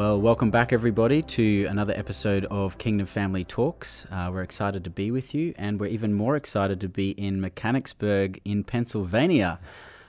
Well, 0.00 0.18
welcome 0.18 0.50
back, 0.50 0.72
everybody, 0.72 1.20
to 1.20 1.66
another 1.66 1.92
episode 1.94 2.46
of 2.46 2.78
Kingdom 2.78 3.06
Family 3.06 3.44
Talks. 3.44 4.06
Uh, 4.10 4.30
we're 4.32 4.40
excited 4.42 4.82
to 4.84 4.88
be 4.88 5.10
with 5.10 5.34
you, 5.34 5.52
and 5.58 5.78
we're 5.78 5.88
even 5.88 6.14
more 6.14 6.36
excited 6.36 6.80
to 6.80 6.88
be 6.88 7.10
in 7.10 7.38
Mechanicsburg 7.38 8.40
in 8.46 8.64
Pennsylvania. 8.64 9.60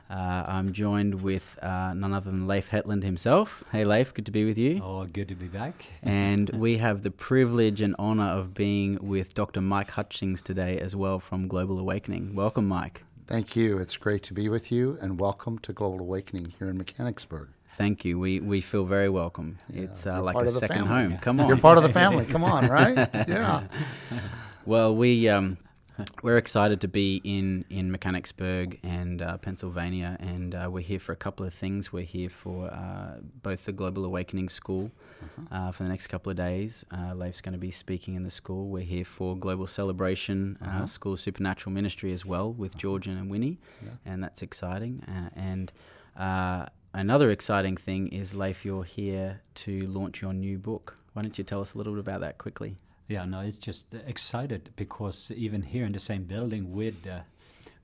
Uh, 0.10 0.46
I'm 0.48 0.72
joined 0.72 1.22
with 1.22 1.62
uh, 1.62 1.94
none 1.94 2.14
other 2.14 2.32
than 2.32 2.48
Leif 2.48 2.70
Hetland 2.70 3.04
himself. 3.04 3.66
Hey, 3.74 3.84
Leif, 3.84 4.14
good 4.14 4.26
to 4.28 4.32
be 4.32 4.46
with 4.46 4.58
you. 4.58 4.82
Oh, 4.82 5.04
good 5.08 5.28
to 5.28 5.36
be 5.36 5.48
back. 5.48 5.86
and 6.02 6.50
we 6.54 6.78
have 6.78 7.04
the 7.04 7.12
privilege 7.12 7.82
and 7.82 7.94
honor 8.00 8.30
of 8.30 8.54
being 8.54 8.98
with 9.06 9.34
Dr. 9.34 9.60
Mike 9.60 9.92
Hutchings 9.92 10.42
today 10.42 10.78
as 10.78 10.96
well 10.96 11.20
from 11.20 11.50
Global 11.50 11.78
Awakening. 11.78 12.34
Welcome, 12.34 12.66
Mike. 12.66 13.04
Thank 13.28 13.58
you. 13.58 13.78
It's 13.78 13.98
great 13.98 14.24
to 14.24 14.34
be 14.34 14.48
with 14.48 14.72
you, 14.72 14.98
and 15.02 15.20
welcome 15.20 15.60
to 15.60 15.74
Global 15.74 16.00
Awakening 16.00 16.54
here 16.58 16.70
in 16.70 16.78
Mechanicsburg. 16.78 17.50
Thank 17.82 18.06
you. 18.06 18.20
We 18.20 18.40
we 18.40 18.62
feel 18.62 18.86
very 18.86 19.10
welcome. 19.10 19.58
Yeah, 19.70 19.84
it's 19.84 20.06
uh, 20.06 20.22
like 20.22 20.36
a 20.36 20.50
second 20.50 20.86
family. 20.86 21.14
home. 21.14 21.18
Come 21.20 21.40
on. 21.40 21.48
You're 21.48 21.58
part 21.58 21.78
of 21.78 21.84
the 21.84 21.90
family. 21.90 22.26
Come 22.34 22.44
on, 22.44 22.68
right? 22.68 23.10
Yeah. 23.28 23.64
Well, 24.64 24.96
we 24.96 25.28
um, 25.28 25.58
we're 26.22 26.38
excited 26.38 26.82
to 26.82 26.88
be 26.88 27.20
in 27.24 27.66
in 27.70 27.92
Mechanicsburg 27.92 28.80
and 28.84 29.22
uh, 29.22 29.38
Pennsylvania, 29.38 30.18
and 30.20 30.54
uh, 30.54 30.70
we're 30.72 30.82
here 30.82 31.00
for 31.00 31.14
a 31.14 31.16
couple 31.16 31.46
of 31.46 31.54
things. 31.54 31.92
We're 31.92 32.04
here 32.04 32.30
for 32.30 32.68
uh, 32.68 33.22
both 33.42 33.66
the 33.66 33.72
Global 33.72 34.06
Awakening 34.06 34.50
School 34.50 34.92
uh-huh. 35.52 35.72
for 35.72 35.84
the 35.84 35.90
next 35.90 36.08
couple 36.08 36.30
of 36.30 36.38
days. 36.38 36.86
Uh, 36.92 37.16
Leif's 37.16 37.42
going 37.42 37.54
to 37.54 37.60
be 37.60 37.72
speaking 37.72 38.16
in 38.16 38.24
the 38.24 38.30
school. 38.30 38.70
We're 38.70 38.84
here 38.84 39.06
for 39.06 39.36
Global 39.36 39.68
Celebration 39.68 40.58
uh, 40.62 40.66
uh-huh. 40.66 40.86
School 40.86 41.14
of 41.14 41.20
Supernatural 41.20 41.74
Ministry 41.74 42.14
as 42.14 42.26
well 42.26 42.54
with 42.54 42.74
uh-huh. 42.74 42.80
Georgian 42.80 43.18
and 43.18 43.32
Winnie, 43.32 43.60
yeah. 43.84 43.90
and 44.06 44.24
that's 44.24 44.42
exciting. 44.44 45.04
and 45.36 45.72
another 46.94 47.30
exciting 47.30 47.78
thing 47.78 48.08
is, 48.08 48.34
Leif, 48.34 48.66
you're 48.66 48.84
here 48.84 49.42
to 49.56 49.86
launch 49.88 50.22
your 50.22 50.34
new 50.34 50.58
book. 50.58 50.98
Why 51.14 51.22
don't 51.22 51.38
you 51.38 51.44
tell 51.44 51.62
us 51.62 51.74
a 51.74 51.78
little 51.78 51.94
bit 51.94 52.00
about 52.00 52.22
that 52.22 52.38
quickly? 52.38 52.76
Yeah, 53.08 53.26
no, 53.26 53.42
it's 53.42 53.58
just 53.58 53.94
excited 53.94 54.70
because 54.76 55.32
even 55.32 55.62
here 55.62 55.86
in 55.86 55.92
the 55.92 56.00
same 56.00 56.24
building 56.24 56.72
with 56.72 56.96
uh, 57.06 57.22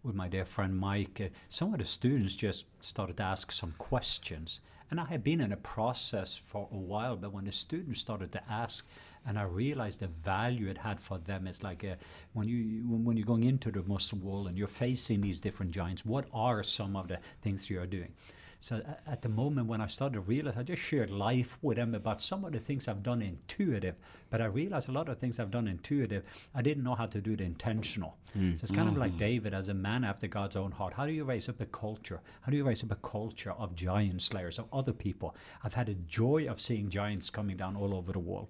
with 0.04 0.16
my 0.16 0.30
dear 0.30 0.46
friend 0.46 0.78
Mike, 0.78 1.20
uh, 1.22 1.28
some 1.50 1.74
of 1.74 1.80
the 1.80 1.86
students 1.86 2.36
just 2.36 2.66
started 2.80 3.18
to 3.18 3.24
ask 3.24 3.52
some 3.52 3.74
questions. 3.78 4.62
And 4.90 5.02
I 5.02 5.06
had 5.06 5.24
been 5.24 5.42
in 5.42 5.52
a 5.52 5.58
process 5.58 6.38
for 6.38 6.70
a 6.72 6.78
while, 6.78 7.18
but 7.18 7.34
when 7.34 7.44
the 7.44 7.52
students 7.52 8.00
started 8.00 8.32
to 8.32 8.44
ask, 8.50 8.88
and 9.28 9.38
I 9.38 9.44
realized 9.44 10.00
the 10.00 10.08
value 10.08 10.70
it 10.70 10.78
had 10.78 11.02
for 11.02 11.18
them. 11.18 11.48
It's 11.48 11.62
like 11.62 11.84
uh, 11.84 11.96
when 12.34 12.48
you 12.48 12.88
when 12.88 13.18
you're 13.18 13.26
going 13.26 13.44
into 13.44 13.72
the 13.72 13.84
muscle 13.84 14.20
wall 14.20 14.48
and 14.48 14.58
you're 14.58 14.68
facing 14.68 15.20
these 15.20 15.42
different 15.42 15.72
giants. 15.74 16.06
What 16.06 16.26
are 16.34 16.64
some 16.64 16.96
of 16.96 17.10
the 17.10 17.20
things 17.42 17.70
you 17.70 17.82
are 17.82 17.86
doing? 17.86 18.14
So 18.60 18.82
at 19.06 19.22
the 19.22 19.30
moment 19.30 19.68
when 19.68 19.82
I 19.82 19.88
started 19.88 20.16
to 20.16 20.22
realize, 20.22 20.58
I 20.58 20.64
just 20.64 20.82
shared 20.82 21.10
life 21.10 21.58
with 21.62 21.78
them 21.78 21.94
about 21.94 22.20
some 22.20 22.44
of 22.44 22.54
the 22.54 22.60
things 22.60 22.88
I've 22.88 23.04
done 23.04 23.22
intuitive. 23.22 23.96
But 24.30 24.42
I 24.42 24.46
realized 24.46 24.90
a 24.90 24.92
lot 24.92 25.10
of 25.10 25.20
things 25.20 25.40
I've 25.40 25.52
done 25.52 25.68
intuitive, 25.68 26.24
I 26.54 26.62
didn't 26.62 26.84
know 26.84 26.96
how 26.96 27.06
to 27.06 27.22
do 27.22 27.34
it 27.34 27.42
intentional. 27.42 28.18
Mm. 28.38 28.58
So 28.58 28.64
it's 28.64 28.72
kind 28.72 28.88
mm-hmm. 28.88 28.96
of 28.96 28.98
like 28.98 29.12
mm-hmm. 29.12 29.20
David 29.20 29.54
as 29.54 29.70
a 29.70 29.74
man 29.74 30.04
after 30.04 30.28
God's 30.28 30.56
own 30.56 30.72
heart. 30.72 30.94
How 30.94 31.06
do 31.06 31.14
you 31.14 31.24
raise 31.24 31.48
up 31.48 31.62
a 31.62 31.66
culture? 31.66 32.20
How 32.42 32.52
do 32.52 32.58
you 32.58 32.66
raise 32.66 32.84
up 32.84 32.92
a 32.92 32.96
culture 32.96 33.52
of 33.52 33.76
giant 33.76 34.22
slayers, 34.22 34.60
of 34.60 34.66
other 34.74 34.94
people? 34.94 35.36
I've 35.64 35.76
had 35.76 35.90
a 35.90 35.94
joy 35.94 36.48
of 36.50 36.60
seeing 36.60 36.90
giants 36.90 37.30
coming 37.30 37.58
down 37.58 37.76
all 37.76 37.94
over 37.94 38.12
the 38.12 38.20
world 38.20 38.48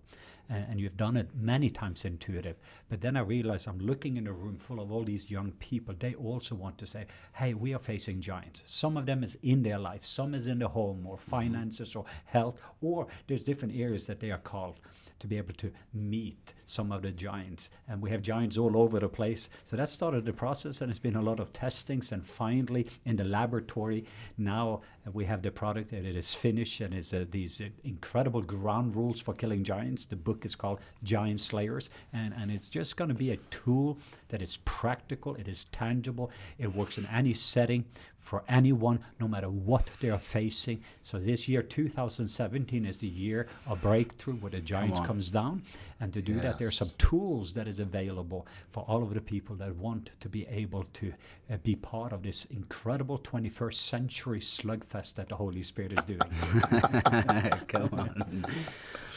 and, 0.49 0.65
and 0.69 0.79
you've 0.79 0.97
done 0.97 1.17
it 1.17 1.29
many 1.35 1.69
times 1.69 2.05
intuitive. 2.05 2.57
But 2.89 3.01
then 3.01 3.17
I 3.17 3.21
realize 3.21 3.67
I'm 3.67 3.79
looking 3.79 4.17
in 4.17 4.27
a 4.27 4.33
room 4.33 4.57
full 4.57 4.79
of 4.79 4.91
all 4.91 5.03
these 5.03 5.29
young 5.29 5.51
people. 5.51 5.95
They 5.97 6.15
also 6.15 6.55
want 6.55 6.77
to 6.79 6.87
say, 6.87 7.05
hey, 7.33 7.53
we 7.53 7.73
are 7.73 7.79
facing 7.79 8.21
giants. 8.21 8.63
Some 8.65 8.97
of 8.97 9.05
them 9.05 9.23
is 9.23 9.37
in 9.43 9.63
their 9.63 9.79
life, 9.79 10.05
some 10.05 10.33
is 10.33 10.47
in 10.47 10.59
the 10.59 10.67
home 10.67 11.05
or 11.05 11.17
finances 11.17 11.95
or 11.95 12.05
health, 12.25 12.59
or 12.81 13.07
there's 13.27 13.43
different 13.43 13.75
areas 13.75 14.07
that 14.07 14.19
they 14.19 14.31
are 14.31 14.37
called 14.37 14.79
to 15.19 15.27
be 15.27 15.37
able 15.37 15.53
to 15.55 15.71
meet 15.93 16.53
some 16.65 16.91
of 16.91 17.01
the 17.01 17.11
giants. 17.11 17.71
And 17.87 18.01
we 18.01 18.11
have 18.11 18.21
giants 18.21 18.57
all 18.57 18.77
over 18.77 18.99
the 18.99 19.09
place. 19.09 19.49
So 19.63 19.75
that 19.75 19.89
started 19.89 20.25
the 20.25 20.33
process, 20.33 20.81
and 20.81 20.89
it's 20.89 20.99
been 20.99 21.15
a 21.15 21.21
lot 21.21 21.39
of 21.39 21.53
testings. 21.53 22.11
And 22.11 22.25
finally, 22.25 22.87
in 23.05 23.15
the 23.15 23.23
laboratory, 23.23 24.05
now 24.37 24.81
we 25.11 25.25
have 25.25 25.41
the 25.41 25.51
product 25.51 25.91
and 25.91 26.05
it 26.05 26.15
is 26.15 26.33
finished, 26.33 26.81
and 26.81 26.93
it's 26.93 27.13
uh, 27.13 27.25
these 27.29 27.61
uh, 27.61 27.69
incredible 27.83 28.41
ground 28.41 28.95
rules 28.95 29.19
for 29.19 29.33
killing 29.33 29.63
giants. 29.63 30.05
The 30.05 30.15
book 30.15 30.36
is 30.45 30.55
called 30.55 30.79
Giant 31.03 31.41
Slayers, 31.41 31.89
and, 32.13 32.33
and 32.33 32.51
it's 32.51 32.69
just 32.69 32.97
going 32.97 33.09
to 33.09 33.15
be 33.15 33.31
a 33.31 33.37
tool 33.49 33.97
that 34.29 34.41
is 34.41 34.57
practical, 34.65 35.35
it 35.35 35.47
is 35.47 35.65
tangible, 35.71 36.31
it 36.57 36.73
works 36.73 36.97
in 36.97 37.05
any 37.07 37.33
setting 37.33 37.85
for 38.17 38.43
anyone, 38.49 38.99
no 39.19 39.27
matter 39.27 39.49
what 39.49 39.89
they 40.01 40.09
are 40.09 40.19
facing. 40.19 40.81
So 41.01 41.17
this 41.17 41.47
year, 41.47 41.61
2017, 41.61 42.85
is 42.85 42.99
the 42.99 43.07
year 43.07 43.47
of 43.65 43.81
breakthrough 43.81 44.35
where 44.35 44.51
the 44.51 44.59
giants 44.59 44.99
Come 44.99 45.07
comes 45.07 45.29
down, 45.29 45.63
and 45.99 46.11
to 46.13 46.21
do 46.21 46.33
yes. 46.33 46.43
that, 46.43 46.59
there 46.59 46.67
are 46.67 46.71
some 46.71 46.91
tools 46.97 47.53
that 47.53 47.67
is 47.67 47.79
available 47.79 48.45
for 48.69 48.83
all 48.87 49.01
of 49.01 49.13
the 49.13 49.21
people 49.21 49.55
that 49.57 49.75
want 49.75 50.09
to 50.19 50.29
be 50.29 50.45
able 50.49 50.83
to 50.83 51.13
uh, 51.49 51.57
be 51.63 51.75
part 51.75 52.11
of 52.11 52.23
this 52.23 52.45
incredible 52.45 53.17
21st 53.17 53.75
century 53.75 54.39
slugfest 54.39 55.15
that 55.15 55.29
the 55.29 55.35
Holy 55.35 55.63
Spirit 55.63 55.93
is 55.93 56.05
doing. 56.05 56.19
Come 57.67 57.89
on. 57.93 58.45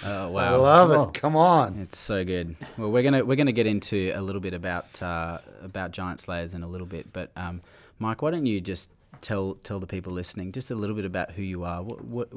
Oh 0.03 0.31
wow! 0.31 0.55
I 0.55 0.57
love 0.57 0.91
it. 0.93 0.95
Oh, 0.95 1.10
Come 1.15 1.37
on, 1.37 1.79
it's 1.79 1.99
so 1.99 2.25
good. 2.25 2.57
Well, 2.77 2.91
we're 2.91 3.03
gonna 3.03 3.25
we're 3.25 3.37
gonna 3.37 3.53
get 3.53 3.67
into 3.67 4.13
a 4.15 4.21
little 4.21 4.41
bit 4.41 4.55
about 4.55 5.03
uh, 5.03 5.39
about 5.63 5.91
giant 5.93 6.21
slayers 6.21 6.55
in 6.55 6.63
a 6.63 6.69
little 6.69 6.87
bit, 6.87 7.13
but 7.13 7.31
um, 7.37 7.61
Mike, 7.99 8.23
why 8.23 8.31
don't 8.31 8.47
you 8.47 8.61
just 8.61 8.91
tell 9.21 9.55
tell 9.65 9.79
the 9.81 9.87
people 9.87 10.13
listening 10.13 10.53
just 10.53 10.71
a 10.71 10.75
little 10.75 10.97
bit 10.97 11.05
about 11.05 11.33
who 11.33 11.43
you 11.43 11.65
are? 11.65 11.83
What 11.83 12.05
what 12.05 12.29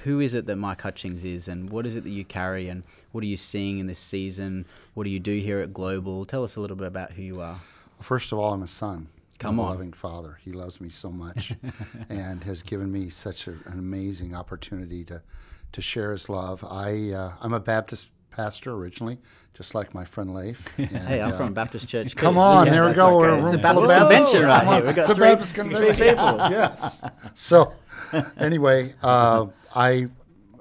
who 0.00 0.20
is 0.20 0.34
it 0.34 0.46
that 0.46 0.56
Mike 0.56 0.80
Hutchings 0.82 1.24
is, 1.24 1.48
and 1.48 1.70
what 1.70 1.86
is 1.86 1.96
it 1.96 2.04
that 2.04 2.10
you 2.10 2.24
carry, 2.24 2.68
and 2.68 2.82
what 3.12 3.22
are 3.22 3.26
you 3.26 3.36
seeing 3.36 3.78
in 3.78 3.86
this 3.86 3.98
season? 3.98 4.66
What 4.94 5.04
do 5.04 5.10
you 5.10 5.20
do 5.20 5.36
here 5.38 5.60
at 5.60 5.72
Global? 5.72 6.24
Tell 6.24 6.44
us 6.44 6.56
a 6.56 6.60
little 6.60 6.76
bit 6.76 6.86
about 6.86 7.12
who 7.12 7.22
you 7.22 7.40
are. 7.40 7.60
First 8.00 8.32
of 8.32 8.38
all, 8.38 8.52
I'm 8.52 8.62
a 8.62 8.68
son. 8.68 9.08
Come 9.38 9.54
I'm 9.54 9.60
on. 9.60 9.66
a 9.66 9.70
loving 9.70 9.92
father. 9.92 10.38
He 10.44 10.52
loves 10.52 10.80
me 10.80 10.90
so 10.90 11.10
much, 11.10 11.54
and 12.08 12.44
has 12.44 12.62
given 12.62 12.92
me 12.92 13.08
such 13.08 13.46
a, 13.46 13.52
an 13.66 13.78
amazing 13.78 14.34
opportunity 14.34 15.04
to 15.04 15.22
to 15.72 15.80
share 15.80 16.12
his 16.12 16.28
love. 16.28 16.64
I 16.64 17.12
uh, 17.12 17.32
I'm 17.40 17.52
a 17.52 17.60
Baptist 17.60 18.10
pastor 18.30 18.72
originally, 18.72 19.18
just 19.54 19.74
like 19.74 19.94
my 19.94 20.04
friend 20.04 20.34
Leif. 20.34 20.66
And, 20.78 20.88
hey, 21.08 21.20
I'm 21.20 21.32
uh, 21.32 21.36
from 21.36 21.54
Baptist 21.54 21.88
Church. 21.88 22.16
Come 22.24 22.38
on, 22.38 22.66
yes, 22.66 22.74
there 22.74 22.88
we 22.88 22.94
go. 22.94 23.16
We're 23.16 23.28
a 23.30 23.36
room 23.36 23.46
it's 23.46 23.54
a 23.54 23.58
Baptist 23.58 23.92
convention 23.92 24.42
right 24.44 24.66
here. 24.66 24.86
We 24.86 24.92
got 24.92 24.98
it's 24.98 25.08
three, 25.08 25.26
a 25.26 25.30
Baptist 25.30 25.54
convention. 25.54 26.08
people. 26.08 26.36
yes. 26.50 27.02
So, 27.34 27.74
anyway, 28.38 28.94
uh, 29.02 29.46
I, 29.74 30.08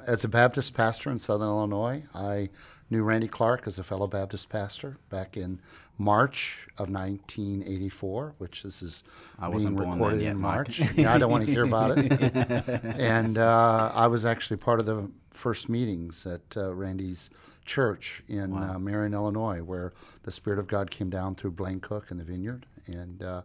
as 0.05 0.23
a 0.23 0.27
Baptist 0.27 0.73
pastor 0.73 1.11
in 1.11 1.19
Southern 1.19 1.47
Illinois, 1.47 2.03
I 2.13 2.49
knew 2.89 3.03
Randy 3.03 3.27
Clark 3.27 3.67
as 3.67 3.79
a 3.79 3.83
fellow 3.83 4.07
Baptist 4.07 4.49
pastor 4.49 4.97
back 5.09 5.37
in 5.37 5.59
March 5.99 6.67
of 6.77 6.89
1984, 6.89 8.35
which 8.37 8.63
this 8.63 8.81
is 8.81 9.03
I 9.37 9.49
being 9.49 9.75
recorded 9.75 10.21
yet, 10.21 10.31
in 10.31 10.41
March. 10.41 10.79
yeah, 10.95 11.13
I 11.13 11.17
don't 11.17 11.29
want 11.29 11.45
to 11.45 11.51
hear 11.51 11.65
about 11.65 11.97
it. 11.97 12.09
and 12.83 13.37
uh, 13.37 13.91
I 13.93 14.07
was 14.07 14.25
actually 14.25 14.57
part 14.57 14.79
of 14.79 14.85
the 14.85 15.11
first 15.31 15.67
meetings 15.67 16.25
at 16.25 16.55
uh, 16.55 16.73
Randy's 16.73 17.29
church 17.65 18.23
in 18.29 18.55
wow. 18.55 18.75
uh, 18.75 18.79
Marion, 18.79 19.13
Illinois, 19.13 19.61
where 19.61 19.91
the 20.23 20.31
Spirit 20.31 20.57
of 20.57 20.67
God 20.67 20.89
came 20.89 21.09
down 21.09 21.35
through 21.35 21.51
Blaine 21.51 21.81
Cook 21.81 22.11
in 22.11 22.17
the 22.17 22.23
vineyard. 22.23 22.65
And 22.87 23.21
uh, 23.21 23.41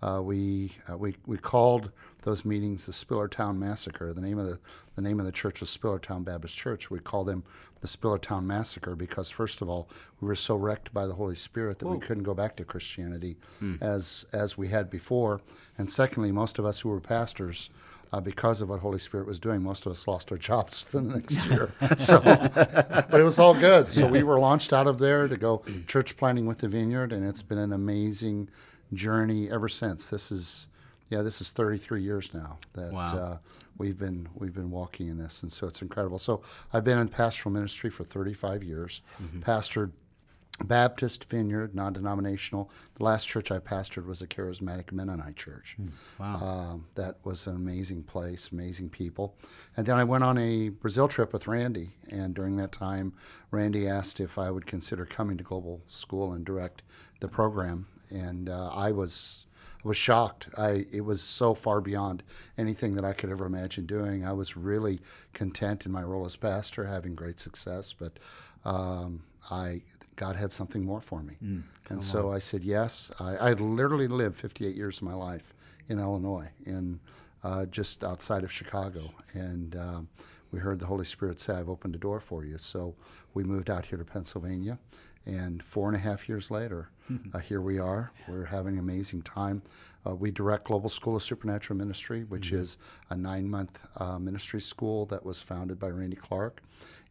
uh, 0.00 0.20
we, 0.22 0.76
uh, 0.88 0.96
we, 0.96 1.16
we 1.26 1.38
called 1.38 1.90
those 2.22 2.44
meetings 2.44 2.86
the 2.86 2.92
Spillertown 2.92 3.56
Massacre. 3.56 4.12
The 4.12 4.20
name 4.20 4.38
of 4.38 4.46
the, 4.46 4.60
the 4.94 5.02
name 5.02 5.18
of 5.18 5.26
the 5.26 5.32
church 5.32 5.58
was 5.60 5.76
Spillertown 5.76 6.24
Baptist 6.24 6.56
Church. 6.56 6.88
We 6.88 7.00
called 7.00 7.26
them 7.26 7.42
the 7.80 7.88
Spillertown 7.88 8.44
Massacre 8.44 8.94
because, 8.94 9.30
first 9.30 9.60
of 9.60 9.68
all, 9.68 9.88
we 10.20 10.28
were 10.28 10.34
so 10.34 10.56
wrecked 10.56 10.92
by 10.92 11.06
the 11.06 11.14
Holy 11.14 11.34
Spirit 11.34 11.78
that 11.78 11.86
Whoa. 11.86 11.94
we 11.94 12.00
couldn't 12.00 12.24
go 12.24 12.34
back 12.34 12.56
to 12.56 12.64
Christianity 12.64 13.36
hmm. 13.58 13.76
as, 13.80 14.26
as 14.32 14.56
we 14.56 14.68
had 14.68 14.90
before. 14.90 15.40
And 15.78 15.90
secondly, 15.90 16.32
most 16.32 16.58
of 16.58 16.64
us 16.64 16.80
who 16.80 16.88
were 16.88 17.00
pastors 17.00 17.70
uh, 18.12 18.20
because 18.20 18.60
of 18.60 18.68
what 18.68 18.80
Holy 18.80 18.98
Spirit 18.98 19.26
was 19.26 19.38
doing. 19.38 19.62
Most 19.62 19.86
of 19.86 19.92
us 19.92 20.06
lost 20.06 20.30
our 20.30 20.38
jobs 20.38 20.84
within 20.84 21.08
the 21.08 21.16
next 21.16 21.44
year. 21.46 21.72
so, 21.96 22.20
but 22.20 23.20
it 23.20 23.24
was 23.24 23.38
all 23.38 23.54
good. 23.54 23.90
So 23.90 24.06
we 24.06 24.22
were 24.22 24.38
launched 24.38 24.72
out 24.72 24.86
of 24.86 24.98
there 24.98 25.28
to 25.28 25.36
go 25.36 25.62
church 25.86 26.16
planting 26.16 26.46
with 26.46 26.58
the 26.58 26.68
Vineyard, 26.68 27.12
and 27.12 27.26
it's 27.26 27.42
been 27.42 27.58
an 27.58 27.72
amazing 27.72 28.48
journey 28.92 29.50
ever 29.50 29.68
since. 29.68 30.08
This 30.08 30.30
is, 30.30 30.68
yeah, 31.10 31.22
this 31.22 31.40
is 31.40 31.50
33 31.50 32.02
years 32.02 32.32
now 32.32 32.58
that 32.74 32.92
wow. 32.92 33.06
uh, 33.06 33.36
we've 33.78 33.98
been 33.98 34.28
we've 34.34 34.54
been 34.54 34.70
walking 34.70 35.08
in 35.08 35.18
this, 35.18 35.42
and 35.42 35.52
so 35.52 35.66
it's 35.66 35.82
incredible. 35.82 36.18
So 36.18 36.42
I've 36.72 36.84
been 36.84 36.98
in 36.98 37.08
pastoral 37.08 37.52
ministry 37.52 37.90
for 37.90 38.04
35 38.04 38.62
years, 38.62 39.02
mm-hmm. 39.22 39.40
pastored 39.40 39.92
Baptist 40.64 41.28
Vineyard, 41.28 41.74
non 41.74 41.92
denominational. 41.92 42.70
The 42.94 43.04
last 43.04 43.26
church 43.26 43.50
I 43.50 43.58
pastored 43.58 44.06
was 44.06 44.22
a 44.22 44.26
charismatic 44.26 44.90
Mennonite 44.90 45.36
church. 45.36 45.76
Mm, 45.80 45.90
wow. 46.18 46.36
Um, 46.36 46.86
that 46.94 47.16
was 47.24 47.46
an 47.46 47.56
amazing 47.56 48.04
place, 48.04 48.50
amazing 48.52 48.88
people. 48.88 49.36
And 49.76 49.86
then 49.86 49.96
I 49.96 50.04
went 50.04 50.24
on 50.24 50.38
a 50.38 50.70
Brazil 50.70 51.08
trip 51.08 51.32
with 51.32 51.46
Randy. 51.46 51.90
And 52.08 52.34
during 52.34 52.56
that 52.56 52.72
time, 52.72 53.12
Randy 53.50 53.86
asked 53.86 54.18
if 54.18 54.38
I 54.38 54.50
would 54.50 54.66
consider 54.66 55.04
coming 55.04 55.36
to 55.36 55.44
Global 55.44 55.82
School 55.88 56.32
and 56.32 56.44
direct 56.44 56.82
the 57.20 57.28
program. 57.28 57.86
And 58.10 58.48
uh, 58.48 58.70
I 58.72 58.92
was 58.92 59.45
was 59.86 59.96
shocked. 59.96 60.48
I 60.56 60.86
it 60.90 61.04
was 61.04 61.22
so 61.22 61.54
far 61.54 61.80
beyond 61.80 62.22
anything 62.58 62.94
that 62.96 63.04
I 63.04 63.12
could 63.12 63.30
ever 63.30 63.46
imagine 63.46 63.86
doing. 63.86 64.24
I 64.24 64.32
was 64.32 64.56
really 64.56 65.00
content 65.32 65.86
in 65.86 65.92
my 65.92 66.02
role 66.02 66.26
as 66.26 66.36
pastor, 66.36 66.84
having 66.86 67.14
great 67.14 67.40
success, 67.40 67.92
but 67.92 68.18
um, 68.64 69.22
I 69.50 69.82
God 70.16 70.36
had 70.36 70.52
something 70.52 70.84
more 70.84 71.00
for 71.00 71.22
me, 71.22 71.36
mm, 71.42 71.62
and 71.88 72.02
so 72.02 72.28
on. 72.28 72.36
I 72.36 72.38
said 72.38 72.64
yes. 72.64 73.10
I, 73.20 73.36
I 73.36 73.52
literally 73.52 74.08
lived 74.08 74.36
58 74.36 74.74
years 74.74 74.98
of 74.98 75.04
my 75.04 75.14
life 75.14 75.54
in 75.88 75.98
Illinois, 75.98 76.48
in 76.64 77.00
uh, 77.44 77.66
just 77.66 78.04
outside 78.04 78.44
of 78.44 78.52
Chicago, 78.52 79.10
and. 79.34 79.76
Um, 79.76 80.08
we 80.52 80.60
heard 80.60 80.78
the 80.78 80.86
Holy 80.86 81.04
Spirit 81.04 81.40
say, 81.40 81.54
I've 81.54 81.68
opened 81.68 81.96
a 81.96 81.98
door 81.98 82.20
for 82.20 82.44
you. 82.44 82.56
So 82.56 82.94
we 83.34 83.44
moved 83.44 83.68
out 83.68 83.84
here 83.84 83.98
to 83.98 84.04
Pennsylvania. 84.04 84.78
And 85.26 85.62
four 85.64 85.88
and 85.88 85.96
a 85.96 86.00
half 86.00 86.28
years 86.28 86.50
later, 86.50 86.90
uh, 87.34 87.38
here 87.38 87.60
we 87.60 87.78
are. 87.78 88.12
We're 88.28 88.44
having 88.44 88.74
an 88.74 88.80
amazing 88.80 89.22
time. 89.22 89.62
Uh, 90.06 90.14
we 90.14 90.30
direct 90.30 90.64
Global 90.64 90.88
School 90.88 91.16
of 91.16 91.22
Supernatural 91.22 91.76
Ministry, 91.76 92.24
which 92.24 92.48
mm-hmm. 92.48 92.58
is 92.58 92.78
a 93.10 93.16
nine 93.16 93.48
month 93.48 93.84
uh, 93.96 94.18
ministry 94.18 94.60
school 94.60 95.06
that 95.06 95.24
was 95.24 95.40
founded 95.40 95.78
by 95.78 95.88
Randy 95.88 96.16
Clark. 96.16 96.62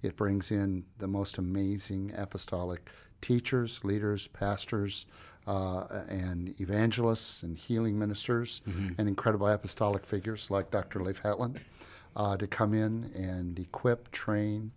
It 0.02 0.16
brings 0.16 0.52
in 0.52 0.86
the 1.00 1.08
most 1.08 1.38
amazing 1.38 2.14
apostolic 2.16 2.90
teachers, 3.22 3.84
leaders, 3.84 4.28
pastors, 4.28 5.08
uh, 5.48 6.04
and 6.08 6.60
evangelists 6.60 7.44
and 7.44 7.58
healing 7.58 7.98
ministers, 7.98 8.62
mm-hmm. 8.68 8.94
and 8.98 9.08
incredible 9.08 9.48
apostolic 9.48 10.06
figures 10.06 10.50
like 10.50 10.72
Dr. 10.72 11.02
Leif 11.02 11.20
Hetland 11.20 11.60
uh, 12.16 12.38
to 12.38 12.48
come 12.48 12.74
in 12.74 13.12
and 13.16 13.60
equip, 13.60 14.12
train, 14.12 14.72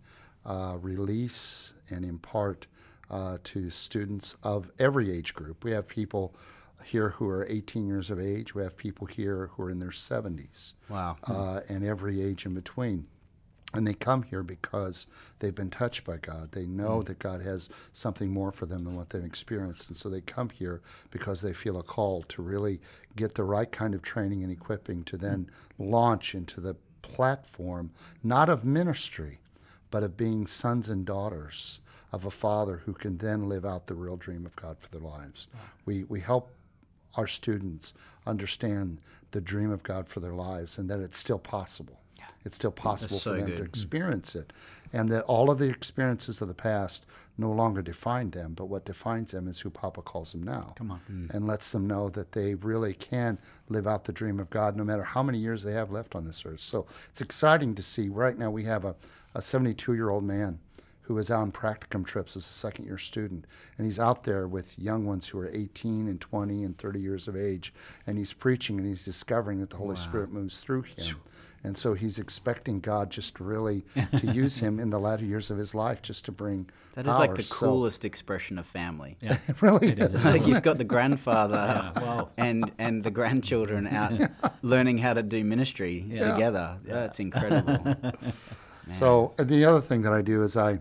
uh, 0.45 0.77
release, 0.81 1.73
and 1.89 2.05
impart 2.05 2.67
uh, 3.09 3.37
to 3.43 3.69
students 3.69 4.35
of 4.43 4.71
every 4.79 5.11
age 5.11 5.33
group. 5.33 5.63
We 5.63 5.71
have 5.71 5.87
people 5.87 6.35
here 6.83 7.09
who 7.09 7.27
are 7.27 7.45
18 7.49 7.87
years 7.87 8.09
of 8.09 8.19
age. 8.19 8.55
We 8.55 8.63
have 8.63 8.77
people 8.77 9.07
here 9.07 9.49
who 9.53 9.63
are 9.63 9.69
in 9.69 9.79
their 9.79 9.89
70s. 9.89 10.75
Wow. 10.89 11.17
Uh, 11.23 11.61
and 11.67 11.85
every 11.85 12.21
age 12.21 12.45
in 12.45 12.53
between. 12.53 13.07
And 13.73 13.85
they 13.85 13.93
come 13.93 14.23
here 14.23 14.41
because 14.41 15.05
they've 15.37 15.53
been 15.53 15.69
touched 15.69 16.03
by 16.03 16.17
God. 16.17 16.53
They 16.53 16.65
know 16.65 17.01
mm. 17.01 17.05
that 17.05 17.19
God 17.19 17.41
has 17.43 17.69
something 17.93 18.31
more 18.31 18.51
for 18.51 18.65
them 18.65 18.83
than 18.83 18.95
what 18.95 19.09
they've 19.09 19.23
experienced. 19.23 19.89
And 19.89 19.97
so 19.97 20.09
they 20.09 20.21
come 20.21 20.49
here 20.49 20.81
because 21.11 21.41
they 21.41 21.53
feel 21.53 21.77
a 21.77 21.83
call 21.83 22.23
to 22.23 22.41
really 22.41 22.81
get 23.15 23.35
the 23.35 23.43
right 23.43 23.71
kind 23.71 23.93
of 23.93 24.01
training 24.01 24.41
and 24.41 24.51
equipping 24.51 25.03
to 25.03 25.17
then 25.17 25.45
mm. 25.79 25.91
launch 25.91 26.33
into 26.33 26.59
the 26.59 26.75
platform, 27.03 27.91
not 28.23 28.49
of 28.49 28.65
ministry, 28.65 29.39
but 29.91 30.01
of 30.01 30.17
being 30.17 30.47
sons 30.47 30.89
and 30.89 31.05
daughters 31.05 31.79
of 32.11 32.25
a 32.25 32.31
father 32.31 32.81
who 32.85 32.93
can 32.93 33.17
then 33.17 33.43
live 33.43 33.65
out 33.65 33.87
the 33.87 33.95
real 33.95 34.17
dream 34.17 34.45
of 34.45 34.55
God 34.55 34.77
for 34.79 34.89
their 34.89 35.01
lives. 35.01 35.47
We, 35.85 36.03
we 36.05 36.19
help 36.19 36.51
our 37.15 37.27
students 37.27 37.93
understand 38.25 38.99
the 39.31 39.41
dream 39.41 39.71
of 39.71 39.83
God 39.83 40.07
for 40.07 40.19
their 40.19 40.33
lives 40.33 40.77
and 40.77 40.89
that 40.89 40.99
it's 40.99 41.17
still 41.17 41.39
possible. 41.39 41.99
Yeah. 42.17 42.25
It's 42.45 42.55
still 42.55 42.71
possible 42.71 43.17
so 43.17 43.31
for 43.31 43.37
them 43.37 43.49
good. 43.49 43.57
to 43.57 43.63
experience 43.63 44.35
it. 44.35 44.53
And 44.91 45.09
that 45.09 45.23
all 45.25 45.51
of 45.51 45.59
the 45.59 45.69
experiences 45.69 46.41
of 46.41 46.47
the 46.47 46.53
past 46.53 47.05
no 47.37 47.51
longer 47.51 47.81
define 47.81 48.31
them, 48.31 48.53
but 48.53 48.65
what 48.65 48.85
defines 48.85 49.31
them 49.31 49.47
is 49.47 49.59
who 49.61 49.69
Papa 49.69 50.01
calls 50.01 50.33
them 50.33 50.43
now. 50.43 50.73
Come 50.75 50.91
on. 50.91 50.99
Mm. 51.09 51.33
And 51.33 51.47
lets 51.47 51.71
them 51.71 51.87
know 51.87 52.09
that 52.09 52.33
they 52.33 52.55
really 52.55 52.93
can 52.93 53.37
live 53.69 53.87
out 53.87 54.03
the 54.03 54.11
dream 54.11 54.39
of 54.39 54.49
God 54.49 54.75
no 54.75 54.83
matter 54.83 55.03
how 55.03 55.23
many 55.23 55.37
years 55.37 55.63
they 55.63 55.71
have 55.73 55.91
left 55.91 56.15
on 56.15 56.25
this 56.25 56.45
earth. 56.45 56.59
So 56.59 56.85
it's 57.07 57.21
exciting 57.21 57.75
to 57.75 57.83
see. 57.83 58.09
Right 58.09 58.37
now, 58.37 58.51
we 58.51 58.63
have 58.63 58.83
a, 58.83 58.95
a 59.35 59.41
72 59.41 59.93
year 59.93 60.09
old 60.09 60.23
man 60.23 60.59
who 61.09 61.17
is 61.17 61.31
out 61.31 61.41
on 61.41 61.51
practicum 61.51 62.05
trips 62.05 62.37
as 62.37 62.45
a 62.45 62.53
second 62.53 62.85
year 62.85 62.99
student. 62.99 63.43
And 63.79 63.87
he's 63.87 63.99
out 63.99 64.25
there 64.25 64.47
with 64.47 64.77
young 64.77 65.07
ones 65.07 65.25
who 65.25 65.39
are 65.39 65.49
18 65.51 66.07
and 66.07 66.21
20 66.21 66.63
and 66.63 66.77
30 66.77 66.99
years 67.01 67.27
of 67.27 67.35
age. 67.35 67.73
And 68.05 68.19
he's 68.19 68.31
preaching 68.31 68.77
and 68.77 68.87
he's 68.87 69.05
discovering 69.05 69.59
that 69.59 69.71
the 69.71 69.77
Holy 69.77 69.95
wow. 69.95 69.95
Spirit 69.95 70.31
moves 70.31 70.59
through 70.59 70.83
him. 70.83 71.15
And 71.63 71.75
so 71.75 71.95
he's 71.95 72.19
expecting 72.19 72.79
God 72.79 73.09
just 73.09 73.39
really 73.39 73.83
to 74.19 74.27
use 74.31 74.59
him 74.59 74.79
in 74.79 74.91
the 74.91 74.99
latter 74.99 75.25
years 75.25 75.49
of 75.49 75.57
his 75.57 75.73
life 75.73 76.03
just 76.03 76.25
to 76.25 76.31
bring 76.31 76.69
That 76.93 77.07
is 77.07 77.11
power. 77.11 77.19
like 77.21 77.33
the 77.33 77.47
coolest 77.51 78.03
so, 78.03 78.05
expression 78.05 78.59
of 78.59 78.67
family. 78.67 79.17
Yeah. 79.19 79.39
it 79.47 79.59
really 79.63 79.87
it 79.87 79.97
is. 79.97 80.13
It's 80.13 80.25
like 80.25 80.47
you've 80.47 80.61
got 80.61 80.77
the 80.77 80.83
grandfather 80.83 81.55
yeah, 81.95 82.03
wow. 82.03 82.29
and, 82.37 82.71
and 82.77 83.03
the 83.03 83.11
grandchildren 83.11 83.87
out 83.87 84.19
yeah. 84.19 84.27
learning 84.61 84.99
how 84.99 85.13
to 85.15 85.23
do 85.23 85.43
ministry 85.43 86.05
yeah. 86.07 86.33
together. 86.33 86.77
That's 86.85 87.19
incredible. 87.19 87.95
so 88.87 89.33
the 89.39 89.65
other 89.65 89.81
thing 89.81 90.03
that 90.03 90.13
I 90.13 90.21
do 90.21 90.43
is 90.43 90.55
I 90.55 90.79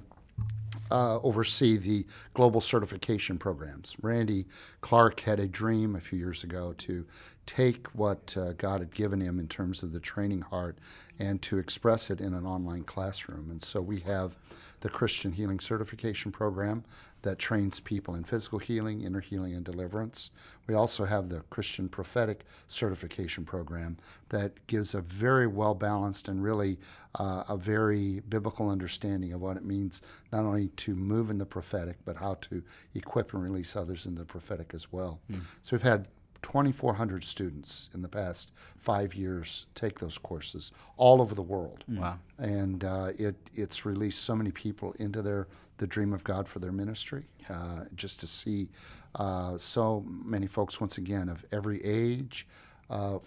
uh, 0.90 1.19
oversee 1.20 1.76
the 1.76 2.06
global 2.35 2.61
certification 2.61 3.38
programs. 3.38 3.96
Randy 4.02 4.46
Clark 4.81 5.20
had 5.20 5.40
a 5.40 5.46
dream 5.46 5.96
a 5.96 6.00
few 6.00 6.19
years 6.19 6.44
ago 6.44 6.75
to 6.79 7.06
take 7.46 7.87
what 7.88 8.37
uh, 8.37 8.52
God 8.52 8.81
had 8.81 8.94
given 8.94 9.20
him 9.20 9.38
in 9.38 9.49
terms 9.49 9.82
of 9.82 9.93
the 9.93 10.00
training 10.00 10.43
heart 10.43 10.79
and 11.19 11.40
to 11.43 11.58
express 11.58 12.11
it 12.11 12.20
in 12.20 12.35
an 12.35 12.46
online 12.46 12.85
classroom. 12.85 13.50
And 13.50 13.62
so 13.62 13.81
we 13.81 14.00
have 14.00 14.38
the 14.81 14.88
Christian 14.88 15.32
Healing 15.32 15.58
Certification 15.58 16.31
Program 16.31 16.85
that 17.23 17.38
trains 17.38 17.81
people 17.81 18.15
in 18.15 18.25
physical 18.25 18.59
healing, 18.59 19.03
inner 19.03 19.20
healing, 19.20 19.55
and 19.55 19.65
deliverance. 19.65 20.31
We 20.67 20.75
also 20.75 21.05
have 21.05 21.29
the 21.29 21.41
Christian 21.50 21.88
Prophetic 21.88 22.44
Certification 22.69 23.44
Program 23.44 23.97
that 24.29 24.67
gives 24.67 24.94
a 24.94 25.00
very 25.00 25.47
well 25.47 25.75
balanced 25.75 26.29
and 26.29 26.43
really 26.43 26.79
uh, 27.15 27.44
a 27.49 27.56
very 27.56 28.20
biblical 28.29 28.69
understanding 28.69 29.32
of 29.32 29.41
what 29.41 29.56
it 29.56 29.65
means 29.65 30.03
not 30.32 30.44
only 30.44 30.69
to 30.69 30.94
move 30.94 31.31
in 31.31 31.38
the 31.38 31.47
prophetic, 31.47 31.97
but 32.05 32.17
how 32.17 32.35
to 32.43 32.62
equip 32.94 33.32
and 33.32 33.43
release 33.43 33.75
others 33.75 34.06
in 34.06 34.14
the 34.14 34.25
prophetic 34.25 34.73
as 34.75 34.93
well. 34.93 35.21
Mm. 35.31 35.41
So 35.62 35.75
we've 35.75 35.82
had 35.82 36.09
2,400 36.43 37.25
students 37.25 37.90
in 37.94 38.02
the 38.02 38.08
past 38.08 38.52
five 38.76 39.14
years 39.14 39.67
take 39.75 39.99
those 39.99 40.19
courses 40.19 40.73
all 40.96 41.20
over 41.20 41.35
the 41.35 41.43
world. 41.43 41.85
Mm. 41.90 41.99
Wow! 41.99 42.19
And 42.38 42.85
uh, 42.85 43.12
it 43.19 43.37
it's 43.55 43.85
released 43.85 44.23
so 44.23 44.35
many 44.35 44.50
people 44.50 44.94
into 44.99 45.23
their 45.23 45.49
the 45.79 45.87
dream 45.87 46.12
of 46.12 46.25
God 46.25 46.49
for 46.49 46.58
their 46.58 46.73
ministry. 46.73 47.25
Uh, 47.49 47.85
just 47.94 48.20
to 48.20 48.26
see 48.26 48.69
uh, 49.14 49.56
so 49.56 50.05
many 50.06 50.46
folks 50.46 50.81
once 50.81 50.99
again 50.99 51.29
of 51.29 51.44
every 51.50 51.82
age, 51.85 52.46
uh, 52.90 53.19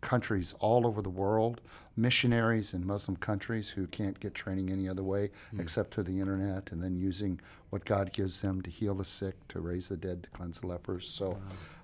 countries 0.00 0.54
all 0.60 0.86
over 0.86 1.02
the 1.02 1.10
world, 1.10 1.60
missionaries 1.96 2.74
in 2.74 2.86
Muslim 2.86 3.16
countries 3.16 3.70
who 3.70 3.86
can't 3.86 4.20
get 4.20 4.34
training 4.34 4.70
any 4.70 4.88
other 4.88 5.02
way 5.02 5.30
mm. 5.54 5.60
except 5.60 5.94
through 5.94 6.04
the 6.04 6.20
internet, 6.20 6.70
and 6.70 6.82
then 6.82 6.96
using 6.96 7.40
what 7.70 7.84
God 7.84 8.12
gives 8.12 8.42
them 8.42 8.62
to 8.62 8.70
heal 8.70 8.94
the 8.94 9.04
sick, 9.04 9.34
to 9.48 9.60
raise 9.60 9.88
the 9.88 9.96
dead, 9.96 10.22
to 10.24 10.30
cleanse 10.30 10.60
the 10.60 10.66
lepers. 10.66 11.08
So. 11.08 11.30
Wow 11.30 11.38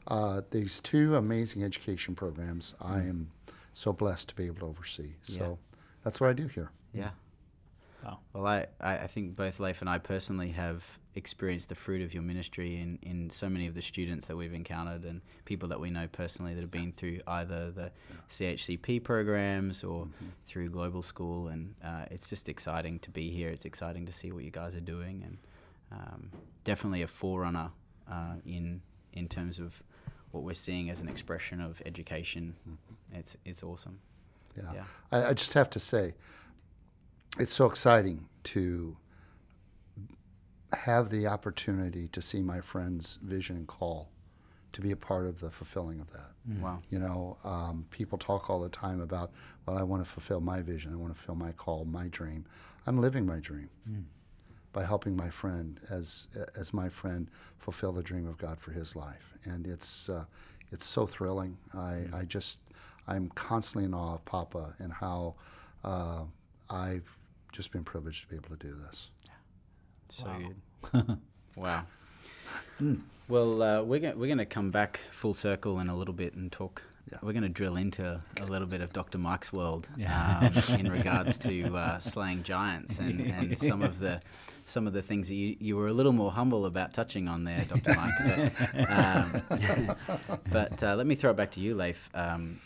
uh, 0.06 0.42
these 0.50 0.80
two 0.80 1.16
amazing 1.16 1.62
education 1.62 2.14
programs 2.14 2.74
I 2.80 2.98
mm. 2.98 3.08
am 3.08 3.30
so 3.72 3.92
blessed 3.92 4.30
to 4.30 4.34
be 4.34 4.46
able 4.46 4.60
to 4.60 4.66
oversee. 4.66 5.12
So 5.22 5.40
yeah. 5.40 5.76
that's 6.04 6.20
what 6.20 6.30
I 6.30 6.32
do 6.32 6.48
here. 6.48 6.70
Yeah. 6.92 7.10
Wow. 8.04 8.18
Well, 8.32 8.46
I, 8.46 8.66
I 8.80 9.06
think 9.06 9.36
both 9.36 9.60
Leif 9.60 9.80
and 9.80 9.88
I 9.88 9.98
personally 9.98 10.50
have 10.50 10.98
experienced 11.14 11.68
the 11.68 11.74
fruit 11.74 12.02
of 12.02 12.14
your 12.14 12.22
ministry 12.22 12.80
in, 12.80 12.98
in 13.02 13.28
so 13.28 13.48
many 13.48 13.66
of 13.66 13.74
the 13.74 13.82
students 13.82 14.26
that 14.26 14.36
we've 14.36 14.54
encountered 14.54 15.04
and 15.04 15.20
people 15.44 15.68
that 15.68 15.78
we 15.78 15.90
know 15.90 16.08
personally 16.10 16.54
that 16.54 16.60
have 16.60 16.70
been 16.70 16.92
through 16.92 17.20
either 17.26 17.70
the 17.70 17.90
CHCP 18.30 19.02
programs 19.02 19.84
or 19.84 20.06
mm-hmm. 20.06 20.26
through 20.46 20.70
Global 20.70 21.02
School. 21.02 21.48
And 21.48 21.74
uh, 21.84 22.06
it's 22.10 22.28
just 22.30 22.48
exciting 22.48 22.98
to 23.00 23.10
be 23.10 23.30
here. 23.30 23.50
It's 23.50 23.66
exciting 23.66 24.06
to 24.06 24.12
see 24.12 24.32
what 24.32 24.44
you 24.44 24.50
guys 24.50 24.74
are 24.74 24.80
doing 24.80 25.22
and 25.24 25.38
um, 25.92 26.30
definitely 26.64 27.02
a 27.02 27.06
forerunner 27.06 27.70
uh, 28.10 28.36
in, 28.46 28.80
in 29.12 29.28
terms 29.28 29.58
of 29.58 29.82
what 30.32 30.42
we're 30.42 30.54
seeing 30.54 30.90
as 30.90 31.00
an 31.00 31.08
expression 31.08 31.60
of 31.60 31.80
education. 31.86 32.54
Mm-hmm. 32.68 33.18
It's 33.18 33.36
it's 33.44 33.62
awesome. 33.62 34.00
Yeah, 34.56 34.72
yeah. 34.74 34.84
I, 35.12 35.24
I, 35.26 35.34
just 35.34 35.54
have 35.54 35.70
to 35.70 35.78
say, 35.78 36.14
it's 37.38 37.54
so 37.54 37.66
exciting 37.66 38.26
to 38.44 38.96
have 40.74 41.10
the 41.10 41.26
opportunity 41.26 42.08
to 42.08 42.22
see 42.22 42.42
my 42.42 42.60
friend's 42.60 43.18
vision 43.22 43.56
and 43.56 43.66
call, 43.66 44.10
to 44.72 44.80
be 44.80 44.90
a 44.90 44.96
part 44.96 45.26
of 45.26 45.40
the 45.40 45.50
fulfilling 45.50 46.00
of 46.00 46.10
that. 46.12 46.30
Mm. 46.48 46.60
Wow. 46.60 46.82
You 46.90 46.98
know, 46.98 47.36
um, 47.44 47.86
people 47.90 48.18
talk 48.18 48.48
all 48.48 48.60
the 48.60 48.68
time 48.68 49.00
about, 49.00 49.32
well, 49.66 49.76
I 49.76 49.82
want 49.82 50.04
to 50.04 50.10
fulfill 50.10 50.40
my 50.40 50.62
vision, 50.62 50.92
I 50.92 50.96
want 50.96 51.14
to 51.14 51.18
fulfill 51.20 51.44
my 51.44 51.52
call, 51.52 51.84
my 51.84 52.08
dream. 52.08 52.46
I'm 52.86 53.00
living 53.00 53.26
my 53.26 53.38
dream. 53.38 53.68
Mm 53.88 54.04
by 54.72 54.84
helping 54.84 55.14
my 55.14 55.28
friend 55.28 55.80
as 55.90 56.28
as 56.56 56.72
my 56.72 56.88
friend 56.88 57.28
fulfill 57.58 57.92
the 57.92 58.02
dream 58.02 58.26
of 58.26 58.38
God 58.38 58.60
for 58.60 58.72
his 58.72 58.96
life. 58.96 59.34
And 59.44 59.66
it's 59.66 60.08
uh, 60.08 60.24
it's 60.70 60.86
so 60.86 61.06
thrilling. 61.06 61.56
I, 61.74 61.76
mm-hmm. 61.76 62.14
I 62.14 62.24
just 62.24 62.60
I'm 63.06 63.28
constantly 63.30 63.84
in 63.84 63.94
awe 63.94 64.14
of 64.14 64.24
Papa 64.24 64.74
and 64.78 64.92
how 64.92 65.34
uh, 65.84 66.24
I've 66.70 67.18
just 67.52 67.70
been 67.72 67.84
privileged 67.84 68.22
to 68.22 68.28
be 68.28 68.36
able 68.36 68.56
to 68.56 68.66
do 68.66 68.74
this. 68.86 69.10
So 70.12 70.26
wow. 70.26 70.38
good. 70.92 71.18
wow. 71.56 71.84
Mm. 72.80 73.00
Well, 73.28 73.62
uh, 73.62 73.82
we're 73.82 73.98
going 73.98 74.18
we're 74.18 74.26
going 74.26 74.38
to 74.38 74.44
come 74.44 74.70
back 74.70 75.00
full 75.10 75.32
circle 75.32 75.80
in 75.80 75.88
a 75.88 75.96
little 75.96 76.12
bit 76.12 76.34
and 76.34 76.52
talk. 76.52 76.82
Yeah. 77.10 77.18
We're 77.22 77.32
going 77.32 77.44
to 77.44 77.48
drill 77.48 77.76
into 77.76 78.20
a 78.38 78.44
little 78.44 78.68
bit 78.68 78.82
of 78.82 78.92
Dr. 78.92 79.18
Mike's 79.18 79.52
world 79.52 79.88
yeah. 79.96 80.50
um, 80.54 80.78
in 80.78 80.92
regards 80.92 81.38
to 81.38 81.74
uh, 81.74 81.98
slaying 81.98 82.42
giants 82.42 82.98
and, 82.98 83.20
and 83.32 83.58
some 83.58 83.82
of 83.82 83.98
the 83.98 84.20
some 84.66 84.86
of 84.86 84.92
the 84.92 85.02
things 85.02 85.28
that 85.28 85.34
you, 85.34 85.56
you 85.58 85.76
were 85.76 85.88
a 85.88 85.92
little 85.92 86.12
more 86.12 86.30
humble 86.30 86.66
about 86.66 86.92
touching 86.92 87.26
on 87.26 87.44
there, 87.44 87.64
Dr. 87.64 87.94
Mike. 87.94 88.52
But, 88.76 88.90
um, 88.90 89.96
but 90.50 90.82
uh, 90.82 90.94
let 90.94 91.06
me 91.06 91.14
throw 91.14 91.30
it 91.30 91.36
back 91.36 91.52
to 91.52 91.60
you, 91.60 91.74
Leif. 91.74 92.10
Um, 92.14 92.60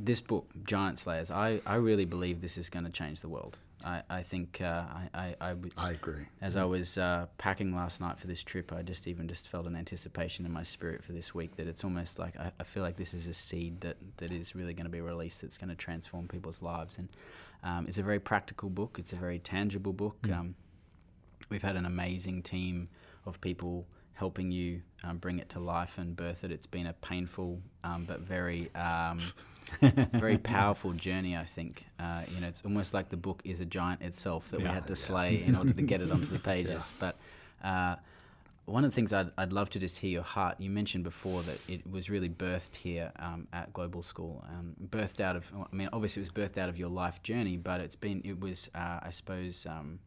this 0.00 0.20
book, 0.20 0.48
Giant 0.64 0.98
Slayers, 0.98 1.30
I, 1.30 1.60
I 1.64 1.76
really 1.76 2.04
believe 2.06 2.40
this 2.40 2.58
is 2.58 2.68
going 2.68 2.84
to 2.84 2.90
change 2.90 3.20
the 3.20 3.28
world. 3.28 3.58
I, 3.84 4.02
I 4.10 4.22
think 4.22 4.60
uh, 4.60 4.84
I, 5.14 5.34
I, 5.40 5.54
I, 5.76 5.90
agree. 5.90 6.26
As 6.40 6.56
I 6.56 6.64
was 6.64 6.98
uh, 6.98 7.26
packing 7.38 7.74
last 7.74 8.00
night 8.00 8.18
for 8.18 8.26
this 8.26 8.42
trip, 8.42 8.72
I 8.72 8.82
just 8.82 9.06
even 9.06 9.28
just 9.28 9.48
felt 9.48 9.66
an 9.66 9.76
anticipation 9.76 10.44
in 10.44 10.52
my 10.52 10.64
spirit 10.64 11.04
for 11.04 11.12
this 11.12 11.32
week 11.32 11.54
that 11.56 11.68
it's 11.68 11.84
almost 11.84 12.18
like 12.18 12.36
I, 12.38 12.50
I 12.58 12.64
feel 12.64 12.82
like 12.82 12.96
this 12.96 13.14
is 13.14 13.28
a 13.28 13.34
seed 13.34 13.80
that, 13.82 13.96
that 14.16 14.32
is 14.32 14.56
really 14.56 14.74
going 14.74 14.86
to 14.86 14.90
be 14.90 15.00
released 15.00 15.42
that's 15.42 15.58
going 15.58 15.68
to 15.68 15.76
transform 15.76 16.26
people's 16.26 16.60
lives. 16.60 16.98
And 16.98 17.08
um, 17.62 17.86
it's 17.88 17.98
a 17.98 18.02
very 18.02 18.18
practical 18.18 18.68
book. 18.68 18.96
It's 18.98 19.12
a 19.12 19.16
very 19.16 19.38
tangible 19.38 19.92
book. 19.92 20.20
Mm. 20.22 20.38
Um, 20.38 20.54
we've 21.48 21.62
had 21.62 21.76
an 21.76 21.86
amazing 21.86 22.42
team 22.42 22.88
of 23.26 23.40
people 23.40 23.86
helping 24.14 24.50
you 24.50 24.82
um, 25.04 25.18
bring 25.18 25.38
it 25.38 25.48
to 25.50 25.60
life 25.60 25.98
and 25.98 26.16
birth 26.16 26.42
it. 26.42 26.50
It's 26.50 26.66
been 26.66 26.86
a 26.86 26.92
painful 26.94 27.60
um, 27.84 28.04
but 28.06 28.20
very 28.20 28.74
um, 28.74 29.20
very 30.12 30.38
powerful 30.38 30.92
journey. 30.92 31.36
I 31.36 31.44
think 31.44 31.84
uh, 31.98 32.22
you 32.32 32.40
know 32.40 32.48
it's 32.48 32.62
almost 32.64 32.94
like 32.94 33.08
the 33.08 33.16
book 33.16 33.42
is 33.44 33.60
a 33.60 33.64
giant 33.64 34.02
itself 34.02 34.50
that 34.50 34.60
yeah, 34.60 34.68
we 34.68 34.74
had 34.74 34.84
to 34.84 34.90
yeah. 34.90 34.94
slay 34.94 35.42
in 35.42 35.56
order 35.56 35.72
to 35.72 35.82
get 35.82 36.00
it 36.00 36.10
onto 36.10 36.26
the 36.26 36.38
pages. 36.52 36.92
Yeah. 37.00 37.12
But 37.62 37.66
uh, 37.66 37.96
one 38.66 38.84
of 38.84 38.90
the 38.90 38.94
things 38.94 39.12
I'd, 39.12 39.30
I'd 39.38 39.52
love 39.52 39.70
to 39.70 39.78
just 39.78 39.98
hear 39.98 40.10
your 40.10 40.22
heart. 40.22 40.56
You 40.58 40.70
mentioned 40.70 41.04
before 41.04 41.42
that 41.44 41.58
it 41.68 41.90
was 41.90 42.10
really 42.10 42.28
birthed 42.28 42.76
here 42.76 43.12
um, 43.18 43.48
at 43.52 43.72
Global 43.72 44.02
School, 44.02 44.44
um, 44.52 44.74
birthed 44.90 45.20
out 45.20 45.36
of. 45.36 45.50
I 45.54 45.74
mean, 45.74 45.88
obviously 45.92 46.20
it 46.22 46.30
was 46.30 46.50
birthed 46.50 46.58
out 46.58 46.68
of 46.68 46.78
your 46.78 46.90
life 46.90 47.22
journey, 47.22 47.56
but 47.56 47.80
it's 47.80 47.96
been 47.96 48.22
it 48.24 48.40
was 48.40 48.70
uh, 48.74 49.00
I 49.02 49.10
suppose. 49.10 49.66
Um, 49.66 50.00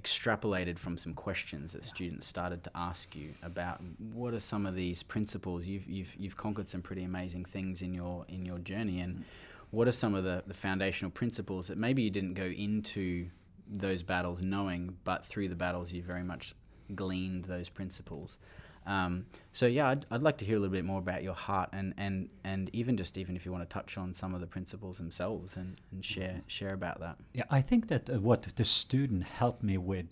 extrapolated 0.00 0.78
from 0.78 0.96
some 0.96 1.12
questions 1.14 1.72
that 1.72 1.84
students 1.84 2.26
started 2.26 2.64
to 2.64 2.70
ask 2.74 3.14
you 3.14 3.34
about 3.42 3.80
what 4.12 4.32
are 4.32 4.40
some 4.40 4.66
of 4.66 4.74
these 4.74 5.02
principles? 5.02 5.66
You've 5.66 5.86
you've 5.86 6.14
you've 6.18 6.36
conquered 6.36 6.68
some 6.68 6.82
pretty 6.82 7.04
amazing 7.04 7.44
things 7.44 7.82
in 7.82 7.92
your 7.92 8.24
in 8.28 8.44
your 8.44 8.58
journey 8.58 9.00
and 9.00 9.16
mm. 9.16 9.22
what 9.70 9.86
are 9.88 9.92
some 9.92 10.14
of 10.14 10.24
the, 10.24 10.42
the 10.46 10.54
foundational 10.54 11.10
principles 11.10 11.68
that 11.68 11.76
maybe 11.76 12.02
you 12.02 12.10
didn't 12.10 12.34
go 12.34 12.46
into 12.46 13.28
those 13.68 14.02
battles 14.02 14.42
knowing 14.42 14.96
but 15.04 15.24
through 15.24 15.48
the 15.48 15.54
battles 15.54 15.92
you 15.92 16.02
very 16.02 16.24
much 16.24 16.54
gleaned 16.94 17.44
those 17.44 17.68
principles 17.68 18.38
um, 18.86 19.26
so 19.52 19.66
yeah, 19.66 19.88
I'd, 19.88 20.06
I'd 20.10 20.22
like 20.22 20.38
to 20.38 20.44
hear 20.44 20.56
a 20.56 20.60
little 20.60 20.72
bit 20.72 20.84
more 20.84 20.98
about 20.98 21.22
your 21.22 21.34
heart 21.34 21.70
and, 21.72 21.94
and, 21.96 22.28
and 22.44 22.70
even 22.72 22.96
just 22.96 23.16
even 23.16 23.36
if 23.36 23.46
you 23.46 23.52
want 23.52 23.68
to 23.68 23.72
touch 23.72 23.96
on 23.96 24.12
some 24.14 24.34
of 24.34 24.40
the 24.40 24.46
principles 24.46 24.98
themselves 24.98 25.56
and, 25.56 25.76
and 25.92 26.04
share 26.04 26.40
share 26.46 26.72
about 26.72 27.00
that. 27.00 27.16
Yeah, 27.32 27.44
I 27.50 27.60
think 27.60 27.88
that 27.88 28.10
uh, 28.10 28.20
what 28.20 28.42
the 28.42 28.64
student 28.64 29.24
helped 29.24 29.62
me 29.62 29.78
with, 29.78 30.06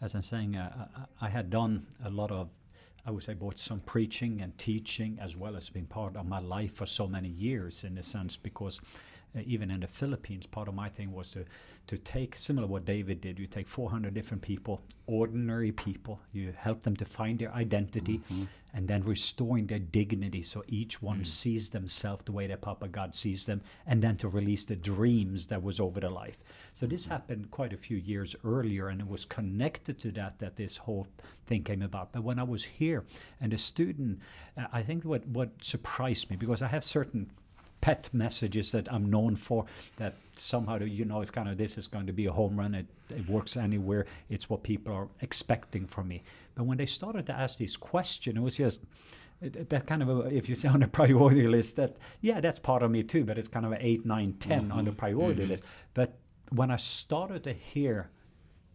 as 0.00 0.14
I'm 0.14 0.22
saying, 0.22 0.56
uh, 0.56 0.86
I, 1.20 1.26
I 1.26 1.28
had 1.28 1.50
done 1.50 1.86
a 2.04 2.10
lot 2.10 2.30
of 2.30 2.48
I 3.06 3.10
would 3.10 3.22
say 3.22 3.34
both 3.34 3.58
some 3.58 3.80
preaching 3.80 4.40
and 4.40 4.56
teaching 4.56 5.18
as 5.20 5.36
well 5.36 5.56
as 5.56 5.68
being 5.68 5.86
part 5.86 6.16
of 6.16 6.26
my 6.26 6.38
life 6.38 6.72
for 6.72 6.86
so 6.86 7.06
many 7.06 7.28
years 7.28 7.84
in 7.84 7.98
a 7.98 8.02
sense 8.02 8.36
because 8.36 8.80
uh, 9.36 9.40
even 9.44 9.70
in 9.70 9.80
the 9.80 9.86
Philippines, 9.86 10.46
part 10.46 10.68
of 10.68 10.74
my 10.74 10.88
thing 10.88 11.12
was 11.12 11.30
to 11.32 11.44
to 11.86 11.98
take 11.98 12.34
similar 12.36 12.66
what 12.66 12.86
David 12.86 13.20
did. 13.20 13.38
You 13.38 13.46
take 13.46 13.68
400 13.68 14.14
different 14.14 14.42
people, 14.42 14.80
ordinary 15.06 15.70
people, 15.70 16.20
you 16.32 16.54
help 16.56 16.82
them 16.82 16.96
to 16.96 17.04
find 17.04 17.38
their 17.38 17.52
identity, 17.52 18.18
mm-hmm. 18.18 18.44
and 18.72 18.88
then 18.88 19.02
restoring 19.02 19.66
their 19.66 19.80
dignity, 19.80 20.40
so 20.40 20.64
each 20.66 21.02
one 21.02 21.20
mm. 21.20 21.26
sees 21.26 21.70
themselves 21.70 22.24
the 22.24 22.32
way 22.32 22.46
their 22.46 22.56
Papa 22.56 22.88
God 22.88 23.14
sees 23.14 23.44
them, 23.44 23.60
and 23.86 24.00
then 24.00 24.16
to 24.16 24.28
release 24.28 24.64
the 24.64 24.76
dreams 24.76 25.46
that 25.48 25.62
was 25.62 25.78
over 25.78 26.00
their 26.00 26.10
life. 26.10 26.42
So 26.72 26.86
this 26.86 27.02
mm-hmm. 27.02 27.12
happened 27.12 27.50
quite 27.50 27.74
a 27.74 27.76
few 27.76 27.98
years 27.98 28.34
earlier, 28.44 28.88
and 28.88 29.00
it 29.00 29.08
was 29.08 29.26
connected 29.26 30.00
to 30.00 30.12
that 30.12 30.38
that 30.38 30.56
this 30.56 30.78
whole 30.78 31.06
thing 31.44 31.64
came 31.64 31.82
about. 31.82 32.12
But 32.12 32.22
when 32.24 32.38
I 32.38 32.44
was 32.44 32.64
here, 32.64 33.04
and 33.42 33.52
the 33.52 33.58
student, 33.58 34.20
uh, 34.56 34.66
I 34.72 34.82
think 34.82 35.04
what 35.04 35.26
what 35.26 35.62
surprised 35.62 36.30
me 36.30 36.36
because 36.36 36.62
I 36.62 36.68
have 36.68 36.84
certain 36.84 37.30
pet 37.84 38.08
messages 38.14 38.72
that 38.72 38.90
I'm 38.90 39.10
known 39.10 39.36
for 39.36 39.66
that 39.98 40.14
somehow 40.36 40.78
you 40.78 41.04
know 41.04 41.20
it's 41.20 41.30
kind 41.30 41.50
of 41.50 41.58
this 41.58 41.76
is 41.76 41.86
going 41.86 42.06
to 42.06 42.14
be 42.14 42.24
a 42.24 42.32
home 42.32 42.58
run 42.58 42.74
it, 42.74 42.86
it 43.10 43.28
works 43.28 43.58
anywhere 43.58 44.06
it's 44.30 44.48
what 44.48 44.62
people 44.62 44.94
are 44.94 45.08
expecting 45.20 45.84
from 45.86 46.08
me 46.08 46.22
but 46.54 46.64
when 46.64 46.78
they 46.78 46.86
started 46.86 47.26
to 47.26 47.34
ask 47.34 47.58
these 47.58 47.76
questions 47.76 48.38
it 48.38 48.40
was 48.40 48.56
just 48.56 48.80
that 49.42 49.86
kind 49.86 50.02
of 50.02 50.08
a, 50.08 50.34
if 50.34 50.48
you 50.48 50.54
say 50.62 50.70
on 50.70 50.80
the 50.80 50.88
priority 50.88 51.46
list 51.46 51.76
that 51.76 51.98
yeah 52.22 52.40
that's 52.40 52.58
part 52.58 52.82
of 52.82 52.90
me 52.90 53.02
too 53.02 53.22
but 53.22 53.36
it's 53.36 53.48
kind 53.48 53.66
of 53.66 53.72
an 53.72 53.78
8 53.82 54.06
9 54.06 54.32
10 54.32 54.62
mm-hmm. 54.62 54.72
on 54.72 54.84
the 54.86 54.90
mm-hmm. 54.90 54.96
priority 54.96 55.42
mm-hmm. 55.42 55.50
list 55.50 55.64
but 55.92 56.16
when 56.52 56.70
i 56.70 56.76
started 56.76 57.44
to 57.44 57.52
hear 57.52 58.08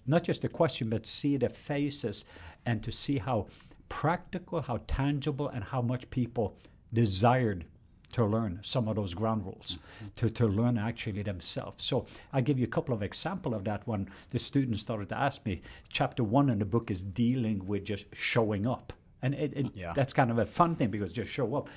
not 0.06 0.24
just 0.24 0.44
the 0.44 0.50
question 0.50 0.88
but 0.88 1.08
see 1.08 1.36
the 1.36 1.50
faces 1.50 2.26
and 2.64 2.84
to 2.84 2.92
see 2.92 3.18
how 3.18 3.48
practical 3.90 4.62
how 4.62 4.80
tangible 4.86 5.50
and 5.50 5.64
how 5.64 5.82
much 5.82 6.08
people 6.12 6.56
desired 6.94 7.66
to 8.12 8.26
learn 8.26 8.60
some 8.62 8.88
of 8.88 8.96
those 8.96 9.14
ground 9.14 9.46
rules, 9.46 9.78
mm-hmm. 9.78 10.08
to, 10.16 10.30
to 10.30 10.48
learn 10.48 10.78
actually 10.78 11.22
themselves. 11.24 11.84
So 11.84 12.06
I 12.34 12.42
give 12.42 12.58
you 12.58 12.66
a 12.66 12.70
couple 12.70 12.94
of 12.96 13.04
example 13.04 13.54
of 13.54 13.64
that 13.66 13.88
when 13.88 14.10
the 14.30 14.40
students 14.40 14.82
started 14.82 15.10
to 15.10 15.18
ask 15.18 15.46
me. 15.46 15.62
Chapter 15.92 16.24
one 16.24 16.50
in 16.50 16.60
the 16.60 16.66
book 16.66 16.90
is 16.92 17.04
dealing 17.04 17.66
with 17.68 17.86
just 17.86 18.06
showing 18.14 18.66
up. 18.66 18.94
And 19.22 19.34
it, 19.36 19.54
it, 19.56 19.68
yeah. 19.76 19.94
that's 19.94 20.14
kind 20.14 20.32
of 20.32 20.40
a 20.40 20.46
fun 20.46 20.76
thing 20.76 20.90
because 20.90 21.12
just 21.12 21.32
show 21.32 21.56
up. 21.56 21.70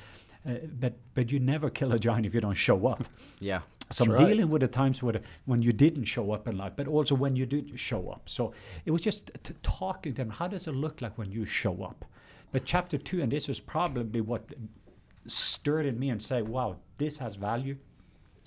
Uh, 0.44 0.54
but 0.80 0.94
but 1.14 1.30
you 1.30 1.38
never 1.38 1.70
kill 1.70 1.92
a 1.92 1.98
giant 1.98 2.26
if 2.26 2.34
you 2.34 2.40
don't 2.40 2.54
show 2.54 2.86
up. 2.86 3.04
Yeah. 3.40 3.60
So 3.90 4.04
I'm 4.04 4.12
right. 4.12 4.26
dealing 4.26 4.48
with 4.48 4.62
the 4.62 4.68
times 4.68 5.02
where, 5.02 5.20
when 5.44 5.60
you 5.60 5.72
didn't 5.72 6.04
show 6.04 6.32
up 6.32 6.48
in 6.48 6.56
life, 6.56 6.72
but 6.76 6.88
also 6.88 7.14
when 7.14 7.36
you 7.36 7.46
did 7.46 7.78
show 7.78 8.08
up. 8.08 8.28
So 8.28 8.54
it 8.86 8.90
was 8.90 9.02
just 9.02 9.30
t- 9.42 9.54
talking 9.62 10.14
to 10.14 10.16
them. 10.16 10.30
How 10.30 10.48
does 10.48 10.66
it 10.66 10.72
look 10.72 11.02
like 11.02 11.18
when 11.18 11.30
you 11.30 11.44
show 11.44 11.82
up? 11.82 12.04
But 12.52 12.64
chapter 12.64 12.98
two, 12.98 13.22
and 13.22 13.30
this 13.30 13.48
is 13.48 13.60
probably 13.60 14.20
what 14.20 14.52
stirred 15.26 15.86
in 15.86 15.98
me 15.98 16.10
and 16.10 16.22
say, 16.22 16.42
wow, 16.42 16.76
this 16.98 17.18
has 17.18 17.36
value 17.36 17.76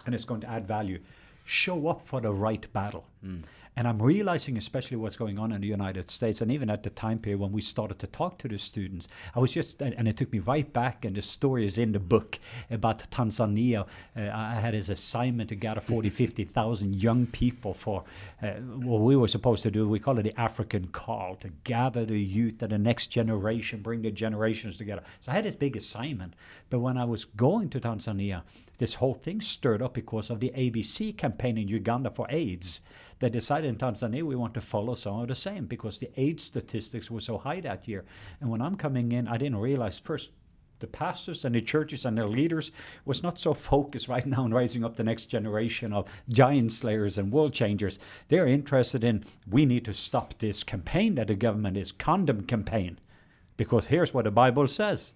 and 0.06 0.14
it's 0.14 0.24
going 0.24 0.42
to 0.42 0.50
add 0.50 0.68
value. 0.68 1.00
Show 1.44 1.88
up 1.88 2.02
for 2.02 2.22
the 2.22 2.32
right 2.32 2.72
battle. 2.74 3.06
Mm. 3.24 3.44
And 3.78 3.88
I'm 3.88 4.02
realizing, 4.02 4.58
especially 4.58 4.98
what's 4.98 5.18
going 5.18 5.38
on 5.38 5.52
in 5.52 5.60
the 5.60 5.68
United 5.68 6.10
States, 6.10 6.42
and 6.42 6.50
even 6.52 6.70
at 6.70 6.84
the 6.84 6.90
time 6.90 7.20
period 7.20 7.40
when 7.40 7.52
we 7.52 7.62
started 7.62 8.00
to 8.00 8.08
talk 8.08 8.38
to 8.40 8.48
the 8.48 8.58
students, 8.58 9.10
I 9.36 9.40
was 9.40 9.52
just, 9.52 9.82
and 9.82 10.08
it 10.08 10.16
took 10.16 10.32
me 10.32 10.40
right 10.40 10.72
back, 10.72 11.04
and 11.04 11.16
the 11.16 11.22
story 11.22 11.66
is 11.66 11.78
in 11.78 11.92
the 11.92 12.00
book 12.00 12.40
about 12.72 13.00
Tanzania. 13.12 13.86
Uh, 14.16 14.30
I 14.34 14.56
had 14.56 14.74
his 14.74 14.90
assignment 14.90 15.50
to 15.50 15.56
gather 15.56 15.82
40, 15.82 16.10
50,000 16.10 16.96
young 16.96 17.26
people 17.28 17.74
for 17.74 18.06
uh, 18.42 18.52
what 18.52 19.02
we 19.02 19.18
were 19.18 19.28
supposed 19.28 19.64
to 19.64 19.72
do. 19.72 19.88
We 19.90 20.00
call 20.00 20.20
it 20.20 20.24
the 20.24 20.40
African 20.40 20.88
call 20.88 21.36
to 21.38 21.50
gather 21.66 22.06
the 22.06 22.20
youth 22.20 22.64
and 22.64 22.72
the 22.72 22.78
next 22.78 23.08
generation, 23.08 23.82
bring 23.82 24.02
the 24.04 24.12
generations 24.12 24.78
together. 24.78 25.04
So 25.20 25.34
I 25.34 25.36
had 25.36 25.46
this 25.46 25.56
big 25.56 25.76
assignment. 25.76 26.36
But 26.70 26.80
when 26.80 26.98
I 26.98 27.04
was 27.04 27.26
going 27.26 27.70
to 27.72 27.80
Tanzania, 27.80 28.44
this 28.78 28.96
whole 28.96 29.14
thing 29.14 29.42
stirred 29.42 29.82
up 29.82 29.94
because 29.94 30.30
of 30.30 30.40
the 30.40 30.52
ABC 30.56 31.18
campaign 31.18 31.58
in 31.58 31.68
Uganda 31.68 32.10
for 32.10 32.28
AIDS 32.30 32.82
they 33.20 33.30
decided 33.30 33.68
in 33.68 33.78
Tanzania 33.78 34.24
we 34.24 34.36
want 34.36 34.54
to 34.56 34.62
follow 34.62 34.94
some 34.94 35.20
of 35.22 35.28
the 35.28 35.36
same 35.36 35.66
because 35.66 36.00
the 36.00 36.12
AIDS 36.20 36.44
statistics 36.44 37.10
were 37.10 37.22
so 37.22 37.38
high 37.38 37.62
that 37.62 37.88
year. 37.88 38.06
And 38.42 38.50
when 38.50 38.62
I'm 38.62 38.76
coming 38.76 39.12
in, 39.12 39.28
I 39.28 39.38
didn't 39.38 39.58
realize 39.58 40.00
first 40.00 40.32
the 40.80 40.88
pastors 40.88 41.46
and 41.46 41.56
the 41.56 41.62
churches 41.62 42.06
and 42.06 42.18
their 42.18 42.28
leaders 42.28 42.72
was 43.06 43.24
not 43.24 43.40
so 43.40 43.54
focused 43.54 44.08
right 44.10 44.26
now 44.26 44.44
on 44.44 44.54
raising 44.54 44.84
up 44.84 44.96
the 44.96 45.04
next 45.04 45.28
generation 45.28 45.94
of 45.94 46.10
giant 46.30 46.72
slayers 46.72 47.18
and 47.18 47.32
world 47.32 47.54
changers. 47.54 48.00
They're 48.28 48.48
interested 48.48 49.04
in 49.04 49.24
we 49.50 49.66
need 49.66 49.86
to 49.86 49.94
stop 49.94 50.38
this 50.38 50.64
campaign 50.64 51.16
that 51.16 51.28
the 51.28 51.36
government 51.36 51.78
is 51.78 51.92
condom 51.92 52.44
campaign 52.44 53.00
because 53.58 53.88
here's 53.88 54.14
what 54.14 54.26
the 54.26 54.32
Bible 54.32 54.68
says. 54.68 55.14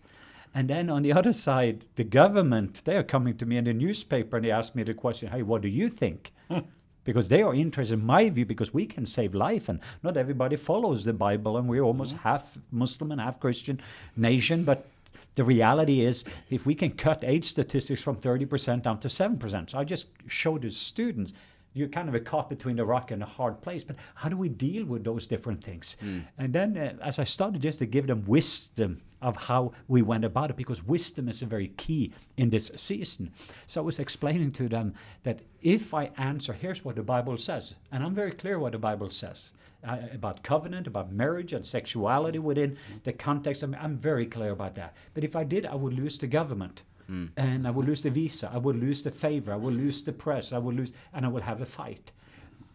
And 0.54 0.68
then 0.68 0.90
on 0.90 1.04
the 1.04 1.14
other 1.14 1.34
side, 1.34 1.86
the 1.96 2.04
government, 2.04 2.82
they're 2.86 3.04
coming 3.04 3.38
to 3.38 3.46
me 3.46 3.58
in 3.58 3.66
the 3.66 3.74
newspaper 3.74 4.38
and 4.38 4.46
they 4.46 4.52
ask 4.52 4.74
me 4.74 4.84
the 4.84 4.94
question, 4.94 5.30
hey, 5.30 5.44
what 5.44 5.62
do 5.62 5.68
you 5.68 5.90
think? 5.90 6.32
Hmm. 6.50 6.60
Because 7.10 7.28
they 7.28 7.42
are 7.42 7.56
interested 7.56 7.96
in 7.96 8.06
my 8.06 8.30
view 8.30 8.46
because 8.46 8.72
we 8.72 8.86
can 8.86 9.08
save 9.08 9.34
life 9.34 9.68
and 9.68 9.80
not 10.04 10.16
everybody 10.16 10.56
follows 10.56 11.04
the 11.06 11.12
bible 11.12 11.58
and 11.58 11.68
we're 11.68 11.82
almost 11.82 12.14
mm-hmm. 12.14 12.30
half 12.30 12.60
muslim 12.72 13.12
and 13.12 13.20
half 13.20 13.40
christian 13.40 13.82
nation 14.16 14.64
but 14.64 14.86
the 15.34 15.44
reality 15.44 16.06
is 16.06 16.24
if 16.52 16.68
we 16.68 16.76
can 16.76 16.92
cut 16.92 17.24
AIDS 17.24 17.48
statistics 17.48 18.04
from 18.04 18.18
30% 18.18 18.84
down 18.84 19.00
to 19.00 19.08
7% 19.08 19.72
so 19.72 19.80
i 19.80 19.84
just 19.84 20.06
showed 20.28 20.62
the 20.62 20.70
students 20.70 21.34
you're 21.80 21.88
kind 21.88 22.10
of 22.10 22.16
a 22.16 22.20
caught 22.20 22.50
between 22.50 22.78
a 22.80 22.86
rock 22.86 23.12
and 23.12 23.24
a 23.24 23.26
hard 23.26 23.62
place. 23.62 23.84
But 23.84 23.96
how 24.16 24.30
do 24.30 24.38
we 24.38 24.50
deal 24.50 24.86
with 24.86 25.04
those 25.04 25.28
different 25.28 25.64
things? 25.64 25.96
Mm. 26.04 26.26
And 26.38 26.54
then, 26.54 26.78
uh, 26.78 26.94
as 27.02 27.20
I 27.20 27.24
started 27.24 27.62
just 27.62 27.80
to 27.80 27.86
give 27.86 28.08
them 28.08 28.24
wisdom 28.28 29.02
of 29.22 29.36
how 29.36 29.72
we 29.88 30.02
went 30.02 30.26
about 30.26 30.50
it, 30.50 30.58
because 30.58 30.84
wisdom 30.84 31.30
is 31.30 31.42
a 31.42 31.46
very 31.46 31.70
key 31.70 32.14
in 32.38 32.50
this 32.50 32.72
season. 32.76 33.32
So 33.68 33.82
I 33.82 33.86
was 33.86 34.00
explaining 34.00 34.52
to 34.54 34.68
them 34.68 34.94
that 35.24 35.40
if 35.62 35.94
I 35.94 36.12
answer, 36.18 36.54
here's 36.54 36.84
what 36.86 36.96
the 36.96 37.04
Bible 37.04 37.38
says, 37.38 37.76
and 37.92 38.04
I'm 38.04 38.16
very 38.16 38.32
clear 38.32 38.60
what 38.60 38.74
the 38.74 38.80
Bible 38.80 39.10
says. 39.10 39.54
Uh, 39.82 39.98
about 40.14 40.44
covenant, 40.44 40.88
about 40.88 41.10
marriage 41.10 41.54
and 41.54 41.66
sexuality 41.66 42.38
within 42.38 42.78
the 43.06 43.14
context. 43.14 43.64
I'm, 43.64 43.74
I'm 43.80 43.96
very 43.96 44.26
clear 44.26 44.52
about 44.52 44.76
that. 44.76 44.94
But 45.14 45.24
if 45.24 45.38
I 45.38 45.46
did, 45.46 45.66
I 45.66 45.76
would 45.76 45.94
lose 45.94 46.18
the 46.18 46.28
government. 46.28 46.84
Mm. 47.10 47.30
And 47.38 47.68
I 47.68 47.72
will 47.72 47.84
lose 47.84 48.02
the 48.04 48.12
visa, 48.12 48.52
I 48.54 48.58
will 48.58 48.76
lose 48.76 49.02
the 49.02 49.12
favor, 49.12 49.52
I 49.52 49.56
will 49.56 49.74
lose 49.74 50.04
the 50.04 50.14
press, 50.14 50.54
I 50.54 50.60
will 50.60 50.74
lose, 50.74 50.94
and 51.14 51.26
I 51.26 51.30
will 51.30 51.42
have 51.42 51.62
a 51.62 51.66
fight. 51.66 52.12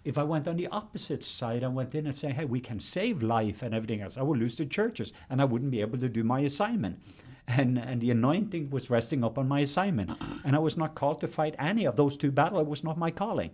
if 0.05 0.19
I 0.19 0.23
went 0.23 0.47
on 0.47 0.57
the 0.57 0.67
opposite 0.69 1.25
side 1.25 1.63
and 1.63 1.75
went 1.75 1.95
in 1.95 2.07
and 2.07 2.15
say, 2.15 2.31
hey, 2.31 2.45
we 2.45 2.61
can 2.61 2.79
save 2.79 3.23
life 3.23 3.63
and 3.63 3.75
everything 3.75 4.03
else, 4.03 4.19
I 4.19 4.23
would 4.23 4.39
lose 4.39 4.57
the 4.57 4.67
churches 4.67 5.13
and 5.31 5.41
I 5.41 5.47
wouldn't 5.47 5.71
be 5.71 5.81
able 5.81 5.99
to 5.99 6.09
do 6.09 6.23
my 6.23 6.41
assignment. 6.41 7.01
And, 7.47 7.79
and 7.79 8.01
the 8.01 8.11
anointing 8.11 8.71
was 8.71 8.91
resting 8.91 9.25
up 9.25 9.39
on 9.39 9.49
my 9.49 9.61
assignment. 9.61 10.11
And 10.45 10.57
I 10.57 10.59
was 10.59 10.77
not 10.77 10.95
called 10.95 11.21
to 11.21 11.29
fight 11.29 11.55
any 11.59 11.85
of 11.85 11.97
those 11.97 12.17
two 12.17 12.33
battles. 12.33 12.63
It 12.63 12.69
was 12.69 12.85
not 12.85 12.97
my 12.97 13.11
calling. 13.11 13.51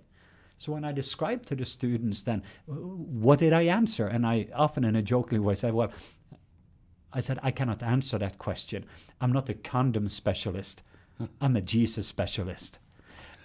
So 0.56 0.72
when 0.72 0.84
I 0.84 0.92
described 0.92 1.49
to 1.49 1.56
the 1.56 1.64
students, 1.64 2.22
then 2.22 2.42
what 2.66 3.38
did 3.38 3.52
I 3.52 3.62
answer? 3.62 4.06
And 4.06 4.26
I 4.26 4.49
often 4.54 4.84
in 4.84 4.94
a 4.94 5.02
jokingly 5.02 5.40
way 5.44 5.54
said, 5.54 5.72
well, 5.75 5.90
I 7.12 7.21
said, 7.21 7.38
I 7.43 7.50
cannot 7.50 7.83
answer 7.83 8.19
that 8.19 8.38
question. 8.38 8.85
I'm 9.21 9.33
not 9.33 9.49
a 9.49 9.55
condom 9.55 10.09
specialist. 10.09 10.83
I'm 11.40 11.57
a 11.57 11.61
Jesus 11.61 12.07
specialist. 12.07 12.79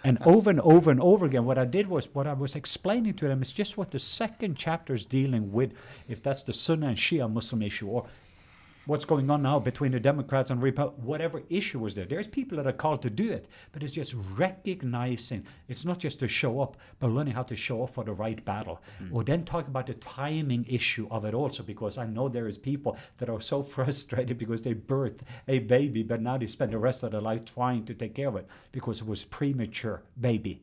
And 0.04 0.18
That's 0.18 0.28
over 0.28 0.50
and 0.52 0.62
over 0.62 0.92
and 0.92 1.02
over 1.02 1.26
again, 1.26 1.46
what 1.46 1.58
I 1.58 1.66
did 1.66 1.88
was 1.88 2.14
what 2.14 2.28
I 2.28 2.34
was 2.34 2.56
explaining 2.56 3.16
to 3.16 3.28
them 3.28 3.42
is 3.42 3.52
just 3.52 3.76
what 3.76 3.90
the 3.90 3.98
second 3.98 4.56
chapter 4.56 4.94
is 4.94 5.06
dealing 5.06 5.52
with, 5.52 5.74
if 6.08 6.22
that's 6.22 6.44
the 6.44 6.54
Sunni 6.54 6.86
and 6.86 6.96
Shia 6.96 7.32
Muslim 7.32 7.64
issue, 7.64 7.88
or 7.88 8.06
what's 8.86 9.06
going 9.06 9.30
on 9.30 9.42
now 9.42 9.60
between 9.60 9.92
the 9.92 10.00
Democrats 10.00 10.52
and 10.52 10.62
Republicans, 10.62 11.06
whatever 11.06 11.42
issue 11.50 11.80
was 11.80 11.96
there. 11.96 12.06
There's 12.06 12.28
people 12.28 12.58
that 12.58 12.68
are 12.68 12.74
called 12.74 13.02
to 13.04 13.10
do 13.10 13.32
it, 13.32 13.48
but 13.72 13.84
it's 13.84 13.94
just 13.94 14.16
recognizing 14.36 15.46
it's 15.68 15.86
not 15.86 16.00
just 16.00 16.20
to 16.20 16.28
show 16.28 16.62
up, 16.62 16.78
but 17.00 17.10
learning 17.10 17.34
how 17.34 17.44
to 17.44 17.56
show 17.56 17.84
up 17.84 17.90
for 17.90 18.04
the 18.04 18.14
right 18.14 18.44
battle. 18.46 18.82
Mm. 19.02 19.14
Or 19.14 19.24
then 19.24 19.44
talk 19.44 19.68
about 19.68 19.88
the 19.88 19.94
timing 19.96 20.66
issue 20.68 21.08
of 21.10 21.26
it 21.26 21.34
also, 21.34 21.64
because 21.64 21.98
I 21.98 22.06
know 22.06 22.30
there 22.30 22.48
is 22.48 22.58
people 22.58 22.98
that 23.18 23.30
are 23.30 23.42
so 23.42 23.64
frustrated 23.76 24.38
because 24.38 24.62
they 24.62 24.74
birthed 24.74 25.22
a 25.48 25.60
baby, 25.60 26.04
but 26.04 26.22
now 26.22 26.38
they 26.38 26.48
spend 26.48 26.72
the 26.72 26.78
rest 26.78 27.04
of 27.04 27.12
their 27.12 27.22
life 27.22 27.46
trying 27.46 27.86
to 27.86 27.94
take 27.94 28.16
care 28.16 28.28
of 28.28 28.36
it 28.36 28.48
because 28.72 29.02
it 29.02 29.08
was 29.08 29.26
premature 29.26 30.04
baby 30.20 30.62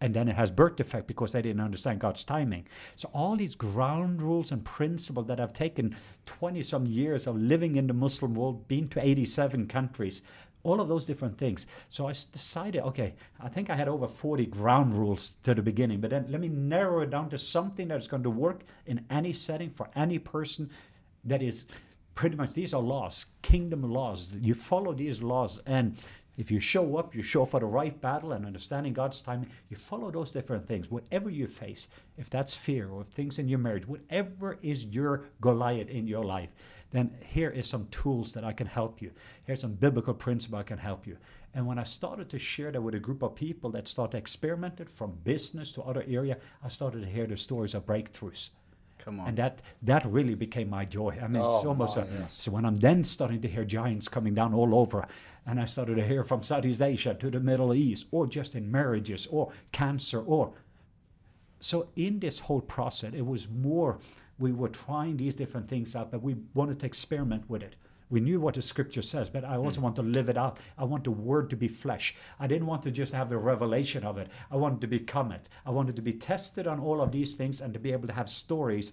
and 0.00 0.14
then 0.14 0.28
it 0.28 0.36
has 0.36 0.50
birth 0.50 0.76
defect 0.76 1.06
because 1.06 1.32
they 1.32 1.42
didn't 1.42 1.62
understand 1.62 2.00
God's 2.00 2.24
timing. 2.24 2.66
So 2.96 3.10
all 3.12 3.36
these 3.36 3.54
ground 3.54 4.22
rules 4.22 4.52
and 4.52 4.64
principles 4.64 5.26
that 5.26 5.38
have 5.38 5.52
taken 5.52 5.96
20 6.26 6.62
some 6.62 6.86
years 6.86 7.26
of 7.26 7.36
living 7.36 7.76
in 7.76 7.86
the 7.86 7.94
Muslim 7.94 8.34
world, 8.34 8.68
been 8.68 8.88
to 8.90 9.04
87 9.04 9.66
countries, 9.66 10.22
all 10.62 10.80
of 10.80 10.88
those 10.88 11.06
different 11.06 11.38
things. 11.38 11.66
So 11.88 12.06
I 12.06 12.10
decided, 12.10 12.82
okay, 12.82 13.14
I 13.40 13.48
think 13.48 13.70
I 13.70 13.76
had 13.76 13.88
over 13.88 14.06
40 14.06 14.46
ground 14.46 14.94
rules 14.94 15.36
to 15.42 15.54
the 15.54 15.62
beginning, 15.62 16.00
but 16.00 16.10
then 16.10 16.26
let 16.28 16.40
me 16.40 16.48
narrow 16.48 17.00
it 17.00 17.10
down 17.10 17.30
to 17.30 17.38
something 17.38 17.88
that's 17.88 18.08
going 18.08 18.22
to 18.24 18.30
work 18.30 18.62
in 18.86 19.04
any 19.10 19.32
setting 19.32 19.70
for 19.70 19.88
any 19.96 20.18
person 20.18 20.70
that 21.24 21.42
is 21.42 21.66
pretty 22.14 22.36
much 22.36 22.52
these 22.52 22.74
are 22.74 22.82
laws, 22.82 23.26
kingdom 23.42 23.82
laws. 23.82 24.32
You 24.40 24.54
follow 24.54 24.92
these 24.92 25.22
laws 25.22 25.60
and 25.66 25.96
if 26.38 26.52
you 26.52 26.60
show 26.60 26.96
up, 26.96 27.16
you 27.16 27.22
show 27.22 27.42
up 27.42 27.50
for 27.50 27.60
the 27.60 27.66
right 27.66 28.00
battle 28.00 28.32
and 28.32 28.46
understanding 28.46 28.92
God's 28.92 29.20
timing, 29.20 29.50
you 29.68 29.76
follow 29.76 30.10
those 30.10 30.30
different 30.30 30.66
things. 30.66 30.88
Whatever 30.88 31.28
you 31.28 31.48
face, 31.48 31.88
if 32.16 32.30
that's 32.30 32.54
fear 32.54 32.88
or 32.88 33.00
if 33.00 33.08
things 33.08 33.40
in 33.40 33.48
your 33.48 33.58
marriage, 33.58 33.88
whatever 33.88 34.56
is 34.62 34.84
your 34.84 35.24
Goliath 35.40 35.88
in 35.88 36.06
your 36.06 36.24
life, 36.24 36.50
then 36.92 37.10
here 37.26 37.50
is 37.50 37.68
some 37.68 37.88
tools 37.90 38.32
that 38.32 38.44
I 38.44 38.52
can 38.52 38.68
help 38.68 39.02
you. 39.02 39.10
Here's 39.46 39.60
some 39.60 39.74
biblical 39.74 40.14
principle 40.14 40.60
I 40.60 40.62
can 40.62 40.78
help 40.78 41.06
you. 41.06 41.18
And 41.54 41.66
when 41.66 41.78
I 41.78 41.82
started 41.82 42.30
to 42.30 42.38
share 42.38 42.70
that 42.70 42.80
with 42.80 42.94
a 42.94 43.00
group 43.00 43.22
of 43.22 43.34
people 43.34 43.70
that 43.70 43.88
started 43.88 44.16
experimented 44.16 44.88
from 44.88 45.18
business 45.24 45.72
to 45.72 45.82
other 45.82 46.04
area, 46.06 46.38
I 46.62 46.68
started 46.68 47.00
to 47.00 47.08
hear 47.08 47.26
the 47.26 47.36
stories 47.36 47.74
of 47.74 47.84
breakthroughs. 47.84 48.50
Come 48.98 49.20
on. 49.20 49.28
And 49.28 49.36
that 49.38 49.60
that 49.82 50.04
really 50.06 50.34
became 50.34 50.70
my 50.70 50.84
joy. 50.84 51.16
I 51.22 51.28
mean, 51.28 51.42
oh, 51.42 51.56
it's 51.56 51.64
almost 51.64 51.96
my, 51.96 52.02
a, 52.02 52.06
yes. 52.06 52.34
so 52.34 52.50
when 52.50 52.64
I'm 52.64 52.74
then 52.74 53.04
starting 53.04 53.40
to 53.42 53.48
hear 53.48 53.64
giants 53.64 54.08
coming 54.08 54.34
down 54.34 54.54
all 54.54 54.74
over, 54.74 55.06
and 55.48 55.58
I 55.58 55.64
started 55.64 55.96
to 55.96 56.06
hear 56.06 56.22
from 56.22 56.42
Southeast 56.42 56.82
Asia 56.82 57.14
to 57.14 57.30
the 57.30 57.40
Middle 57.40 57.72
East, 57.72 58.06
or 58.10 58.26
just 58.26 58.54
in 58.54 58.70
marriages, 58.70 59.26
or 59.28 59.50
cancer, 59.72 60.20
or 60.20 60.52
so 61.58 61.88
in 61.96 62.20
this 62.20 62.38
whole 62.38 62.60
process, 62.60 63.14
it 63.14 63.26
was 63.26 63.48
more 63.48 63.98
we 64.38 64.52
were 64.52 64.68
trying 64.68 65.16
these 65.16 65.34
different 65.34 65.66
things 65.68 65.96
out, 65.96 66.12
but 66.12 66.22
we 66.22 66.36
wanted 66.54 66.78
to 66.80 66.86
experiment 66.86 67.48
with 67.48 67.62
it. 67.62 67.76
We 68.10 68.20
knew 68.20 68.40
what 68.40 68.54
the 68.54 68.62
scripture 68.62 69.02
says, 69.02 69.28
but 69.28 69.44
I 69.44 69.56
also 69.56 69.80
mm. 69.80 69.84
want 69.84 69.96
to 69.96 70.02
live 70.02 70.28
it 70.28 70.38
out. 70.38 70.60
I 70.78 70.84
want 70.84 71.04
the 71.04 71.10
word 71.10 71.50
to 71.50 71.56
be 71.56 71.68
flesh. 71.68 72.14
I 72.38 72.46
didn't 72.46 72.66
want 72.66 72.82
to 72.84 72.90
just 72.90 73.12
have 73.12 73.28
the 73.28 73.38
revelation 73.38 74.04
of 74.04 74.16
it. 74.18 74.28
I 74.50 74.56
wanted 74.56 74.80
to 74.82 74.86
become 74.86 75.32
it. 75.32 75.48
I 75.66 75.70
wanted 75.70 75.96
to 75.96 76.02
be 76.02 76.12
tested 76.12 76.66
on 76.66 76.78
all 76.78 77.00
of 77.00 77.10
these 77.10 77.34
things 77.34 77.60
and 77.60 77.72
to 77.74 77.80
be 77.80 77.92
able 77.92 78.08
to 78.08 78.14
have 78.14 78.30
stories 78.30 78.92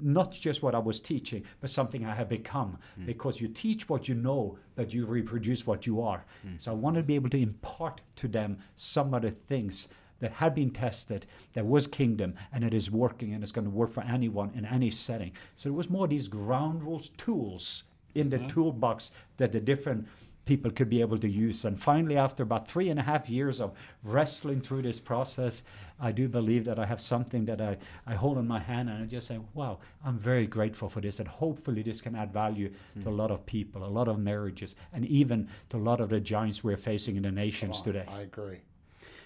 not 0.00 0.32
just 0.32 0.62
what 0.62 0.74
I 0.74 0.78
was 0.78 1.00
teaching, 1.00 1.44
but 1.60 1.70
something 1.70 2.04
I 2.04 2.14
have 2.14 2.28
become. 2.28 2.78
Mm. 2.98 3.06
Because 3.06 3.40
you 3.40 3.48
teach 3.48 3.88
what 3.88 4.08
you 4.08 4.14
know, 4.14 4.58
but 4.74 4.92
you 4.92 5.06
reproduce 5.06 5.66
what 5.66 5.86
you 5.86 6.00
are. 6.02 6.24
Mm. 6.46 6.60
So 6.60 6.72
I 6.72 6.74
wanted 6.74 7.00
to 7.00 7.06
be 7.06 7.14
able 7.14 7.30
to 7.30 7.40
impart 7.40 8.00
to 8.16 8.28
them 8.28 8.58
some 8.76 9.14
of 9.14 9.22
the 9.22 9.30
things 9.30 9.88
that 10.20 10.32
had 10.32 10.54
been 10.54 10.70
tested, 10.70 11.26
that 11.52 11.66
was 11.66 11.88
kingdom, 11.88 12.34
and 12.52 12.62
it 12.62 12.72
is 12.72 12.92
working 12.92 13.34
and 13.34 13.42
it's 13.42 13.50
going 13.50 13.64
to 13.64 13.70
work 13.70 13.90
for 13.90 14.04
anyone 14.04 14.52
in 14.54 14.64
any 14.64 14.88
setting. 14.88 15.32
So 15.56 15.68
it 15.68 15.74
was 15.74 15.90
more 15.90 16.06
these 16.06 16.28
ground 16.28 16.84
rules, 16.84 17.08
tools 17.16 17.84
in 18.14 18.30
the 18.30 18.38
mm-hmm. 18.38 18.46
toolbox 18.46 19.10
that 19.38 19.50
the 19.50 19.60
different 19.60 20.06
people 20.44 20.70
could 20.70 20.88
be 20.88 21.00
able 21.00 21.18
to 21.18 21.28
use. 21.28 21.64
And 21.64 21.78
finally, 21.78 22.16
after 22.16 22.42
about 22.42 22.66
three 22.66 22.88
and 22.88 22.98
a 22.98 23.02
half 23.02 23.30
years 23.30 23.60
of 23.60 23.72
wrestling 24.02 24.60
through 24.60 24.82
this 24.82 24.98
process, 24.98 25.62
I 26.00 26.10
do 26.10 26.28
believe 26.28 26.64
that 26.64 26.78
I 26.78 26.86
have 26.86 27.00
something 27.00 27.44
that 27.44 27.60
I, 27.60 27.78
I 28.06 28.14
hold 28.14 28.38
in 28.38 28.46
my 28.48 28.58
hand 28.58 28.88
and 28.88 29.04
I 29.04 29.06
just 29.06 29.28
say, 29.28 29.38
wow, 29.54 29.78
I'm 30.04 30.18
very 30.18 30.46
grateful 30.46 30.88
for 30.88 31.00
this. 31.00 31.20
And 31.20 31.28
hopefully, 31.28 31.82
this 31.82 32.00
can 32.00 32.16
add 32.16 32.32
value 32.32 32.70
mm. 32.70 33.02
to 33.02 33.08
a 33.08 33.10
mm-hmm. 33.10 33.20
lot 33.20 33.30
of 33.30 33.46
people, 33.46 33.84
a 33.84 33.86
lot 33.86 34.08
of 34.08 34.18
marriages, 34.18 34.74
and 34.92 35.06
even 35.06 35.48
to 35.70 35.76
a 35.76 35.78
lot 35.78 36.00
of 36.00 36.08
the 36.08 36.20
giants 36.20 36.64
we're 36.64 36.76
facing 36.76 37.16
in 37.16 37.22
the 37.22 37.30
nations 37.30 37.78
on, 37.78 37.84
today. 37.84 38.04
I 38.08 38.22
agree. 38.22 38.58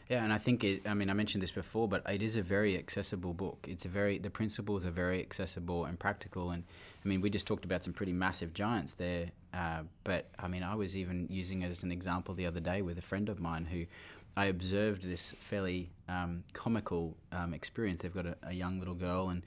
Yeah, 0.08 0.22
and 0.22 0.32
I 0.32 0.38
think 0.38 0.62
it. 0.62 0.86
I 0.86 0.94
mean, 0.94 1.10
I 1.10 1.14
mentioned 1.14 1.42
this 1.42 1.50
before, 1.50 1.88
but 1.88 2.08
it 2.08 2.22
is 2.22 2.36
a 2.36 2.42
very 2.42 2.78
accessible 2.78 3.34
book. 3.34 3.66
It's 3.68 3.84
a 3.86 3.88
very 3.88 4.18
the 4.18 4.30
principles 4.30 4.86
are 4.86 4.92
very 4.92 5.20
accessible 5.20 5.84
and 5.84 5.98
practical, 5.98 6.50
and 6.50 6.62
I 7.06 7.08
mean, 7.08 7.20
we 7.20 7.30
just 7.30 7.46
talked 7.46 7.64
about 7.64 7.84
some 7.84 7.92
pretty 7.92 8.12
massive 8.12 8.52
giants 8.52 8.94
there, 8.94 9.30
uh, 9.54 9.82
but 10.02 10.28
I 10.40 10.48
mean, 10.48 10.64
I 10.64 10.74
was 10.74 10.96
even 10.96 11.28
using 11.30 11.62
it 11.62 11.70
as 11.70 11.84
an 11.84 11.92
example 11.92 12.34
the 12.34 12.46
other 12.46 12.58
day 12.58 12.82
with 12.82 12.98
a 12.98 13.02
friend 13.02 13.28
of 13.28 13.38
mine 13.38 13.64
who 13.64 13.86
I 14.36 14.46
observed 14.46 15.04
this 15.04 15.30
fairly 15.38 15.88
um, 16.08 16.42
comical 16.52 17.16
um, 17.30 17.54
experience. 17.54 18.02
They've 18.02 18.12
got 18.12 18.26
a, 18.26 18.36
a, 18.42 18.52
young 18.52 18.80
little 18.80 18.96
girl, 18.96 19.28
and 19.28 19.44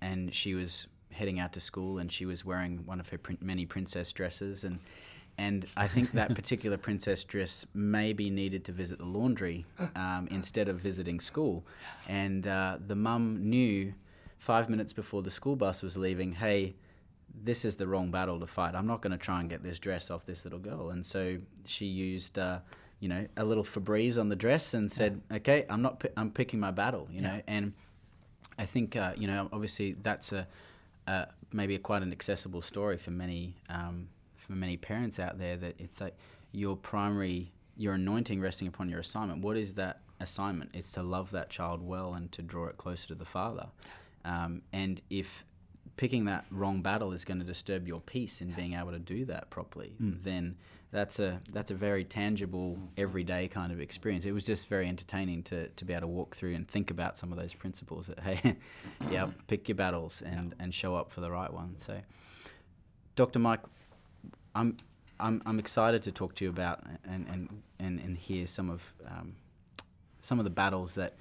and 0.00 0.34
she 0.34 0.54
was 0.54 0.86
heading 1.10 1.38
out 1.38 1.52
to 1.52 1.60
school, 1.60 1.98
and 1.98 2.10
she 2.10 2.24
was 2.24 2.46
wearing 2.46 2.78
one 2.86 2.98
of 2.98 3.10
her 3.10 3.18
prin- 3.18 3.38
many 3.42 3.66
princess 3.66 4.10
dresses, 4.10 4.64
and 4.64 4.78
and 5.36 5.66
I 5.76 5.88
think 5.88 6.12
that 6.12 6.34
particular 6.34 6.78
princess 6.78 7.24
dress 7.24 7.66
maybe 7.74 8.30
needed 8.30 8.64
to 8.64 8.72
visit 8.72 8.98
the 8.98 9.04
laundry 9.04 9.66
um, 9.94 10.28
instead 10.30 10.66
of 10.70 10.80
visiting 10.80 11.20
school, 11.20 11.62
and 12.08 12.46
uh, 12.46 12.78
the 12.86 12.96
mum 12.96 13.50
knew 13.50 13.92
five 14.38 14.70
minutes 14.70 14.94
before 14.94 15.20
the 15.20 15.30
school 15.30 15.56
bus 15.56 15.82
was 15.82 15.98
leaving, 15.98 16.32
hey 16.32 16.74
this 17.44 17.64
is 17.64 17.76
the 17.76 17.86
wrong 17.86 18.10
battle 18.10 18.38
to 18.40 18.46
fight. 18.46 18.74
I'm 18.74 18.86
not 18.86 19.00
going 19.00 19.12
to 19.12 19.18
try 19.18 19.40
and 19.40 19.48
get 19.48 19.62
this 19.62 19.78
dress 19.78 20.10
off 20.10 20.24
this 20.24 20.44
little 20.44 20.58
girl. 20.58 20.90
And 20.90 21.04
so 21.04 21.38
she 21.64 21.86
used, 21.86 22.38
uh, 22.38 22.60
you 23.00 23.08
know, 23.08 23.26
a 23.36 23.44
little 23.44 23.64
Febreze 23.64 24.18
on 24.18 24.28
the 24.28 24.36
dress 24.36 24.74
and 24.74 24.90
said, 24.92 25.20
yeah. 25.30 25.38
okay, 25.38 25.66
I'm 25.68 25.82
not, 25.82 26.04
I'm 26.16 26.30
picking 26.30 26.60
my 26.60 26.70
battle, 26.70 27.08
you 27.10 27.20
know. 27.20 27.40
And 27.46 27.72
I 28.58 28.66
think, 28.66 28.96
uh, 28.96 29.12
you 29.16 29.26
know, 29.26 29.48
obviously 29.52 29.92
that's 30.02 30.32
a, 30.32 30.46
uh, 31.06 31.26
maybe 31.52 31.74
a 31.74 31.78
quite 31.78 32.02
an 32.02 32.12
accessible 32.12 32.62
story 32.62 32.96
for 32.96 33.10
many, 33.10 33.56
um, 33.68 34.08
for 34.36 34.52
many 34.52 34.76
parents 34.76 35.18
out 35.18 35.38
there 35.38 35.56
that 35.56 35.74
it's 35.78 36.00
like 36.00 36.16
your 36.52 36.76
primary, 36.76 37.50
your 37.76 37.94
anointing 37.94 38.40
resting 38.40 38.68
upon 38.68 38.88
your 38.88 39.00
assignment. 39.00 39.42
What 39.42 39.56
is 39.56 39.74
that 39.74 40.00
assignment? 40.20 40.70
It's 40.74 40.92
to 40.92 41.02
love 41.02 41.30
that 41.32 41.50
child 41.50 41.82
well 41.82 42.14
and 42.14 42.30
to 42.32 42.42
draw 42.42 42.66
it 42.66 42.76
closer 42.76 43.08
to 43.08 43.14
the 43.14 43.24
Father. 43.24 43.66
Um, 44.24 44.62
and 44.72 45.02
if 45.10 45.44
picking 45.96 46.24
that 46.26 46.44
wrong 46.50 46.82
battle 46.82 47.12
is 47.12 47.24
going 47.24 47.38
to 47.38 47.44
disturb 47.44 47.86
your 47.86 48.00
peace 48.00 48.40
in 48.40 48.50
being 48.52 48.74
able 48.74 48.92
to 48.92 48.98
do 48.98 49.24
that 49.26 49.50
properly, 49.50 49.94
mm. 50.00 50.22
then 50.22 50.56
that's 50.90 51.18
a 51.20 51.40
that's 51.52 51.70
a 51.70 51.74
very 51.74 52.04
tangible, 52.04 52.78
everyday 52.96 53.48
kind 53.48 53.72
of 53.72 53.80
experience. 53.80 54.26
It 54.26 54.32
was 54.32 54.44
just 54.44 54.68
very 54.68 54.88
entertaining 54.88 55.42
to, 55.44 55.68
to 55.68 55.84
be 55.84 55.94
able 55.94 56.02
to 56.02 56.06
walk 56.08 56.36
through 56.36 56.54
and 56.54 56.68
think 56.68 56.90
about 56.90 57.16
some 57.16 57.32
of 57.32 57.38
those 57.38 57.54
principles. 57.54 58.08
That 58.08 58.20
hey, 58.22 58.56
yeah, 59.10 59.28
pick 59.46 59.68
your 59.68 59.76
battles 59.76 60.22
and, 60.22 60.54
and 60.58 60.72
show 60.72 60.94
up 60.94 61.10
for 61.10 61.22
the 61.22 61.30
right 61.30 61.52
one. 61.52 61.78
So, 61.78 61.98
Dr. 63.16 63.38
Mike, 63.38 63.60
I'm 64.54 64.76
I'm 65.18 65.42
I'm 65.46 65.58
excited 65.58 66.02
to 66.02 66.12
talk 66.12 66.34
to 66.36 66.44
you 66.44 66.50
about 66.50 66.84
and 67.04 67.26
and 67.28 67.62
and, 67.78 67.98
and 67.98 68.18
hear 68.18 68.46
some 68.46 68.68
of 68.68 68.92
um, 69.06 69.34
some 70.20 70.38
of 70.38 70.44
the 70.44 70.50
battles 70.50 70.94
that 70.96 71.14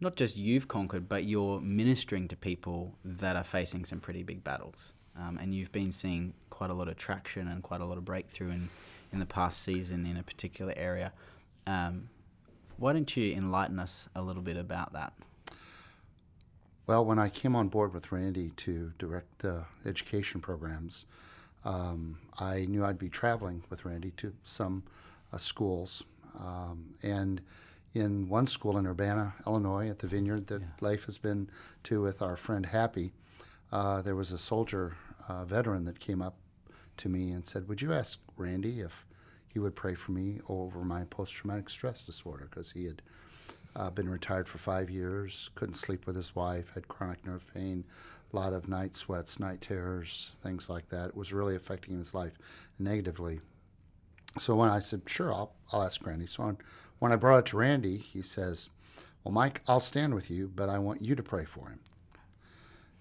not 0.00 0.16
just 0.16 0.36
you've 0.36 0.68
conquered, 0.68 1.08
but 1.08 1.24
you're 1.24 1.60
ministering 1.60 2.28
to 2.28 2.36
people 2.36 2.94
that 3.04 3.36
are 3.36 3.44
facing 3.44 3.84
some 3.84 4.00
pretty 4.00 4.22
big 4.22 4.44
battles. 4.44 4.92
Um, 5.18 5.38
and 5.38 5.54
you've 5.54 5.72
been 5.72 5.90
seeing 5.90 6.34
quite 6.50 6.70
a 6.70 6.74
lot 6.74 6.88
of 6.88 6.96
traction 6.96 7.48
and 7.48 7.62
quite 7.62 7.80
a 7.80 7.84
lot 7.84 7.98
of 7.98 8.04
breakthrough 8.04 8.50
in, 8.50 8.68
in 9.12 9.18
the 9.18 9.26
past 9.26 9.62
season 9.62 10.06
in 10.06 10.16
a 10.16 10.22
particular 10.22 10.72
area. 10.76 11.12
Um, 11.66 12.08
why 12.76 12.92
don't 12.92 13.16
you 13.16 13.34
enlighten 13.34 13.80
us 13.80 14.08
a 14.14 14.22
little 14.22 14.42
bit 14.42 14.56
about 14.56 14.92
that? 14.92 15.12
Well, 16.86 17.04
when 17.04 17.18
I 17.18 17.28
came 17.28 17.56
on 17.56 17.68
board 17.68 17.92
with 17.92 18.12
Randy 18.12 18.50
to 18.56 18.92
direct 18.98 19.40
the 19.40 19.64
education 19.84 20.40
programs, 20.40 21.04
um, 21.64 22.18
I 22.38 22.66
knew 22.66 22.84
I'd 22.84 22.98
be 22.98 23.08
traveling 23.08 23.64
with 23.68 23.84
Randy 23.84 24.12
to 24.18 24.32
some 24.44 24.84
uh, 25.32 25.36
schools. 25.36 26.04
Um, 26.38 26.94
and 27.02 27.42
in 27.94 28.28
one 28.28 28.46
school 28.46 28.76
in 28.76 28.86
Urbana, 28.86 29.34
Illinois, 29.46 29.88
at 29.88 29.98
the 29.98 30.06
vineyard 30.06 30.46
that 30.48 30.60
Yeah. 30.62 30.68
Leif 30.80 31.04
has 31.04 31.18
been 31.18 31.50
to 31.84 32.02
with 32.02 32.22
our 32.22 32.36
friend 32.36 32.66
Happy. 32.66 33.12
Uh, 33.72 34.02
there 34.02 34.16
was 34.16 34.32
a 34.32 34.38
soldier 34.38 34.96
uh, 35.28 35.44
veteran 35.44 35.84
that 35.84 36.00
came 36.00 36.22
up 36.22 36.36
to 36.98 37.08
me 37.08 37.30
and 37.30 37.44
said, 37.44 37.68
"Would 37.68 37.82
you 37.82 37.92
ask 37.92 38.18
Randy 38.36 38.80
if 38.80 39.04
he 39.48 39.58
would 39.58 39.76
pray 39.76 39.94
for 39.94 40.12
me 40.12 40.40
over 40.48 40.84
my 40.84 41.04
post-traumatic 41.04 41.70
stress 41.70 42.02
disorder?" 42.02 42.46
Because 42.50 42.72
he 42.72 42.84
had 42.84 43.02
uh, 43.76 43.90
been 43.90 44.08
retired 44.08 44.48
for 44.48 44.58
five 44.58 44.90
years, 44.90 45.50
couldn't 45.54 45.74
sleep 45.74 46.06
with 46.06 46.16
his 46.16 46.34
wife, 46.34 46.72
had 46.74 46.88
chronic 46.88 47.24
nerve 47.24 47.46
pain, 47.52 47.84
a 48.32 48.36
lot 48.36 48.52
of 48.52 48.68
night 48.68 48.96
sweats, 48.96 49.38
night 49.38 49.60
terrors, 49.60 50.32
things 50.42 50.68
like 50.68 50.88
that. 50.88 51.10
It 51.10 51.16
was 51.16 51.32
really 51.32 51.54
affecting 51.54 51.96
his 51.96 52.14
life 52.14 52.32
negatively. 52.78 53.40
So 54.38 54.54
when 54.54 54.68
I 54.68 54.80
said, 54.80 55.02
sure, 55.06 55.32
I'll, 55.32 55.52
I'll 55.72 55.82
ask 55.82 56.04
Randy. 56.06 56.26
So 56.26 56.44
when, 56.44 56.58
when 56.98 57.12
I 57.12 57.16
brought 57.16 57.38
it 57.40 57.46
to 57.46 57.56
Randy, 57.56 57.98
he 57.98 58.22
says, 58.22 58.70
well, 59.24 59.32
Mike, 59.32 59.62
I'll 59.68 59.80
stand 59.80 60.14
with 60.14 60.30
you, 60.30 60.50
but 60.54 60.68
I 60.68 60.78
want 60.78 61.02
you 61.02 61.14
to 61.14 61.22
pray 61.22 61.44
for 61.44 61.68
him. 61.68 61.80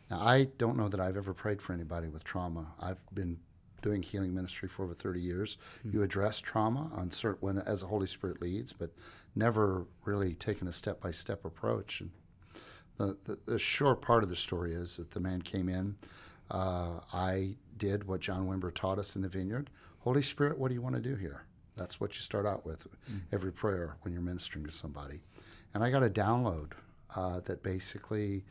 Now, 0.10 0.20
I 0.20 0.50
don't 0.58 0.78
know 0.78 0.88
that 0.88 1.00
I've 1.00 1.18
ever 1.18 1.34
prayed 1.34 1.62
for 1.62 1.74
anybody 1.74 2.08
with 2.08 2.24
trauma. 2.24 2.68
I've 2.80 3.04
been 3.14 3.40
doing 3.82 4.02
healing 4.02 4.34
ministry 4.34 4.68
for 4.68 4.84
over 4.84 4.94
30 4.94 5.20
years. 5.20 5.58
You 5.84 6.02
address 6.04 6.40
trauma 6.40 6.90
on 6.96 7.12
certain, 7.12 7.40
when, 7.42 7.58
as 7.60 7.82
the 7.82 7.88
Holy 7.88 8.08
Spirit 8.08 8.42
leads, 8.42 8.74
but 8.74 8.92
never 9.36 9.86
really 10.06 10.34
taken 10.34 10.68
a 10.68 10.72
step 10.72 11.02
by 11.02 11.12
step 11.12 11.46
approach. 11.46 12.02
And 12.02 12.12
the, 12.98 13.18
the, 13.26 13.40
the 13.46 13.60
short 13.60 14.02
part 14.02 14.24
of 14.24 14.30
the 14.30 14.36
story 14.36 14.74
is 14.74 14.98
that 14.98 15.12
the 15.12 15.20
man 15.20 15.42
came 15.42 15.70
in. 15.70 15.96
Uh, 16.50 17.02
I 17.14 17.56
did 17.78 18.06
what 18.06 18.22
John 18.22 18.48
Wimber 18.48 18.74
taught 18.74 19.00
us 19.00 19.16
in 19.16 19.22
the 19.22 19.30
vineyard. 19.30 19.70
Holy 20.00 20.22
Spirit, 20.22 20.58
what 20.58 20.70
do 20.70 20.74
you 20.74 20.82
want 20.82 20.96
to 20.96 21.02
do 21.02 21.16
here? 21.16 21.47
That's 21.78 22.00
what 22.00 22.16
you 22.16 22.22
start 22.22 22.46
out 22.46 22.66
with 22.66 22.88
every 23.32 23.52
prayer 23.52 23.96
when 24.02 24.14
you're 24.14 24.22
ministering 24.22 24.66
to 24.66 24.72
somebody. 24.72 25.22
And 25.74 25.84
I 25.84 25.90
got 25.92 26.04
a 26.04 26.10
download 26.10 26.72
uh, 27.16 27.40
that 27.42 27.64
basically 27.64 28.44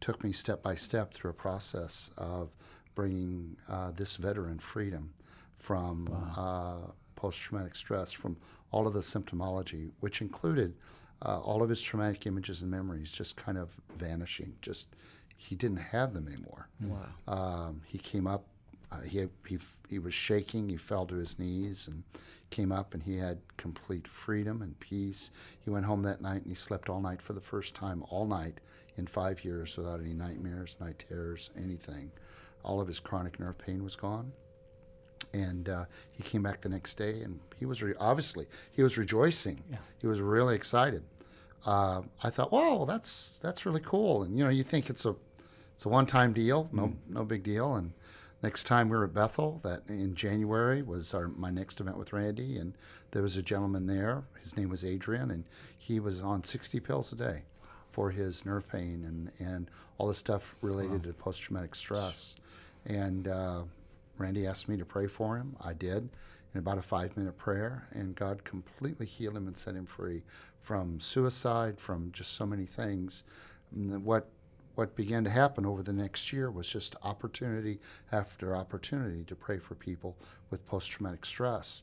took 0.00 0.24
me 0.24 0.32
step 0.32 0.62
by 0.62 0.74
step 0.74 1.12
through 1.12 1.30
a 1.30 1.34
process 1.34 2.10
of 2.16 2.50
bringing 2.94 3.56
uh, 3.68 3.90
this 3.90 4.16
veteran 4.16 4.58
freedom 4.58 5.12
from 5.58 6.08
uh, 6.36 6.90
post 7.16 7.38
traumatic 7.38 7.74
stress, 7.74 8.12
from 8.12 8.36
all 8.72 8.86
of 8.86 8.94
the 8.94 9.00
symptomology, 9.00 9.90
which 10.00 10.22
included 10.22 10.74
uh, 11.22 11.38
all 11.40 11.62
of 11.62 11.68
his 11.68 11.80
traumatic 11.82 12.26
images 12.26 12.62
and 12.62 12.70
memories 12.70 13.10
just 13.10 13.36
kind 13.36 13.58
of 13.58 13.78
vanishing. 13.98 14.54
Just 14.62 14.88
he 15.36 15.54
didn't 15.54 15.78
have 15.78 16.14
them 16.14 16.26
anymore. 16.28 16.68
Wow. 16.80 17.06
Um, 17.28 17.82
he 17.86 17.98
came 17.98 18.26
up. 18.26 18.46
Uh, 18.92 19.02
he, 19.02 19.26
he 19.46 19.58
he 19.88 19.98
was 19.98 20.14
shaking. 20.14 20.68
He 20.68 20.76
fell 20.76 21.06
to 21.06 21.14
his 21.14 21.38
knees 21.38 21.88
and 21.88 22.02
came 22.50 22.72
up, 22.72 22.94
and 22.94 23.02
he 23.02 23.16
had 23.16 23.38
complete 23.56 24.06
freedom 24.06 24.62
and 24.62 24.78
peace. 24.80 25.30
He 25.60 25.70
went 25.70 25.86
home 25.86 26.02
that 26.02 26.20
night 26.20 26.42
and 26.42 26.50
he 26.50 26.54
slept 26.54 26.88
all 26.88 27.00
night 27.00 27.22
for 27.22 27.32
the 27.32 27.40
first 27.40 27.74
time 27.74 28.04
all 28.10 28.26
night 28.26 28.58
in 28.96 29.06
five 29.06 29.44
years 29.44 29.76
without 29.76 30.00
any 30.00 30.12
nightmares, 30.12 30.76
night 30.80 31.04
terrors, 31.08 31.50
anything. 31.56 32.10
All 32.62 32.80
of 32.80 32.88
his 32.88 33.00
chronic 33.00 33.40
nerve 33.40 33.56
pain 33.58 33.82
was 33.82 33.96
gone. 33.96 34.32
And 35.32 35.68
uh, 35.68 35.84
he 36.10 36.22
came 36.22 36.42
back 36.42 36.60
the 36.60 36.68
next 36.68 36.94
day, 36.94 37.22
and 37.22 37.38
he 37.56 37.64
was 37.64 37.82
re- 37.82 37.94
obviously 38.00 38.46
he 38.72 38.82
was 38.82 38.98
rejoicing. 38.98 39.62
Yeah. 39.70 39.76
He 39.98 40.06
was 40.06 40.20
really 40.20 40.56
excited. 40.56 41.04
Uh, 41.64 42.02
I 42.22 42.30
thought, 42.30 42.50
"Whoa, 42.50 42.84
that's 42.84 43.38
that's 43.38 43.64
really 43.64 43.82
cool." 43.84 44.22
And 44.24 44.36
you 44.36 44.42
know, 44.42 44.50
you 44.50 44.64
think 44.64 44.90
it's 44.90 45.04
a 45.04 45.14
it's 45.74 45.84
a 45.84 45.88
one-time 45.88 46.32
deal, 46.32 46.68
no 46.72 46.94
no 47.08 47.24
big 47.24 47.42
deal. 47.42 47.74
And 47.76 47.92
next 48.42 48.64
time 48.64 48.88
we 48.88 48.96
were 48.96 49.04
at 49.04 49.14
Bethel, 49.14 49.60
that 49.62 49.82
in 49.88 50.14
January 50.14 50.82
was 50.82 51.14
our 51.14 51.28
my 51.28 51.50
next 51.50 51.80
event 51.80 51.96
with 51.96 52.12
Randy, 52.12 52.56
and 52.56 52.74
there 53.10 53.22
was 53.22 53.36
a 53.36 53.42
gentleman 53.42 53.86
there. 53.86 54.24
His 54.40 54.56
name 54.56 54.68
was 54.68 54.84
Adrian, 54.84 55.30
and 55.30 55.44
he 55.76 56.00
was 56.00 56.20
on 56.20 56.44
60 56.44 56.80
pills 56.80 57.12
a 57.12 57.16
day 57.16 57.42
for 57.90 58.10
his 58.10 58.46
nerve 58.46 58.68
pain 58.68 59.04
and 59.04 59.32
and 59.46 59.70
all 59.98 60.08
the 60.08 60.14
stuff 60.14 60.54
related 60.62 61.02
to 61.02 61.12
post-traumatic 61.12 61.74
stress. 61.74 62.36
And 62.86 63.28
uh, 63.28 63.62
Randy 64.16 64.46
asked 64.46 64.68
me 64.68 64.76
to 64.78 64.84
pray 64.84 65.06
for 65.06 65.36
him. 65.36 65.56
I 65.60 65.72
did 65.74 66.08
in 66.54 66.58
about 66.58 66.78
a 66.78 66.82
five-minute 66.82 67.36
prayer, 67.36 67.86
and 67.92 68.14
God 68.14 68.44
completely 68.44 69.06
healed 69.06 69.36
him 69.36 69.46
and 69.46 69.56
set 69.56 69.74
him 69.74 69.86
free 69.86 70.22
from 70.60 71.00
suicide, 71.00 71.78
from 71.78 72.10
just 72.12 72.32
so 72.32 72.46
many 72.46 72.64
things. 72.64 73.24
And 73.74 74.04
what 74.04 74.28
what 74.80 74.96
began 74.96 75.22
to 75.24 75.28
happen 75.28 75.66
over 75.66 75.82
the 75.82 75.92
next 75.92 76.32
year 76.32 76.50
was 76.50 76.66
just 76.66 76.96
opportunity 77.02 77.78
after 78.12 78.56
opportunity 78.56 79.22
to 79.24 79.36
pray 79.36 79.58
for 79.58 79.74
people 79.74 80.16
with 80.48 80.66
post-traumatic 80.66 81.26
stress. 81.26 81.82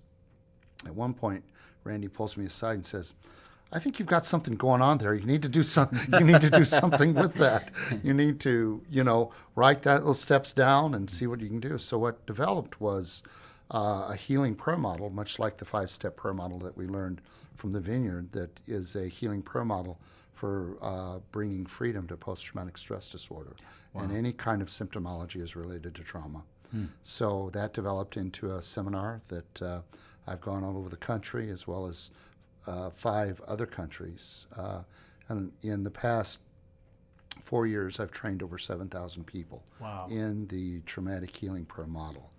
At 0.84 0.96
one 0.96 1.14
point, 1.14 1.44
Randy 1.84 2.08
pulls 2.08 2.36
me 2.36 2.46
aside 2.46 2.74
and 2.74 2.84
says, 2.84 3.14
"I 3.72 3.78
think 3.78 4.00
you've 4.00 4.08
got 4.08 4.26
something 4.26 4.56
going 4.56 4.82
on 4.82 4.98
there. 4.98 5.14
You 5.14 5.28
need 5.28 5.44
to 5.44 5.48
do 5.48 5.62
some. 5.62 5.90
You 6.20 6.26
need 6.26 6.42
to 6.42 6.50
do 6.50 6.66
something 6.66 7.14
with 7.14 7.36
that. 7.36 7.70
You 8.02 8.16
need 8.16 8.40
to, 8.40 8.82
you 8.90 9.04
know, 9.04 9.32
write 9.54 9.84
that 9.84 10.04
those 10.04 10.20
steps 10.20 10.52
down 10.52 10.96
and 10.96 11.08
see 11.08 11.28
what 11.28 11.40
you 11.40 11.50
can 11.50 11.60
do." 11.60 11.78
So 11.78 12.00
what 12.00 12.26
developed 12.26 12.82
was 12.82 13.22
uh, 13.70 14.08
a 14.10 14.16
healing 14.16 14.56
prayer 14.56 14.76
model, 14.90 15.12
much 15.12 15.38
like 15.38 15.58
the 15.58 15.66
five-step 15.66 16.16
prayer 16.18 16.34
model 16.34 16.58
that 16.66 16.76
we 16.76 16.88
learned 16.88 17.22
from 17.58 17.74
the 17.74 17.80
Vineyard. 17.80 18.32
That 18.32 18.60
is 18.66 18.96
a 18.96 19.08
healing 19.08 19.44
prayer 19.44 19.66
model 19.66 20.00
for 20.38 20.78
uh, 20.84 21.18
bringing 21.32 21.66
freedom 21.66 22.08
to 22.08 22.16
post-traumatic 22.16 22.78
stress 22.78 23.08
disorder, 23.08 23.56
and 23.96 24.12
any 24.16 24.32
kind 24.32 24.62
of 24.62 24.68
symptomology 24.68 25.42
is 25.42 25.56
related 25.56 25.96
to 25.96 26.04
trauma. 26.04 26.44
So 27.02 27.50
that 27.54 27.74
developed 27.74 28.18
into 28.18 28.54
a 28.54 28.62
seminar 28.62 29.22
that 29.30 29.62
uh, 29.62 29.82
I've 30.28 30.42
gone 30.42 30.64
all 30.64 30.78
over 30.78 30.90
the 30.90 30.98
country, 30.98 31.50
as 31.50 31.66
well 31.66 31.88
as 31.88 32.12
uh, 32.68 32.92
five 32.92 33.42
other 33.48 33.66
countries. 33.66 34.46
Uh, 34.56 34.82
and 35.30 35.52
in 35.64 35.84
the 35.84 35.90
past 35.90 36.42
four 37.42 37.66
years, 37.66 38.00
I've 38.00 38.12
trained 38.12 38.44
over 38.44 38.58
7,000 38.60 39.26
people 39.26 39.64
Wow. 39.80 40.06
in 40.12 40.46
the 40.48 40.82
traumatic 40.82 41.36
healing 41.36 41.66
prayer 41.66 41.88
model, 41.88 42.30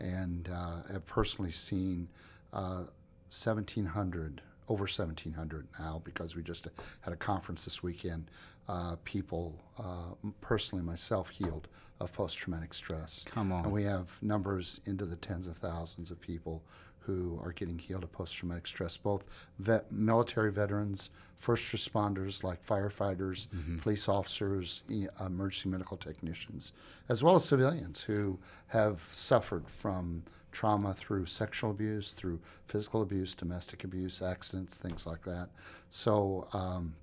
and 0.00 0.48
uh, 0.52 0.82
have 0.92 1.06
personally 1.06 1.52
seen 1.52 2.08
uh, 2.52 2.84
1,700, 3.30 4.40
over 4.68 4.82
1,700 4.82 5.66
now, 5.78 6.00
because 6.04 6.34
we 6.36 6.42
just 6.42 6.68
had 7.00 7.12
a 7.12 7.16
conference 7.16 7.64
this 7.64 7.82
weekend. 7.82 8.30
Uh, 8.68 8.96
people, 9.04 9.54
uh, 9.78 10.14
personally 10.40 10.82
myself, 10.82 11.28
healed 11.28 11.68
of 12.00 12.12
post-traumatic 12.14 12.72
stress. 12.72 13.24
Come 13.28 13.52
on. 13.52 13.64
And 13.64 13.72
we 13.72 13.82
have 13.84 14.18
numbers 14.22 14.80
into 14.86 15.04
the 15.04 15.16
tens 15.16 15.46
of 15.46 15.56
thousands 15.58 16.10
of 16.10 16.18
people 16.20 16.62
who 17.00 17.38
are 17.44 17.52
getting 17.52 17.78
healed 17.78 18.02
of 18.02 18.10
post-traumatic 18.12 18.66
stress, 18.66 18.96
both 18.96 19.26
vet, 19.58 19.92
military 19.92 20.50
veterans, 20.50 21.10
first 21.36 21.70
responders 21.74 22.42
like 22.42 22.64
firefighters, 22.64 23.48
police 23.82 24.08
officers, 24.08 24.82
e- 24.88 25.06
emergency 25.20 25.68
medical 25.68 25.98
technicians, 25.98 26.72
as 27.10 27.22
well 27.22 27.34
as 27.34 27.44
civilians 27.44 28.00
who 28.00 28.38
have 28.68 29.06
suffered 29.12 29.68
from 29.68 30.22
trauma 30.54 30.94
through 30.94 31.26
sexual 31.26 31.70
abuse, 31.70 32.12
through 32.12 32.40
physical 32.66 33.02
abuse, 33.02 33.34
domestic 33.34 33.84
abuse, 33.84 34.22
accidents, 34.22 34.78
things 34.78 35.06
like 35.06 35.22
that. 35.22 35.48
So 35.90 36.48
um, 36.54 36.94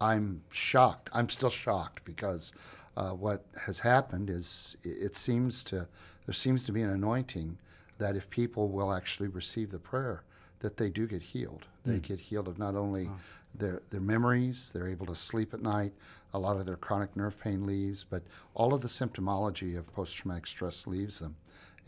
I'm 0.00 0.42
shocked. 0.50 1.08
I'm 1.12 1.28
still 1.28 1.50
shocked 1.50 2.04
because 2.04 2.52
uh, 2.96 3.10
what 3.10 3.44
has 3.64 3.78
happened 3.78 4.28
is 4.28 4.76
it 4.82 5.14
seems 5.14 5.64
to 5.64 5.88
there 6.26 6.34
seems 6.34 6.62
to 6.64 6.72
be 6.72 6.82
an 6.82 6.90
anointing 6.90 7.56
that 7.96 8.14
if 8.14 8.28
people 8.28 8.68
will 8.68 8.92
actually 8.92 9.28
receive 9.28 9.70
the 9.70 9.78
prayer, 9.78 10.22
that 10.60 10.76
they 10.76 10.90
do 10.90 11.06
get 11.06 11.22
healed. 11.22 11.64
They 11.84 11.98
get 12.00 12.20
healed 12.20 12.48
of 12.48 12.58
not 12.58 12.74
only 12.74 13.08
their 13.54 13.82
their 13.90 14.00
memories, 14.00 14.72
they're 14.72 14.88
able 14.88 15.06
to 15.06 15.16
sleep 15.16 15.54
at 15.54 15.62
night. 15.62 15.92
A 16.34 16.38
lot 16.38 16.56
of 16.56 16.66
their 16.66 16.76
chronic 16.76 17.16
nerve 17.16 17.40
pain 17.40 17.64
leaves, 17.64 18.04
but 18.04 18.22
all 18.54 18.74
of 18.74 18.82
the 18.82 18.88
symptomology 18.88 19.78
of 19.78 19.90
post-traumatic 19.94 20.46
stress 20.46 20.86
leaves 20.86 21.20
them. 21.20 21.36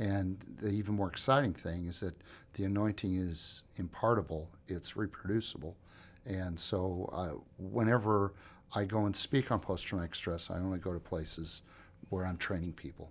And 0.01 0.39
the 0.57 0.71
even 0.71 0.95
more 0.95 1.09
exciting 1.09 1.53
thing 1.53 1.85
is 1.85 2.01
that 2.01 2.15
the 2.55 2.65
anointing 2.65 3.17
is 3.17 3.65
impartable, 3.77 4.49
it's 4.67 4.97
reproducible. 4.97 5.77
And 6.25 6.59
so, 6.59 7.11
uh, 7.13 7.39
whenever 7.59 8.33
I 8.75 8.85
go 8.85 9.05
and 9.05 9.15
speak 9.15 9.53
on 9.53 9.61
post 9.61 9.87
traumatic 9.87 10.15
stress, 10.15 10.51
I 10.51 10.57
only 10.57 10.79
go 10.79 10.95
to 10.95 10.99
places 10.99 11.63
where 12.09 12.25
I'm 12.25 12.39
training 12.39 12.73
people 12.73 13.11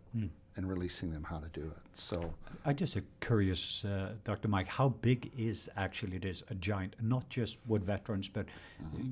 and 0.55 0.67
releasing 0.67 1.11
them 1.11 1.23
how 1.23 1.37
to 1.37 1.47
do 1.49 1.61
it. 1.67 1.77
So, 1.93 2.33
I 2.65 2.73
just 2.73 2.97
uh, 2.97 3.01
curious, 3.21 3.85
uh, 3.85 4.13
Dr. 4.23 4.47
Mike, 4.47 4.67
how 4.67 4.89
big 4.89 5.31
is 5.37 5.69
actually 5.77 6.17
this 6.17 6.43
a 6.49 6.55
giant? 6.55 6.95
Not 7.01 7.29
just 7.29 7.59
with 7.67 7.83
veterans, 7.83 8.27
but 8.29 8.47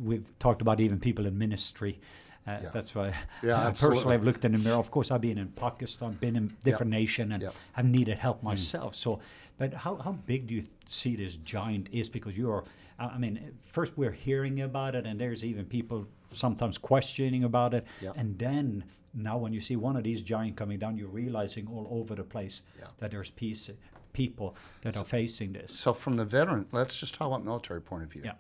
we've 0.04 0.28
talked 0.40 0.64
about 0.64 0.80
even 0.80 1.00
people 1.00 1.28
in 1.28 1.38
ministry. 1.38 2.00
Uh. 2.48 2.60
Yeah. 2.64 2.70
That's 2.74 2.96
why 2.96 3.14
Yeah, 3.44 3.70
personally 3.80 4.14
have 4.14 4.24
looked 4.24 4.46
in 4.46 4.54
the 4.54 4.58
mirror. 4.60 4.78
Of 4.78 4.90
course, 4.92 5.12
I've 5.12 5.22
been 5.22 5.38
in 5.38 5.50
Pakistan, 5.50 6.14
been 6.14 6.36
in 6.36 6.56
different 6.64 6.92
nation, 6.92 7.32
and 7.34 7.50
I've 7.76 7.86
needed 7.86 8.18
help 8.18 8.40
Mm. 8.42 8.44
myself. 8.44 8.96
So, 8.96 9.20
but 9.58 9.74
how, 9.74 9.96
how 9.98 10.14
big 10.14 10.48
do 10.48 10.54
you 10.56 10.62
th- 10.62 10.72
see 10.86 11.16
this 11.16 11.36
giant 11.38 11.90
is? 11.92 12.10
Because 12.10 12.38
you're, 12.38 12.64
I 13.00 13.06
I 13.06 13.18
mean, 13.18 13.52
first 13.62 13.98
we're 13.98 14.12
hearing 14.12 14.62
about 14.62 14.96
it, 14.96 15.06
and 15.06 15.20
there's 15.20 15.44
even 15.44 15.66
people 15.66 16.08
sometimes 16.32 16.78
questioning 16.78 17.44
about 17.44 17.74
it, 17.74 17.86
and 18.16 18.38
then 18.40 18.84
now 19.14 19.38
when 19.38 19.52
you 19.54 19.60
see 19.60 19.76
one 19.76 19.96
of 19.98 20.04
these 20.04 20.22
giant 20.22 20.56
coming 20.56 20.78
down, 20.80 20.96
you're 20.98 21.08
realizing 21.24 21.68
all 21.68 21.88
over 21.90 22.14
the 22.16 22.24
place 22.24 22.64
Yeah. 22.80 22.88
that 22.98 23.10
there's 23.12 23.32
piece, 23.32 23.70
people 24.18 24.56
that 24.82 24.98
are 24.98 25.04
facing 25.04 25.54
this. 25.54 25.72
So 25.72 25.94
from 25.94 26.16
the 26.18 26.26
veteran, 26.26 26.66
let's 26.72 27.00
just 27.00 27.14
talk 27.14 27.28
about 27.28 27.46
military 27.46 27.82
point 27.82 28.02
of 28.04 28.12
view. 28.12 28.24
Yeah. 28.26 28.34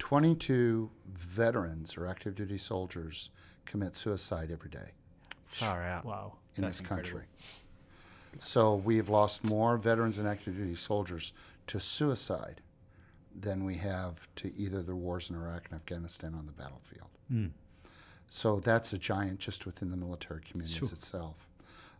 22 0.00 0.90
veterans 1.14 1.96
or 1.96 2.08
active 2.08 2.34
duty 2.34 2.58
soldiers 2.58 3.30
commit 3.64 3.94
suicide 3.94 4.50
every 4.52 4.68
day 4.68 4.90
Far 5.44 5.84
out. 5.84 6.04
Wow. 6.04 6.34
in 6.56 6.62
That's 6.64 6.78
this 6.78 6.80
incredible. 6.80 7.10
country. 7.20 7.28
So 8.40 8.74
we 8.74 8.96
have 8.96 9.08
lost 9.08 9.44
more 9.44 9.76
veterans 9.76 10.18
and 10.18 10.26
active 10.26 10.56
duty 10.56 10.74
soldiers 10.74 11.32
to 11.68 11.78
suicide 11.78 12.60
than 13.38 13.64
we 13.64 13.76
have 13.76 14.26
to 14.36 14.52
either 14.58 14.82
the 14.82 14.96
wars 14.96 15.30
in 15.30 15.36
Iraq 15.36 15.66
and 15.70 15.74
Afghanistan 15.76 16.34
on 16.34 16.46
the 16.46 16.52
battlefield. 16.52 17.08
So 18.28 18.58
that's 18.60 18.92
a 18.92 18.98
giant 18.98 19.38
just 19.38 19.66
within 19.66 19.90
the 19.90 19.96
military 19.96 20.40
communities 20.40 20.76
Sure. 20.78 20.88
itself. 20.88 21.48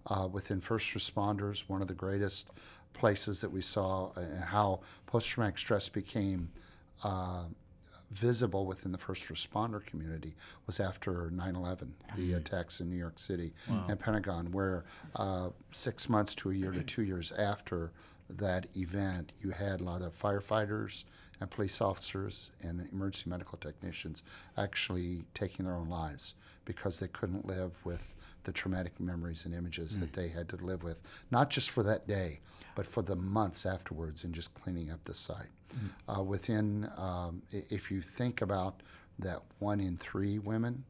Uh, 0.06 0.26
within 0.30 0.60
first 0.60 0.92
responders, 0.94 1.68
one 1.68 1.80
of 1.80 1.86
the 1.88 1.94
greatest 1.94 2.48
places 2.92 3.40
that 3.40 3.50
we 3.50 3.60
saw 3.60 4.10
and 4.16 4.44
how 4.44 4.80
post 5.06 5.28
traumatic 5.28 5.58
stress 5.58 5.88
became 5.88 6.50
uh, 7.04 7.44
visible 8.10 8.66
within 8.66 8.92
the 8.92 8.98
first 8.98 9.28
responder 9.28 9.84
community 9.84 10.34
was 10.66 10.78
after 10.78 11.30
9 11.30 11.56
11, 11.56 11.94
the 12.16 12.34
attacks 12.34 12.80
in 12.80 12.90
New 12.90 12.96
York 12.96 13.18
City 13.18 13.52
and 13.88 13.98
Pentagon, 13.98 14.52
where 14.52 14.84
uh, 15.16 15.48
six 15.70 16.08
months 16.08 16.34
to 16.36 16.50
a 16.50 16.54
year 16.54 16.70
to 16.72 16.82
two 16.82 17.02
years 17.02 17.32
after 17.32 17.90
that 18.28 18.66
event, 18.76 19.32
you 19.42 19.50
had 19.50 19.80
a 19.80 19.84
lot 19.84 20.02
of 20.02 20.14
firefighters 20.14 21.04
and 21.40 21.50
police 21.50 21.80
officers 21.80 22.50
and 22.62 22.88
emergency 22.92 23.28
medical 23.28 23.58
technicians 23.58 24.22
actually 24.56 25.24
taking 25.34 25.64
their 25.66 25.74
own 25.74 25.88
lives 25.88 26.34
because 26.64 27.00
they 27.00 27.08
couldn't 27.08 27.46
live 27.46 27.72
with 27.84 28.14
the 28.44 28.52
traumatic 28.52 28.98
memories 29.00 29.44
and 29.44 29.54
images 29.54 30.00
that 30.00 30.12
they 30.12 30.28
had 30.28 30.48
to 30.48 30.56
live 30.56 30.82
with, 30.82 31.00
not 31.30 31.50
just 31.50 31.70
for 31.70 31.82
that 31.82 32.06
day, 32.08 32.40
but 32.74 32.86
for 32.86 33.02
the 33.02 33.16
months 33.16 33.66
afterwards 33.66 34.24
and 34.24 34.34
just 34.34 34.54
cleaning 34.54 34.90
up 34.90 35.02
the 35.04 35.14
site. 35.14 35.46
Uh, 36.08 36.22
within, 36.22 36.90
um, 36.96 37.42
if 37.50 37.90
you 37.90 38.00
think 38.00 38.42
about 38.42 38.82
that 39.18 39.40
one 39.58 39.80
in 39.80 39.96
three 39.96 40.38
women 40.38 40.84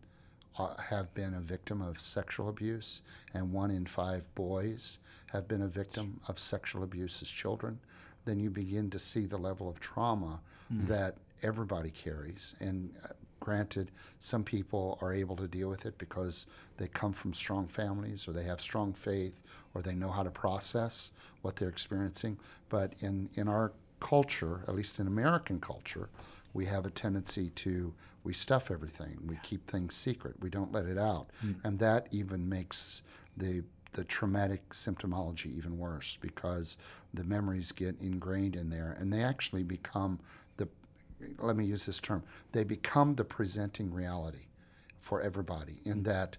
uh, 0.58 0.76
have 0.76 1.12
been 1.14 1.34
a 1.34 1.40
victim 1.40 1.80
of 1.80 2.00
sexual 2.00 2.48
abuse, 2.48 3.02
and 3.34 3.52
one 3.52 3.70
in 3.70 3.86
five 3.86 4.32
boys 4.34 4.98
have 5.26 5.46
been 5.48 5.62
a 5.62 5.68
victim 5.68 6.20
of 6.28 6.38
sexual 6.38 6.82
abuse 6.82 7.22
as 7.22 7.28
children, 7.28 7.78
then 8.24 8.38
you 8.38 8.50
begin 8.50 8.90
to 8.90 8.98
see 8.98 9.26
the 9.26 9.38
level 9.38 9.68
of 9.68 9.80
trauma 9.80 10.40
that 10.88 11.16
everybody 11.42 11.90
carries. 11.90 12.54
And 12.60 12.94
uh, 13.04 13.08
granted, 13.42 13.90
some 14.18 14.44
people 14.44 14.98
are 15.02 15.12
able 15.12 15.36
to 15.36 15.46
deal 15.46 15.68
with 15.68 15.84
it 15.84 15.98
because 15.98 16.46
they 16.78 16.88
come 16.88 17.12
from 17.12 17.34
strong 17.34 17.66
families 17.66 18.26
or 18.26 18.32
they 18.32 18.44
have 18.44 18.60
strong 18.60 18.94
faith 18.94 19.42
or 19.74 19.82
they 19.82 19.94
know 19.94 20.10
how 20.10 20.22
to 20.22 20.30
process 20.30 21.10
what 21.42 21.56
they're 21.56 21.68
experiencing. 21.68 22.38
But 22.68 22.94
in, 23.00 23.28
in 23.34 23.48
our 23.48 23.72
culture, 24.00 24.62
at 24.66 24.74
least 24.74 24.98
in 24.98 25.06
American 25.06 25.60
culture, 25.60 26.08
we 26.54 26.66
have 26.66 26.86
a 26.86 26.90
tendency 26.90 27.50
to 27.50 27.92
we 28.24 28.32
stuff 28.32 28.70
everything. 28.70 29.18
We 29.26 29.36
keep 29.42 29.68
things 29.68 29.94
secret. 29.94 30.36
We 30.40 30.50
don't 30.50 30.72
let 30.72 30.86
it 30.86 30.98
out, 30.98 31.26
hmm. 31.40 31.52
and 31.64 31.78
that 31.80 32.06
even 32.10 32.48
makes 32.48 33.02
the 33.36 33.64
the 33.92 34.04
traumatic 34.04 34.70
symptomology 34.70 35.54
even 35.54 35.78
worse 35.78 36.16
because 36.20 36.78
the 37.12 37.24
memories 37.24 37.72
get 37.72 38.00
ingrained 38.00 38.56
in 38.56 38.70
there, 38.70 38.96
and 38.98 39.12
they 39.12 39.22
actually 39.22 39.62
become. 39.64 40.20
Let 41.38 41.56
me 41.56 41.64
use 41.64 41.86
this 41.86 42.00
term. 42.00 42.22
They 42.52 42.64
become 42.64 43.14
the 43.14 43.24
presenting 43.24 43.92
reality 43.92 44.46
for 44.98 45.20
everybody 45.20 45.80
in 45.84 45.94
mm-hmm. 45.94 46.02
that 46.04 46.36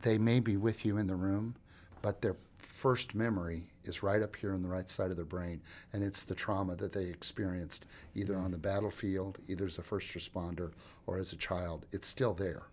they 0.00 0.18
may 0.18 0.40
be 0.40 0.56
with 0.56 0.84
you 0.84 0.98
in 0.98 1.06
the 1.06 1.16
room, 1.16 1.56
but 2.02 2.20
their 2.20 2.36
first 2.58 3.14
memory 3.14 3.64
is 3.84 4.02
right 4.02 4.22
up 4.22 4.36
here 4.36 4.52
on 4.52 4.62
the 4.62 4.68
right 4.68 4.90
side 4.90 5.10
of 5.10 5.16
their 5.16 5.24
brain, 5.24 5.60
and 5.92 6.04
it's 6.04 6.24
the 6.24 6.34
trauma 6.34 6.76
that 6.76 6.92
they 6.92 7.06
experienced 7.06 7.86
either 8.14 8.36
on 8.36 8.42
mm-hmm. 8.42 8.52
the 8.52 8.58
battlefield, 8.58 9.38
either 9.48 9.66
as 9.66 9.78
a 9.78 9.82
first 9.82 10.14
responder 10.14 10.72
or 11.06 11.18
as 11.18 11.32
a 11.32 11.36
child. 11.36 11.86
It's 11.92 12.06
still 12.06 12.34
there, 12.34 12.64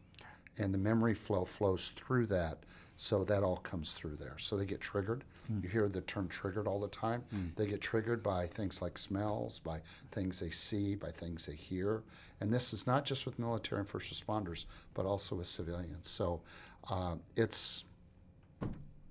and 0.57 0.73
the 0.73 0.77
memory 0.77 1.13
flow 1.13 1.45
flows 1.45 1.93
through 1.95 2.27
that, 2.27 2.59
so 3.03 3.25
that 3.25 3.43
all 3.43 3.57
comes 3.57 3.91
through 3.91 4.15
there. 4.15 4.37
So 4.37 4.55
they 4.55 4.63
get 4.65 4.79
triggered. 4.79 5.25
You 5.61 5.67
hear 5.67 5.89
the 5.89 5.99
term 6.01 6.29
triggered 6.29 6.67
all 6.67 6.79
the 6.79 6.87
time. 6.87 7.21
They 7.57 7.65
get 7.67 7.81
triggered 7.81 8.23
by 8.23 8.47
things 8.47 8.81
like 8.81 8.97
smells, 8.97 9.59
by 9.59 9.81
things 10.11 10.39
they 10.39 10.51
see, 10.51 10.95
by 10.95 11.11
things 11.11 11.45
they 11.45 11.55
hear, 11.55 12.01
and 12.39 12.53
this 12.53 12.73
is 12.73 12.87
not 12.87 13.03
just 13.03 13.25
with 13.25 13.37
military 13.39 13.79
and 13.81 13.89
first 13.89 14.13
responders, 14.13 14.65
but 14.93 15.05
also 15.05 15.35
with 15.35 15.47
civilians. 15.47 16.09
So 16.09 16.41
uh, 16.89 17.15
it's 17.35 17.83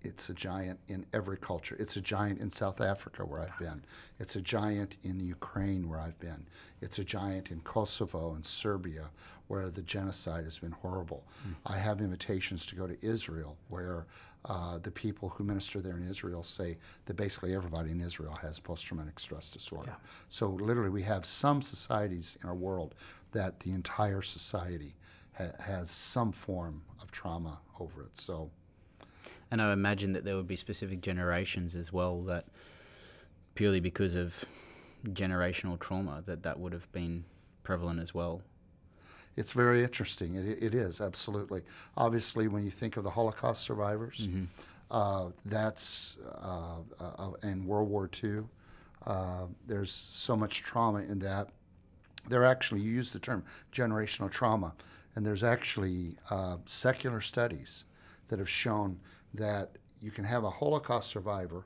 it's 0.05 0.29
a 0.29 0.35
giant 0.35 0.79
in 0.89 1.07
every 1.13 1.37
culture. 1.37 1.77
It's 1.79 1.97
a 1.97 2.01
giant 2.01 2.41
in 2.41 2.51
South 2.51 2.81
Africa 2.81 3.25
where 3.25 3.41
I've 3.41 3.59
been. 3.59 3.85
It's 4.19 4.37
a 4.37 4.41
giant 4.41 4.97
in 5.03 5.19
the 5.19 5.25
Ukraine 5.25 5.89
where 5.89 6.01
I've 6.01 6.19
been. 6.19 6.47
It's 6.81 6.99
a 6.99 7.05
giant 7.05 7.51
in 7.51 7.61
Kosovo 7.61 8.35
and 8.35 8.45
Serbia 8.45 9.11
where 9.49 9.71
the 9.71 9.83
genocide 9.83 10.45
has 10.45 10.59
been 10.59 10.73
horrible. 10.73 11.25
I 11.67 11.77
have 11.77 12.01
invitations 12.01 12.67
to 12.67 12.77
go 12.77 12.87
to 12.87 12.97
Israel 13.05 13.57
where 13.69 14.07
uh, 14.47 14.79
the 14.79 14.91
people 14.91 15.29
who 15.29 15.45
minister 15.45 15.81
there 15.81 15.97
in 15.97 16.09
Israel 16.09 16.43
say 16.43 16.77
that 17.07 17.15
basically 17.15 17.55
everybody 17.55 17.91
in 17.91 18.01
Israel 18.01 18.37
has 18.43 18.59
post-traumatic 18.59 19.21
stress 19.21 19.49
disorder. 19.49 19.95
So 20.29 20.49
literally, 20.49 20.91
we 20.91 21.03
have 21.03 21.25
some 21.25 21.63
societies 21.63 22.37
in 22.43 22.49
our 22.49 22.55
world 22.55 22.95
that 23.33 23.61
the 23.61 23.71
entire 23.73 24.23
society 24.23 24.95
ha- 25.39 25.53
has 25.61 25.91
some 25.91 26.33
form 26.33 26.83
of 27.01 27.11
trauma 27.11 27.61
over 27.79 28.03
it. 28.03 28.19
So. 28.19 28.51
And 29.53 29.61
I 29.61 29.71
imagine 29.75 30.15
that 30.15 30.25
there 30.25 30.35
would 30.35 30.49
be 30.49 30.57
specific 30.57 31.03
generations 31.03 31.75
as 31.75 31.93
well 31.93 32.23
that, 32.23 32.47
purely 33.55 33.81
because 33.81 34.15
of 34.15 34.47
generational 35.09 35.79
trauma, 35.79 36.23
that 36.25 36.43
that 36.45 36.59
would 36.59 36.73
have 36.73 36.91
been 36.93 37.25
prevalent 37.63 38.01
as 38.01 38.15
well. 38.15 38.41
It's 39.37 39.53
very 39.53 39.83
interesting. 39.85 40.37
It, 40.37 40.63
it 40.63 40.75
is 40.75 41.03
absolutely. 41.03 41.61
Obviously, 41.99 42.49
when 42.49 42.65
you 42.65 42.71
think 42.71 42.97
of 42.97 43.05
the 43.05 43.11
Holocaust 43.11 43.63
survivors, 43.63 44.27
uh, 44.91 45.27
that's 45.45 46.17
uh, 46.41 46.77
uh, 46.99 47.33
in 47.43 47.67
World 47.67 47.91
War 47.91 48.09
II. 48.25 48.45
Uh, 49.07 49.47
there's 49.67 49.93
so 49.93 50.35
much 50.35 50.63
trauma 50.63 51.01
in 51.01 51.19
that. 51.19 51.49
They're 52.27 52.47
actually 52.47 52.81
you 52.81 52.91
use 52.91 53.11
the 53.11 53.19
term 53.19 53.45
generational 53.71 54.31
trauma, 54.31 54.73
and 55.15 55.27
there's 55.27 55.45
actually 55.45 56.17
uh, 56.31 56.57
secular 56.65 57.21
studies 57.21 57.85
that 58.29 58.39
have 58.39 58.49
shown 58.49 58.99
that 59.35 59.79
you 60.01 60.11
can 60.11 60.25
have 60.25 60.45
a 60.45 60.51
Holocaust 60.51 61.11
survivor, 61.11 61.65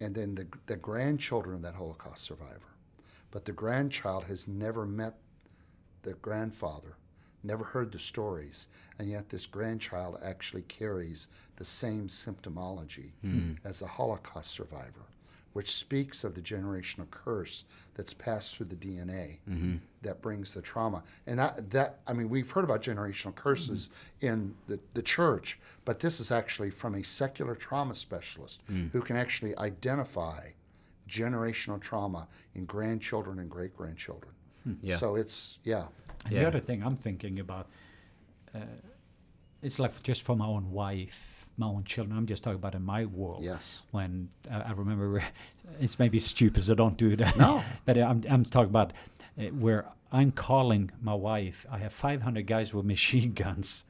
and 0.00 0.14
then 0.14 0.34
the 0.34 0.46
the 0.66 0.76
grandchildren 0.76 1.56
of 1.56 1.62
that 1.62 1.74
Holocaust 1.74 2.24
survivor, 2.24 2.74
but 3.30 3.44
the 3.44 3.52
grandchild 3.52 4.24
has 4.24 4.46
never 4.46 4.86
met 4.86 5.18
the 6.02 6.14
grandfather, 6.14 6.96
never 7.42 7.64
heard 7.64 7.92
the 7.92 7.98
stories, 7.98 8.68
and 8.98 9.10
yet 9.10 9.28
this 9.28 9.46
grandchild 9.46 10.18
actually 10.22 10.62
carries 10.62 11.28
the 11.56 11.64
same 11.64 12.08
symptomology 12.08 13.12
hmm. 13.22 13.52
as 13.64 13.82
a 13.82 13.86
Holocaust 13.86 14.52
survivor, 14.52 15.06
which 15.56 15.74
speaks 15.74 16.22
of 16.22 16.34
the 16.34 16.40
generational 16.42 17.08
curse 17.10 17.64
that's 17.94 18.12
passed 18.12 18.54
through 18.54 18.66
the 18.66 18.76
DNA 18.76 19.38
mm-hmm. 19.48 19.76
that 20.02 20.20
brings 20.20 20.52
the 20.52 20.60
trauma. 20.60 21.02
And 21.26 21.38
that, 21.38 21.70
that 21.70 22.00
I 22.06 22.12
mean, 22.12 22.28
we've 22.28 22.50
heard 22.50 22.64
about 22.64 22.82
generational 22.82 23.34
curses 23.34 23.88
mm-hmm. 24.20 24.34
in 24.34 24.54
the, 24.66 24.78
the 24.92 25.00
church, 25.00 25.58
but 25.86 25.98
this 25.98 26.20
is 26.20 26.30
actually 26.30 26.68
from 26.68 26.94
a 26.94 27.02
secular 27.02 27.54
trauma 27.54 27.94
specialist 27.94 28.60
mm. 28.70 28.90
who 28.92 29.00
can 29.00 29.16
actually 29.16 29.56
identify 29.56 30.50
generational 31.08 31.80
trauma 31.80 32.28
in 32.54 32.66
grandchildren 32.66 33.38
and 33.38 33.48
great 33.48 33.74
grandchildren. 33.74 34.34
Hmm. 34.64 34.74
Yeah. 34.82 34.96
So 34.96 35.16
it's 35.16 35.58
yeah. 35.64 35.86
And 36.26 36.34
Yeah. 36.34 36.40
The 36.40 36.48
other 36.48 36.60
thing 36.60 36.82
I'm 36.82 36.96
thinking 36.96 37.38
about, 37.38 37.68
uh, 38.54 38.58
it's 39.62 39.78
like 39.78 40.02
just 40.02 40.22
for 40.22 40.36
my 40.36 40.46
own 40.46 40.70
wife, 40.70 41.45
my 41.58 41.66
own 41.66 41.84
children. 41.84 42.16
I'm 42.16 42.26
just 42.26 42.42
talking 42.44 42.56
about 42.56 42.74
in 42.74 42.82
my 42.82 43.04
world. 43.06 43.42
Yes. 43.42 43.82
When 43.90 44.28
uh, 44.50 44.62
I 44.66 44.72
remember, 44.72 45.24
it's 45.80 45.98
maybe 45.98 46.18
stupid, 46.20 46.62
so 46.62 46.74
don't 46.74 46.96
do 46.96 47.16
that. 47.16 47.36
No. 47.46 47.62
but 47.84 47.98
I'm, 47.98 48.22
I'm 48.28 48.44
talking 48.44 48.70
about 48.70 48.92
uh, 49.38 49.44
where 49.46 49.86
I'm 50.12 50.30
calling 50.32 50.90
my 51.00 51.14
wife. 51.14 51.66
I 51.70 51.78
have 51.78 51.92
500 51.92 52.46
guys 52.46 52.72
with 52.74 52.84
machine 52.94 53.32
guns. 53.32 53.84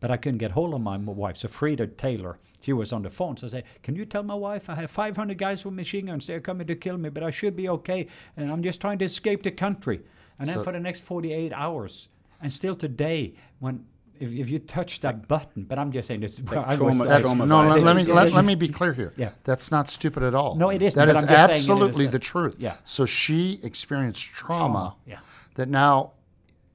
But 0.00 0.10
I 0.10 0.16
couldn't 0.16 0.38
get 0.38 0.52
hold 0.52 0.72
of 0.72 0.80
my 0.80 0.96
wife. 0.96 1.36
So 1.36 1.48
Frida 1.48 1.88
Taylor, 1.88 2.38
she 2.62 2.72
was 2.72 2.90
on 2.90 3.02
the 3.02 3.10
phone. 3.10 3.36
So 3.36 3.46
I 3.46 3.50
said, 3.50 3.64
"Can 3.82 3.94
you 3.96 4.06
tell 4.06 4.22
my 4.22 4.34
wife 4.34 4.70
I 4.70 4.74
have 4.76 4.90
500 4.90 5.36
guys 5.36 5.62
with 5.62 5.74
machine 5.74 6.06
guns? 6.06 6.26
They're 6.26 6.40
coming 6.40 6.66
to 6.68 6.74
kill 6.74 6.96
me, 6.96 7.10
but 7.10 7.22
I 7.22 7.28
should 7.28 7.54
be 7.54 7.68
okay. 7.68 8.06
And 8.38 8.50
I'm 8.50 8.62
just 8.62 8.80
trying 8.80 8.96
to 9.00 9.04
escape 9.04 9.42
the 9.42 9.50
country." 9.50 10.00
And 10.38 10.48
then 10.48 10.56
So- 10.56 10.62
for 10.62 10.72
the 10.72 10.80
next 10.80 11.02
48 11.02 11.52
hours, 11.52 12.08
and 12.40 12.50
still 12.50 12.74
today, 12.74 13.34
when 13.58 13.84
if, 14.20 14.32
if 14.32 14.48
you 14.50 14.58
touch 14.58 15.00
that 15.00 15.26
button, 15.26 15.64
but 15.64 15.78
I'm 15.78 15.90
just 15.90 16.06
saying 16.06 16.20
this. 16.20 16.40
like 16.42 16.66
I 16.68 16.76
trauma- 16.76 17.06
That's, 17.06 17.22
trauma 17.22 17.46
no, 17.46 17.66
let, 17.66 17.82
let 17.82 17.96
me 17.96 18.04
let, 18.04 18.32
let 18.32 18.44
me 18.44 18.54
be 18.54 18.68
clear 18.68 18.92
here. 18.92 19.12
Yeah. 19.16 19.30
That's 19.44 19.70
not 19.72 19.88
stupid 19.88 20.22
at 20.22 20.34
all. 20.34 20.54
No, 20.54 20.70
it 20.70 20.82
isn't, 20.82 20.98
That 20.98 21.06
but 21.12 21.16
is 21.16 21.22
I'm 21.22 21.28
just 21.28 21.38
saying 21.38 21.50
it 21.50 21.54
is 21.54 21.70
absolutely 21.70 22.06
the 22.06 22.18
truth. 22.18 22.56
Yeah. 22.58 22.74
So 22.84 23.06
she 23.06 23.58
experienced 23.62 24.22
trauma, 24.22 24.60
Trauma, 24.60 24.96
yeah. 25.06 25.18
that 25.54 25.68
now, 25.68 26.12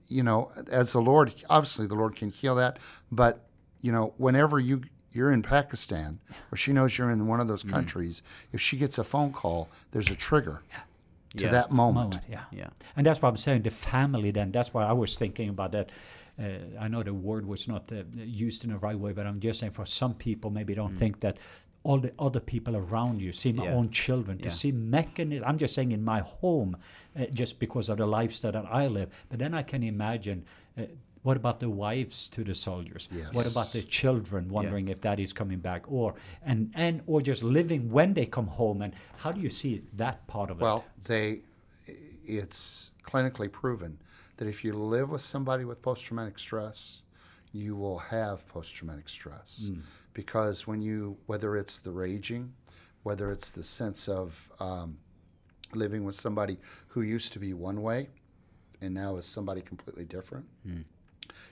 you 0.08 0.24
know, 0.24 0.52
as 0.72 0.92
the 0.92 1.02
Lord, 1.02 1.34
obviously 1.50 1.88
the 1.88 1.96
Lord 1.96 2.16
can 2.16 2.30
heal 2.30 2.56
that, 2.56 2.80
but 3.12 3.46
you 3.82 3.92
know, 3.92 4.14
whenever 4.18 4.60
you 4.60 4.82
you're 5.12 5.32
in 5.32 5.42
Pakistan 5.42 6.20
or 6.52 6.58
she 6.58 6.74
knows 6.74 6.98
you're 6.98 7.12
in 7.12 7.26
one 7.28 7.40
of 7.40 7.48
those 7.48 7.64
countries, 7.64 8.22
if 8.52 8.60
she 8.60 8.76
gets 8.76 8.98
a 8.98 9.04
phone 9.04 9.32
call, 9.32 9.70
there's 9.92 10.10
a 10.12 10.16
trigger 10.16 10.62
Yeah 10.72 10.80
to 11.38 11.46
Yeah. 11.46 11.52
that 11.52 11.72
moment. 11.72 12.16
moment. 12.16 12.24
Yeah. 12.30 12.44
Yeah. 12.52 12.68
And 12.96 13.06
that's 13.06 13.22
what 13.22 13.30
I'm 13.30 13.38
saying. 13.38 13.64
The 13.64 13.72
family. 13.72 14.32
Then 14.32 14.52
that's 14.52 14.74
why 14.74 14.86
I 14.86 14.94
was 14.94 15.18
thinking 15.18 15.50
about 15.50 15.72
that. 15.74 15.90
Uh, 16.38 16.44
I 16.80 16.88
know 16.88 17.02
the 17.04 17.14
word 17.14 17.46
was 17.46 17.68
not 17.68 17.92
uh, 17.92 18.04
used 18.16 18.64
in 18.66 18.72
the 18.72 18.78
right 18.78 18.98
way, 19.00 19.14
but 19.14 19.26
I'm 19.26 19.40
just 19.40 19.60
saying 19.60 19.72
for 19.72 19.86
some 19.86 20.14
people 20.14 20.50
maybe 20.52 20.76
don't 20.76 20.96
think 20.98 21.20
that 21.22 21.38
all 21.84 22.00
the 22.00 22.12
other 22.20 22.40
people 22.40 22.76
around 22.76 23.22
you, 23.22 23.32
see 23.32 23.54
my 23.54 23.64
Mm. 23.64 23.68
Yeah. 23.68 23.76
own 23.76 23.90
children, 23.90 24.38
to 24.40 24.46
Yeah. 24.46 24.52
see 24.52 24.72
mechanism. 24.72 25.46
I'm 25.48 25.58
just 25.58 25.74
saying 25.76 25.92
in 25.92 26.04
my 26.04 26.22
home, 26.22 26.76
uh, 27.16 27.26
just 27.34 27.60
because 27.60 27.90
of 27.90 27.98
the 27.98 28.08
lifestyle 28.08 28.52
that 28.52 28.66
I 28.66 28.88
live. 28.88 29.10
But 29.30 29.40
then 29.40 29.54
I 29.54 29.64
can 29.64 29.84
imagine. 29.84 30.44
Uh, 30.78 30.84
what 31.22 31.38
about 31.38 31.60
the 31.60 31.70
wives 31.72 32.30
to 32.30 32.44
the 32.44 32.54
soldiers? 32.54 33.10
What 33.34 33.48
about 33.48 33.72
the 33.72 33.82
children 33.82 34.48
wondering 34.50 34.90
if 34.90 35.02
that 35.02 35.20
is 35.20 35.34
coming 35.34 35.58
back, 35.60 35.92
or 35.92 36.14
and 36.44 36.70
and 36.76 37.02
or 37.08 37.20
just 37.22 37.42
living 37.44 37.90
when 37.92 38.14
they 38.14 38.26
come 38.28 38.46
home? 38.48 38.84
And 38.84 38.94
how 39.18 39.32
do 39.32 39.40
you 39.42 39.50
see 39.50 39.82
that 39.98 40.28
part 40.28 40.52
of 40.52 40.60
it? 40.60 40.64
Well, 40.64 40.84
they, 41.04 41.42
it's 42.28 42.92
clinically 43.04 43.52
proven 43.52 43.98
that 44.38 44.48
if 44.48 44.64
you 44.64 44.74
live 44.74 45.10
with 45.10 45.22
somebody 45.22 45.66
with 45.66 45.82
post 45.82 46.04
traumatic 46.06 46.38
stress, 46.40 47.04
you 47.54 47.76
will 47.76 47.98
have 48.00 48.48
post 48.50 48.74
traumatic 48.76 49.08
stress. 49.10 49.70
Because 50.14 50.68
when 50.68 50.82
you, 50.82 51.18
whether 51.26 51.56
it's 51.56 51.80
the 51.80 51.92
raging, 51.92 52.54
whether 53.04 53.32
it's 53.32 53.52
the 53.52 53.64
sense 53.64 54.08
of 54.10 54.52
um, 54.60 54.98
living 55.74 56.04
with 56.04 56.16
somebody 56.16 56.58
who 56.88 57.02
used 57.02 57.34
to 57.34 57.40
be 57.40 57.54
one 57.54 57.82
way 57.82 58.10
and 58.82 58.94
now 58.94 59.16
is 59.18 59.26
somebody 59.26 59.62
completely 59.62 60.06
different, 60.06 60.46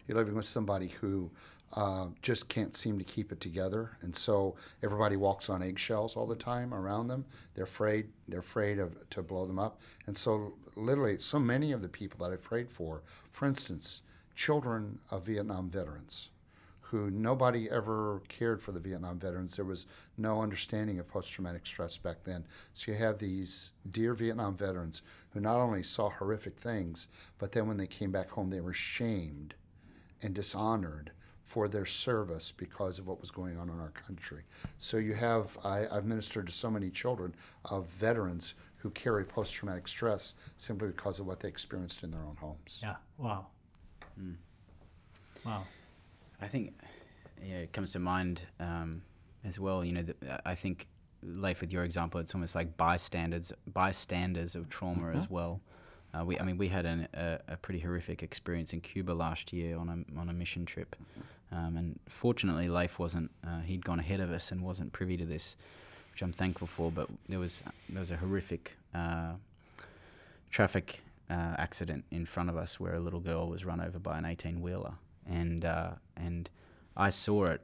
you're 0.07 0.17
living 0.17 0.35
with 0.35 0.45
somebody 0.45 0.89
who 0.89 1.31
uh, 1.75 2.07
just 2.21 2.49
can't 2.49 2.75
seem 2.75 2.99
to 2.99 3.03
keep 3.03 3.31
it 3.31 3.39
together, 3.41 3.97
and 4.01 4.15
so 4.15 4.55
everybody 4.83 5.15
walks 5.15 5.49
on 5.49 5.63
eggshells 5.63 6.15
all 6.15 6.27
the 6.27 6.35
time 6.35 6.73
around 6.73 7.07
them. 7.07 7.25
They're 7.55 7.63
afraid. 7.63 8.09
They're 8.27 8.41
afraid 8.41 8.77
of 8.77 9.09
to 9.09 9.23
blow 9.23 9.45
them 9.47 9.57
up, 9.57 9.81
and 10.05 10.15
so 10.15 10.53
literally, 10.75 11.17
so 11.17 11.39
many 11.39 11.71
of 11.71 11.81
the 11.81 11.89
people 11.89 12.23
that 12.23 12.31
I've 12.31 12.43
prayed 12.43 12.69
for, 12.69 13.01
for 13.31 13.47
instance, 13.47 14.03
children 14.35 14.99
of 15.09 15.25
Vietnam 15.25 15.69
veterans, 15.69 16.29
who 16.79 17.09
nobody 17.09 17.69
ever 17.71 18.21
cared 18.27 18.61
for 18.61 18.71
the 18.71 18.79
Vietnam 18.79 19.17
veterans. 19.17 19.55
There 19.55 19.65
was 19.65 19.87
no 20.15 20.43
understanding 20.43 20.99
of 20.99 21.07
post 21.07 21.31
traumatic 21.31 21.65
stress 21.65 21.97
back 21.97 22.23
then. 22.23 22.45
So 22.75 22.91
you 22.91 22.97
have 22.99 23.17
these 23.17 23.73
dear 23.89 24.13
Vietnam 24.13 24.55
veterans 24.55 25.01
who 25.31 25.39
not 25.39 25.57
only 25.57 25.81
saw 25.81 26.11
horrific 26.11 26.59
things, 26.59 27.07
but 27.39 27.51
then 27.51 27.67
when 27.67 27.77
they 27.77 27.87
came 27.87 28.11
back 28.11 28.29
home, 28.29 28.51
they 28.51 28.61
were 28.61 28.73
shamed 28.73 29.55
and 30.21 30.35
dishonored 30.35 31.11
for 31.43 31.67
their 31.67 31.85
service 31.85 32.51
because 32.55 32.99
of 32.99 33.07
what 33.07 33.19
was 33.19 33.29
going 33.31 33.57
on 33.57 33.69
in 33.69 33.79
our 33.79 33.89
country. 33.89 34.43
So 34.77 34.97
you 34.97 35.13
have, 35.13 35.57
I, 35.63 35.87
I've 35.91 36.05
ministered 36.05 36.47
to 36.47 36.53
so 36.53 36.71
many 36.71 36.89
children 36.89 37.35
of 37.65 37.87
veterans 37.89 38.55
who 38.77 38.89
carry 38.91 39.23
post 39.23 39.53
traumatic 39.53 39.87
stress 39.87 40.35
simply 40.55 40.89
because 40.89 41.19
of 41.19 41.25
what 41.27 41.39
they 41.39 41.47
experienced 41.47 42.03
in 42.03 42.11
their 42.11 42.21
own 42.21 42.35
homes. 42.39 42.79
yeah. 42.81 42.95
Wow. 43.17 43.47
Wow. 45.45 45.63
I 46.41 46.47
think 46.47 46.73
yeah, 47.45 47.57
it 47.57 47.73
comes 47.73 47.91
to 47.93 47.99
mind 47.99 48.41
um, 48.59 49.01
as 49.43 49.59
well. 49.59 49.83
You 49.83 49.93
know, 49.93 50.03
that 50.03 50.41
I 50.45 50.55
think, 50.55 50.87
Leif, 51.21 51.61
with 51.61 51.71
your 51.71 51.83
example, 51.83 52.19
it's 52.19 52.33
almost 52.33 52.55
like 52.55 52.77
bystanders, 52.77 53.53
bystanders 53.67 54.55
of 54.55 54.69
trauma 54.69 55.11
as 55.11 55.29
well. 55.29 55.61
Uh, 56.13 56.23
we, 56.23 56.39
I 56.39 56.43
mean, 56.43 56.57
we 56.57 56.67
had 56.67 56.85
an, 56.85 57.07
a, 57.13 57.39
a 57.47 57.57
pretty 57.57 57.79
horrific 57.79 58.21
experience 58.21 58.71
in 58.73 58.81
Cuba 58.81 59.11
last 59.11 59.51
year 59.51 59.77
on 59.77 59.89
a 59.89 60.19
on 60.19 60.29
a 60.29 60.33
mission 60.33 60.65
trip, 60.65 60.95
um, 61.51 61.75
and 61.75 61.99
fortunately, 62.07 62.67
Leif 62.67 62.99
wasn't. 62.99 63.31
Uh, 63.45 63.61
he'd 63.61 63.83
gone 63.83 63.99
ahead 63.99 64.19
of 64.19 64.31
us 64.31 64.51
and 64.51 64.61
wasn't 64.61 64.93
privy 64.93 65.17
to 65.17 65.25
this, 65.25 65.55
which 66.11 66.21
I'm 66.21 66.33
thankful 66.33 66.67
for. 66.67 66.91
But 66.91 67.09
there 67.27 67.39
was 67.39 67.63
there 67.89 67.99
was 67.99 68.11
a 68.11 68.17
horrific 68.17 68.77
uh, 68.93 69.33
traffic 70.51 71.01
uh, 71.31 71.55
accident 71.57 72.05
in 72.11 72.25
front 72.25 72.49
of 72.49 72.57
us 72.57 72.79
where 72.79 72.93
a 72.93 72.99
little 72.99 73.19
girl 73.19 73.49
was 73.49 73.65
run 73.65 73.81
over 73.81 73.97
by 73.97 74.19
an 74.19 74.25
18 74.25 74.61
wheeler, 74.61 74.93
and 75.27 75.65
uh, 75.65 75.91
and 76.15 76.49
I 76.95 77.09
saw 77.09 77.45
it 77.45 77.61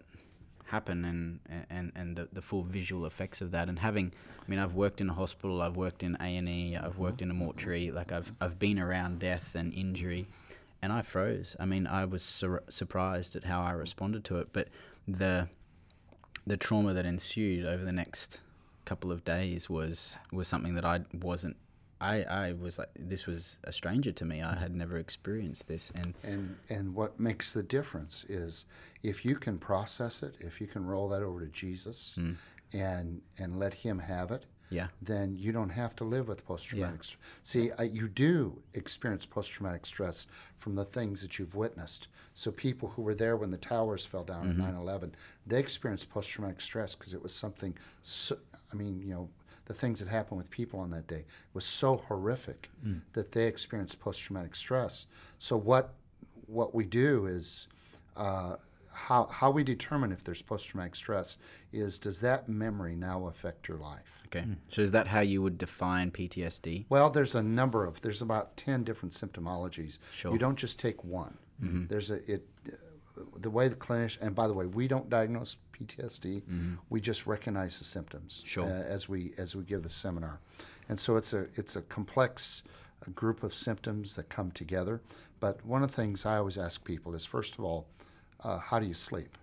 happen 0.70 1.06
and 1.06 1.66
and 1.70 1.92
and 1.96 2.16
the, 2.16 2.28
the 2.32 2.42
full 2.42 2.64
visual 2.64 3.06
effects 3.06 3.42
of 3.42 3.52
that. 3.52 3.70
And 3.70 3.80
having 3.80 4.14
I 4.40 4.50
mean 4.50 4.60
I've 4.60 4.74
worked 4.74 5.02
in 5.02 5.10
a 5.10 5.14
hospital 5.14 5.62
I've 5.62 5.76
worked 5.76 6.04
in 6.04 6.18
A&E 6.20 6.76
I've 6.76 6.92
mm-hmm. 6.92 7.02
worked 7.02 7.22
in 7.22 7.30
a 7.30 7.34
mortuary 7.34 7.92
like 7.92 8.12
I've 8.12 8.34
I've 8.40 8.60
been 8.60 8.80
around 8.80 9.20
death 9.20 9.56
and 9.56 9.74
injury 9.74 10.28
and 10.82 10.94
I 10.94 11.02
froze. 11.02 11.56
I 11.60 11.66
mean 11.66 11.88
I 11.88 12.06
was 12.06 12.24
sur- 12.24 12.64
surprised 12.70 13.36
at 13.36 13.44
how 13.46 13.62
I 13.62 13.72
responded 13.72 14.24
to 14.26 14.40
it 14.40 14.50
but 14.54 14.68
the 15.08 15.48
the 16.46 16.58
trauma 16.58 16.94
that 16.94 17.06
ensued 17.06 17.66
over 17.66 17.84
the 17.84 17.92
next 17.92 18.42
couple 18.86 19.12
of 19.12 19.24
days 19.24 19.70
was 19.70 20.20
was 20.32 20.48
something 20.48 20.76
that 20.76 20.86
I 20.86 21.02
wasn't 21.14 21.58
I, 22.02 22.24
I 22.24 22.54
was 22.54 22.78
like 22.78 22.90
this 22.98 23.26
was 23.26 23.58
a 23.64 23.74
stranger 23.74 24.12
to 24.12 24.26
me. 24.26 24.42
I 24.42 24.56
had 24.56 24.76
never 24.76 24.98
experienced 24.98 25.68
this. 25.68 25.92
And 25.96 26.14
And 26.24 26.58
and 26.70 26.96
what 26.96 27.20
makes 27.20 27.54
the 27.54 27.64
difference 27.64 28.24
is 28.30 28.66
if 29.04 29.26
you 29.26 29.36
can 29.36 29.58
process 29.58 30.24
it, 30.24 30.36
if 30.40 30.62
you 30.62 30.68
can 30.68 30.86
roll 30.86 31.10
that 31.10 31.22
over 31.22 31.40
to 31.42 31.48
Jesus 31.48 32.18
and 32.74 33.22
and 33.38 33.60
let 33.60 33.74
him 33.74 34.00
have 34.00 34.32
it, 34.32 34.46
yeah. 34.70 34.88
then 35.02 35.36
you 35.36 35.52
don't 35.52 35.70
have 35.70 35.96
to 35.98 36.04
live 36.04 36.28
with 36.28 36.46
post 36.46 36.68
traumatic 36.68 37.04
stress. 37.04 37.22
See, 37.44 37.72
uh, 37.72 37.84
you 37.84 38.08
do 38.08 38.62
experience 38.74 39.26
post 39.26 39.52
traumatic 39.52 39.86
stress 39.86 40.28
from 40.56 40.76
the 40.76 40.86
things 40.86 41.22
that 41.22 41.38
you've 41.38 41.56
witnessed. 41.56 42.08
So 42.34 42.52
people 42.52 42.90
who 42.90 43.02
were 43.02 43.16
there 43.16 43.36
when 43.36 43.52
the 43.52 43.58
towers 43.58 44.06
fell 44.06 44.24
down 44.24 44.48
in 44.50 44.58
9/11, 44.58 45.12
they 45.46 45.60
experienced 45.60 46.10
post 46.10 46.30
traumatic 46.30 46.62
stress 46.62 46.96
because 46.96 47.14
it 47.14 47.22
was 47.22 47.34
something 47.34 47.76
so 48.04 48.38
I 48.72 48.76
mean, 48.76 49.02
you 49.02 49.14
know, 49.14 49.30
the 49.70 49.76
things 49.76 50.00
that 50.00 50.10
happened 50.10 50.40
with 50.40 50.50
people 50.50 50.80
on 50.80 50.90
that 50.90 51.06
day 51.06 51.24
was 51.54 51.64
so 51.64 51.98
horrific 51.98 52.72
hmm. 52.84 52.98
that 53.14 53.32
they 53.32 53.46
experienced 53.46 54.00
post 54.00 54.20
traumatic 54.20 54.56
stress. 54.56 55.06
So 55.38 55.56
what 55.56 55.94
what 56.48 56.74
we 56.74 56.86
do 56.86 57.28
is 57.28 57.68
uh, 58.18 58.56
how 58.92 59.28
how 59.28 59.52
we 59.52 59.64
determine 59.64 60.12
if 60.12 60.24
there's 60.24 60.42
post 60.42 60.68
traumatic 60.68 60.96
stress 60.96 61.38
is 61.72 62.00
does 62.00 62.20
that 62.22 62.50
memory 62.50 62.96
now 62.96 63.28
affect 63.28 63.68
your 63.68 63.78
life? 63.78 64.24
okay 64.26 64.42
hmm. 64.42 64.54
so 64.70 64.82
is 64.82 64.90
that 64.92 65.06
how 65.08 65.20
you 65.20 65.40
would 65.44 65.60
define 65.60 66.10
PTSD 66.10 66.86
Well, 66.90 67.12
there's 67.12 67.36
a 67.36 67.44
number 67.44 67.86
of 67.86 68.02
there's 68.02 68.24
about 68.24 68.58
ten 68.58 68.84
different 68.84 69.14
symptomologies. 69.14 70.00
Sure. 70.14 70.34
You 70.34 70.40
don't 70.40 70.58
just 70.58 70.80
take 70.80 71.04
one. 71.04 71.38
Mm-hmm. 71.64 71.86
There's 71.88 72.10
a 72.10 72.16
it 72.32 72.48
the 73.38 73.50
way 73.50 73.68
the 73.68 73.76
clinician 73.76 74.22
and 74.22 74.34
by 74.36 74.48
the 74.48 74.54
way 74.54 74.66
we 74.66 74.88
don't 74.88 75.10
diagnose 75.10 75.58
PTSD. 75.74 76.44
We 76.90 77.00
just 77.02 77.26
recognize 77.26 77.78
the 77.80 77.86
symptoms 77.86 78.44
Sure. 78.46 78.66
uh, 78.66 78.70
as 78.96 79.08
we 79.10 79.34
as 79.38 79.56
we 79.56 79.64
give 79.64 79.84
the 79.84 79.90
seminar, 79.90 80.40
and 80.90 80.98
so 81.00 81.16
it's 81.16 81.34
a 81.34 81.48
it's 81.56 81.76
a 81.76 81.82
complex 81.84 82.64
uh 83.08 83.12
group 83.12 83.44
of 83.44 83.54
symptoms 83.54 84.16
that 84.16 84.28
come 84.30 84.52
together. 84.52 85.02
But 85.40 85.66
one 85.66 85.84
of 85.84 85.90
the 85.92 85.96
things 85.96 86.26
I 86.26 86.38
always 86.38 86.58
ask 86.58 86.84
people 86.84 87.16
is 87.16 87.24
first 87.26 87.54
of 87.58 87.64
all, 87.64 87.88
uh, 88.44 88.58
how 88.60 88.80
do 88.80 88.88
you 88.88 88.94
sleep? 88.94 89.38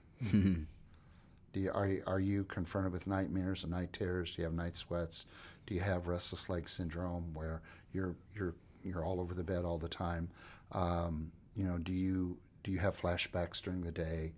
Do 1.52 1.62
you, 1.62 1.70
are, 1.72 1.86
you- 1.88 2.02
are 2.06 2.20
you 2.20 2.44
confronted 2.44 2.92
with 2.92 3.06
nightmares 3.06 3.62
and 3.64 3.72
night 3.72 3.92
terrors? 3.92 4.34
Do 4.36 4.42
you 4.42 4.44
have 4.46 4.54
night 4.54 4.76
sweats? 4.76 5.24
Do 5.66 5.74
you 5.74 5.80
have 5.80 6.06
restless 6.06 6.48
leg 6.50 6.68
syndrome 6.68 7.32
where 7.32 7.62
you're 7.92 8.14
you're 8.34 8.54
you're 8.84 9.04
all 9.04 9.20
over 9.20 9.32
the 9.34 9.42
bed 9.42 9.64
all 9.64 9.78
the 9.78 9.88
time? 9.88 10.28
Um, 10.72 11.32
you 11.54 11.64
know, 11.64 11.78
do 11.78 11.92
you 11.92 12.36
do 12.66 12.72
you 12.72 12.78
have 12.80 13.00
flashbacks 13.00 13.62
during 13.62 13.80
the 13.80 13.92
day? 13.92 14.32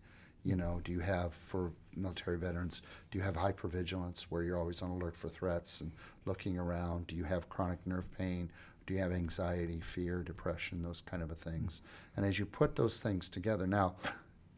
You 0.45 0.55
know, 0.55 0.83
do 0.85 0.93
you 0.93 1.01
have 1.01 1.33
for 1.33 1.73
military 1.97 2.37
veterans? 2.37 2.83
Do 3.11 3.17
you 3.17 3.25
have 3.25 3.37
hypervigilance 3.37 4.25
where 4.25 4.43
you're 4.43 4.59
always 4.59 4.83
on 4.83 4.91
alert 4.91 5.17
for 5.17 5.31
threats 5.31 5.81
and 5.81 5.93
looking 6.27 6.59
around? 6.59 7.07
Do 7.07 7.17
you 7.17 7.25
have 7.25 7.49
chronic 7.49 7.79
nerve 7.87 8.07
pain? 8.19 8.51
Do 8.87 8.93
you 8.93 9.01
have 9.01 9.13
anxiety, 9.13 9.81
fear, 9.81 10.23
depression, 10.23 10.83
those 10.83 11.01
kind 11.01 11.23
of 11.23 11.31
a 11.31 11.35
things? 11.35 11.81
And 12.17 12.27
as 12.27 12.39
you 12.39 12.45
put 12.45 12.77
those 12.77 13.01
things 13.01 13.31
together, 13.31 13.67
now, 13.67 13.97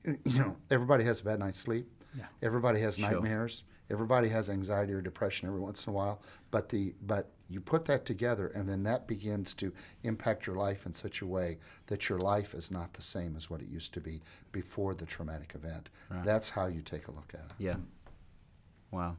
you 0.04 0.38
know, 0.40 0.56
everybody 0.68 1.04
has 1.04 1.20
a 1.20 1.24
bad 1.24 1.38
night's 1.38 1.61
sleep. 1.61 1.87
Yeah. 2.18 2.24
Everybody 2.42 2.80
has 2.80 2.98
nightmares. 2.98 3.62
Everybody 3.88 4.28
has 4.30 4.50
anxiety 4.50 4.92
or 4.92 5.00
depression 5.00 5.46
every 5.46 5.61
once 5.61 5.87
in 5.87 5.92
a 5.92 5.94
while. 5.94 6.22
But 6.50 6.70
the 6.70 6.92
but 7.06 7.30
you 7.50 7.60
put 7.60 7.84
that 7.86 8.04
together, 8.06 8.46
and 8.54 8.68
then 8.68 8.82
that 8.84 9.06
begins 9.08 9.54
to 9.56 9.72
impact 10.04 10.46
your 10.46 10.54
life 10.56 10.86
in 10.86 10.94
such 10.94 11.20
a 11.20 11.26
way 11.26 11.58
that 11.88 12.08
your 12.08 12.18
life 12.20 12.54
is 12.54 12.70
not 12.70 12.92
the 12.94 13.02
same 13.02 13.34
as 13.36 13.50
what 13.50 13.60
it 13.60 13.68
used 13.68 13.92
to 13.94 14.00
be 14.00 14.22
before 14.52 14.94
the 14.94 15.04
traumatic 15.04 15.52
event. 15.56 15.90
That's 16.25 16.48
how 16.50 16.66
you 16.66 16.81
take 16.81 17.08
a 17.08 17.10
look 17.10 17.33
at 17.35 17.40
it. 17.40 17.52
Yeah. 17.58 17.77
Wow. 18.92 19.16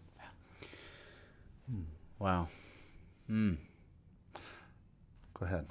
Wow. 2.20 2.47
Mm. 3.30 3.58
Go 5.34 5.45
ahead. 5.45 5.68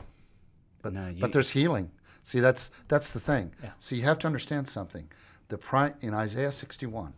But 0.83 0.93
No, 0.95 1.09
you- 1.09 1.21
but 1.21 1.33
there's 1.33 1.51
healing. 1.51 1.91
See, 2.23 2.41
that's 2.41 2.71
that's 2.89 3.13
the 3.13 3.21
thing. 3.21 3.53
Yeah. 3.63 3.73
So 3.79 3.95
you 3.97 4.03
have 4.03 4.19
to 4.21 4.27
understand 4.27 4.69
something. 4.69 5.11
The 5.49 5.59
pri- 5.59 5.95
in 6.01 6.15
Isaiah 6.15 6.53
61, 6.53 7.15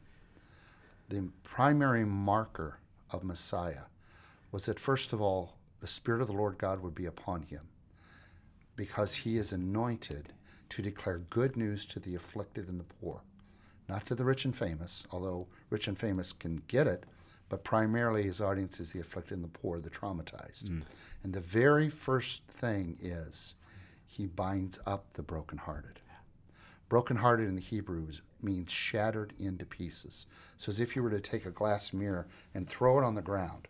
the 1.08 1.28
primary 1.42 2.04
marker 2.04 2.78
of 3.10 3.24
Messiah 3.24 3.84
was 4.52 4.66
that 4.66 4.78
first 4.78 5.12
of 5.12 5.20
all, 5.20 5.56
the 5.80 5.86
Spirit 5.86 6.20
of 6.20 6.28
the 6.28 6.32
Lord 6.32 6.58
God 6.58 6.80
would 6.80 6.94
be 6.94 7.06
upon 7.06 7.42
him, 7.42 7.62
because 8.76 9.14
he 9.14 9.36
is 9.36 9.50
anointed 9.52 10.32
to 10.68 10.82
declare 10.82 11.18
good 11.30 11.56
news 11.56 11.84
to 11.86 11.98
the 11.98 12.14
afflicted 12.14 12.68
and 12.68 12.78
the 12.78 12.84
poor, 12.84 13.22
not 13.88 14.06
to 14.06 14.14
the 14.14 14.24
rich 14.24 14.44
and 14.44 14.56
famous, 14.56 15.06
although 15.10 15.48
rich 15.70 15.88
and 15.88 15.98
famous 15.98 16.32
can 16.32 16.62
get 16.68 16.86
it, 16.86 17.04
but 17.48 17.64
primarily 17.64 18.22
his 18.22 18.40
audience 18.40 18.80
is 18.80 18.92
the 18.92 19.00
afflicted 19.00 19.36
and 19.36 19.44
the 19.44 19.48
poor, 19.48 19.80
the 19.80 19.90
traumatized. 19.90 20.64
Mm. 20.64 20.82
And 21.24 21.34
the 21.34 21.40
very 21.40 21.90
first 21.90 22.46
thing 22.46 22.96
is 23.00 23.54
he 24.06 24.26
binds 24.26 24.78
up 24.86 25.12
the 25.12 25.22
brokenhearted. 25.22 26.00
Brokenhearted 26.88 27.48
in 27.48 27.56
the 27.56 27.62
Hebrews 27.62 28.22
means 28.42 28.70
shattered 28.70 29.32
into 29.38 29.64
pieces. 29.64 30.26
So 30.56 30.70
as 30.70 30.80
if 30.80 30.94
you 30.94 31.02
were 31.02 31.10
to 31.10 31.20
take 31.20 31.44
a 31.44 31.50
glass 31.50 31.92
mirror 31.92 32.26
and 32.54 32.68
throw 32.68 32.98
it 32.98 33.04
on 33.04 33.14
the 33.14 33.22
ground, 33.22 33.68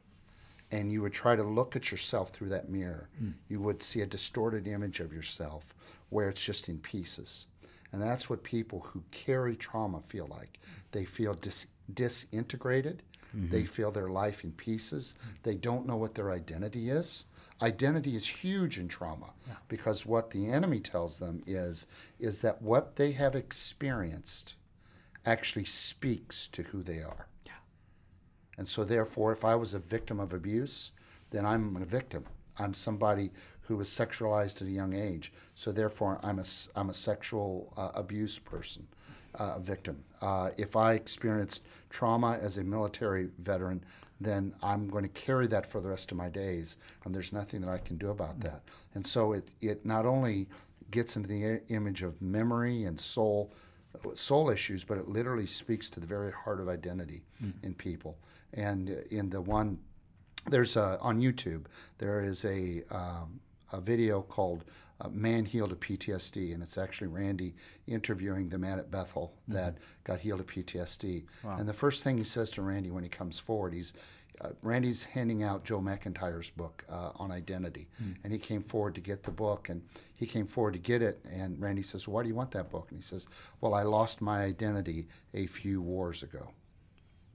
and 0.72 0.90
you 0.90 1.02
would 1.02 1.12
try 1.12 1.36
to 1.36 1.42
look 1.42 1.76
at 1.76 1.90
yourself 1.90 2.30
through 2.30 2.48
that 2.48 2.70
mirror, 2.70 3.08
hmm. 3.18 3.30
you 3.48 3.60
would 3.60 3.82
see 3.82 4.00
a 4.00 4.06
distorted 4.06 4.66
image 4.66 5.00
of 5.00 5.12
yourself 5.12 5.74
where 6.08 6.28
it's 6.28 6.44
just 6.44 6.68
in 6.68 6.78
pieces. 6.78 7.46
And 7.92 8.02
that's 8.02 8.28
what 8.30 8.42
people 8.42 8.80
who 8.80 9.04
carry 9.10 9.54
trauma 9.54 10.00
feel 10.00 10.26
like. 10.28 10.58
They 10.90 11.04
feel 11.04 11.34
dis- 11.34 11.66
disintegrated. 11.92 13.02
They 13.34 13.62
mm-hmm. 13.62 13.66
feel 13.66 13.90
their 13.90 14.08
life 14.08 14.44
in 14.44 14.52
pieces. 14.52 15.14
They 15.42 15.54
don't 15.54 15.86
know 15.86 15.96
what 15.96 16.14
their 16.14 16.30
identity 16.30 16.90
is. 16.90 17.24
Identity 17.62 18.14
is 18.14 18.26
huge 18.26 18.78
in 18.78 18.88
trauma 18.88 19.30
because 19.68 20.04
what 20.04 20.30
the 20.30 20.48
enemy 20.50 20.80
tells 20.80 21.18
them 21.18 21.42
is 21.46 21.86
is 22.18 22.40
that 22.40 22.60
what 22.60 22.96
they 22.96 23.12
have 23.12 23.34
experienced 23.34 24.54
actually 25.24 25.64
speaks 25.64 26.48
to 26.48 26.62
who 26.64 26.82
they 26.82 27.00
are. 27.00 27.26
And 28.62 28.68
so, 28.68 28.84
therefore, 28.84 29.32
if 29.32 29.44
I 29.44 29.56
was 29.56 29.74
a 29.74 29.80
victim 29.80 30.20
of 30.20 30.32
abuse, 30.32 30.92
then 31.32 31.44
I'm 31.44 31.74
a 31.74 31.84
victim. 31.84 32.24
I'm 32.60 32.72
somebody 32.72 33.32
who 33.62 33.76
was 33.76 33.88
sexualized 33.88 34.62
at 34.62 34.68
a 34.68 34.70
young 34.70 34.94
age. 34.94 35.32
So, 35.56 35.72
therefore, 35.72 36.20
I'm 36.22 36.38
a, 36.38 36.44
I'm 36.76 36.88
a 36.88 36.94
sexual 36.94 37.72
uh, 37.76 37.90
abuse 37.96 38.38
person, 38.38 38.86
uh, 39.34 39.58
victim. 39.58 40.04
Uh, 40.20 40.50
if 40.58 40.76
I 40.76 40.92
experienced 40.92 41.66
trauma 41.90 42.38
as 42.40 42.58
a 42.58 42.62
military 42.62 43.30
veteran, 43.40 43.82
then 44.20 44.54
I'm 44.62 44.86
going 44.86 45.02
to 45.02 45.20
carry 45.20 45.48
that 45.48 45.66
for 45.66 45.80
the 45.80 45.88
rest 45.88 46.12
of 46.12 46.16
my 46.16 46.28
days, 46.28 46.76
and 47.04 47.12
there's 47.12 47.32
nothing 47.32 47.62
that 47.62 47.68
I 47.68 47.78
can 47.78 47.96
do 47.96 48.10
about 48.10 48.38
that. 48.42 48.62
And 48.94 49.04
so, 49.04 49.32
it, 49.32 49.48
it 49.60 49.84
not 49.84 50.06
only 50.06 50.48
gets 50.92 51.16
into 51.16 51.28
the 51.28 51.62
image 51.68 52.04
of 52.04 52.22
memory 52.22 52.84
and 52.84 53.00
soul 53.00 53.52
soul 54.14 54.50
issues, 54.50 54.84
but 54.84 54.98
it 54.98 55.08
literally 55.08 55.46
speaks 55.46 55.88
to 55.90 56.00
the 56.00 56.06
very 56.06 56.32
heart 56.32 56.60
of 56.60 56.68
identity 56.68 57.22
in 57.62 57.74
people. 57.74 58.18
And 58.54 58.88
in 59.10 59.30
the 59.30 59.40
one, 59.40 59.78
there's 60.48 60.76
a, 60.76 60.98
on 61.00 61.20
YouTube, 61.20 61.66
there 61.98 62.24
is 62.24 62.44
a, 62.44 62.82
um, 62.90 63.40
a 63.72 63.80
video 63.80 64.22
called 64.22 64.64
uh, 65.00 65.08
Man 65.08 65.44
Healed 65.44 65.72
of 65.72 65.80
PTSD, 65.80 66.52
and 66.52 66.62
it's 66.62 66.78
actually 66.78 67.08
Randy 67.08 67.54
interviewing 67.86 68.48
the 68.48 68.58
man 68.58 68.78
at 68.78 68.90
Bethel 68.90 69.34
that 69.48 69.78
got 70.04 70.20
healed 70.20 70.40
of 70.40 70.46
PTSD. 70.46 71.24
And 71.58 71.68
the 71.68 71.72
first 71.74 72.04
thing 72.04 72.18
he 72.18 72.24
says 72.24 72.50
to 72.52 72.62
Randy 72.62 72.90
when 72.90 73.02
he 73.02 73.08
comes 73.08 73.38
forward, 73.38 73.72
he's 73.74 73.94
uh, 74.40 74.48
Randy's 74.62 75.04
handing 75.04 75.42
out 75.42 75.64
Joe 75.64 75.80
McIntyre's 75.80 76.50
book 76.50 76.84
uh, 76.88 77.10
on 77.16 77.30
identity, 77.30 77.88
and 78.24 78.32
he 78.32 78.38
came 78.38 78.62
forward 78.62 78.94
to 78.96 79.00
get 79.00 79.22
the 79.22 79.30
book, 79.30 79.68
and 79.68 79.82
he 80.14 80.26
came 80.26 80.46
forward 80.46 80.72
to 80.72 80.78
get 80.80 81.02
it, 81.02 81.24
and 81.30 81.60
Randy 81.60 81.82
says, 81.82 82.08
"Why 82.08 82.22
do 82.22 82.28
you 82.28 82.34
want 82.34 82.50
that 82.52 82.70
book?" 82.70 82.86
And 82.90 82.98
he 82.98 83.02
says, 83.04 83.28
"Well, 83.60 83.74
I 83.74 83.82
lost 83.82 84.20
my 84.20 84.42
identity 84.42 85.06
a 85.34 85.46
few 85.46 85.80
wars 85.82 86.22
ago." 86.22 86.50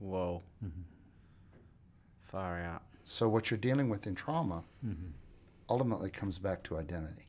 Whoa. 0.00 0.42
Far 2.22 2.60
out. 2.60 2.82
So 3.04 3.28
what 3.28 3.50
you're 3.50 3.58
dealing 3.58 3.88
with 3.88 4.06
in 4.06 4.14
trauma 4.14 4.64
ultimately 5.70 6.10
comes 6.10 6.38
back 6.38 6.62
to 6.64 6.76
identity, 6.76 7.24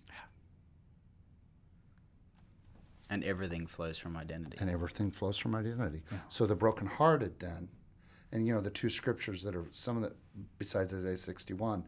And 3.09 3.23
everything 3.23 3.65
flows 3.65 3.97
from 3.97 4.15
identity. 4.17 4.57
and 4.59 4.69
everything 4.69 5.09
flows 5.11 5.37
from 5.37 5.55
identity. 5.55 6.03
So 6.27 6.45
the 6.45 6.55
brokenhearted 6.55 7.39
then, 7.39 7.69
and 8.31 8.45
you 8.45 8.53
know 8.53 8.61
the 8.61 8.69
two 8.69 8.89
scriptures 8.89 9.43
that 9.43 9.55
are 9.55 9.65
some 9.71 9.97
of 9.97 10.03
the 10.03 10.13
besides 10.57 10.93
Isaiah 10.93 11.17
61, 11.17 11.85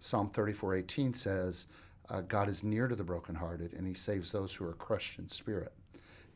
Psalm 0.00 0.30
34:18 0.30 1.14
says, 1.14 1.66
uh, 2.08 2.20
"God 2.22 2.48
is 2.48 2.62
near 2.64 2.88
to 2.88 2.96
the 2.96 3.04
brokenhearted, 3.04 3.72
and 3.72 3.86
He 3.86 3.94
saves 3.94 4.32
those 4.32 4.54
who 4.54 4.66
are 4.66 4.74
crushed 4.74 5.18
in 5.18 5.28
spirit." 5.28 5.72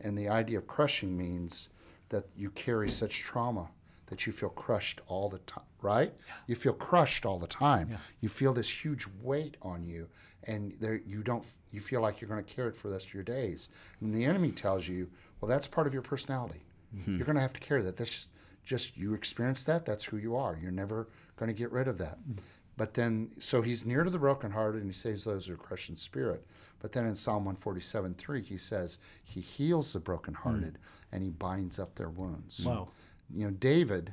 And 0.01 0.17
the 0.19 0.29
idea 0.29 0.59
of 0.59 0.67
crushing 0.67 1.17
means 1.17 1.69
that 2.09 2.27
you 2.37 2.51
carry 2.51 2.91
such 2.91 3.21
trauma 3.21 3.71
that 4.07 4.27
you 4.27 4.33
feel 4.33 4.51
crushed 4.51 5.01
all 5.07 5.31
the 5.31 5.39
time, 5.39 5.65
right? 5.81 6.13
You 6.47 6.55
feel 6.55 6.75
crushed 6.75 7.25
all 7.25 7.39
the 7.39 7.47
time. 7.47 7.89
You 8.21 8.29
feel 8.29 8.53
this 8.53 8.69
huge 8.85 9.07
weight 9.23 9.57
on 9.63 9.85
you, 9.85 10.07
and 10.45 10.75
there 10.81 10.97
you 11.07 11.23
don't. 11.23 11.43
You 11.71 11.81
feel 11.81 12.03
like 12.03 12.21
you're 12.21 12.29
going 12.29 12.45
to 12.45 12.55
carry 12.55 12.69
it 12.69 12.77
for 12.77 12.89
the 12.89 12.95
rest 12.95 13.07
of 13.07 13.15
your 13.15 13.23
days. 13.23 13.71
And 14.03 14.13
the 14.15 14.27
enemy 14.27 14.53
tells 14.53 14.87
you, 14.87 15.09
well, 15.41 15.49
that's 15.49 15.67
part 15.67 15.87
of 15.87 15.95
your 15.95 16.03
personality. 16.03 16.61
You're 17.07 17.25
going 17.25 17.37
to 17.37 17.41
have 17.41 17.55
to 17.55 17.61
carry 17.61 17.81
that. 17.85 17.97
That's 17.97 18.11
just, 18.11 18.29
just 18.65 18.97
you 18.97 19.15
experience 19.15 19.65
that. 19.65 19.85
That's 19.85 20.05
who 20.05 20.17
you 20.17 20.37
are. 20.37 20.59
You're 20.61 20.71
never 20.71 21.09
going 21.37 21.49
to 21.49 21.59
get 21.59 21.73
rid 21.73 21.89
of 21.89 21.99
that. 21.99 22.19
Mm. 22.19 22.39
But 22.77 22.95
then, 22.95 23.33
so 23.39 23.61
he's 23.63 23.85
near 23.85 24.03
to 24.03 24.11
the 24.11 24.19
brokenhearted 24.19 24.81
and 24.81 24.91
he 24.91 24.95
saves 24.95 25.25
those 25.25 25.47
who 25.47 25.55
are 25.55 25.59
crushed 25.59 25.91
in 25.91 25.97
spirit. 25.97 26.47
But 26.81 26.93
then 26.93 27.07
in 27.07 27.15
Psalm 27.15 27.45
147 27.45 28.15
3, 28.15 28.43
he 28.43 28.57
says, 28.57 28.99
He 29.25 29.41
heals 29.41 29.93
the 29.93 30.01
brokenhearted 30.01 30.75
mm. 30.75 30.79
and 31.13 31.23
he 31.23 31.31
binds 31.31 31.79
up 31.79 31.95
their 31.95 32.09
wounds. 32.09 32.65
Wow. 32.65 32.89
You 33.33 33.47
know, 33.47 33.53
David, 33.53 34.13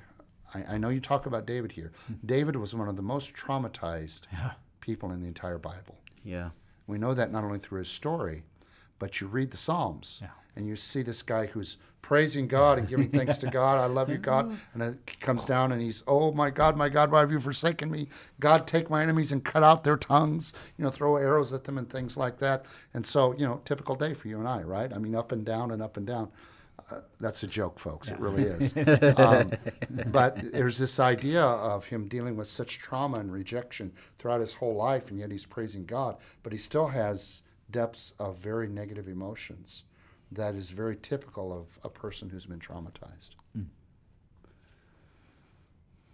I, 0.53 0.75
I 0.75 0.77
know 0.77 0.89
you 0.89 0.99
talk 0.99 1.25
about 1.25 1.45
David 1.45 1.71
here. 1.71 1.91
Mm. 2.11 2.17
David 2.25 2.55
was 2.57 2.75
one 2.75 2.89
of 2.89 2.95
the 2.95 3.01
most 3.01 3.33
traumatized 3.33 4.23
people 4.81 5.11
in 5.11 5.21
the 5.21 5.27
entire 5.27 5.57
Bible. 5.57 5.97
Yeah. 6.23 6.49
We 6.87 6.97
know 6.97 7.13
that 7.13 7.31
not 7.31 7.43
only 7.43 7.59
through 7.59 7.79
his 7.79 7.89
story, 7.89 8.43
but 8.99 9.19
you 9.21 9.27
read 9.27 9.51
the 9.51 9.57
Psalms 9.57 10.19
Yeah. 10.21 10.29
and 10.55 10.67
you 10.67 10.75
see 10.75 11.01
this 11.01 11.21
guy 11.21 11.47
who's 11.47 11.77
praising 12.01 12.47
God 12.47 12.79
and 12.79 12.87
giving 12.87 13.07
thanks 13.09 13.37
to 13.37 13.47
God. 13.51 13.77
I 13.79 13.85
love 13.85 14.09
you, 14.09 14.17
God. 14.17 14.57
And 14.73 14.81
it 14.81 15.19
comes 15.19 15.45
down 15.45 15.71
and 15.71 15.79
he's, 15.81 16.03
oh 16.07 16.31
my 16.31 16.49
God, 16.49 16.75
my 16.75 16.89
God, 16.89 17.11
why 17.11 17.19
have 17.19 17.31
you 17.31 17.39
forsaken 17.39 17.91
me? 17.91 18.07
God, 18.39 18.65
take 18.65 18.89
my 18.89 19.03
enemies 19.03 19.31
and 19.31 19.43
cut 19.43 19.61
out 19.61 19.83
their 19.83 19.97
tongues, 19.97 20.53
you 20.77 20.83
know, 20.83 20.89
throw 20.89 21.17
arrows 21.17 21.53
at 21.53 21.65
them 21.65 21.77
and 21.77 21.87
things 21.87 22.17
like 22.17 22.39
that. 22.39 22.65
And 22.95 23.05
so, 23.05 23.33
you 23.37 23.45
know, 23.45 23.61
typical 23.63 23.95
day 23.95 24.15
for 24.15 24.27
you 24.27 24.39
and 24.39 24.47
I, 24.47 24.61
right? 24.63 24.91
I 24.91 24.97
mean, 24.97 25.13
up 25.13 25.31
and 25.31 25.45
down 25.45 25.69
and 25.71 25.81
up 25.83 25.97
and 25.97 26.07
down. 26.07 26.29
Uh, 26.91 27.01
that's 27.19 27.43
a 27.43 27.47
joke, 27.47 27.77
folks. 27.77 28.09
It 28.09 28.19
really 28.19 28.41
is. 28.43 28.73
um, 29.19 29.51
but 30.07 30.51
there's 30.51 30.79
this 30.79 30.99
idea 30.99 31.43
of 31.43 31.85
him 31.85 32.07
dealing 32.07 32.35
with 32.35 32.47
such 32.47 32.79
trauma 32.79 33.19
and 33.19 33.31
rejection 33.31 33.91
throughout 34.17 34.41
his 34.41 34.55
whole 34.55 34.73
life, 34.75 35.11
and 35.11 35.19
yet 35.19 35.29
he's 35.29 35.45
praising 35.45 35.85
God. 35.85 36.17
But 36.41 36.51
he 36.51 36.57
still 36.57 36.87
has 36.87 37.43
depths 37.71 38.13
of 38.19 38.37
very 38.37 38.67
negative 38.67 39.07
emotions 39.07 39.83
that 40.31 40.55
is 40.55 40.69
very 40.69 40.95
typical 40.95 41.51
of 41.51 41.79
a 41.83 41.89
person 41.89 42.29
who's 42.29 42.45
been 42.45 42.59
traumatized. 42.59 43.31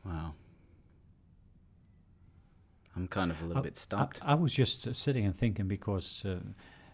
Wow. 0.06 0.34
I'm 2.96 3.08
kind 3.08 3.32
of 3.32 3.42
a 3.42 3.46
little 3.46 3.64
bit 3.64 3.78
stumped. 3.78 4.22
I, 4.24 4.32
I 4.32 4.36
was 4.36 4.54
just 4.54 4.88
uh, 4.88 4.94
sitting 4.94 5.26
and 5.26 5.36
thinking 5.36 5.68
because, 5.68 6.24
uh, 6.26 6.40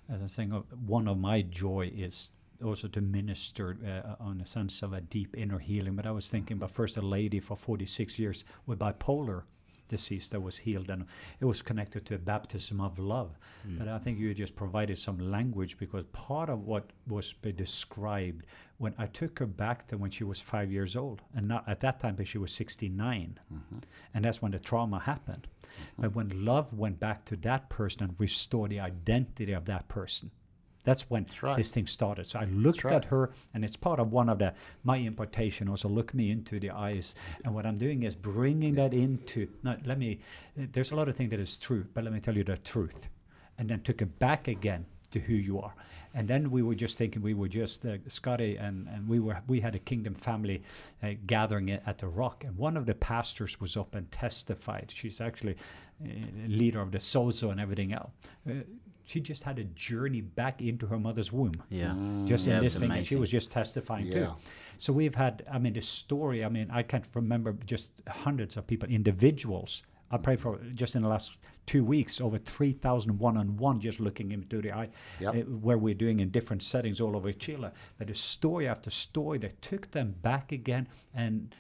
as 0.09 0.20
I 0.20 0.24
was 0.24 0.32
saying, 0.32 0.51
uh, 0.51 0.62
one 0.88 1.07
of 1.07 1.20
my 1.20 1.43
joy 1.43 1.91
is 1.95 2.32
also 2.64 2.88
to 2.88 3.01
minister 3.01 3.78
uh, 3.86 4.24
on 4.24 4.41
a 4.41 4.45
sense 4.45 4.82
of 4.82 4.93
a 4.93 5.01
deep 5.01 5.36
inner 5.38 5.59
healing. 5.59 5.95
But 5.95 6.07
I 6.07 6.12
was 6.12 6.28
thinking 6.28 6.57
about 6.57 6.72
first 6.72 6.97
a 6.97 7.01
lady 7.01 7.39
for 7.39 7.55
46 7.55 8.18
years 8.18 8.45
with 8.66 8.80
bipolar 8.80 9.43
disease 9.91 10.29
that 10.29 10.41
was 10.41 10.57
healed, 10.57 10.89
and 10.89 11.05
it 11.39 11.45
was 11.45 11.61
connected 11.61 12.01
to 12.07 12.15
a 12.15 12.17
baptism 12.33 12.81
of 12.81 12.97
love. 12.97 13.37
Mm. 13.67 13.77
But 13.77 13.87
I 13.87 13.99
think 13.99 14.17
you 14.17 14.33
just 14.33 14.55
provided 14.55 14.97
some 14.97 15.19
language 15.19 15.77
because 15.77 16.05
part 16.13 16.49
of 16.49 16.59
what 16.71 16.85
was 17.07 17.33
described 17.55 18.45
when 18.79 18.95
I 18.97 19.05
took 19.05 19.37
her 19.39 19.45
back 19.45 19.85
to 19.87 19.97
when 19.97 20.09
she 20.09 20.23
was 20.23 20.41
five 20.41 20.71
years 20.71 20.95
old, 20.95 21.21
and 21.35 21.47
not 21.47 21.63
at 21.67 21.79
that 21.81 21.99
time, 21.99 22.15
but 22.15 22.27
she 22.27 22.39
was 22.39 22.51
69, 22.51 23.39
mm-hmm. 23.53 23.79
and 24.13 24.25
that's 24.25 24.41
when 24.41 24.51
the 24.51 24.59
trauma 24.59 24.99
happened. 24.99 25.47
Mm-hmm. 25.51 26.01
But 26.01 26.15
when 26.15 26.45
love 26.51 26.73
went 26.73 26.99
back 26.99 27.23
to 27.25 27.35
that 27.47 27.69
person 27.69 28.03
and 28.03 28.19
restored 28.19 28.71
the 28.71 28.79
identity 28.79 29.53
of 29.53 29.65
that 29.65 29.87
person, 29.87 30.31
that's 30.84 31.09
when 31.09 31.25
right. 31.41 31.55
this 31.55 31.71
thing 31.71 31.88
started. 31.88 32.27
So 32.27 32.39
I 32.39 32.45
looked 32.45 32.84
right. 32.84 32.93
at 32.93 33.05
her, 33.05 33.32
and 33.53 33.63
it's 33.63 33.75
part 33.75 33.99
of 33.99 34.11
one 34.11 34.29
of 34.29 34.39
the 34.39 34.53
my 34.84 34.97
impartation. 34.97 35.69
Also, 35.69 35.89
look 35.89 36.13
me 36.13 36.32
into 36.32 36.59
the 36.59 36.71
eyes, 36.71 37.15
and 37.45 37.53
what 37.53 37.65
I'm 37.65 37.77
doing 37.77 38.03
is 38.03 38.15
bringing 38.15 38.75
that 38.75 38.93
into. 38.93 39.47
Now, 39.63 39.77
let 39.86 39.97
me. 39.97 40.19
There's 40.55 40.91
a 40.91 40.95
lot 40.95 41.09
of 41.09 41.15
things 41.15 41.32
that 41.32 41.39
is 41.39 41.57
true, 41.57 41.86
but 41.93 42.03
let 42.03 42.13
me 42.13 42.19
tell 42.19 42.36
you 42.36 42.43
the 42.43 42.57
truth, 42.57 43.09
and 43.57 43.69
then 43.69 43.82
took 43.82 44.01
it 44.01 44.19
back 44.19 44.47
again 44.47 44.86
to 45.11 45.19
who 45.19 45.34
you 45.34 45.59
are. 45.59 45.75
And 46.13 46.27
then 46.27 46.51
we 46.51 46.61
were 46.61 46.75
just 46.75 46.97
thinking 46.97 47.21
we 47.21 47.34
were 47.34 47.47
just 47.47 47.86
uh, 47.86 47.97
Scotty 48.07 48.57
and, 48.57 48.88
and 48.89 49.07
we 49.07 49.19
were 49.19 49.38
we 49.47 49.61
had 49.61 49.75
a 49.75 49.79
kingdom 49.79 50.13
family 50.13 50.61
uh, 51.01 51.11
gathering 51.25 51.71
at 51.71 51.84
at 51.88 51.97
the 51.99 52.07
Rock, 52.07 52.43
and 52.43 52.57
one 52.57 52.75
of 52.75 52.86
the 52.86 52.95
pastors 52.95 53.61
was 53.61 53.77
up 53.77 53.95
and 53.95 54.11
testified. 54.11 54.91
She's 54.93 55.21
actually 55.21 55.55
uh, 56.03 56.09
leader 56.47 56.82
of 56.82 56.91
the 56.91 56.97
Sozo 56.97 57.51
and 57.51 57.59
everything 57.59 57.93
else. 57.93 58.11
She 59.12 59.20
just 59.20 59.43
had 59.43 59.59
a 59.59 59.66
journey 59.66 60.22
back 60.22 60.62
into 60.62 60.88
her 60.88 60.97
mother's 60.97 61.34
womb. 61.34 61.62
yeah. 61.70 61.93
Just 62.26 62.47
Yeah, 62.47 62.57
in 62.57 62.64
this 62.64 62.76
was 62.76 62.80
thing, 62.82 62.91
and 62.91 63.05
she 63.05 63.18
was 63.18 63.30
just 63.30 63.51
testifying 63.51 64.07
Yeah. 64.07 64.14
too. 64.14 64.32
So 64.78 64.93
we've 64.93 65.16
had, 65.16 65.43
I 65.51 65.59
mean, 65.59 65.74
the 65.74 65.82
story. 65.82 66.45
I 66.45 66.49
mean, 66.49 66.68
I 66.72 66.82
can't 66.84 67.05
remember 67.14 67.53
just 67.66 67.93
hundreds 68.07 68.55
of 68.57 68.66
people, 68.68 68.88
individuals 68.89 69.84
I 70.14 70.18
pray 70.18 70.36
for 70.36 70.59
just 70.76 70.95
in 70.97 71.01
the 71.03 71.07
last 71.07 71.32
two 71.66 71.86
weeks 71.86 72.20
over 72.20 72.38
3,000 72.38 73.18
one-on-one 73.18 73.80
just 73.80 73.99
looking 74.01 74.32
into 74.34 74.62
the 74.62 74.72
eye, 74.74 74.89
Yep. 75.22 75.36
uh, 75.36 75.39
where 75.66 75.78
we're 75.78 75.93
doing 75.93 76.20
in 76.20 76.30
different 76.32 76.64
settings 76.64 76.99
all 76.99 77.16
over 77.16 77.32
Chile. 77.32 77.70
But 77.97 78.07
That 78.07 78.09
is 78.09 78.20
story 78.20 78.68
after 78.68 78.89
story 78.89 79.38
that 79.39 79.62
took 79.62 79.91
them 79.91 80.16
back 80.22 80.51
again 80.51 80.88
and. 81.14 81.53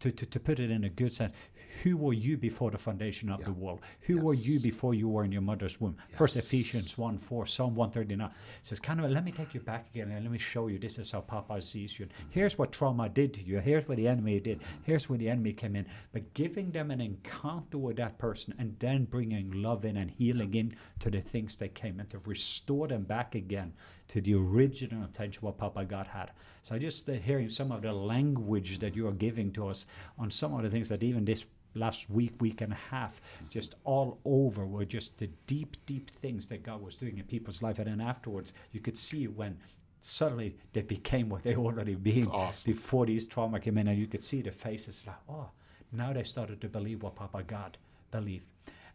To, 0.00 0.12
to, 0.12 0.26
to 0.26 0.40
put 0.40 0.60
it 0.60 0.70
in 0.70 0.84
a 0.84 0.90
good 0.90 1.12
sense, 1.12 1.34
who 1.82 1.96
were 1.96 2.12
you 2.12 2.36
before 2.36 2.70
the 2.70 2.78
foundation 2.78 3.30
of 3.30 3.44
the 3.44 3.52
world? 3.52 3.80
Who 4.02 4.20
were 4.20 4.34
you 4.34 4.60
before 4.60 4.94
you 4.94 5.08
were 5.08 5.24
in 5.24 5.32
your 5.32 5.42
mother's 5.42 5.80
womb? 5.80 5.96
First 6.10 6.36
Ephesians 6.36 6.96
1 6.96 7.18
4, 7.18 7.46
Psalm 7.46 7.74
139 7.74 8.30
says, 8.62 8.80
kind 8.80 9.00
of, 9.00 9.10
let 9.10 9.24
me 9.24 9.32
take 9.32 9.54
you 9.54 9.60
back 9.60 9.86
again 9.90 10.10
and 10.10 10.22
let 10.22 10.32
me 10.32 10.38
show 10.38 10.68
you 10.68 10.78
this 10.78 10.98
is 10.98 11.12
how 11.12 11.20
Papa 11.20 11.60
sees 11.60 11.98
you. 11.98 12.08
Here's 12.30 12.58
what 12.58 12.72
trauma 12.72 13.08
did 13.08 13.34
to 13.34 13.42
you. 13.42 13.58
Here's 13.58 13.88
what 13.88 13.96
the 13.96 14.08
enemy 14.08 14.40
did. 14.40 14.62
Here's 14.84 15.08
where 15.08 15.18
the 15.18 15.28
enemy 15.28 15.52
came 15.52 15.76
in. 15.76 15.86
But 16.12 16.32
giving 16.34 16.70
them 16.70 16.90
an 16.90 17.00
encounter 17.00 17.78
with 17.78 17.96
that 17.96 18.18
person 18.18 18.54
and 18.58 18.76
then 18.78 19.04
bringing 19.04 19.50
love 19.62 19.84
in 19.84 19.96
and 19.96 20.10
healing 20.10 20.54
in 20.54 20.72
to 21.00 21.10
the 21.10 21.20
things 21.20 21.56
they 21.56 21.68
came 21.68 22.00
in 22.00 22.06
to 22.06 22.18
restore 22.20 22.88
them 22.88 23.04
back 23.04 23.34
again 23.34 23.72
to 24.08 24.20
the 24.20 24.34
original 24.34 25.04
intention 25.04 25.42
what 25.42 25.58
Papa 25.58 25.84
God 25.84 26.06
had. 26.06 26.30
So 26.66 26.76
just 26.80 27.08
uh, 27.08 27.12
hearing 27.12 27.48
some 27.48 27.70
of 27.70 27.82
the 27.82 27.92
language 27.92 28.80
that 28.80 28.96
you 28.96 29.06
are 29.06 29.12
giving 29.12 29.52
to 29.52 29.68
us 29.68 29.86
on 30.18 30.32
some 30.32 30.52
of 30.52 30.64
the 30.64 30.68
things 30.68 30.88
that 30.88 31.00
even 31.04 31.24
this 31.24 31.46
last 31.74 32.10
week, 32.10 32.32
week 32.40 32.60
and 32.60 32.72
a 32.72 32.78
half, 32.90 33.20
just 33.50 33.76
all 33.84 34.18
over 34.24 34.66
were 34.66 34.84
just 34.84 35.16
the 35.16 35.28
deep, 35.46 35.76
deep 35.86 36.10
things 36.10 36.48
that 36.48 36.64
God 36.64 36.82
was 36.82 36.96
doing 36.96 37.18
in 37.18 37.24
people's 37.26 37.62
life. 37.62 37.78
And 37.78 37.86
then 37.86 38.00
afterwards, 38.00 38.52
you 38.72 38.80
could 38.80 38.96
see 38.96 39.28
when 39.28 39.56
suddenly 40.00 40.56
they 40.72 40.82
became 40.82 41.28
what 41.28 41.44
they 41.44 41.54
already 41.66 41.94
been 41.94 42.26
awesome. 42.32 42.72
before 42.72 43.06
these 43.06 43.28
trauma 43.28 43.60
came 43.60 43.78
in, 43.78 43.86
and 43.86 43.96
you 43.96 44.08
could 44.08 44.24
see 44.24 44.42
the 44.42 44.50
faces 44.50 45.06
like, 45.06 45.14
oh, 45.28 45.48
now 45.92 46.12
they 46.12 46.24
started 46.24 46.60
to 46.62 46.68
believe 46.68 47.00
what 47.04 47.14
Papa 47.14 47.44
God 47.44 47.78
believed. 48.10 48.46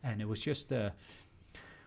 And 0.03 0.19
it 0.19 0.27
was 0.27 0.41
just, 0.41 0.73
uh, 0.73 0.89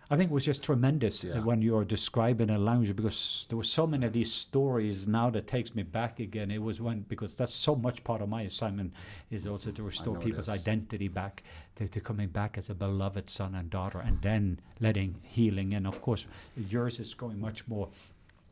I 0.09 0.17
think 0.17 0.29
it 0.29 0.33
was 0.33 0.45
just 0.45 0.63
tremendous 0.63 1.23
Yeah. 1.23 1.39
when 1.39 1.63
you're 1.63 1.83
describing 1.83 2.51
a 2.51 2.59
language 2.59 2.95
because 2.95 3.47
there 3.49 3.57
were 3.57 3.63
so 3.63 3.87
many 3.87 4.05
of 4.05 4.13
these 4.13 4.31
stories 4.31 5.07
now 5.07 5.31
that 5.31 5.47
takes 5.47 5.73
me 5.73 5.81
back 5.81 6.19
again. 6.19 6.51
It 6.51 6.61
was 6.61 6.79
when, 6.79 7.01
because 7.01 7.33
that's 7.35 7.53
so 7.53 7.75
much 7.75 8.03
part 8.03 8.21
of 8.21 8.29
my 8.29 8.43
assignment 8.43 8.93
is 9.31 9.47
also 9.47 9.71
to 9.71 9.81
restore 9.81 10.17
people's 10.19 10.49
identity 10.49 11.07
back, 11.07 11.43
to, 11.75 11.87
to 11.87 11.99
coming 11.99 12.29
back 12.29 12.57
as 12.57 12.69
a 12.69 12.75
beloved 12.75 13.29
son 13.29 13.55
and 13.55 13.69
daughter, 13.69 13.99
and 13.99 14.21
then 14.21 14.59
letting 14.79 15.15
healing. 15.23 15.73
And 15.73 15.87
of 15.87 16.01
course, 16.01 16.27
yours 16.69 16.99
is 16.99 17.13
going 17.15 17.39
much 17.41 17.67
more 17.67 17.89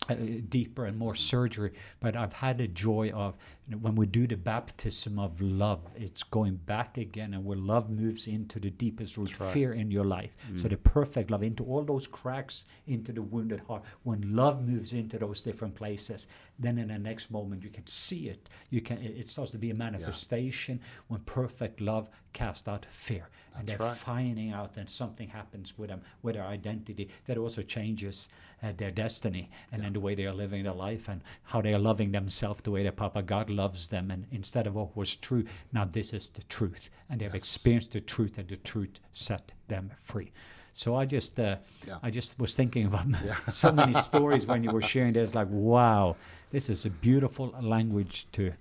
uh, 0.10 0.16
deeper 0.49 0.86
and 0.86 0.97
more 0.97 1.16
surgery. 1.16 1.72
But 1.99 2.16
I've 2.16 2.34
had 2.34 2.60
a 2.62 2.68
joy 2.68 3.12
of 3.12 3.38
you 3.66 3.72
know, 3.72 3.78
when 3.78 3.95
we 3.95 4.06
do 4.06 4.28
the 4.28 4.36
baptism 4.36 5.18
of 5.18 5.39
love, 5.41 5.93
it's 5.95 6.24
going 6.24 6.56
back 6.56 6.97
again, 6.97 7.34
and 7.34 7.45
where 7.45 7.58
love 7.58 7.89
moves 7.89 8.28
into 8.28 8.60
the 8.60 8.70
deepest 8.70 9.16
root, 9.16 9.30
fear 9.30 9.74
in 9.74 9.89
your 9.89 10.04
life. 10.04 10.36
So 10.58 10.68
the 10.68 10.76
perfect 10.76 11.32
love 11.32 11.43
into 11.43 11.64
all 11.64 11.84
those 11.84 12.06
cracks, 12.06 12.66
into 12.88 13.14
the 13.14 13.22
wounded 13.22 13.62
heart. 13.62 13.84
When 14.04 14.36
love 14.36 14.68
moves 14.68 14.91
into 14.93 15.18
those 15.18 15.41
different 15.41 15.76
places, 15.76 16.28
then 16.60 16.78
in 16.78 16.89
the 16.89 16.99
next 16.99 17.32
moment 17.32 17.64
you 17.64 17.70
can 17.70 17.88
see 17.88 18.28
it. 18.28 18.49
You 18.70 18.82
can. 18.82 18.97
It 18.97 19.26
starts 19.26 19.51
to 19.51 19.58
be 19.58 19.72
a 19.72 19.76
manifestation 19.76 20.82
when 21.08 21.22
perfect 21.22 21.80
love 21.80 22.10
casts 22.34 22.68
out 22.68 22.86
fear, 22.89 23.30
and 23.56 23.66
That's 23.66 23.78
they're 23.78 23.88
right. 23.88 23.95
finding 23.95 24.51
out 24.51 24.74
that 24.74 24.89
something 24.89 25.30
happens 25.30 25.78
with 25.78 25.89
them, 25.89 26.01
with 26.22 26.36
their 26.36 26.45
identity, 26.45 27.10
that 27.28 27.38
also 27.38 27.62
changes 27.62 28.28
uh, 28.64 28.72
their 28.78 28.91
destiny 28.91 29.49
and 29.72 29.84
then 29.84 29.93
the 29.93 29.99
way 29.99 30.16
they 30.16 30.26
are 30.26 30.34
living 30.34 30.64
their 30.64 30.74
life 30.74 31.09
and 31.09 31.22
how 31.43 31.61
they 31.61 31.74
are 31.74 31.80
loving 31.80 32.11
themselves 32.11 32.61
the 32.61 32.72
way 32.72 32.84
that 32.84 32.95
Papa 32.95 33.22
God 33.22 33.49
loves 33.49 33.88
them. 33.88 34.09
And 34.11 34.26
instead 34.32 34.68
of 34.68 34.76
what 34.76 34.95
was 34.95 35.16
true, 35.16 35.43
now 35.74 35.86
this 35.86 36.14
is 36.14 36.30
the 36.30 36.43
truth. 36.43 36.89
And 37.09 37.20
they 37.20 37.26
have 37.26 37.36
experienced 37.36 37.91
the 37.91 38.01
truth, 38.01 38.38
and 38.38 38.47
the 38.47 38.57
truth 38.57 38.99
set 39.11 39.51
them 39.68 39.91
free. 39.95 40.32
So 40.72 40.95
I 40.95 41.05
just, 41.05 41.39
uh, 41.39 41.57
Yeah. 41.88 41.97
I 42.01 42.09
just 42.09 42.39
was 42.39 42.55
thinking 42.55 42.86
about 42.88 43.05
so 43.49 43.72
many 43.72 43.93
stories 43.93 44.45
when 44.45 44.64
you 44.64 44.72
were 44.72 44.82
sharing 44.82 45.14
this. 45.14 45.36
Like, 45.36 45.47
wow, 45.51 46.16
this 46.51 46.70
is 46.70 46.86
a 46.86 46.89
beautiful 46.89 47.53
language 47.61 48.28
to. 48.32 48.53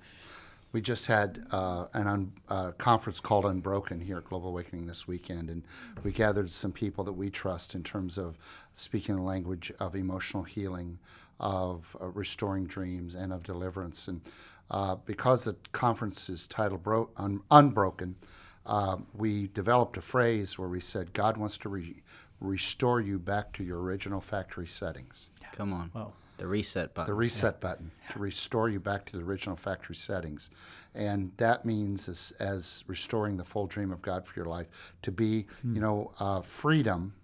We 0.72 0.80
just 0.80 1.06
had 1.06 1.44
uh, 1.50 1.86
an 1.92 2.06
un, 2.06 2.32
uh, 2.48 2.72
conference 2.72 3.20
called 3.20 3.44
Unbroken 3.44 4.00
here 4.00 4.18
at 4.18 4.24
Global 4.24 4.48
Awakening 4.48 4.86
this 4.86 5.06
weekend, 5.06 5.50
and 5.50 5.62
we 6.02 6.12
gathered 6.12 6.50
some 6.50 6.72
people 6.72 7.04
that 7.04 7.12
we 7.12 7.28
trust 7.28 7.74
in 7.74 7.82
terms 7.82 8.16
of 8.16 8.38
speaking 8.72 9.16
the 9.16 9.22
language 9.22 9.70
of 9.78 9.94
emotional 9.94 10.42
healing, 10.44 10.98
of 11.38 11.94
uh, 12.00 12.06
restoring 12.06 12.64
dreams, 12.64 13.14
and 13.14 13.32
of 13.32 13.42
deliverance. 13.42 14.08
And 14.08 14.22
uh, 14.70 14.96
because 15.04 15.44
the 15.44 15.56
conference 15.72 16.30
is 16.30 16.46
titled 16.46 16.82
Bro- 16.82 17.10
Un- 17.18 17.42
Unbroken, 17.50 18.16
uh, 18.64 18.96
we 19.14 19.48
developed 19.48 19.98
a 19.98 20.00
phrase 20.00 20.58
where 20.58 20.68
we 20.68 20.80
said, 20.80 21.12
God 21.12 21.36
wants 21.36 21.58
to 21.58 21.68
re- 21.68 22.02
restore 22.40 23.00
you 23.00 23.18
back 23.18 23.52
to 23.54 23.64
your 23.64 23.80
original 23.80 24.20
factory 24.20 24.66
settings 24.66 25.28
Come 25.52 25.72
on. 25.74 25.90
Wow. 25.94 26.12
The 26.38 26.46
reset 26.46 26.94
button. 26.94 27.10
the 27.10 27.14
reset 27.14 27.60
button 27.60 27.90
to 28.10 28.18
restore 28.18 28.68
you 28.68 28.80
back 28.80 29.04
to 29.06 29.16
the 29.16 29.22
original 29.22 29.56
factory 29.56 29.94
settings 29.94 30.50
and 30.94 31.30
that 31.36 31.64
means 31.64 32.08
as, 32.08 32.32
as 32.40 32.84
restoring 32.86 33.36
the 33.36 33.44
full 33.44 33.66
dream 33.66 33.92
of 33.92 34.02
god 34.02 34.26
for 34.26 34.38
your 34.38 34.46
life 34.46 34.94
to 35.02 35.12
be 35.12 35.46
you 35.62 35.80
know 35.80 36.10
uh, 36.20 36.40
freedom 36.40 37.14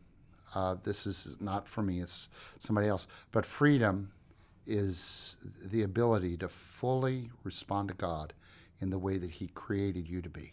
uh, 0.55 0.77
this 0.85 1.07
is 1.07 1.37
not 1.41 1.69
for 1.69 1.83
me 1.83 2.01
it's 2.01 2.29
somebody 2.59 2.87
else 2.87 3.07
but 3.33 3.45
freedom 3.45 4.11
is 4.67 5.37
the 5.65 5.83
ability 5.83 6.37
to 6.37 6.49
fully 6.49 7.31
respond 7.43 7.89
to 7.89 7.95
god 7.95 8.33
in 8.81 8.91
the 8.91 8.99
way 8.99 9.17
that 9.19 9.31
he 9.31 9.49
created 9.49 10.09
you 10.09 10.23
to 10.23 10.29
be 10.29 10.53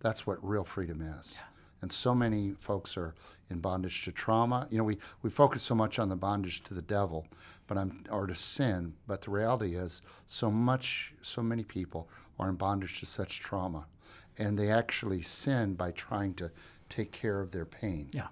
that's 0.00 0.26
what 0.26 0.36
real 0.46 0.64
freedom 0.64 1.00
is. 1.00 1.38
And 1.84 1.92
so 1.92 2.14
many 2.14 2.52
folks 2.52 2.96
are 2.96 3.14
in 3.50 3.58
bondage 3.58 4.04
to 4.04 4.10
trauma. 4.10 4.66
You 4.70 4.78
know, 4.78 4.84
we, 4.84 4.96
we 5.20 5.28
focus 5.28 5.62
so 5.62 5.74
much 5.74 5.98
on 5.98 6.08
the 6.08 6.16
bondage 6.16 6.62
to 6.62 6.72
the 6.72 6.80
devil, 6.80 7.26
but 7.66 7.76
I'm 7.76 8.02
or 8.10 8.26
to 8.26 8.34
sin. 8.34 8.94
But 9.06 9.20
the 9.20 9.30
reality 9.30 9.76
is, 9.76 10.00
so 10.26 10.50
much, 10.50 11.12
so 11.20 11.42
many 11.42 11.62
people 11.62 12.08
are 12.38 12.48
in 12.48 12.54
bondage 12.54 13.00
to 13.00 13.06
such 13.06 13.40
trauma, 13.40 13.84
and 14.38 14.58
they 14.58 14.70
actually 14.70 15.20
sin 15.20 15.74
by 15.74 15.90
trying 15.90 16.32
to 16.36 16.50
take 16.88 17.12
care 17.12 17.38
of 17.38 17.50
their 17.50 17.66
pain. 17.66 18.08
Yeah. 18.14 18.28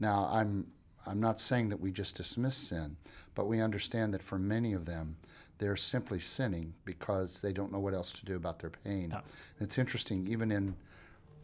Now, 0.00 0.28
I'm 0.32 0.66
I'm 1.06 1.20
not 1.20 1.40
saying 1.40 1.68
that 1.68 1.78
we 1.78 1.92
just 1.92 2.16
dismiss 2.16 2.56
sin, 2.56 2.96
but 3.36 3.46
we 3.46 3.60
understand 3.60 4.12
that 4.14 4.24
for 4.24 4.40
many 4.40 4.72
of 4.72 4.86
them, 4.86 5.18
they're 5.58 5.76
simply 5.76 6.18
sinning 6.18 6.74
because 6.84 7.42
they 7.42 7.52
don't 7.52 7.70
know 7.70 7.78
what 7.78 7.94
else 7.94 8.12
to 8.14 8.24
do 8.24 8.34
about 8.34 8.58
their 8.58 8.70
pain. 8.70 9.12
And 9.12 9.22
it's 9.60 9.78
interesting, 9.78 10.26
even 10.26 10.50
in 10.50 10.74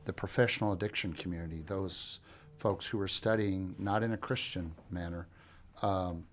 the 0.04 0.12
professional 0.12 0.72
addiction 0.72 1.12
community, 1.12 1.62
those 1.66 2.20
folks 2.56 2.86
who 2.86 3.00
are 3.00 3.08
studying 3.08 3.74
not 3.78 4.02
in 4.02 4.12
a 4.12 4.16
Christian 4.16 4.72
manner, 4.90 5.26
um, 5.82 6.24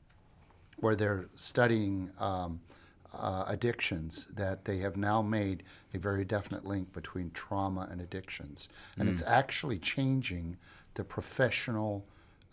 where 0.79 0.95
they're 0.95 1.27
studying 1.35 2.11
um, 2.19 2.59
uh, 3.13 3.45
addictions, 3.47 4.25
that 4.35 4.65
they 4.65 4.77
have 4.77 4.97
now 4.97 5.21
made 5.21 5.63
a 5.93 5.97
very 5.97 6.23
definite 6.23 6.65
link 6.65 6.91
between 6.93 7.29
trauma 7.31 7.87
and 7.91 8.01
addictions. 8.01 8.69
And 8.97 9.09
it's 9.09 9.23
actually 9.23 9.79
changing 9.79 10.57
the 10.93 11.03
professional 11.03 12.05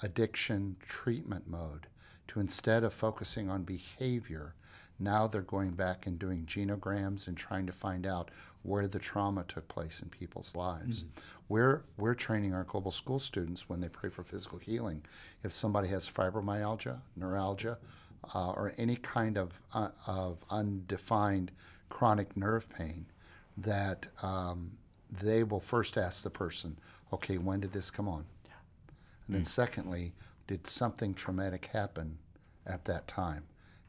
addiction 0.03 0.77
treatment 0.83 1.49
mode 1.49 1.87
to 2.29 2.41
instead 2.41 2.85
of 2.85 2.93
focusing 2.93 3.49
on 3.49 3.63
behavior, 3.63 4.55
now 4.99 5.27
they're 5.27 5.43
going 5.43 5.71
back 5.71 6.07
and 6.07 6.19
doing 6.19 6.45
genograms 6.45 7.29
and 7.29 7.37
trying 7.37 7.67
to 7.67 7.73
find 7.73 8.07
out 8.07 8.31
where 8.69 8.87
the 8.87 8.99
trauma 8.99 9.45
took 9.49 9.67
place 9.69 10.01
in 10.03 10.09
people's 10.09 10.55
lives. 10.55 11.05
We're, 11.49 11.83
we're 11.97 12.15
training 12.15 12.53
our 12.55 12.65
global 12.65 12.91
school 12.91 13.19
students 13.19 13.69
when 13.69 13.81
they 13.81 13.89
pray 13.89 14.11
for 14.11 14.23
physical 14.23 14.59
healing. 14.59 15.03
If 15.43 15.53
somebody 15.53 15.89
has 15.89 16.07
fibromyalgia, 16.09 17.01
neuralgia, 17.17 17.79
uh, 18.35 18.51
or 18.51 18.75
any 18.77 18.97
kind 18.97 19.39
of, 19.39 19.61
uh, 19.73 19.91
of 20.07 20.45
undefined 20.51 21.51
chronic 21.89 22.37
nerve 22.37 22.69
pain, 22.69 23.07
that 23.57 24.07
um, 24.23 24.73
they 25.11 25.43
will 25.43 25.61
first 25.61 25.97
ask 25.97 26.23
the 26.23 26.31
person, 26.31 26.79
okay, 27.13 27.39
when 27.39 27.61
did 27.61 27.73
this 27.73 27.91
come 27.91 28.09
on? 28.09 28.25
And 29.27 29.37
then, 29.37 29.45
secondly, 29.45 30.13
did 30.47 30.67
something 30.67 31.15
traumatic 31.15 31.67
happen 31.67 32.19
at 32.67 32.85
that 32.85 33.07
time? 33.09 33.45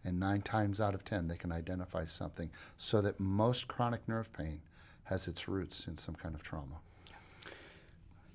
And 0.06 0.20
nine 0.20 0.42
times 0.42 0.80
out 0.80 0.94
of 0.94 1.04
ten, 1.04 1.28
they 1.28 1.36
can 1.36 1.52
identify 1.52 2.06
something 2.06 2.50
so 2.78 3.02
that 3.02 3.20
most 3.20 3.68
chronic 3.68 4.08
nerve 4.08 4.32
pain 4.32 4.62
has 5.10 5.28
its 5.28 5.47
roots 5.47 5.88
in 5.88 5.97
some 5.97 6.16
kind 6.16 6.36
of 6.36 6.43
trauma. 6.43 6.76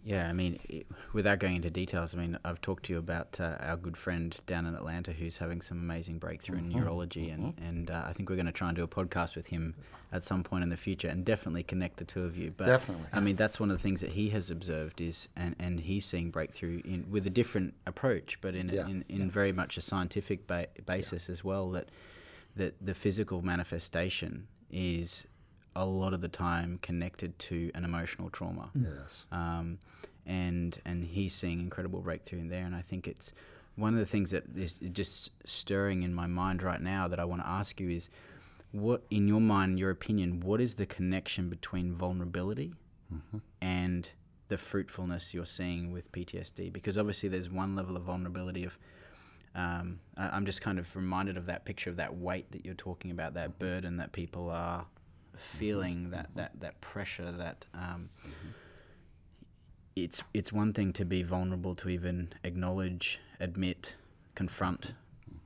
Yeah, 0.07 0.29
I 0.29 0.35
mean, 0.35 0.59
i 0.71 0.85
without 1.15 1.39
going 1.39 1.57
into 1.57 1.71
details, 1.71 2.15
I 2.15 2.19
mean, 2.19 2.37
I've 2.45 2.61
talked 2.61 2.85
to 2.87 2.93
you 2.93 2.99
about 2.99 3.41
uh, 3.41 3.57
our 3.61 3.77
good 3.79 3.97
friend 3.97 4.37
down 4.47 4.67
in 4.67 4.75
Atlanta 4.75 5.13
who's 5.13 5.39
having 5.39 5.63
some 5.63 5.79
amazing 5.79 6.19
breakthrough 6.19 6.59
in 6.59 6.69
neurology, 6.69 7.31
and 7.31 7.55
and 7.59 7.91
uh, 7.91 8.03
I 8.07 8.13
think 8.13 8.29
we're 8.29 8.37
going 8.37 8.45
to 8.45 8.53
try 8.53 8.69
and 8.69 8.77
do 8.77 8.83
a 8.83 8.89
podcast 8.89 9.35
with 9.35 9.47
him 9.47 9.75
at 10.13 10.23
some 10.23 10.43
point 10.43 10.63
in 10.63 10.69
the 10.69 10.77
future, 10.77 11.09
and 11.09 11.25
definitely 11.25 11.63
connect 11.63 11.97
the 11.97 12.05
two 12.05 12.23
of 12.25 12.37
you. 12.37 12.53
But 12.55 12.67
Definitely. 12.67 13.07
I 13.15 13.21
mean, 13.21 13.37
that's 13.37 13.59
one 13.59 13.71
of 13.71 13.79
the 13.79 13.83
things 13.83 14.03
that 14.03 14.11
he 14.11 14.29
has 14.29 14.51
observed 14.51 15.01
is, 15.01 15.29
and, 15.37 15.57
and 15.59 15.81
he's 15.81 16.05
seeing 16.05 16.31
breakthrough 16.31 16.83
in 16.85 17.07
with 17.11 17.27
a 17.27 17.31
different 17.31 17.73
approach, 17.87 18.39
but 18.43 18.55
in 18.55 18.69
Yeah. 18.69 18.87
in, 18.87 19.07
in 19.09 19.31
very 19.31 19.53
much 19.53 19.79
a 19.79 19.81
scientific 19.81 20.47
ba- 20.47 20.69
basis 20.85 21.31
as 21.31 21.43
well. 21.43 21.71
That 21.71 21.89
that 22.57 22.75
the 22.79 22.95
physical 22.95 23.41
manifestation 23.41 24.49
is 24.71 25.25
a 25.77 25.85
lot 25.85 26.13
of 26.15 26.21
the 26.21 26.29
time 26.29 26.79
connected 26.83 27.39
to 27.41 27.71
an 27.75 27.85
emotional 27.85 28.31
trauma. 28.31 28.71
Yes. 28.75 29.27
Um, 29.33 29.79
and 30.27 30.79
and 30.85 31.05
he's 31.05 31.35
seeing 31.35 31.61
incredible 31.61 32.01
breakthrough 32.01 32.41
in 32.41 32.49
there. 32.49 32.65
And 32.65 32.75
I 32.75 32.81
think 32.83 33.07
it's 33.07 33.33
one 33.77 33.93
of 33.93 33.99
the 33.99 34.07
things 34.07 34.31
that 34.31 34.45
is 34.57 34.79
just 34.93 35.31
stirring 35.45 36.03
in 36.03 36.15
my 36.15 36.27
mind 36.27 36.63
right 36.63 36.81
now 36.81 37.09
that 37.09 37.19
I 37.21 37.25
want 37.25 37.43
to 37.43 37.49
ask 37.49 37.81
you 37.81 37.91
is, 37.91 38.09
what 38.73 39.03
in 39.11 39.29
your 39.29 39.41
mind, 39.41 39.79
your 39.79 39.91
opinion, 39.91 40.41
what 40.41 40.61
is 40.61 40.75
the 40.77 40.87
connection 40.87 41.49
between 41.49 41.95
vulnerability 41.95 42.75
Mm-hmm. 43.13 43.39
and 43.61 44.11
the 44.49 44.57
fruitfulness 44.57 45.35
you're 45.35 45.45
seeing 45.45 45.93
with 45.93 46.11
PTSD? 46.11 46.73
Because 46.73 46.97
obviously 46.97 47.29
there's 47.29 47.51
one 47.51 47.77
level 47.77 47.97
of 47.97 48.03
vulnerability 48.05 48.65
of 48.65 48.79
um, 49.55 50.01
I- 50.17 50.31
I'm 50.31 50.47
just 50.47 50.61
kind 50.63 50.79
of 50.79 50.95
reminded 50.97 51.37
of 51.37 51.47
that 51.47 51.65
picture 51.65 51.91
of 51.91 51.97
that 51.97 52.17
weight 52.17 52.51
that 52.53 52.65
you're 52.65 52.75
talking 52.75 53.11
about, 53.11 53.35
that 53.35 53.59
burden 53.59 53.99
that 53.99 54.13
people 54.13 54.51
are 54.51 54.87
feeling, 55.37 56.11
that 56.11 56.31
that 56.35 56.61
that 56.61 56.81
pressure, 56.81 57.33
that 57.33 57.65
um, 57.75 58.11
it's 59.97 60.23
it's 60.33 60.53
one 60.53 60.73
thing 60.73 60.93
to 60.95 61.05
be 61.05 61.23
vulnerable 61.23 61.75
to 61.77 61.89
even 61.89 62.33
acknowledge, 62.43 63.21
admit, 63.41 63.95
confront, 64.35 64.93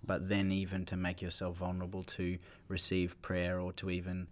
but 0.05 0.29
then 0.29 0.51
even 0.51 0.85
to 0.87 0.97
make 0.97 1.21
yourself 1.21 1.57
vulnerable 1.57 2.03
to 2.05 2.39
receive 2.69 3.21
prayer 3.23 3.61
or 3.61 3.73
to 3.75 3.91
even 3.91 4.27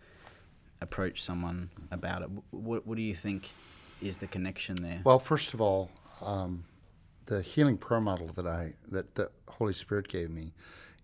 approach 0.81 1.23
someone 1.23 1.71
about 1.91 2.23
it. 2.23 2.29
What 2.51 2.87
what 2.87 2.97
do 2.97 3.03
you 3.03 3.15
think 3.15 3.51
is 4.03 4.19
the 4.19 4.27
connection 4.27 4.83
there? 4.83 5.01
Well, 5.05 5.19
first 5.19 5.55
of 5.55 5.61
all, 5.61 5.91
um, 6.23 6.65
the 7.27 7.43
healing 7.43 7.77
prayer 7.77 8.01
model 8.01 8.29
that 8.37 8.47
I 8.47 8.75
that 8.89 9.15
the 9.15 9.31
Holy 9.49 9.73
Spirit 9.73 10.09
gave 10.09 10.31
me 10.31 10.53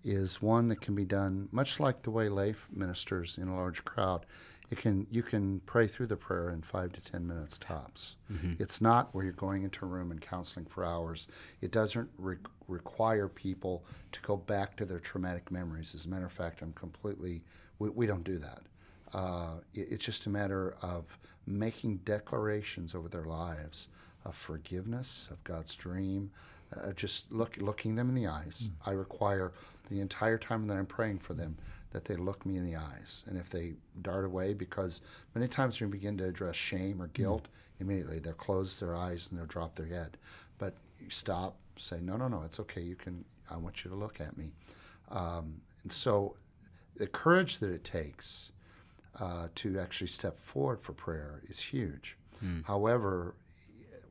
is 0.04 0.42
one 0.42 0.68
that 0.68 0.80
can 0.80 0.94
be 0.94 1.04
done 1.04 1.48
much 1.52 1.78
like 1.80 2.02
the 2.02 2.10
way 2.10 2.28
lay 2.28 2.54
ministers 2.72 3.38
in 3.38 3.48
a 3.48 3.54
large 3.54 3.84
crowd. 3.84 4.26
It 4.70 4.78
can 4.78 5.06
you 5.10 5.22
can 5.22 5.60
pray 5.66 5.86
through 5.86 6.06
the 6.06 6.16
prayer 6.16 6.50
in 6.50 6.62
five 6.62 6.92
to 6.94 7.00
ten 7.00 7.26
minutes 7.26 7.58
tops. 7.58 8.16
It's 8.58 8.80
not 8.80 9.14
where 9.14 9.22
you're 9.24 9.34
going 9.34 9.64
into 9.64 9.84
a 9.84 9.88
room 9.88 10.10
and 10.10 10.20
counseling 10.20 10.64
for 10.66 10.84
hours. 10.84 11.26
It 11.60 11.70
doesn't 11.72 12.08
re- 12.16 12.36
require 12.68 13.28
people 13.28 13.84
to 14.12 14.20
go 14.22 14.36
back 14.36 14.76
to 14.76 14.86
their 14.86 14.98
traumatic 14.98 15.50
memories. 15.50 15.94
As 15.94 16.06
a 16.06 16.08
matter 16.08 16.24
of 16.24 16.32
fact, 16.32 16.62
I'm 16.62 16.72
completely 16.72 17.42
we, 17.78 17.90
we 17.90 18.06
don't 18.06 18.24
do 18.24 18.38
that. 18.38 18.60
Uh, 19.12 19.56
it- 19.74 19.88
it's 19.92 20.04
just 20.04 20.24
a 20.26 20.30
matter 20.30 20.74
of 20.80 21.04
making 21.46 21.98
declarations 21.98 22.94
over 22.94 23.08
their 23.10 23.24
lives 23.26 23.88
of 24.24 24.34
forgiveness, 24.36 25.28
of 25.30 25.42
God's 25.44 25.74
dream, 25.74 26.30
uh, 26.76 26.92
just 26.92 27.30
look, 27.32 27.56
looking 27.58 27.94
them 27.94 28.08
in 28.08 28.14
the 28.14 28.26
eyes. 28.26 28.70
I 28.86 28.92
require 28.92 29.52
the 29.90 30.00
entire 30.00 30.38
time 30.38 30.66
that 30.66 30.76
I'm 30.76 30.86
praying 30.86 31.18
for 31.18 31.34
them 31.34 31.56
that 31.92 32.04
they 32.06 32.16
look 32.16 32.46
me 32.46 32.56
in 32.56 32.64
the 32.64 32.76
eyes. 32.76 33.24
And 33.26 33.38
if 33.38 33.50
they 33.50 33.74
dart 34.00 34.24
away, 34.24 34.54
because 34.54 35.02
many 35.34 35.46
times 35.48 35.80
when 35.80 35.90
we 35.90 35.98
begin 35.98 36.16
to 36.18 36.24
address 36.24 36.56
shame 36.56 37.00
or 37.02 37.08
guilt, 37.08 37.48
immediately 37.80 38.18
they'll 38.18 38.32
close 38.32 38.80
their 38.80 38.96
eyes 38.96 39.30
and 39.30 39.38
they'll 39.38 39.46
drop 39.46 39.74
their 39.74 39.86
head. 39.86 40.16
But 40.58 40.74
you 40.98 41.10
stop, 41.10 41.56
say, 41.76 41.98
no, 42.00 42.16
no, 42.16 42.28
no, 42.28 42.42
it's 42.42 42.60
okay. 42.60 42.80
You 42.80 42.96
can. 42.96 43.24
I 43.50 43.56
want 43.56 43.84
you 43.84 43.90
to 43.90 43.96
look 43.96 44.20
at 44.20 44.38
me. 44.38 44.52
Um, 45.10 45.60
and 45.82 45.92
so, 45.92 46.36
the 46.96 47.06
courage 47.06 47.58
that 47.58 47.70
it 47.70 47.84
takes 47.84 48.52
uh, 49.20 49.48
to 49.56 49.78
actually 49.78 50.06
step 50.06 50.38
forward 50.38 50.80
for 50.80 50.92
prayer 50.94 51.42
is 51.48 51.58
huge. 51.58 52.16
However, 52.64 53.34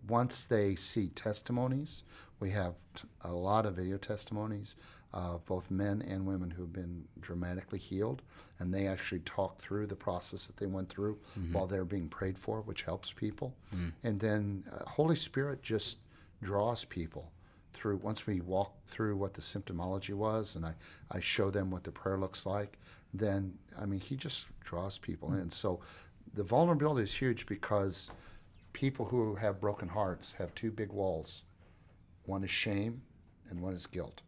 once 0.08 0.46
they 0.46 0.76
see 0.76 1.08
testimonies, 1.10 2.04
we 2.42 2.50
have 2.50 2.74
t- 2.96 3.08
a 3.22 3.32
lot 3.32 3.66
of 3.66 3.76
video 3.76 3.98
testimonies 3.98 4.76
of 5.14 5.46
both 5.46 5.72
men 5.72 6.02
and 6.02 6.26
women 6.26 6.50
who've 6.50 6.74
been 6.74 7.06
dramatically 7.22 7.80
healed, 7.80 8.22
and 8.60 8.74
they 8.74 8.88
actually 8.88 9.20
talk 9.20 9.60
through 9.60 9.86
the 9.86 9.96
process 9.96 10.48
that 10.48 10.58
they 10.58 10.66
went 10.66 10.90
through 10.90 11.18
mm-hmm. 11.40 11.54
while 11.54 11.68
they're 11.68 11.86
being 11.86 12.10
prayed 12.10 12.38
for, 12.38 12.62
which 12.62 12.82
helps 12.84 13.14
people. 13.14 13.54
Mm-hmm. 13.74 13.90
And 14.04 14.20
then 14.20 14.64
uh, 14.74 14.84
Holy 14.90 15.16
Spirit 15.16 15.62
just 15.62 16.00
draws 16.42 16.84
people 16.84 17.32
through 17.74 17.98
once 17.98 18.28
we 18.28 18.42
walk 18.42 18.74
through 18.86 19.16
what 19.16 19.34
the 19.34 19.42
symptomology 19.42 20.14
was 20.14 20.56
and 20.56 20.66
I, 20.66 20.74
I 21.10 21.20
show 21.20 21.50
them 21.50 21.72
what 21.72 21.84
the 21.84 21.92
prayer 21.92 22.18
looks 22.18 22.46
like, 22.46 22.78
then 23.14 23.54
I 23.80 23.86
mean 23.86 24.00
he 24.00 24.16
just 24.16 24.48
draws 24.62 24.98
people 24.98 25.30
mm. 25.30 25.42
in. 25.42 25.50
So 25.50 25.80
the 26.34 26.44
vulnerability 26.44 27.04
is 27.04 27.14
huge 27.14 27.46
because 27.46 28.12
people 28.74 29.06
who 29.06 29.36
have 29.36 29.60
broken 29.60 29.88
hearts 29.88 30.34
have 30.34 30.54
two 30.56 30.72
big 30.72 30.90
walls. 30.92 31.44
One 32.32 32.46
is 32.46 32.50
shame 32.50 33.02
and 33.50 33.60
one 33.60 33.74
is 33.74 33.86
guilt. 33.86 34.22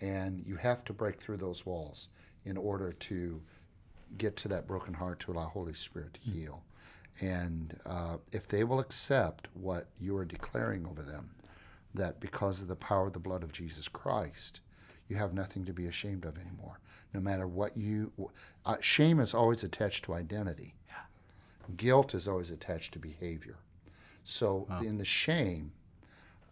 And 0.00 0.44
you 0.44 0.56
have 0.56 0.82
to 0.86 0.92
break 0.92 1.20
through 1.20 1.36
those 1.36 1.64
walls 1.64 2.08
in 2.44 2.56
order 2.56 2.92
to 2.92 3.40
get 4.16 4.34
to 4.38 4.48
that 4.48 4.66
broken 4.66 4.94
heart 4.94 5.20
to 5.20 5.30
allow 5.30 5.46
Holy 5.46 5.74
Spirit 5.74 6.14
to 6.14 6.20
heal. 6.20 6.64
And 7.20 7.78
uh, 7.86 8.16
if 8.32 8.48
they 8.48 8.64
will 8.64 8.80
accept 8.80 9.46
what 9.54 9.86
you 10.00 10.16
are 10.16 10.24
declaring 10.24 10.86
over 10.86 11.02
them, 11.02 11.30
that 11.94 12.18
because 12.18 12.62
of 12.62 12.66
the 12.66 12.74
power 12.74 13.06
of 13.06 13.12
the 13.12 13.20
blood 13.20 13.44
of 13.44 13.52
Jesus 13.52 13.86
Christ, 13.86 14.60
you 15.08 15.14
have 15.14 15.32
nothing 15.32 15.64
to 15.66 15.72
be 15.72 15.86
ashamed 15.86 16.24
of 16.24 16.36
anymore. 16.36 16.80
No 17.14 17.20
matter 17.20 17.46
what 17.46 17.76
you, 17.76 18.10
uh, 18.66 18.76
shame 18.80 19.20
is 19.20 19.34
always 19.34 19.62
attached 19.62 20.04
to 20.06 20.14
identity. 20.14 20.74
Guilt 21.76 22.12
is 22.12 22.26
always 22.26 22.50
attached 22.50 22.92
to 22.94 22.98
behavior. 22.98 23.58
So 24.24 24.66
in 24.82 24.98
the 24.98 25.04
shame, 25.04 25.72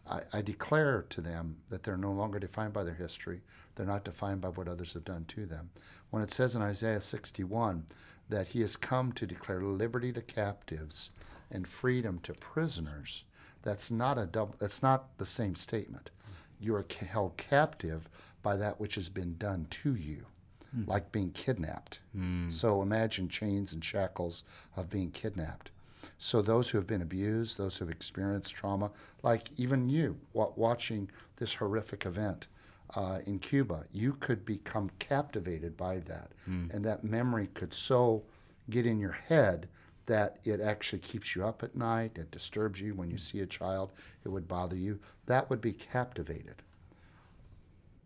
I, 0.08 0.22
I 0.32 0.42
declare 0.42 1.04
to 1.10 1.20
them 1.20 1.56
that 1.68 1.82
they're 1.82 1.96
no 1.96 2.12
longer 2.12 2.38
defined 2.38 2.72
by 2.72 2.84
their 2.84 2.94
history. 2.94 3.40
They're 3.74 3.86
not 3.86 4.04
defined 4.04 4.40
by 4.40 4.48
what 4.48 4.68
others 4.68 4.94
have 4.94 5.04
done 5.04 5.24
to 5.28 5.46
them. 5.46 5.70
When 6.10 6.22
it 6.22 6.30
says 6.30 6.54
in 6.56 6.62
Isaiah 6.62 7.00
61 7.00 7.86
that 8.28 8.48
he 8.48 8.60
has 8.60 8.76
come 8.76 9.12
to 9.12 9.26
declare 9.26 9.62
liberty 9.62 10.12
to 10.12 10.22
captives 10.22 11.10
and 11.50 11.66
freedom 11.66 12.18
to 12.20 12.32
prisoners, 12.34 13.24
that's 13.62 13.90
not 13.90 14.18
a 14.18 14.26
double, 14.26 14.54
that's 14.58 14.82
not 14.82 15.18
the 15.18 15.26
same 15.26 15.56
statement. 15.56 16.10
You 16.58 16.74
are 16.76 16.86
held 17.08 17.36
captive 17.36 18.08
by 18.42 18.56
that 18.56 18.80
which 18.80 18.94
has 18.94 19.08
been 19.08 19.36
done 19.36 19.66
to 19.70 19.94
you, 19.94 20.26
hmm. 20.74 20.84
like 20.86 21.12
being 21.12 21.32
kidnapped. 21.32 22.00
Hmm. 22.12 22.48
So 22.48 22.80
imagine 22.80 23.28
chains 23.28 23.72
and 23.72 23.84
shackles 23.84 24.44
of 24.76 24.88
being 24.88 25.10
kidnapped. 25.10 25.70
So 26.18 26.40
those 26.42 26.70
who 26.70 26.78
have 26.78 26.86
been 26.86 27.02
abused, 27.02 27.58
those 27.58 27.76
who 27.76 27.84
have 27.84 27.94
experienced 27.94 28.54
trauma, 28.54 28.90
like 29.22 29.50
even 29.58 29.88
you 29.88 30.18
watching 30.32 31.10
this 31.36 31.54
horrific 31.54 32.06
event 32.06 32.48
uh, 32.94 33.18
in 33.26 33.38
Cuba, 33.38 33.84
you 33.92 34.14
could 34.14 34.44
become 34.44 34.90
captivated 34.98 35.76
by 35.76 35.98
that, 36.00 36.32
and 36.46 36.84
that 36.84 37.04
memory 37.04 37.48
could 37.54 37.74
so 37.74 38.22
get 38.70 38.86
in 38.86 38.98
your 38.98 39.12
head 39.12 39.68
that 40.06 40.38
it 40.44 40.60
actually 40.60 41.00
keeps 41.00 41.34
you 41.34 41.44
up 41.44 41.62
at 41.64 41.74
night. 41.76 42.12
It 42.16 42.30
disturbs 42.30 42.80
you 42.80 42.94
when 42.94 43.10
you 43.10 43.18
see 43.18 43.40
a 43.40 43.46
child. 43.46 43.92
It 44.24 44.28
would 44.28 44.46
bother 44.48 44.76
you. 44.76 45.00
That 45.26 45.50
would 45.50 45.60
be 45.60 45.72
captivated. 45.72 46.62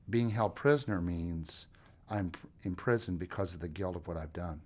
Being 0.09 0.31
held 0.31 0.55
prisoner 0.57 1.01
means 1.01 1.67
I'm 2.09 2.31
pr- 2.31 2.47
in 2.65 3.19
because 3.19 3.55
of 3.55 3.61
the 3.61 3.69
guilt 3.69 3.97
of 3.97 4.09
what 4.09 4.17
I've 4.17 4.33
done. 4.33 4.61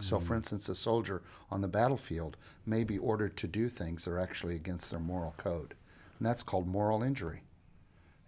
So, 0.00 0.18
for 0.18 0.24
mm-hmm. 0.26 0.34
instance, 0.36 0.68
a 0.68 0.74
soldier 0.74 1.22
on 1.50 1.60
the 1.60 1.68
battlefield 1.68 2.36
may 2.66 2.84
be 2.84 2.98
ordered 2.98 3.36
to 3.38 3.46
do 3.46 3.68
things 3.68 4.04
that 4.04 4.12
are 4.12 4.18
actually 4.18 4.56
against 4.56 4.90
their 4.90 5.00
moral 5.00 5.34
code, 5.36 5.74
and 6.18 6.26
that's 6.26 6.42
called 6.42 6.66
moral 6.66 7.02
injury. 7.02 7.42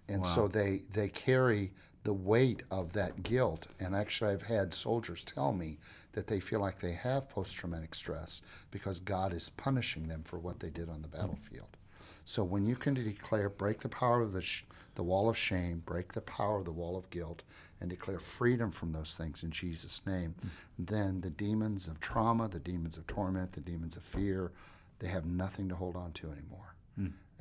And 0.08 0.26
so 0.26 0.46
they 0.46 0.82
they 0.92 1.08
carry 1.08 1.72
the 2.04 2.12
weight 2.12 2.62
of 2.70 2.92
that 2.92 3.22
guilt. 3.22 3.66
And 3.80 3.94
actually, 3.94 4.32
I've 4.32 4.42
had 4.42 4.74
soldiers 4.74 5.24
tell 5.24 5.52
me 5.52 5.78
that 6.12 6.26
they 6.26 6.40
feel 6.40 6.60
like 6.60 6.78
they 6.78 6.92
have 6.92 7.28
post 7.28 7.54
traumatic 7.54 7.94
stress 7.94 8.42
because 8.70 9.00
God 9.00 9.32
is 9.32 9.50
punishing 9.50 10.08
them 10.08 10.22
for 10.24 10.38
what 10.38 10.60
they 10.60 10.70
did 10.70 10.88
on 10.88 11.02
the 11.02 11.08
mm-hmm. 11.08 11.20
battlefield. 11.20 11.76
So 12.24 12.44
when 12.44 12.66
you 12.66 12.76
can 12.76 12.94
declare, 12.94 13.48
break 13.48 13.80
the 13.80 13.88
power 13.88 14.20
of 14.20 14.32
the, 14.32 14.42
sh- 14.42 14.64
the 14.94 15.02
wall 15.02 15.28
of 15.28 15.36
shame, 15.36 15.82
break 15.84 16.12
the 16.12 16.20
power 16.20 16.58
of 16.58 16.64
the 16.64 16.72
wall 16.72 16.96
of 16.96 17.10
guilt, 17.10 17.42
and 17.82 17.90
declare 17.90 18.20
freedom 18.20 18.70
from 18.70 18.92
those 18.92 19.16
things 19.16 19.42
in 19.42 19.50
Jesus' 19.50 20.06
name, 20.06 20.34
then 20.78 21.20
the 21.20 21.30
demons 21.30 21.88
of 21.88 22.00
trauma, 22.00 22.48
the 22.48 22.60
demons 22.60 22.96
of 22.96 23.06
torment, 23.06 23.52
the 23.52 23.60
demons 23.60 23.96
of 23.96 24.04
fear, 24.04 24.52
they 25.00 25.08
have 25.08 25.26
nothing 25.26 25.68
to 25.68 25.74
hold 25.74 25.96
on 25.96 26.12
to 26.12 26.30
anymore. 26.30 26.74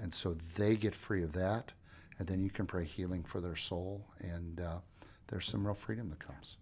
And 0.01 0.13
so 0.13 0.33
they 0.57 0.75
get 0.75 0.95
free 0.95 1.23
of 1.23 1.31
that, 1.33 1.71
and 2.17 2.27
then 2.27 2.41
you 2.41 2.49
can 2.49 2.65
pray 2.65 2.85
healing 2.85 3.23
for 3.23 3.39
their 3.39 3.55
soul, 3.55 4.03
and 4.19 4.59
uh, 4.59 4.79
there's 5.27 5.45
some 5.45 5.65
real 5.65 5.75
freedom 5.75 6.09
that 6.09 6.19
comes. 6.19 6.57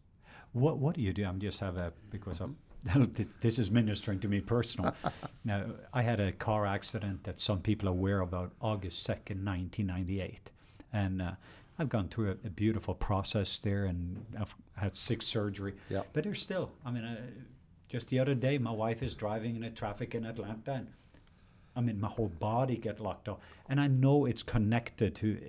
What 0.51 0.77
What 0.77 0.95
do 0.95 1.01
you 1.01 1.13
do? 1.13 1.25
I'm 1.25 1.39
just 1.39 1.59
have 1.61 1.77
a 1.77 1.93
because 2.09 2.41
I'm, 2.41 2.57
this 3.39 3.59
is 3.59 3.71
ministering 3.71 4.19
to 4.19 4.27
me 4.27 4.41
personal. 4.41 4.93
now 5.45 5.65
I 5.93 6.01
had 6.01 6.19
a 6.19 6.33
car 6.33 6.65
accident 6.65 7.23
that 7.23 7.39
some 7.39 7.61
people 7.61 7.87
are 7.87 7.93
aware 7.93 8.19
about 8.21 8.51
August 8.61 9.03
second, 9.03 9.45
1998, 9.45 10.51
and 10.91 11.21
uh, 11.21 11.31
I've 11.79 11.89
gone 11.89 12.09
through 12.09 12.31
a, 12.31 12.47
a 12.47 12.49
beautiful 12.49 12.93
process 12.93 13.57
there, 13.59 13.85
and 13.85 14.23
I've 14.39 14.53
had 14.75 14.95
six 14.95 15.25
surgery. 15.25 15.75
Yep. 15.89 16.07
But 16.13 16.23
there's 16.25 16.41
still. 16.41 16.71
I 16.85 16.91
mean, 16.91 17.05
uh, 17.05 17.21
just 17.87 18.09
the 18.09 18.19
other 18.19 18.35
day, 18.35 18.57
my 18.57 18.71
wife 18.71 19.01
is 19.01 19.15
driving 19.15 19.55
in 19.55 19.63
a 19.63 19.71
traffic 19.71 20.13
in 20.13 20.25
Atlanta, 20.25 20.73
and 20.73 20.87
I 21.75 21.81
mean, 21.81 21.99
my 21.99 22.09
whole 22.09 22.27
body 22.27 22.77
get 22.77 22.99
locked 22.99 23.29
up, 23.29 23.41
and 23.69 23.79
I 23.79 23.87
know 23.87 24.25
it's 24.25 24.43
connected 24.43 25.15
to 25.15 25.39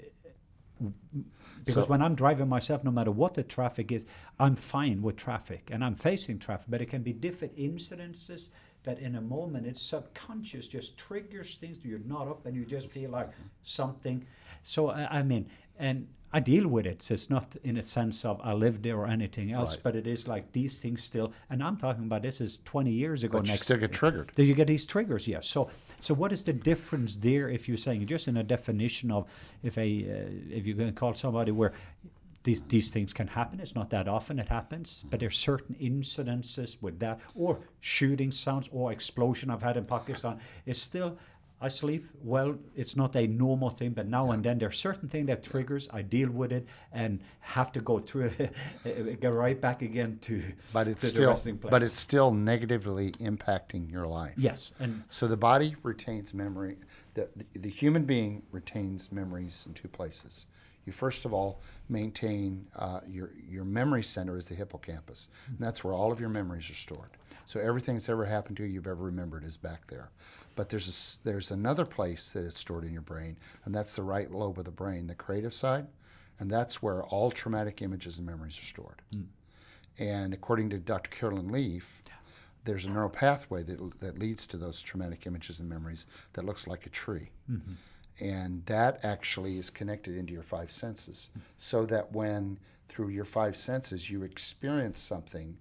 because 1.65 1.85
So- 1.85 1.91
when 1.91 2.01
I'm 2.01 2.15
driving 2.15 2.49
myself, 2.49 2.85
no 2.85 2.91
matter 2.91 3.11
what 3.11 3.35
the 3.35 3.43
traffic 3.43 3.93
is, 3.93 4.07
I'm 4.39 4.57
fine 4.57 5.03
with 5.03 5.17
traffic 5.17 5.69
and 5.71 5.85
I'm 5.85 5.95
facing 5.95 6.39
traffic. 6.39 6.69
But 6.71 6.81
it 6.81 6.87
can 6.87 7.03
be 7.03 7.13
different 7.13 7.57
incidences 7.57 8.49
that 8.85 8.99
in 8.99 9.17
a 9.17 9.21
moment 9.21 9.67
it's 9.67 9.83
subconscious, 9.83 10.67
just 10.67 10.97
triggers 10.97 11.59
things. 11.59 11.85
You're 11.85 11.99
not 12.01 12.29
up 12.29 12.47
and 12.47 12.57
you 12.57 12.65
just 12.65 12.91
feel 12.91 13.11
like 13.11 13.29
something. 13.63 14.25
So 14.63 14.89
I, 14.89 15.19
I 15.19 15.23
mean, 15.23 15.51
and 15.79 16.09
I 16.33 16.39
deal 16.41 16.69
with 16.69 16.87
it. 16.87 17.03
So 17.03 17.15
it's 17.15 17.29
not 17.29 17.57
in 17.65 17.77
a 17.77 17.83
sense 17.83 18.25
of 18.25 18.41
I 18.43 18.53
lived 18.53 18.83
there 18.85 18.97
or 18.97 19.07
anything 19.07 19.51
else, 19.53 19.75
Right. 19.77 19.83
but 19.83 19.97
it 19.97 20.07
is 20.07 20.29
like 20.29 20.53
these 20.53 20.81
things 20.81 21.03
still. 21.03 21.33
And 21.51 21.63
I'm 21.63 21.77
talking 21.77 22.05
about 22.05 22.23
this 22.23 22.41
is 22.41 22.61
20 22.65 22.91
years 22.91 23.25
ago. 23.25 23.39
But 23.39 23.47
you 23.47 23.53
next 23.53 23.65
still 23.65 23.79
get 23.79 23.93
triggered. 23.93 24.31
do 24.37 24.45
you 24.45 24.55
get 24.55 24.69
these 24.69 24.87
triggers? 24.87 25.27
Yes. 25.27 25.49
So, 25.49 25.71
so 25.99 26.15
what 26.15 26.31
is 26.31 26.45
the 26.45 26.53
difference 26.53 27.17
there? 27.17 27.49
If 27.49 27.67
you're 27.67 27.77
saying 27.77 28.07
just 28.07 28.29
in 28.29 28.37
a 28.37 28.45
definition 28.45 29.11
of 29.11 29.27
if 29.63 29.77
a 29.77 29.83
uh, 29.83 30.57
if 30.57 30.67
you're 30.67 30.77
going 30.77 30.93
to 30.93 30.99
call 30.99 31.15
somebody 31.15 31.51
where 31.51 31.73
these 32.43 32.63
these 32.63 32.91
things 32.91 33.13
can 33.13 33.27
happen, 33.27 33.59
it's 33.61 33.75
not 33.75 33.91
that 33.91 34.07
often 34.09 34.39
it 34.39 34.49
happens, 34.49 35.05
but 35.11 35.19
there's 35.21 35.37
certain 35.37 35.75
incidences 35.81 36.81
with 36.81 36.99
that, 37.01 37.21
or 37.35 37.59
shooting 37.81 38.31
sounds, 38.31 38.69
or 38.73 38.93
explosion 38.93 39.51
I've 39.51 39.63
had 39.63 39.77
in 39.77 39.85
Pakistan. 39.85 40.39
It's 40.65 40.81
still. 40.81 41.19
I 41.63 41.69
sleep 41.69 42.07
well. 42.25 42.55
It's 42.75 42.97
not 42.97 43.15
a 43.17 43.27
normal 43.27 43.69
thing, 43.69 43.91
but 43.91 44.07
now 44.09 44.31
and 44.31 44.43
then 44.43 44.59
there's 44.59 44.79
certain 44.79 45.09
thing 45.09 45.27
that 45.27 45.43
triggers. 45.43 45.89
I 45.93 46.03
deal 46.03 46.31
with 46.31 46.53
it 46.53 46.67
and 46.93 47.21
have 47.41 47.71
to 47.73 47.81
go 47.81 47.99
through 47.99 48.33
it, 48.39 49.21
get 49.21 49.29
right 49.29 49.61
back 49.61 49.83
again 49.83 50.19
to. 50.23 50.43
But 50.73 50.89
it's 50.89 51.01
to 51.01 51.07
the 51.07 51.11
still 51.11 51.31
resting 51.31 51.59
place. 51.59 51.71
but 51.71 51.83
it's 51.83 51.99
still 51.99 52.33
negatively 52.33 53.11
impacting 53.13 53.91
your 53.91 54.07
life. 54.07 54.35
yes, 54.39 54.73
and 54.81 55.05
So 55.11 55.27
the 55.29 55.37
body 55.37 55.77
retains 55.83 56.33
memory. 56.33 56.79
The, 57.15 57.29
the, 57.37 57.59
the 57.59 57.69
human 57.69 58.05
being 58.05 58.43
retains 58.53 59.13
memories 59.13 59.65
in 59.67 59.75
two 59.75 59.89
places. 59.89 60.47
You 60.87 60.93
first 60.95 61.27
of 61.27 61.35
all 61.35 61.61
maintain 61.91 62.67
uh, 62.75 63.01
your 63.07 63.33
your 63.47 63.65
memory 63.65 64.03
center 64.03 64.39
is 64.39 64.49
the 64.49 64.55
hippocampus, 64.55 65.29
and 65.47 65.59
that's 65.59 65.85
where 65.85 65.93
all 65.93 66.11
of 66.11 66.21
your 66.21 66.31
memories 66.31 66.71
are 66.71 66.75
stored. 66.75 67.11
So 67.45 67.61
everything 67.61 67.97
that's 67.97 68.09
ever 68.09 68.25
happened 68.25 68.57
to 68.59 68.63
you, 68.65 68.71
you've 68.75 68.87
ever 68.87 69.05
remembered, 69.05 69.45
is 69.45 69.57
back 69.57 69.89
there. 69.89 70.11
But 70.61 70.69
there's 70.69 71.23
a 71.25 71.25
there's 71.25 71.51
another 71.51 71.87
place 71.87 72.35
that 72.35 72.45
it's 72.45 72.61
stored 72.61 72.85
in 72.85 72.93
your 72.93 73.01
brain, 73.01 73.39
and 73.65 73.75
that's 73.75 73.97
the 73.97 74.03
right 74.03 74.31
lobe 74.31 74.59
of 74.59 74.67
the 74.67 74.71
brain, 74.71 75.07
the 75.07 75.15
creative 75.15 75.55
side, 75.55 75.87
and 76.39 76.51
that's 76.51 76.83
where 76.83 77.03
all 77.03 77.31
traumatic 77.31 77.81
images 77.81 78.19
and 78.19 78.27
memories 78.27 78.59
are 78.59 78.67
stored. 78.67 79.01
Hmm. 79.11 79.23
And 79.99 80.35
according 80.35 80.69
to 80.69 80.79
Dr. 80.79 81.09
Caroline 81.09 81.49
Leaf, 81.51 82.03
there's 82.65 82.85
a 82.85 82.91
neural 82.91 83.09
pathway 83.09 83.63
that, 83.63 84.01
that 84.01 84.19
leads 84.19 84.47
to 84.49 84.59
those 84.59 84.83
traumatic 84.83 85.27
images 85.27 85.61
and 85.61 85.69
memories 85.71 86.05
that 86.35 86.45
looks 86.45 86.67
like 86.67 86.85
a 86.85 86.91
tree. 86.91 87.31
Mm-hmm. 87.51 87.73
And 88.23 88.67
that 88.67 89.03
actually 89.03 89.57
is 89.57 89.71
connected 89.71 90.15
into 90.15 90.35
your 90.35 90.43
five 90.43 90.71
senses. 90.71 91.31
Hmm. 91.33 91.41
So 91.57 91.87
that 91.87 92.13
when, 92.13 92.59
through 92.91 93.09
your 93.09 93.25
five 93.25 93.57
senses, 93.57 94.11
you 94.11 94.25
experience 94.25 94.99
something 94.99 95.57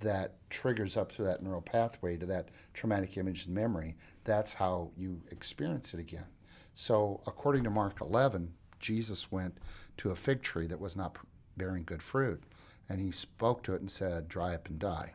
that 0.00 0.36
triggers 0.50 0.96
up 0.96 1.12
through 1.12 1.26
that 1.26 1.42
neural 1.42 1.62
pathway 1.62 2.16
to 2.16 2.26
that 2.26 2.48
traumatic 2.72 3.16
image 3.16 3.46
and 3.46 3.54
memory, 3.54 3.96
that's 4.24 4.54
how 4.54 4.90
you 4.96 5.22
experience 5.30 5.94
it 5.94 6.00
again. 6.00 6.26
So, 6.74 7.20
according 7.26 7.64
to 7.64 7.70
Mark 7.70 8.00
11, 8.00 8.52
Jesus 8.80 9.30
went 9.30 9.58
to 9.98 10.10
a 10.10 10.16
fig 10.16 10.42
tree 10.42 10.66
that 10.66 10.80
was 10.80 10.96
not 10.96 11.16
bearing 11.56 11.84
good 11.84 12.02
fruit, 12.02 12.42
and 12.88 13.00
he 13.00 13.10
spoke 13.10 13.62
to 13.62 13.74
it 13.74 13.80
and 13.80 13.90
said, 13.90 14.28
Dry 14.28 14.54
up 14.54 14.68
and 14.68 14.78
die. 14.78 15.14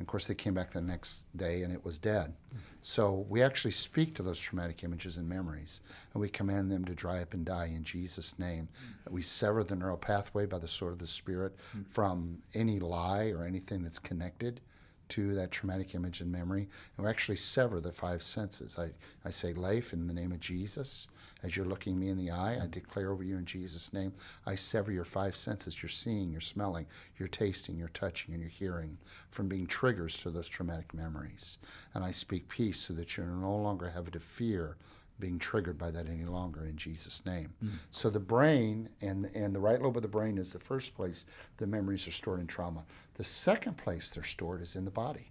And 0.00 0.06
of 0.06 0.08
course, 0.10 0.26
they 0.26 0.34
came 0.34 0.54
back 0.54 0.70
the 0.70 0.80
next 0.80 1.26
day 1.36 1.62
and 1.62 1.70
it 1.70 1.84
was 1.84 1.98
dead. 1.98 2.32
So 2.80 3.26
we 3.28 3.42
actually 3.42 3.72
speak 3.72 4.14
to 4.14 4.22
those 4.22 4.38
traumatic 4.38 4.82
images 4.82 5.18
and 5.18 5.28
memories, 5.28 5.82
and 6.14 6.22
we 6.22 6.30
command 6.30 6.70
them 6.70 6.86
to 6.86 6.94
dry 6.94 7.20
up 7.20 7.34
and 7.34 7.44
die 7.44 7.66
in 7.66 7.84
Jesus' 7.84 8.38
name. 8.38 8.66
We 9.10 9.20
sever 9.20 9.62
the 9.62 9.76
neural 9.76 9.98
pathway 9.98 10.46
by 10.46 10.58
the 10.58 10.68
sword 10.68 10.94
of 10.94 11.00
the 11.00 11.06
Spirit 11.06 11.54
from 11.90 12.38
any 12.54 12.80
lie 12.80 13.28
or 13.28 13.44
anything 13.44 13.82
that's 13.82 13.98
connected 13.98 14.62
to 15.10 15.34
that 15.34 15.50
traumatic 15.50 15.94
image 15.94 16.20
and 16.20 16.30
memory. 16.30 16.68
And 16.96 17.04
we 17.04 17.10
actually 17.10 17.36
sever 17.36 17.80
the 17.80 17.92
five 17.92 18.22
senses. 18.22 18.78
I, 18.78 18.90
I 19.24 19.30
say, 19.30 19.52
Leif, 19.52 19.92
in 19.92 20.06
the 20.06 20.14
name 20.14 20.32
of 20.32 20.40
Jesus, 20.40 21.08
as 21.42 21.56
you're 21.56 21.66
looking 21.66 21.98
me 21.98 22.08
in 22.08 22.18
the 22.18 22.30
eye, 22.30 22.58
I 22.62 22.66
declare 22.66 23.10
over 23.10 23.22
you 23.22 23.36
in 23.36 23.44
Jesus' 23.44 23.92
name, 23.92 24.12
I 24.46 24.54
sever 24.54 24.92
your 24.92 25.04
five 25.04 25.36
senses, 25.36 25.82
your 25.82 25.90
seeing, 25.90 26.30
your 26.30 26.40
smelling, 26.40 26.86
your 27.18 27.28
tasting, 27.28 27.76
your 27.76 27.88
touching, 27.88 28.34
and 28.34 28.42
your 28.42 28.50
hearing 28.50 28.98
from 29.28 29.48
being 29.48 29.66
triggers 29.66 30.16
to 30.18 30.30
those 30.30 30.48
traumatic 30.48 30.94
memories. 30.94 31.58
And 31.94 32.04
I 32.04 32.10
speak 32.10 32.48
peace 32.48 32.78
so 32.78 32.94
that 32.94 33.16
you 33.16 33.24
no 33.24 33.56
longer 33.56 33.90
have 33.90 34.10
to 34.10 34.20
fear 34.20 34.76
being 35.20 35.38
triggered 35.38 35.78
by 35.78 35.90
that 35.90 36.08
any 36.08 36.24
longer 36.24 36.64
in 36.64 36.76
Jesus' 36.76 37.24
name. 37.26 37.52
Hmm. 37.60 37.68
So 37.90 38.10
the 38.10 38.18
brain 38.18 38.88
and 39.00 39.30
and 39.34 39.54
the 39.54 39.60
right 39.60 39.80
lobe 39.80 39.96
of 39.96 40.02
the 40.02 40.08
brain 40.08 40.38
is 40.38 40.52
the 40.52 40.58
first 40.58 40.96
place 40.96 41.26
the 41.58 41.66
memories 41.66 42.08
are 42.08 42.12
stored 42.12 42.40
in 42.40 42.46
trauma. 42.46 42.84
The 43.20 43.24
second 43.24 43.76
place 43.76 44.08
they're 44.08 44.24
stored 44.24 44.62
is 44.62 44.74
in 44.74 44.86
the 44.86 44.90
body. 44.90 45.30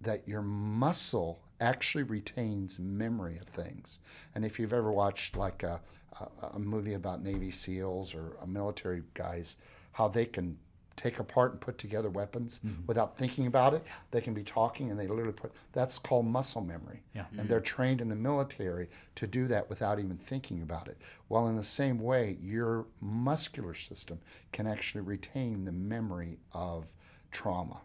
That 0.00 0.28
your 0.28 0.40
muscle 0.40 1.40
actually 1.58 2.04
retains 2.04 2.78
memory 2.78 3.38
of 3.38 3.46
things. 3.46 3.98
And 4.36 4.44
if 4.44 4.60
you've 4.60 4.72
ever 4.72 4.92
watched 4.92 5.36
like 5.36 5.64
a, 5.64 5.80
a, 6.20 6.46
a 6.52 6.58
movie 6.60 6.94
about 6.94 7.24
Navy 7.24 7.50
SEALs 7.50 8.14
or 8.14 8.36
military 8.46 9.02
guys, 9.14 9.56
how 9.90 10.06
they 10.06 10.26
can 10.26 10.58
take 10.96 11.18
apart 11.18 11.52
and 11.52 11.60
put 11.60 11.78
together 11.78 12.10
weapons 12.10 12.60
mm-hmm. 12.64 12.82
without 12.86 13.16
thinking 13.16 13.46
about 13.46 13.74
it. 13.74 13.84
They 14.10 14.20
can 14.20 14.34
be 14.34 14.42
talking 14.42 14.90
and 14.90 14.98
they 14.98 15.06
literally 15.06 15.32
put 15.32 15.52
that's 15.72 15.98
called 15.98 16.26
muscle 16.26 16.62
memory. 16.62 17.02
Yeah. 17.14 17.24
And 17.30 17.40
mm-hmm. 17.40 17.48
they're 17.48 17.60
trained 17.60 18.00
in 18.00 18.08
the 18.08 18.16
military 18.16 18.88
to 19.16 19.26
do 19.26 19.46
that 19.48 19.68
without 19.68 19.98
even 19.98 20.16
thinking 20.16 20.62
about 20.62 20.88
it. 20.88 20.98
Well, 21.28 21.48
in 21.48 21.56
the 21.56 21.64
same 21.64 21.98
way, 21.98 22.36
your 22.40 22.86
muscular 23.00 23.74
system 23.74 24.18
can 24.52 24.66
actually 24.66 25.02
retain 25.02 25.64
the 25.64 25.72
memory 25.72 26.38
of 26.52 26.92
trauma. 27.30 27.80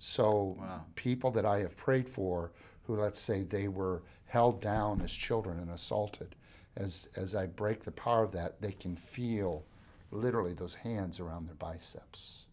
So, 0.00 0.56
people 0.94 1.32
that 1.32 1.44
I 1.44 1.58
have 1.58 1.76
prayed 1.76 2.08
for 2.08 2.52
who, 2.84 2.96
let's 2.96 3.18
say, 3.18 3.42
they 3.42 3.66
were 3.66 4.02
held 4.26 4.60
down 4.60 5.00
as 5.02 5.12
children 5.12 5.58
and 5.58 5.70
assaulted, 5.70 6.36
as, 6.76 7.08
as 7.16 7.34
I 7.34 7.46
break 7.46 7.82
the 7.82 7.90
power 7.90 8.22
of 8.22 8.32
that, 8.32 8.60
they 8.60 8.72
can 8.72 8.94
feel 8.94 9.64
literally 10.10 10.54
those 10.54 10.74
hands 10.74 11.20
around 11.20 11.46
their 11.46 11.54
biceps 11.56 12.44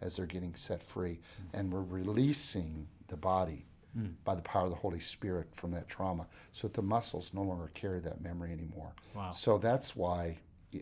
as 0.00 0.16
they're 0.16 0.26
getting 0.26 0.54
set 0.54 0.82
free. 0.82 1.20
And 1.52 1.72
we're 1.72 1.82
releasing 1.82 2.86
the 3.08 3.16
body 3.16 3.66
by 4.24 4.36
the 4.36 4.42
power 4.42 4.64
of 4.64 4.70
the 4.70 4.76
Holy 4.76 5.00
Spirit 5.00 5.48
from 5.52 5.72
that 5.72 5.88
trauma 5.88 6.26
so 6.52 6.68
that 6.68 6.74
the 6.74 6.82
muscles 6.82 7.34
no 7.34 7.42
longer 7.42 7.70
carry 7.74 7.98
that 8.00 8.20
memory 8.22 8.52
anymore. 8.52 8.94
Wow. 9.16 9.30
So 9.30 9.58
that's 9.58 9.96
why, 9.96 10.38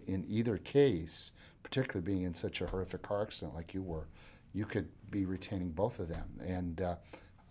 in 0.06 0.26
either 0.28 0.58
case, 0.58 1.32
particularly 1.62 2.04
being 2.04 2.24
in 2.24 2.34
such 2.34 2.60
a 2.60 2.66
horrific 2.66 3.02
car 3.02 3.22
accident 3.22 3.54
like 3.54 3.72
you 3.72 3.82
were, 3.82 4.06
you 4.52 4.66
could 4.66 4.88
be 5.10 5.24
retaining 5.24 5.70
both 5.70 6.00
of 6.00 6.08
them. 6.08 6.28
And 6.46 6.80
uh, 6.82 6.96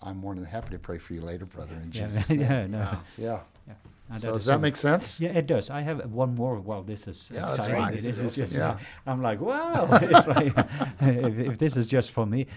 I'm 0.01 0.17
more 0.17 0.35
than 0.35 0.45
happy 0.45 0.69
to 0.69 0.79
pray 0.79 0.99
for 0.99 1.13
you 1.13 1.21
later, 1.21 1.45
brother, 1.45 1.75
in 1.75 1.91
yeah, 1.91 2.01
Jesus' 2.01 2.29
name. 2.31 2.41
yeah, 2.41 2.67
no. 2.67 2.87
Yeah. 3.17 3.39
Yeah. 3.67 3.73
And 4.09 4.19
So 4.21 4.33
does 4.33 4.45
that 4.45 4.61
make 4.61 4.77
sense? 4.77 5.19
Yeah, 5.19 5.31
it 5.31 5.47
does. 5.47 5.69
I 5.69 5.81
have 5.81 6.05
one 6.11 6.33
more. 6.35 6.59
Well, 6.61 6.81
this 6.83 7.07
is 7.07 7.31
Yeah, 7.33 7.53
exciting. 7.53 7.75
fine. 7.81 7.93
This 7.95 8.05
is 8.19 8.35
just. 8.35 8.55
Yeah. 8.55 8.77
I'm 9.05 9.21
like, 9.21 9.41
wow. 9.41 9.87
it's 10.01 10.27
like, 10.27 10.53
if, 11.01 11.39
if 11.51 11.57
this 11.57 11.75
is 11.75 11.87
just 11.87 12.11
for 12.11 12.25
me, 12.25 12.47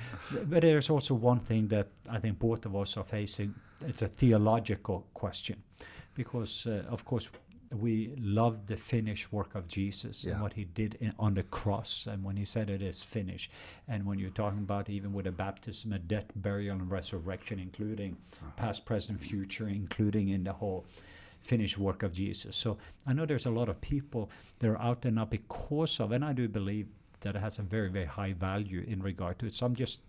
but 0.47 0.63
there's 0.63 0.91
also 0.91 1.15
one 1.15 1.41
thing 1.41 1.67
that 1.69 1.89
I 2.09 2.19
think 2.21 2.39
both 2.39 2.67
of 2.67 2.77
us 2.77 2.97
are 2.97 3.05
facing. 3.05 3.55
It's 3.87 4.03
a 4.03 4.09
theological 4.09 5.07
question, 5.15 5.61
because 6.15 6.67
uh, 6.67 6.85
of 6.89 7.05
course 7.05 7.31
we 7.73 8.13
love 8.19 8.67
the 8.67 8.77
finished 8.77 9.33
work 9.33 9.55
of 9.55 9.69
Jesus 9.69 10.25
Yeah. 10.25 10.33
and 10.33 10.43
what 10.43 10.53
He 10.53 10.65
did 10.65 10.97
in, 11.01 11.13
on 11.19 11.35
the 11.35 11.45
cross, 11.45 12.07
and 12.11 12.23
when 12.25 12.37
He 12.37 12.45
said 12.45 12.69
it 12.69 12.83
is 12.83 13.03
finished, 13.03 13.53
and 13.89 14.05
when 14.05 14.19
you're 14.19 14.31
talking 14.31 14.59
about 14.61 14.91
even 14.91 15.13
with 15.13 15.27
a 15.27 15.33
baptism, 15.33 15.93
a 15.93 15.99
death, 15.99 16.27
burial, 16.37 16.77
and 16.77 16.91
resurrection, 16.91 17.59
including 17.61 18.17
past, 18.57 18.85
present, 18.85 19.21
future, 19.21 19.69
including 19.69 20.29
in 20.31 20.45
the 20.45 20.53
whole 20.53 20.85
finished 21.41 21.79
work 21.79 22.03
of 22.03 22.13
Jesus. 22.13 22.57
So 22.57 22.79
I 23.07 23.13
know 23.13 23.27
there's 23.27 23.47
a 23.47 23.51
lot 23.51 23.69
of 23.69 23.81
people 23.81 24.31
that 24.59 24.69
are 24.69 24.81
out 24.81 25.03
there 25.03 25.13
now 25.13 25.25
because 25.25 26.01
of, 26.01 26.13
and 26.13 26.25
I 26.25 26.33
do 26.33 26.49
believe 26.49 26.87
that 27.21 27.37
it 27.37 27.39
has 27.41 27.59
a 27.59 27.63
very, 27.63 27.91
very 27.91 28.07
high 28.07 28.33
value 28.33 28.85
in 28.87 29.03
regard 29.03 29.39
to 29.39 29.47
it. 29.47 29.55
So 29.55 29.67
I'm 29.67 29.77
just, 29.77 30.01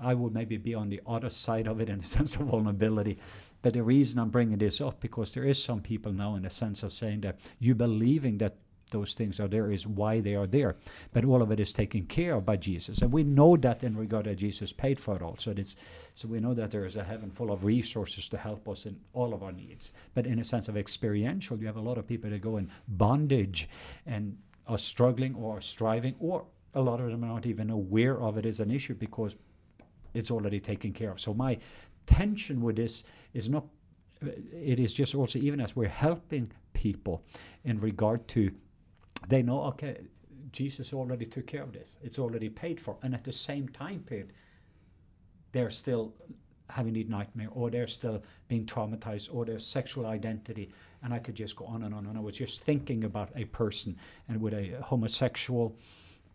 I 0.00 0.14
would 0.14 0.32
maybe 0.32 0.56
be 0.56 0.74
on 0.74 0.88
the 0.88 1.00
other 1.06 1.30
side 1.30 1.66
of 1.66 1.80
it 1.80 1.88
in 1.88 1.98
a 1.98 2.02
sense 2.16 2.36
of 2.36 2.42
vulnerability. 2.42 3.18
But 3.62 3.74
the 3.74 3.82
reason 3.82 4.18
I'm 4.18 4.30
bringing 4.30 4.58
this 4.58 4.80
up 4.80 5.00
because 5.00 5.32
there 5.34 5.44
is 5.44 5.62
some 5.62 5.80
people 5.80 6.12
now 6.12 6.36
in 6.36 6.42
the 6.42 6.50
sense 6.50 6.82
of 6.82 6.92
saying 6.92 7.22
that 7.22 7.38
you 7.58 7.74
believing 7.74 8.38
that 8.38 8.56
those 8.90 9.14
things 9.14 9.40
are 9.40 9.48
there 9.48 9.70
is 9.70 9.86
why 9.86 10.20
they 10.20 10.34
are 10.34 10.46
there. 10.46 10.76
But 11.12 11.24
all 11.24 11.42
of 11.42 11.50
it 11.50 11.60
is 11.60 11.72
taken 11.72 12.04
care 12.06 12.34
of 12.34 12.44
by 12.44 12.56
Jesus. 12.56 13.02
And 13.02 13.12
we 13.12 13.24
know 13.24 13.56
that 13.56 13.84
in 13.84 13.96
regard 13.96 14.26
that 14.26 14.36
Jesus 14.36 14.72
paid 14.72 15.00
for 15.00 15.16
it 15.16 15.22
all. 15.22 15.36
So, 15.38 15.52
it's, 15.52 15.76
so 16.14 16.28
we 16.28 16.40
know 16.40 16.54
that 16.54 16.70
there 16.70 16.84
is 16.84 16.96
a 16.96 17.04
heaven 17.04 17.30
full 17.30 17.50
of 17.50 17.64
resources 17.64 18.28
to 18.28 18.36
help 18.36 18.68
us 18.68 18.86
in 18.86 18.98
all 19.12 19.34
of 19.34 19.42
our 19.42 19.52
needs. 19.52 19.92
But 20.14 20.26
in 20.26 20.38
a 20.38 20.44
sense 20.44 20.68
of 20.68 20.76
experiential, 20.76 21.58
you 21.58 21.66
have 21.66 21.76
a 21.76 21.80
lot 21.80 21.98
of 21.98 22.06
people 22.06 22.30
that 22.30 22.40
go 22.40 22.56
in 22.56 22.70
bondage 22.88 23.68
and 24.06 24.36
are 24.66 24.78
struggling 24.78 25.34
or 25.34 25.58
are 25.58 25.60
striving, 25.60 26.14
or 26.20 26.44
a 26.74 26.80
lot 26.80 27.00
of 27.00 27.10
them 27.10 27.24
are 27.24 27.28
not 27.28 27.46
even 27.46 27.70
aware 27.70 28.20
of 28.20 28.38
it 28.38 28.46
as 28.46 28.60
an 28.60 28.70
issue 28.70 28.94
because 28.94 29.36
it's 30.14 30.30
already 30.30 30.60
taken 30.60 30.92
care 30.92 31.10
of. 31.10 31.20
So 31.20 31.34
my 31.34 31.58
tension 32.06 32.60
with 32.60 32.76
this 32.76 33.04
is 33.34 33.48
not 33.48 33.64
it 34.22 34.78
is 34.78 34.92
just 34.92 35.14
also 35.14 35.38
even 35.38 35.60
as 35.60 35.74
we're 35.74 35.88
helping 35.88 36.50
people 36.72 37.22
in 37.64 37.78
regard 37.78 38.26
to 38.28 38.50
they 39.28 39.42
know, 39.42 39.62
okay, 39.64 39.98
Jesus 40.52 40.92
already 40.92 41.26
took 41.26 41.46
care 41.46 41.62
of 41.62 41.72
this. 41.72 41.96
It's 42.02 42.18
already 42.18 42.48
paid 42.48 42.80
for. 42.80 42.96
And 43.02 43.14
at 43.14 43.24
the 43.24 43.32
same 43.32 43.68
time 43.68 44.00
period, 44.00 44.32
they're 45.52 45.70
still 45.70 46.14
having 46.68 46.96
a 46.96 47.04
nightmare 47.04 47.48
or 47.52 47.70
they're 47.70 47.88
still 47.88 48.22
being 48.48 48.64
traumatized 48.64 49.32
or 49.32 49.44
their 49.44 49.58
sexual 49.58 50.06
identity. 50.06 50.70
And 51.02 51.12
I 51.12 51.18
could 51.18 51.34
just 51.34 51.56
go 51.56 51.66
on 51.66 51.82
and 51.82 51.94
on. 51.94 52.06
And 52.06 52.16
I 52.16 52.20
was 52.20 52.36
just 52.36 52.62
thinking 52.62 53.04
about 53.04 53.30
a 53.34 53.44
person 53.46 53.96
and 54.28 54.40
with 54.40 54.54
a 54.54 54.80
homosexual 54.82 55.76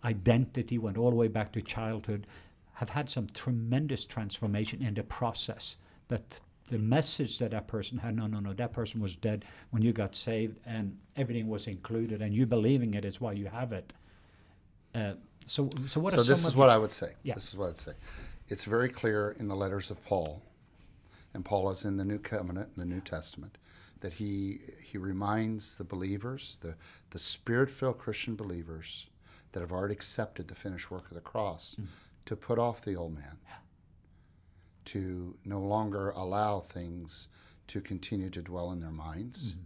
identity, 0.04 0.78
went 0.78 0.98
all 0.98 1.10
the 1.10 1.16
way 1.16 1.28
back 1.28 1.52
to 1.54 1.62
childhood, 1.62 2.28
have 2.74 2.90
had 2.90 3.10
some 3.10 3.28
tremendous 3.34 4.06
transformation 4.06 4.82
in 4.82 4.94
the 4.94 5.04
process. 5.04 5.78
But 6.08 6.42
the 6.68 6.80
message 6.80 7.38
that 7.40 7.52
that 7.52 7.68
person 7.68 7.98
had 7.98 8.16
no 8.16 8.26
no 8.28 8.40
no 8.40 8.54
that 8.54 8.74
person 8.74 9.00
was 9.00 9.16
dead 9.16 9.46
when 9.70 9.84
you 9.84 9.94
got 9.94 10.16
saved 10.16 10.60
and 10.66 10.98
everything 11.16 11.48
was 11.48 11.68
included 11.68 12.22
and 12.22 12.34
you 12.34 12.46
believing 12.46 12.94
it 12.96 13.06
is 13.06 13.22
why 13.22 13.32
you 13.32 13.46
have 13.46 13.72
it. 13.72 13.94
Uh, 14.94 15.14
so 15.46 15.70
so 15.86 16.00
what 16.00 16.14
so 16.14 16.24
this 16.24 16.46
is 16.46 16.56
what 16.56 16.70
i 16.70 16.78
would 16.78 16.92
say. 16.92 17.14
Yeah. 17.24 17.36
this 17.36 17.50
is 17.50 17.58
what 17.58 17.70
i'd 17.70 17.78
say. 17.78 17.94
It's 18.48 18.64
very 18.64 18.90
clear 18.90 19.36
in 19.40 19.48
the 19.48 19.56
letters 19.56 19.92
of 19.92 20.04
paul 20.06 20.42
and 21.34 21.46
paul 21.46 21.70
is 21.70 21.86
in 21.86 21.98
the 21.98 22.06
new 22.06 22.20
covenant 22.20 22.70
in 22.76 22.80
the 22.80 22.94
new 22.96 23.02
testament 23.02 23.58
that 24.00 24.14
he 24.14 24.60
he 24.82 24.98
reminds 24.98 25.78
the 25.78 25.84
believers 25.84 26.58
the 26.62 26.76
the 27.12 27.20
spirit-filled 27.20 27.98
christian 27.98 28.36
believers 28.36 29.08
that 29.52 29.60
have 29.60 29.72
already 29.72 29.94
accepted 29.94 30.48
the 30.48 30.56
finished 30.56 30.90
work 30.90 31.08
of 31.10 31.16
the 31.16 31.22
cross 31.22 31.76
mm. 31.80 31.86
to 32.26 32.36
put 32.36 32.60
off 32.60 32.84
the 32.84 32.96
old 32.96 33.14
man. 33.14 33.38
Yeah 33.48 33.56
to 34.86 35.36
no 35.46 35.60
longer 35.60 36.12
allow 36.12 36.60
things 36.60 37.28
to 37.68 37.82
continue 37.82 38.30
to 38.30 38.42
dwell 38.42 38.72
in 38.72 38.80
their 38.80 38.92
minds. 38.92 39.52
Mm-hmm. 39.52 39.60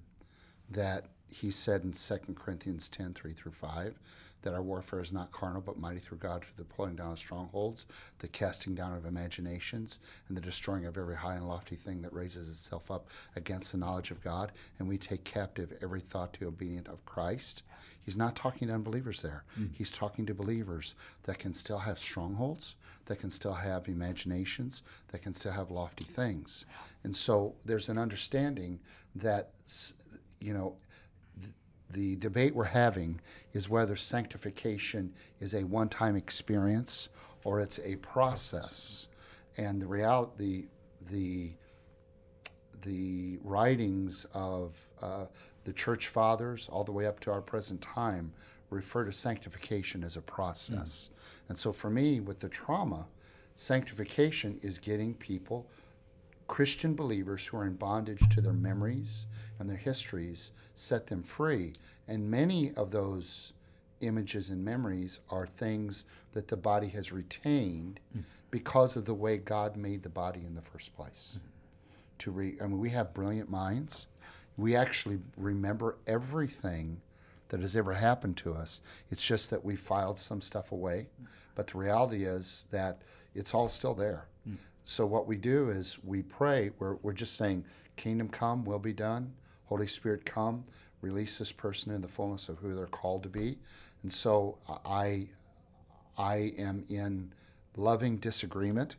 That 0.71 1.05
he 1.27 1.51
said 1.51 1.83
in 1.83 1.93
2 1.93 2.33
Corinthians 2.35 2.89
10 2.89 3.13
3 3.13 3.33
through 3.33 3.51
5 3.51 3.99
that 4.41 4.53
our 4.53 4.61
warfare 4.61 5.01
is 5.01 5.11
not 5.11 5.31
carnal 5.31 5.61
but 5.61 5.77
mighty 5.77 5.99
through 5.99 6.17
God 6.17 6.41
to 6.43 6.57
the 6.57 6.63
pulling 6.63 6.95
down 6.95 7.11
of 7.11 7.19
strongholds, 7.19 7.85
the 8.19 8.27
casting 8.27 8.73
down 8.73 8.93
of 8.93 9.05
imaginations, 9.05 9.99
and 10.27 10.37
the 10.37 10.41
destroying 10.41 10.85
of 10.85 10.97
every 10.97 11.15
high 11.15 11.35
and 11.35 11.47
lofty 11.47 11.75
thing 11.75 12.01
that 12.01 12.13
raises 12.13 12.47
itself 12.47 12.89
up 12.89 13.09
against 13.35 13.71
the 13.71 13.77
knowledge 13.77 14.11
of 14.11 14.23
God. 14.23 14.51
And 14.77 14.87
we 14.87 14.97
take 14.97 15.23
captive 15.23 15.73
every 15.81 16.01
thought 16.01 16.33
to 16.33 16.47
obedience 16.47 16.87
of 16.87 17.05
Christ. 17.05 17.63
He's 18.09 18.17
not 18.17 18.35
talking 18.35 18.69
to 18.69 18.73
unbelievers 18.73 19.21
there. 19.21 19.43
Mm. 19.55 19.69
He's 19.71 19.91
talking 19.91 20.25
to 20.25 20.33
believers 20.33 20.95
that 21.25 21.37
can 21.37 21.53
still 21.53 21.77
have 21.77 21.99
strongholds, 21.99 22.73
that 23.05 23.19
can 23.19 23.29
still 23.29 23.53
have 23.53 23.87
imaginations, 23.87 24.81
that 25.09 25.21
can 25.21 25.31
still 25.31 25.51
have 25.51 25.69
lofty 25.69 26.05
things. 26.05 26.65
And 27.03 27.15
so 27.15 27.53
there's 27.65 27.87
an 27.87 27.99
understanding 27.99 28.79
that, 29.13 29.51
you 30.41 30.55
know, 30.55 30.77
the 31.91 32.15
debate 32.15 32.55
we're 32.55 32.63
having 32.63 33.21
is 33.53 33.69
whether 33.69 33.95
sanctification 33.95 35.13
is 35.39 35.53
a 35.53 35.63
one 35.63 35.87
time 35.87 36.15
experience 36.15 37.09
or 37.43 37.59
it's 37.59 37.79
a 37.85 37.95
process. 37.97 39.07
And 39.55 39.79
the 39.79 39.85
reality, 39.85 40.31
the, 40.39 41.11
the 41.11 41.51
writings 43.43 44.25
of 44.33 44.87
uh, 45.01 45.25
the 45.63 45.73
church 45.73 46.07
fathers, 46.07 46.69
all 46.71 46.83
the 46.83 46.91
way 46.91 47.05
up 47.05 47.19
to 47.21 47.31
our 47.31 47.41
present 47.41 47.81
time, 47.81 48.33
refer 48.69 49.03
to 49.05 49.11
sanctification 49.11 50.03
as 50.03 50.15
a 50.15 50.21
process. 50.21 51.09
Mm. 51.11 51.49
And 51.49 51.57
so 51.57 51.71
for 51.73 51.89
me, 51.89 52.19
with 52.19 52.39
the 52.39 52.49
trauma, 52.49 53.07
sanctification 53.55 54.59
is 54.61 54.79
getting 54.79 55.13
people, 55.13 55.67
Christian 56.47 56.95
believers 56.95 57.45
who 57.45 57.57
are 57.57 57.65
in 57.65 57.75
bondage 57.75 58.27
to 58.29 58.41
their 58.41 58.53
memories 58.53 59.27
and 59.59 59.69
their 59.69 59.77
histories, 59.77 60.51
set 60.73 61.07
them 61.07 61.23
free. 61.23 61.73
And 62.07 62.29
many 62.29 62.73
of 62.73 62.91
those 62.91 63.53
images 64.01 64.49
and 64.49 64.63
memories 64.63 65.19
are 65.29 65.45
things 65.45 66.05
that 66.31 66.47
the 66.47 66.57
body 66.57 66.87
has 66.87 67.11
retained 67.11 67.99
mm. 68.15 68.23
because 68.49 68.95
of 68.95 69.05
the 69.05 69.13
way 69.13 69.37
God 69.37 69.75
made 69.75 70.03
the 70.03 70.09
body 70.09 70.41
in 70.45 70.55
the 70.55 70.61
first 70.61 70.95
place. 70.95 71.37
Mm. 71.37 71.58
To 72.19 72.31
re, 72.31 72.57
I 72.61 72.67
mean, 72.67 72.79
we 72.79 72.89
have 72.91 73.13
brilliant 73.13 73.49
minds 73.49 74.07
we 74.59 74.75
actually 74.75 75.19
remember 75.37 75.97
everything 76.05 77.01
that 77.47 77.61
has 77.61 77.75
ever 77.75 77.93
happened 77.93 78.37
to 78.37 78.53
us. 78.53 78.81
It's 79.09 79.25
just 79.25 79.49
that 79.49 79.63
we 79.63 79.75
filed 79.75 80.19
some 80.19 80.41
stuff 80.41 80.71
away. 80.71 81.07
But 81.55 81.67
the 81.67 81.77
reality 81.77 82.25
is 82.25 82.67
that 82.71 83.01
it's 83.33 83.53
all 83.53 83.69
still 83.69 83.93
there. 83.93 84.27
Mm. 84.47 84.57
So 84.83 85.05
what 85.05 85.27
we 85.27 85.37
do 85.37 85.69
is 85.69 85.97
we 86.03 86.21
pray. 86.21 86.71
We're, 86.77 86.95
we're 86.95 87.13
just 87.13 87.37
saying, 87.37 87.65
Kingdom 87.95 88.29
come, 88.29 88.65
will 88.65 88.79
be 88.79 88.93
done. 88.93 89.33
Holy 89.65 89.87
Spirit 89.87 90.25
come, 90.25 90.63
release 91.01 91.37
this 91.37 91.51
person 91.51 91.93
in 91.93 92.01
the 92.01 92.07
fullness 92.07 92.49
of 92.49 92.57
who 92.57 92.75
they're 92.75 92.85
called 92.85 93.23
to 93.23 93.29
be. 93.29 93.57
And 94.03 94.11
so 94.11 94.57
I, 94.85 95.27
I 96.17 96.53
am 96.57 96.85
in 96.89 97.33
loving 97.75 98.17
disagreement 98.17 98.95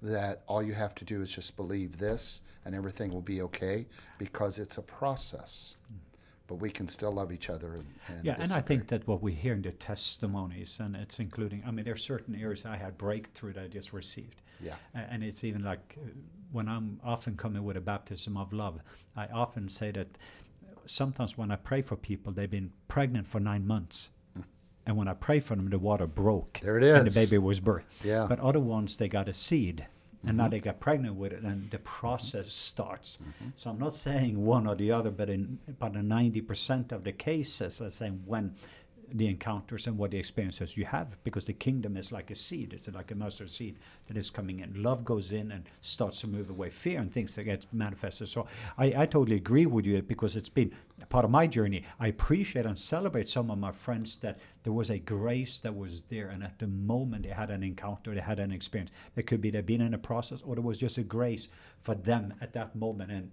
that 0.00 0.42
all 0.46 0.62
you 0.62 0.74
have 0.74 0.94
to 0.96 1.04
do 1.04 1.22
is 1.22 1.32
just 1.32 1.56
believe 1.56 1.98
this 1.98 2.40
and 2.64 2.74
everything 2.74 3.12
will 3.12 3.22
be 3.22 3.42
okay 3.42 3.86
because 4.18 4.58
it's 4.58 4.78
a 4.78 4.82
process. 4.82 5.76
But 6.46 6.56
we 6.56 6.70
can 6.70 6.86
still 6.86 7.12
love 7.12 7.32
each 7.32 7.48
other. 7.48 7.74
And, 7.74 7.86
and 8.08 8.24
yeah, 8.24 8.34
disagree. 8.34 8.42
and 8.42 8.52
I 8.52 8.60
think 8.60 8.88
that 8.88 9.06
what 9.06 9.22
we 9.22 9.32
hear 9.32 9.54
in 9.54 9.62
the 9.62 9.72
testimonies, 9.72 10.80
and 10.80 10.94
it's 10.96 11.18
including, 11.18 11.62
I 11.66 11.70
mean, 11.70 11.84
there 11.84 11.94
are 11.94 11.96
certain 11.96 12.34
areas 12.34 12.66
I 12.66 12.76
had 12.76 12.98
breakthrough 12.98 13.54
that 13.54 13.64
I 13.64 13.68
just 13.68 13.92
received. 13.92 14.42
Yeah. 14.60 14.74
and 14.94 15.24
it's 15.24 15.42
even 15.42 15.64
like 15.64 15.98
uh, 15.98 16.08
when 16.52 16.68
I'm 16.68 17.00
often 17.04 17.36
coming 17.36 17.64
with 17.64 17.76
a 17.76 17.80
baptism 17.80 18.36
of 18.36 18.52
love, 18.52 18.80
I 19.16 19.26
often 19.26 19.68
say 19.68 19.90
that 19.92 20.06
sometimes 20.86 21.36
when 21.36 21.50
I 21.50 21.56
pray 21.56 21.82
for 21.82 21.96
people, 21.96 22.32
they've 22.32 22.50
been 22.50 22.70
pregnant 22.86 23.26
for 23.26 23.40
nine 23.40 23.66
months 23.66 24.10
hmm. 24.34 24.42
and 24.86 24.96
when 24.96 25.08
I 25.08 25.14
pray 25.14 25.40
for 25.40 25.56
them, 25.56 25.68
the 25.70 25.78
water 25.78 26.06
broke. 26.06 26.60
There 26.60 26.78
it 26.78 26.84
is. 26.84 26.96
And 26.96 27.10
the 27.10 27.26
baby 27.26 27.38
was 27.38 27.60
birthed. 27.60 28.04
Yeah. 28.04 28.26
But 28.28 28.38
other 28.40 28.60
ones, 28.60 28.96
they 28.96 29.08
got 29.08 29.28
a 29.28 29.32
seed 29.32 29.86
and 30.22 30.30
mm-hmm. 30.30 30.36
now 30.38 30.48
they 30.48 30.60
get 30.60 30.80
pregnant 30.80 31.16
with 31.16 31.32
it, 31.32 31.42
and 31.42 31.70
the 31.70 31.78
process 31.78 32.52
starts. 32.52 33.18
Mm-hmm. 33.18 33.50
So 33.56 33.70
I'm 33.70 33.78
not 33.78 33.92
saying 33.92 34.44
one 34.44 34.66
or 34.66 34.74
the 34.74 34.92
other, 34.92 35.10
but 35.10 35.28
in 35.28 35.58
about 35.68 35.94
90% 35.94 36.92
of 36.92 37.04
the 37.04 37.12
cases, 37.12 37.80
I'm 37.80 37.90
saying 37.90 38.22
when 38.24 38.54
the 39.14 39.26
encounters 39.26 39.86
and 39.86 39.98
what 39.98 40.10
the 40.10 40.18
experiences 40.18 40.76
you 40.76 40.84
have 40.84 41.16
because 41.24 41.44
the 41.44 41.52
kingdom 41.52 41.96
is 41.96 42.12
like 42.12 42.30
a 42.30 42.34
seed. 42.34 42.72
It's 42.72 42.88
like 42.88 43.10
a 43.10 43.14
mustard 43.14 43.50
seed 43.50 43.78
that 44.06 44.16
is 44.16 44.30
coming 44.30 44.60
in. 44.60 44.82
Love 44.82 45.04
goes 45.04 45.32
in 45.32 45.52
and 45.52 45.64
starts 45.80 46.20
to 46.22 46.28
move 46.28 46.50
away. 46.50 46.70
Fear 46.70 47.00
and 47.00 47.12
things 47.12 47.34
that 47.34 47.44
get 47.44 47.66
manifested. 47.72 48.28
So 48.28 48.46
I, 48.78 48.86
I 48.96 49.06
totally 49.06 49.36
agree 49.36 49.66
with 49.66 49.86
you 49.86 50.02
because 50.02 50.36
it's 50.36 50.48
been 50.48 50.72
part 51.08 51.24
of 51.24 51.30
my 51.30 51.46
journey. 51.46 51.84
I 52.00 52.08
appreciate 52.08 52.66
and 52.66 52.78
celebrate 52.78 53.28
some 53.28 53.50
of 53.50 53.58
my 53.58 53.72
friends 53.72 54.16
that 54.18 54.38
there 54.62 54.72
was 54.72 54.90
a 54.90 54.98
grace 54.98 55.58
that 55.60 55.74
was 55.74 56.02
there 56.04 56.28
and 56.28 56.42
at 56.42 56.58
the 56.58 56.68
moment 56.68 57.24
they 57.24 57.30
had 57.30 57.50
an 57.50 57.62
encounter 57.62 58.14
they 58.14 58.20
had 58.20 58.38
an 58.38 58.52
experience. 58.52 58.90
It 59.16 59.26
could 59.26 59.40
be 59.40 59.50
they've 59.50 59.64
been 59.64 59.80
in 59.80 59.94
a 59.94 59.98
process 59.98 60.42
or 60.42 60.54
there 60.54 60.62
was 60.62 60.78
just 60.78 60.98
a 60.98 61.02
grace 61.02 61.48
for 61.80 61.94
them 61.94 62.34
at 62.40 62.52
that 62.52 62.74
moment. 62.76 63.10
And 63.10 63.30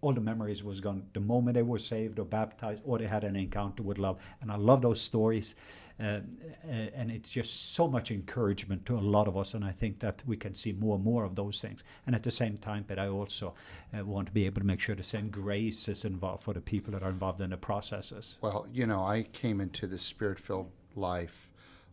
all 0.00 0.12
the 0.12 0.20
memories 0.20 0.62
was 0.62 0.80
gone. 0.80 1.02
The 1.12 1.20
moment 1.20 1.54
they 1.54 1.62
were 1.62 1.78
saved 1.78 2.18
or 2.18 2.24
baptized 2.24 2.82
or 2.84 2.98
they 2.98 3.06
had 3.06 3.24
an 3.24 3.36
encounter 3.36 3.82
with 3.82 3.98
love. 3.98 4.24
And 4.40 4.50
i 4.50 4.56
love 4.56 4.82
those 4.82 5.00
stories. 5.00 5.56
Uh, 6.00 6.20
uh, 6.64 6.70
and 6.94 7.10
it's 7.10 7.28
just 7.28 7.72
so 7.72 7.88
much 7.88 8.12
encouragement 8.12 8.86
to 8.86 8.96
a 8.96 9.00
lot 9.00 9.26
of 9.26 9.36
us. 9.36 9.54
And 9.54 9.64
i 9.64 9.72
think 9.72 9.98
that 9.98 10.22
we 10.26 10.36
can 10.36 10.54
see 10.54 10.72
more 10.72 10.94
and 10.94 11.04
more 11.04 11.24
of 11.24 11.34
those 11.34 11.60
things. 11.60 11.82
And 12.06 12.14
at 12.14 12.22
the 12.22 12.30
same 12.30 12.56
time 12.58 12.84
but 12.86 12.98
i 12.98 13.08
also 13.08 13.54
uh, 13.98 14.04
want 14.04 14.28
to 14.28 14.32
be 14.32 14.46
able 14.46 14.60
to 14.60 14.66
make 14.66 14.80
sure 14.80 14.94
the 14.94 15.02
same 15.02 15.28
grace 15.28 15.88
is 15.88 16.04
involved 16.04 16.44
for 16.44 16.54
the 16.54 16.60
people 16.60 16.92
that 16.92 17.02
are 17.02 17.10
involved 17.10 17.40
in 17.40 17.50
the 17.50 17.56
processes. 17.56 18.38
Well 18.40 18.66
you 18.72 18.86
know 18.86 19.02
i 19.04 19.24
came 19.32 19.60
into 19.60 19.86
the 19.86 19.98
spirit-filled 19.98 20.70
life 20.94 21.50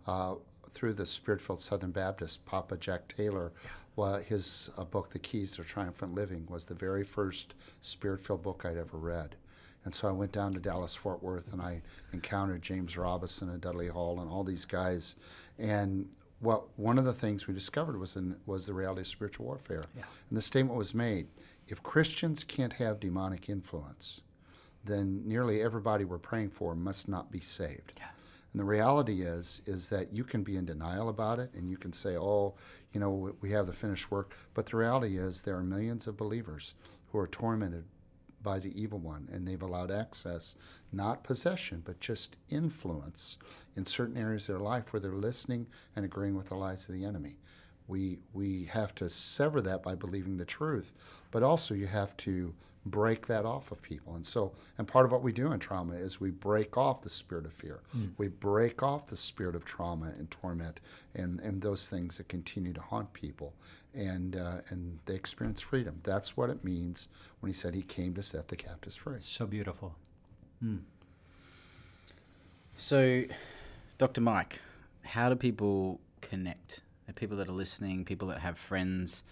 uh, 0.07 0.35
through 0.69 0.93
the 0.93 1.05
spirit-filled 1.05 1.59
southern 1.61 1.91
baptist 1.91 2.45
papa 2.45 2.77
jack 2.77 3.07
taylor 3.07 3.53
well, 3.95 4.17
his 4.17 4.69
uh, 4.77 4.83
book, 4.83 5.11
The 5.11 5.19
Keys 5.19 5.51
to 5.53 5.63
Triumphant 5.63 6.13
Living, 6.13 6.45
was 6.49 6.65
the 6.65 6.73
very 6.73 7.03
first 7.03 7.55
spirit 7.79 8.21
filled 8.21 8.43
book 8.43 8.65
I'd 8.65 8.77
ever 8.77 8.97
read. 8.97 9.35
And 9.85 9.93
so 9.93 10.07
I 10.09 10.11
went 10.11 10.31
down 10.31 10.51
to 10.53 10.59
Dallas 10.59 10.95
Fort 10.95 11.21
Worth 11.21 11.53
and 11.53 11.61
I 11.61 11.81
encountered 12.11 12.61
James 12.61 12.97
Robison 12.97 13.49
and 13.49 13.61
Dudley 13.61 13.87
Hall 13.87 14.19
and 14.19 14.29
all 14.29 14.43
these 14.43 14.65
guys. 14.65 15.15
And 15.59 16.09
what 16.39 16.63
one 16.77 16.97
of 16.97 17.05
the 17.05 17.13
things 17.13 17.47
we 17.47 17.53
discovered 17.53 17.97
was 17.99 18.15
in, 18.15 18.35
was 18.45 18.65
the 18.65 18.73
reality 18.73 19.01
of 19.01 19.07
spiritual 19.07 19.45
warfare. 19.45 19.83
Yeah. 19.95 20.03
And 20.29 20.37
the 20.37 20.41
statement 20.41 20.77
was 20.77 20.93
made: 20.93 21.27
if 21.67 21.83
Christians 21.83 22.43
can't 22.43 22.73
have 22.73 22.99
demonic 22.99 23.47
influence, 23.47 24.21
then 24.83 25.21
nearly 25.25 25.61
everybody 25.61 26.03
we're 26.03 26.17
praying 26.17 26.49
for 26.49 26.75
must 26.75 27.07
not 27.07 27.31
be 27.31 27.39
saved. 27.39 27.93
Yeah. 27.97 28.07
And 28.53 28.59
the 28.59 28.65
reality 28.65 29.21
is 29.21 29.61
is 29.65 29.89
that 29.89 30.13
you 30.13 30.23
can 30.23 30.43
be 30.43 30.57
in 30.57 30.65
denial 30.65 31.09
about 31.09 31.39
it 31.39 31.51
and 31.53 31.69
you 31.69 31.77
can 31.77 31.93
say, 31.93 32.17
"Oh, 32.17 32.55
you 32.95 33.01
know, 33.01 33.35
we 33.41 33.51
have 33.51 33.67
the 33.67 33.73
finished 33.73 34.09
work. 34.09 34.33
But 34.53 34.67
the 34.67 34.77
reality 34.77 35.17
is, 35.17 35.41
there 35.41 35.57
are 35.57 35.63
millions 35.63 36.07
of 36.07 36.15
believers 36.15 36.73
who 37.11 37.19
are 37.19 37.27
tormented 37.27 37.83
by 38.41 38.57
the 38.57 38.81
evil 38.81 38.99
one, 38.99 39.27
and 39.33 39.45
they've 39.45 39.61
allowed 39.61 39.91
access, 39.91 40.55
not 40.93 41.23
possession, 41.23 41.81
but 41.83 41.99
just 41.99 42.37
influence 42.49 43.37
in 43.75 43.85
certain 43.85 44.15
areas 44.15 44.47
of 44.47 44.55
their 44.55 44.63
life 44.63 44.93
where 44.93 45.01
they're 45.01 45.11
listening 45.11 45.67
and 45.95 46.05
agreeing 46.05 46.37
with 46.37 46.47
the 46.47 46.55
lies 46.55 46.87
of 46.87 46.95
the 46.95 47.03
enemy. 47.03 47.37
We, 47.87 48.19
we 48.33 48.65
have 48.71 48.95
to 48.95 49.09
sever 49.09 49.61
that 49.63 49.83
by 49.83 49.95
believing 49.95 50.37
the 50.37 50.45
truth, 50.45 50.93
but 51.31 51.43
also 51.43 51.73
you 51.73 51.87
have 51.87 52.15
to 52.17 52.53
break 52.85 53.27
that 53.27 53.45
off 53.45 53.71
of 53.71 53.81
people. 53.81 54.15
And 54.15 54.25
so, 54.25 54.53
and 54.77 54.87
part 54.87 55.05
of 55.05 55.11
what 55.11 55.23
we 55.23 55.31
do 55.31 55.51
in 55.51 55.59
trauma 55.59 55.93
is 55.95 56.19
we 56.19 56.29
break 56.31 56.77
off 56.77 57.01
the 57.01 57.09
spirit 57.09 57.45
of 57.45 57.53
fear. 57.53 57.81
We 58.17 58.27
break 58.27 58.83
off 58.83 59.07
the 59.07 59.15
spirit 59.17 59.55
of 59.55 59.65
trauma 59.65 60.13
and 60.17 60.29
torment 60.29 60.79
and, 61.15 61.39
and 61.41 61.61
those 61.61 61.89
things 61.89 62.17
that 62.17 62.27
continue 62.27 62.73
to 62.73 62.81
haunt 62.81 63.13
people. 63.13 63.53
And, 63.93 64.35
uh, 64.35 64.57
and 64.69 64.99
they 65.05 65.15
experience 65.15 65.61
freedom. 65.61 66.01
That's 66.03 66.35
what 66.37 66.49
it 66.49 66.63
means 66.63 67.07
when 67.39 67.49
he 67.49 67.53
said 67.53 67.73
he 67.75 67.81
came 67.81 68.13
to 68.15 68.23
set 68.23 68.49
the 68.49 68.55
captives 68.55 68.95
free. 68.97 69.17
So 69.21 69.45
beautiful. 69.47 69.95
So, 72.75 73.23
Dr. 73.97 74.21
Mike, 74.21 74.59
how 75.03 75.29
do 75.29 75.35
people 75.35 76.01
connect? 76.21 76.81
The 77.07 77.13
people 77.13 77.37
that 77.37 77.47
are 77.47 77.53
listening, 77.53 78.03
people 78.05 78.27
that 78.29 78.39
have 78.41 78.57
friends 78.57 79.23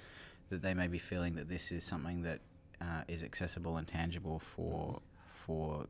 that 0.49 0.61
they 0.61 0.73
may 0.73 0.87
be 0.87 0.99
feeling 0.99 1.35
that 1.35 1.49
this 1.49 1.71
is 1.71 1.83
something 1.83 2.21
that 2.23 2.39
uh, 2.83 3.03
is 3.07 3.23
accessible 3.23 3.77
and 3.77 3.87
tangible 3.87 4.39
for 4.39 5.01
for 5.29 5.85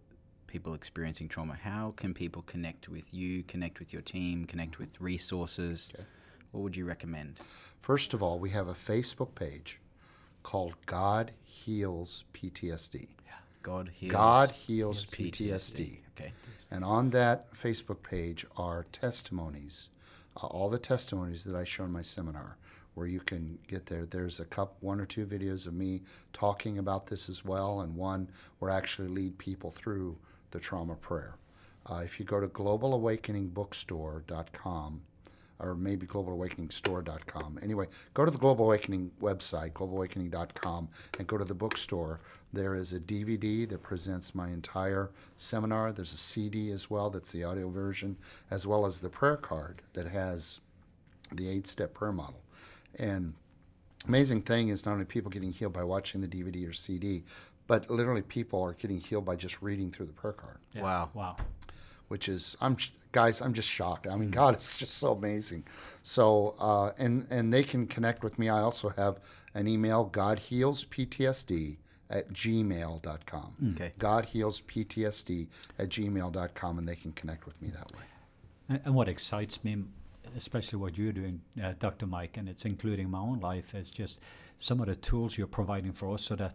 people 0.47 0.73
experiencing 0.73 1.27
trauma. 1.27 1.55
How 1.55 1.93
can 1.95 2.13
people 2.13 2.43
connect 2.43 2.87
with 2.87 3.11
you, 3.13 3.43
connect 3.43 3.79
with 3.79 3.91
your 3.91 4.03
team, 4.03 4.45
connect 4.45 4.77
with 4.77 5.01
resources? 5.01 5.89
Okay. 5.93 6.03
What 6.51 6.61
would 6.61 6.75
you 6.75 6.85
recommend? 6.85 7.39
First 7.79 8.13
of 8.13 8.21
all, 8.21 8.37
we 8.37 8.51
have 8.51 8.67
a 8.67 8.73
Facebook 8.73 9.33
page 9.33 9.79
called 10.43 10.75
God 10.85 11.31
Heals 11.43 12.25
PTSD. 12.33 13.07
God 13.63 13.89
heals. 13.93 14.11
God 14.11 14.51
Heals 14.51 15.05
PTSD. 15.05 15.99
Okay. 16.15 16.33
And 16.69 16.83
on 16.83 17.09
that 17.11 17.51
Facebook 17.53 18.03
page 18.03 18.45
are 18.57 18.85
testimonies, 18.91 19.89
uh, 20.35 20.47
all 20.47 20.69
the 20.69 20.77
testimonies 20.77 21.45
that 21.45 21.55
I 21.55 21.63
show 21.63 21.85
in 21.85 21.91
my 21.91 22.01
seminar, 22.01 22.57
where 22.95 23.07
you 23.07 23.19
can 23.19 23.57
get 23.67 23.87
there. 23.87 24.05
There's 24.05 24.39
a 24.39 24.45
couple, 24.45 24.77
one 24.81 24.99
or 24.99 25.05
two 25.05 25.25
videos 25.25 25.65
of 25.67 25.73
me 25.73 26.01
talking 26.31 26.77
about 26.77 27.07
this 27.07 27.29
as 27.29 27.45
well, 27.45 27.81
and 27.81 27.95
one 27.95 28.29
where 28.59 28.71
I 28.71 28.77
actually 28.77 29.07
lead 29.07 29.37
people 29.37 29.71
through 29.71 30.17
the 30.51 30.59
trauma 30.59 30.95
prayer. 30.95 31.35
Uh, 31.89 32.01
if 32.05 32.19
you 32.19 32.25
go 32.25 32.39
to 32.39 32.47
globalawakeningbookstore.com, 32.47 35.01
or 35.59 35.75
maybe 35.75 36.05
globalawakeningstore.com. 36.05 37.59
Anyway, 37.63 37.87
go 38.13 38.25
to 38.25 38.31
the 38.31 38.37
Global 38.37 38.65
Awakening 38.65 39.11
website, 39.21 39.71
globalawakening.com, 39.71 40.89
and 41.17 41.27
go 41.27 41.37
to 41.37 41.45
the 41.45 41.53
bookstore. 41.53 42.19
There 42.51 42.75
is 42.75 42.93
a 42.93 42.99
DVD 42.99 43.67
that 43.69 43.81
presents 43.81 44.35
my 44.35 44.49
entire 44.49 45.11
seminar. 45.35 45.91
There's 45.91 46.13
a 46.13 46.17
CD 46.17 46.69
as 46.71 46.89
well, 46.89 47.09
that's 47.09 47.31
the 47.31 47.43
audio 47.43 47.69
version, 47.69 48.17
as 48.51 48.67
well 48.67 48.85
as 48.85 48.99
the 48.99 49.09
prayer 49.09 49.37
card 49.37 49.81
that 49.93 50.07
has 50.07 50.59
the 51.31 51.49
eight 51.49 51.65
step 51.65 51.93
prayer 51.93 52.11
model. 52.11 52.42
And 52.99 53.33
amazing 54.07 54.41
thing 54.43 54.69
is 54.69 54.85
not 54.85 54.93
only 54.93 55.05
people 55.05 55.31
getting 55.31 55.51
healed 55.51 55.73
by 55.73 55.83
watching 55.83 56.21
the 56.21 56.27
DVD 56.27 56.67
or 56.69 56.73
CD, 56.73 57.23
but 57.67 57.89
literally 57.89 58.21
people 58.21 58.61
are 58.61 58.73
getting 58.73 58.99
healed 58.99 59.25
by 59.25 59.35
just 59.35 59.61
reading 59.61 59.89
through 59.91 60.07
the 60.07 60.13
prayer 60.13 60.33
card 60.33 60.57
Wow. 60.75 61.09
Wow. 61.13 61.37
which 62.09 62.27
is 62.27 62.55
I'm 62.61 62.77
guys 63.11 63.41
I'm 63.41 63.53
just 63.53 63.69
shocked. 63.69 64.07
I 64.07 64.15
mean, 64.17 64.29
God, 64.31 64.53
it's 64.57 64.77
just 64.77 64.97
so 64.97 65.13
amazing. 65.13 65.63
So 66.01 66.55
uh, 66.59 66.91
and 66.97 67.25
and 67.29 67.53
they 67.53 67.63
can 67.63 67.87
connect 67.87 68.23
with 68.23 68.37
me. 68.37 68.49
I 68.49 68.59
also 68.59 68.89
have 68.89 69.19
an 69.55 69.67
email, 69.67 70.03
God 70.05 70.39
Heals 70.39 70.83
PTSD 70.85 71.77
at 72.09 72.31
gmail.com. 72.33 73.73
Okay. 73.75 73.93
God 73.97 74.25
Heals 74.25 74.61
PTSD 74.61 75.47
at 75.79 75.89
gmail.com, 75.89 76.77
and 76.77 76.87
they 76.87 76.95
can 76.95 77.11
connect 77.13 77.45
with 77.45 77.59
me 77.61 77.69
that 77.69 77.91
way. 77.93 78.03
And, 78.69 78.81
and 78.85 78.95
what 78.95 79.07
excites 79.07 79.63
me, 79.63 79.83
especially 80.35 80.79
what 80.79 80.97
you're 80.97 81.11
doing, 81.13 81.41
uh, 81.63 81.73
Dr. 81.79 82.05
Mike, 82.05 82.37
and 82.37 82.47
it's 82.49 82.65
including 82.65 83.09
my 83.09 83.19
own 83.19 83.39
life, 83.39 83.73
is 83.75 83.91
just 83.91 84.21
some 84.57 84.79
of 84.79 84.87
the 84.87 84.95
tools 84.95 85.37
you're 85.37 85.47
providing 85.47 85.91
for 85.91 86.13
us 86.13 86.23
so 86.23 86.35
that 86.35 86.53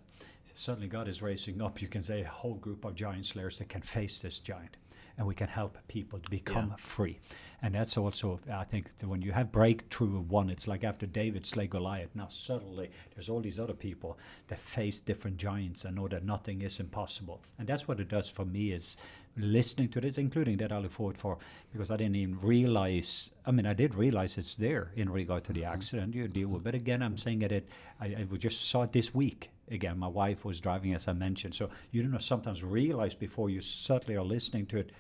certainly 0.55 0.89
God 0.89 1.09
is 1.09 1.23
raising 1.23 1.61
up, 1.63 1.81
you 1.81 1.89
can 1.89 2.03
say, 2.03 2.23
a 2.23 2.29
whole 2.29 2.55
group 2.55 2.85
of 2.85 2.95
giant 2.95 3.27
slayers 3.27 3.59
that 3.59 3.69
can 3.69 3.83
face 3.83 4.21
this 4.21 4.41
giant. 4.41 4.77
And 5.17 5.27
we 5.27 5.35
can 5.35 5.49
help 5.49 5.77
people 5.89 6.21
to 6.21 6.31
become 6.31 6.69
Yeah. 6.71 6.77
free. 6.77 7.19
And 7.61 7.75
that's 7.75 7.97
also, 7.97 8.39
I 8.53 8.63
think, 8.63 8.89
when 9.03 9.21
you 9.21 9.33
have 9.33 9.51
breakthrough 9.51 10.17
of 10.19 10.31
one, 10.31 10.49
it's 10.49 10.69
like 10.69 10.85
after 10.85 11.07
David 11.07 11.45
slay 11.45 11.67
Goliath. 11.67 12.15
Now, 12.15 12.29
suddenly, 12.29 12.89
there's 13.15 13.29
all 13.29 13.41
these 13.41 13.59
other 13.59 13.75
people 13.75 14.17
that 14.47 14.61
face 14.61 15.01
different 15.01 15.37
giants 15.37 15.85
and 15.85 15.97
know 15.97 16.07
that 16.07 16.25
nothing 16.25 16.63
is 16.63 16.79
impossible. 16.79 17.43
And 17.59 17.67
that's 17.69 17.89
what 17.89 17.99
it 17.99 18.07
does 18.09 18.29
for 18.29 18.45
me 18.45 18.71
is 18.71 18.97
listening 19.39 19.89
to 19.91 20.01
this, 20.01 20.19
including 20.19 20.57
that 20.59 20.73
I 20.73 20.79
look 20.79 20.93
forward 20.93 21.17
for, 21.17 21.39
because 21.73 21.91
I 21.91 21.97
didn't 21.97 22.17
even 22.17 22.39
realize. 22.41 23.31
I 23.47 23.51
mean, 23.51 23.67
I 23.67 23.75
did 23.75 23.95
realize 23.95 24.39
it's 24.39 24.57
there 24.57 24.93
in 24.97 25.11
regard 25.11 25.45
to 25.45 25.53
the 25.53 25.63
mm-hmm. 25.63 25.73
accident 25.73 26.15
you 26.15 26.29
deal 26.29 26.49
with. 26.49 26.65
But 26.65 26.75
again, 26.75 27.03
I'm 27.03 27.17
saying 27.17 27.41
that 27.41 27.53
it. 27.53 27.69
I, 28.01 28.07
I 28.07 28.37
just 28.37 28.69
saw 28.69 28.83
it 28.83 28.93
this 28.93 29.15
week. 29.15 29.51
Again, 29.71 29.99
my 29.99 30.09
wife 30.09 30.45
was 30.45 30.61
driving, 30.61 30.95
as 30.95 31.09
I 31.09 31.13
mentioned. 31.13 31.55
So 31.55 31.71
you 31.91 32.03
don't 32.03 32.13
know 32.13 32.19
sometimes 32.19 32.65
realize 32.65 33.15
before 33.15 33.51
you 33.51 33.61
certainly 33.61 34.17
are 34.17 34.25
listening 34.25 34.67
to 34.67 34.79
it. 34.79 34.93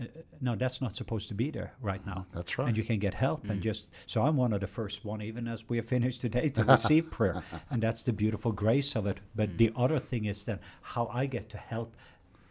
Uh, 0.00 0.04
uh, 0.04 0.06
no, 0.40 0.56
that's 0.56 0.80
not 0.80 0.96
supposed 0.96 1.28
to 1.28 1.34
be 1.34 1.50
there 1.50 1.72
right 1.80 2.00
mm-hmm. 2.00 2.10
now. 2.10 2.26
That's 2.34 2.58
right. 2.58 2.68
And 2.68 2.76
you 2.76 2.82
can 2.82 2.98
get 2.98 3.14
help 3.14 3.48
and 3.48 3.60
mm. 3.60 3.62
just. 3.62 3.90
So 4.06 4.22
I'm 4.22 4.36
one 4.36 4.52
of 4.52 4.60
the 4.60 4.66
first 4.66 5.04
one, 5.04 5.22
even 5.22 5.46
as 5.46 5.68
we 5.68 5.78
are 5.78 5.82
finished 5.82 6.20
today, 6.20 6.48
to 6.50 6.64
receive 6.64 7.10
prayer, 7.18 7.42
and 7.70 7.82
that's 7.82 8.02
the 8.02 8.12
beautiful 8.12 8.50
grace 8.50 8.96
of 8.96 9.06
it. 9.06 9.20
But 9.36 9.50
mm. 9.50 9.56
the 9.58 9.72
other 9.76 9.98
thing 9.98 10.24
is 10.24 10.44
then 10.44 10.58
how 10.82 11.06
I 11.12 11.26
get 11.26 11.48
to 11.50 11.58
help 11.58 11.94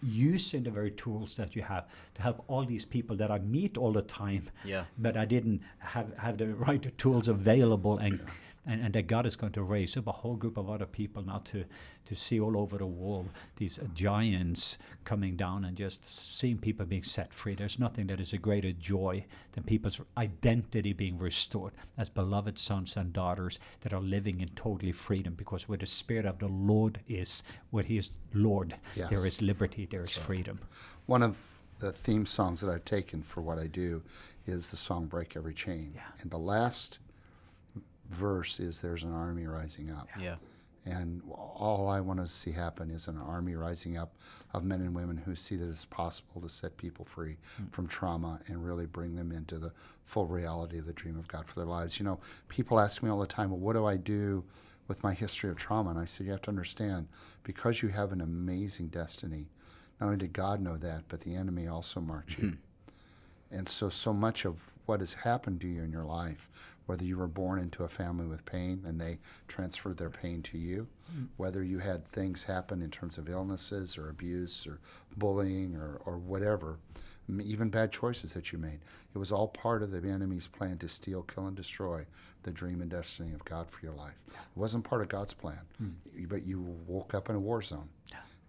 using 0.04 0.64
the 0.64 0.72
very 0.72 0.92
tools 0.92 1.36
that 1.38 1.56
you 1.56 1.62
have 1.62 1.88
to 2.16 2.22
help 2.22 2.44
all 2.48 2.66
these 2.66 2.86
people 2.86 3.16
that 3.16 3.32
I 3.32 3.40
meet 3.40 3.78
all 3.78 3.92
the 3.92 4.02
time. 4.02 4.50
Yeah. 4.66 4.86
But 4.98 5.18
I 5.18 5.26
didn't 5.26 5.62
have, 5.80 6.16
have 6.18 6.38
the 6.38 6.54
right 6.56 6.98
tools 6.98 7.28
available 7.28 7.98
and, 7.98 8.20
and 8.66 8.82
and 8.82 8.94
that 8.94 9.08
God 9.08 9.26
is 9.26 9.36
going 9.36 9.52
to 9.54 9.64
raise 9.64 9.98
up 9.98 10.08
a 10.08 10.12
whole 10.12 10.36
group 10.36 10.58
of 10.58 10.70
other 10.70 10.86
people 10.86 11.22
now 11.24 11.40
to 11.46 11.66
to 12.06 12.16
see 12.16 12.40
all 12.40 12.58
over 12.58 12.78
the 12.78 12.86
world 12.86 13.30
these 13.58 13.80
uh, 13.80 13.84
giants 13.94 14.78
coming 15.04 15.36
down 15.36 15.66
and 15.66 15.76
just 15.78 16.04
seeing 16.06 16.58
people 16.58 16.86
being 16.86 17.04
set 17.04 17.34
free. 17.34 17.56
There's 17.56 17.80
nothing 17.80 18.08
that 18.08 18.20
is 18.20 18.34
a 18.34 18.38
greater 18.38 18.72
joy 18.74 19.26
than 19.54 19.64
people's 19.64 20.00
identity 20.18 20.94
being 20.94 21.18
restored 21.18 21.74
as 21.98 22.10
beloved 22.10 22.58
sons 22.58 22.98
and 22.98 23.12
daughters 23.14 23.60
that 23.82 23.94
are 23.94 24.02
living 24.02 24.42
in 24.42 24.50
totally 24.50 24.92
freedom 24.92 25.34
because 25.34 25.68
where 25.70 25.78
the 25.78 25.88
spirit 25.88 26.26
of 26.26 26.40
the 26.40 26.48
Lord 26.48 27.00
is, 27.08 27.44
where 27.72 27.84
he 27.84 27.98
is 27.98 28.12
Lord, 28.34 28.76
there 28.96 29.08
Yes. 29.12 29.26
is 29.26 29.42
liberty, 29.42 29.86
there 29.86 30.02
is 30.02 30.16
freedom. 30.18 30.60
One 31.06 31.22
of 31.24 31.40
the 31.80 31.92
theme 31.92 32.26
songs 32.26 32.62
that 32.62 32.70
I've 32.72 32.86
taken 32.86 33.22
for 33.24 33.42
what 33.42 33.60
I 33.60 33.68
do 33.68 34.02
is 34.46 34.72
the 34.72 34.78
song 34.78 35.06
"Break 35.08 35.36
Every 35.36 35.54
Chain," 35.54 35.92
Yeah. 35.96 36.02
and 36.22 36.32
the 36.32 36.40
last 36.40 37.00
verse 38.14 38.60
is 38.60 38.82
"There's 38.82 39.04
an 39.04 39.14
army 39.14 39.46
rising 39.46 39.92
up." 39.92 40.10
Yeah. 40.20 40.36
And 40.86 41.22
all 41.32 41.88
I 41.88 42.02
want 42.02 42.20
to 42.20 42.28
see 42.28 42.52
happen 42.52 42.90
is 42.90 43.08
an 43.08 43.18
army 43.18 43.56
rising 43.56 43.98
up 43.98 44.16
of 44.54 44.66
men 44.66 44.82
and 44.82 44.94
women 44.94 45.16
who 45.16 45.34
see 45.34 45.56
that 45.56 45.70
it's 45.70 45.86
possible 45.86 46.42
to 46.42 46.50
set 46.50 46.76
people 46.76 47.06
free 47.06 47.38
hmm. 47.58 47.68
from 47.68 47.88
trauma 47.88 48.40
and 48.48 48.66
really 48.66 48.86
bring 48.86 49.16
them 49.16 49.32
into 49.32 49.58
the 49.58 49.72
full 50.04 50.28
reality 50.28 50.80
of 50.80 50.86
the 50.86 50.94
dream 50.94 51.18
of 51.18 51.28
God 51.28 51.48
for 51.48 51.56
their 51.56 51.66
lives. 51.66 52.00
You 52.00 52.06
know, 52.06 52.20
people 52.50 52.80
ask 52.80 53.02
me 53.02 53.10
all 53.10 53.20
the 53.20 53.26
time, 53.26 53.50
well, 53.50 53.60
what 53.60 53.74
do 53.74 53.86
I 53.86 53.96
do 53.96 54.44
with 54.90 55.04
my 55.04 55.14
history 55.14 55.50
of 55.50 55.56
trauma? 55.56 55.92
And 55.92 56.00
I 56.00 56.06
said, 56.06 56.26
you 56.26 56.34
have 56.34 56.42
to 56.42 56.50
understand, 56.52 57.08
because 57.44 57.82
you 57.82 57.88
have 57.88 58.12
an 58.12 58.20
amazing 58.20 58.88
destiny, 58.88 59.48
not 60.02 60.08
only 60.08 60.18
did 60.18 60.34
God 60.34 60.60
know 60.60 60.76
that, 60.76 61.04
but 61.08 61.22
the 61.22 61.34
enemy 61.34 61.68
also 61.68 62.02
marked 62.02 62.38
you. 62.38 62.50
Hmm. 62.50 62.56
And 63.52 63.70
so, 63.70 63.88
so 63.88 64.12
much 64.12 64.46
of 64.46 64.60
what 64.86 65.00
has 65.00 65.14
happened 65.14 65.62
to 65.62 65.68
you 65.68 65.84
in 65.84 65.92
your 65.92 66.04
life, 66.04 66.50
whether 66.86 67.06
you 67.06 67.18
were 67.18 67.28
born 67.28 67.60
into 67.60 67.84
a 67.84 67.88
family 67.88 68.26
with 68.26 68.46
pain 68.46 68.84
and 68.86 69.00
they 69.00 69.20
transferred 69.48 69.98
their 69.98 70.10
pain 70.10 70.42
to 70.42 70.58
you, 70.58 70.88
mm-hmm. 71.12 71.26
whether 71.38 71.64
you 71.64 71.80
had 71.80 72.06
things 72.06 72.44
happen 72.44 72.82
in 72.82 72.92
terms 72.92 73.18
of 73.18 73.30
illnesses 73.30 73.98
or 73.98 74.10
abuse 74.10 74.68
or 74.68 74.80
bullying 75.18 75.76
or, 75.76 76.02
or 76.06 76.18
whatever, 76.18 76.78
even 77.42 77.70
bad 77.70 77.92
choices 77.92 78.34
that 78.34 78.52
you 78.52 78.58
made, 78.58 78.80
it 79.14 79.18
was 79.18 79.32
all 79.32 79.48
part 79.48 79.82
of 79.82 79.92
the 79.92 80.10
enemy's 80.10 80.48
plan 80.48 80.78
to 80.78 80.90
steal, 80.90 81.24
kill, 81.24 81.48
and 81.48 81.56
destroy 81.56 82.06
the 82.44 82.52
dream 82.52 82.82
and 82.82 82.92
destiny 82.92 83.34
of 83.34 83.46
God 83.46 83.70
for 83.70 83.86
your 83.86 83.96
life. 83.96 84.22
It 84.30 84.36
wasn't 84.56 84.84
part 84.84 85.02
of 85.02 85.08
God's 85.08 85.34
plan, 85.34 85.62
mm. 85.82 85.94
but 86.28 86.46
you 86.46 86.60
woke 86.88 87.14
up 87.14 87.30
in 87.30 87.36
a 87.36 87.40
war 87.40 87.62
zone. 87.62 87.90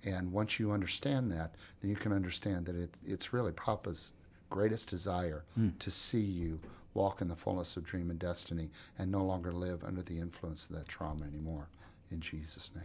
And 0.05 0.33
once 0.33 0.59
you 0.59 0.73
understand 0.73 1.31
that, 1.33 1.55
then 1.81 1.91
you 1.91 1.97
can 1.97 2.13
understand 2.13 2.67
that 2.67 2.77
it, 2.77 2.99
it's 3.07 3.33
really 3.33 3.53
Papa's 3.53 4.13
greatest 4.51 4.91
desire 4.91 5.45
mm. 5.59 5.79
to 5.79 5.91
see 5.91 6.21
you 6.21 6.61
walk 6.95 7.21
in 7.21 7.29
the 7.29 7.37
fullness 7.37 7.77
of 7.77 7.85
dream 7.85 8.11
and 8.11 8.19
destiny 8.19 8.71
and 8.99 9.11
no 9.11 9.25
longer 9.25 9.53
live 9.53 9.85
under 9.85 10.03
the 10.03 10.19
influence 10.19 10.69
of 10.71 10.77
that 10.77 10.89
trauma 10.89 11.25
anymore. 11.25 11.69
In 12.11 12.21
Jesus' 12.21 12.73
name. 12.75 12.85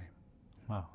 Wow. 0.68 0.88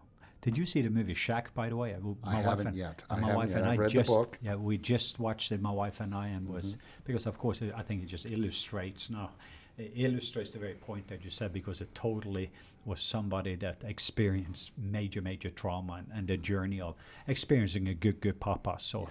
Did 0.42 0.58
you 0.58 0.66
see 0.66 0.82
the 0.82 0.90
movie 0.90 1.14
Shack, 1.14 1.54
by 1.54 1.68
the 1.70 1.76
way? 1.76 1.96
My 2.22 2.36
I 2.38 2.42
haven't 2.42 2.74
yet. 2.76 3.02
uh, 3.08 3.14
I 3.14 3.20
my 3.20 3.20
haven't 3.28 3.36
wife 3.36 3.48
yet. 3.50 3.58
and 3.58 3.66
I've 3.66 3.78
I 3.78 3.82
read 3.82 3.90
the 3.90 3.94
just 3.94 4.10
book. 4.10 4.38
yeah, 4.42 4.56
we 4.56 4.76
just 4.76 5.18
watched 5.18 5.52
it. 5.52 5.62
My 5.62 5.70
wife 5.70 6.00
and 6.00 6.14
I, 6.14 6.28
and 6.28 6.46
was 6.48 6.72
Mm-hmm. 6.76 6.80
because 7.04 7.26
of 7.26 7.38
course 7.38 7.62
I 7.62 7.82
think 7.82 8.02
it 8.02 8.06
just 8.06 8.26
illustrates 8.26 9.08
now. 9.08 9.30
It 9.78 9.92
illustrates 9.96 10.52
the 10.52 10.58
very 10.60 10.74
point 10.74 11.08
that 11.08 11.24
you 11.24 11.30
said 11.30 11.52
because 11.52 11.80
it 11.80 11.92
totally 11.94 12.50
was 12.84 13.00
somebody 13.00 13.56
that 13.56 13.82
experienced 13.84 14.70
major, 14.78 15.20
major 15.22 15.50
trauma 15.50 15.94
and, 15.94 16.06
and 16.14 16.28
the 16.28 16.36
journey 16.36 16.80
of 16.80 16.94
experiencing 17.26 17.88
a 17.88 17.94
good, 17.94 18.20
good 18.20 18.38
papa. 18.38 18.76
So, 18.78 19.08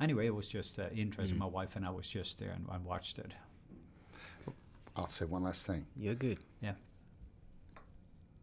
anyway, 0.00 0.26
it 0.26 0.34
was 0.34 0.48
just 0.48 0.78
uh, 0.78 0.84
interesting. 0.94 1.38
My 1.38 1.46
wife 1.46 1.76
and 1.76 1.84
I 1.86 1.90
was 1.90 2.08
just 2.08 2.38
there 2.38 2.50
and, 2.50 2.66
and 2.70 2.84
watched 2.84 3.18
it. 3.18 3.32
I'll 4.96 5.06
say 5.06 5.24
one 5.26 5.42
last 5.42 5.66
thing. 5.66 5.84
You're 5.96 6.14
good. 6.14 6.38
Yeah. 6.62 6.72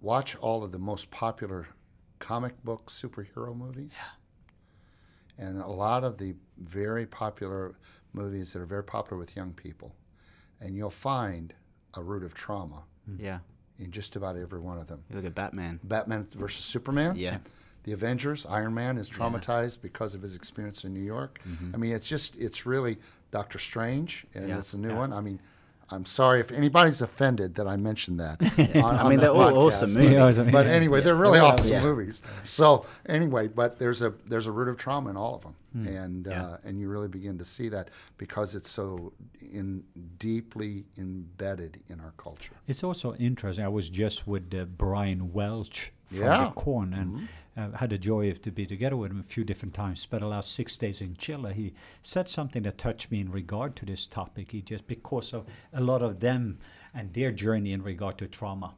Watch 0.02 0.36
all 0.36 0.64
of 0.64 0.72
the 0.72 0.80
most 0.80 1.10
popular 1.12 1.68
comic 2.20 2.62
book 2.64 2.88
superhero 2.90 3.56
movies. 3.56 3.98
And 5.38 5.60
a 5.62 5.68
lot 5.68 6.04
of 6.04 6.18
the 6.18 6.36
very 6.60 7.06
popular 7.08 7.76
movies 8.14 8.54
that 8.54 8.60
are 8.62 8.66
very 8.66 8.84
popular 8.84 9.18
with 9.18 9.36
young 9.36 9.54
people. 9.54 9.96
And 10.62 10.76
you'll 10.76 10.90
find 10.92 11.54
a 11.96 12.04
root 12.04 12.24
of 12.24 12.34
trauma 12.34 12.84
Yeah. 13.18 13.40
in 13.80 13.90
just 13.92 14.16
about 14.16 14.38
every 14.38 14.60
one 14.60 14.78
of 14.78 14.88
them. 14.88 15.04
You 15.10 15.16
look 15.16 15.26
at 15.26 15.34
Batman. 15.34 15.80
Batman 15.84 16.28
versus 16.36 16.64
Superman. 16.66 17.16
Yeah. 17.16 17.40
The 17.84 17.92
Avengers, 17.94 18.46
Iron 18.46 18.74
Man 18.74 18.98
is 18.98 19.10
traumatized 19.10 19.82
because 19.82 20.16
of 20.16 20.22
his 20.22 20.36
experience 20.36 20.84
in 20.86 20.94
New 20.94 21.04
York. 21.04 21.40
I 21.74 21.78
mean, 21.78 21.92
it's 21.94 22.08
just, 22.08 22.36
it's 22.38 22.66
really 22.66 22.98
Doctor 23.32 23.60
Strange, 23.60 24.26
and 24.34 24.48
Yeah. 24.50 24.58
it's 24.60 24.74
a 24.74 24.78
new 24.78 24.96
one. 24.96 25.12
I 25.12 25.20
mean, 25.22 25.40
I'm 25.90 26.06
sorry 26.06 26.40
if 26.40 26.52
anybody's 26.52 27.02
offended 27.02 27.56
that 27.56 27.68
I 27.68 27.76
mentioned 27.76 28.20
that. 28.22 28.42
on- 28.84 28.96
I 28.98 29.10
mean, 29.10 29.20
they're 29.20 29.30
all 29.32 29.52
podcast. 29.52 29.84
awesome 29.84 29.94
movies. 30.02 30.46
But 30.52 30.66
Yeah. 30.66 30.72
anyway, 30.72 31.02
they're 31.02 31.14
really 31.16 31.40
They're 31.40 31.48
awesome 31.50 31.74
yeah. 31.74 31.82
movies. 31.84 32.22
So 32.44 32.86
anyway, 33.06 33.48
but 33.50 33.78
there's 33.80 34.02
a 34.02 34.14
there's 34.26 34.48
a 34.48 34.52
root 34.52 34.70
of 34.70 34.78
trauma 34.78 35.10
in 35.10 35.18
all 35.18 35.36
of 35.36 35.42
them, 35.44 35.56
and 35.86 36.26
Yeah. 36.26 36.46
uh, 36.46 36.58
and 36.64 36.80
you 36.80 36.88
really 36.90 37.10
begin 37.10 37.38
to 37.38 37.46
see 37.46 37.68
that 37.70 37.90
because 38.18 38.56
it's 38.56 38.70
so 38.70 39.12
in 39.42 39.84
deeply 40.18 40.86
embedded 40.98 41.82
in 41.90 42.00
our 42.00 42.14
culture. 42.18 42.54
It's 42.68 42.84
also 42.84 43.14
interesting. 43.16 43.66
I 43.66 43.70
was 43.70 43.90
just 43.90 44.26
with 44.26 44.54
uh, 44.56 44.66
Brian 44.66 45.34
Welch 45.34 45.92
from 46.06 46.18
Yeah. 46.20 46.24
Mm-hmm. 46.38 46.44
the 46.46 46.52
Korn 46.62 46.94
and 46.94 47.28
uh, 47.56 47.72
had 47.72 47.90
the 47.90 47.98
joy 47.98 48.30
of 48.30 48.42
to 48.42 48.52
be 48.52 48.66
together 48.66 48.98
with 48.98 49.12
him 49.12 49.20
a 49.20 49.24
few 49.24 49.44
different 49.44 49.74
times. 49.74 50.02
Spent 50.02 50.22
the 50.22 50.28
last 50.28 50.54
six 50.54 50.78
days 50.78 51.02
in 51.02 51.16
Chile. 51.16 51.54
He 51.54 51.74
said 52.02 52.28
something 52.28 52.64
that 52.64 52.78
touched 52.78 53.12
me 53.12 53.20
in 53.22 53.32
regard 53.32 53.76
to 53.78 53.86
this 53.86 54.08
topic. 54.08 54.52
He 54.52 54.62
just 54.62 54.88
because 54.88 55.34
of 55.34 55.46
a 55.74 55.82
lot 55.82 56.02
of 56.02 56.20
them 56.20 56.60
and 56.94 57.14
their 57.14 57.32
journey 57.32 57.74
in 57.74 57.82
regard 57.82 58.18
to 58.20 58.28
trauma, 58.28 58.74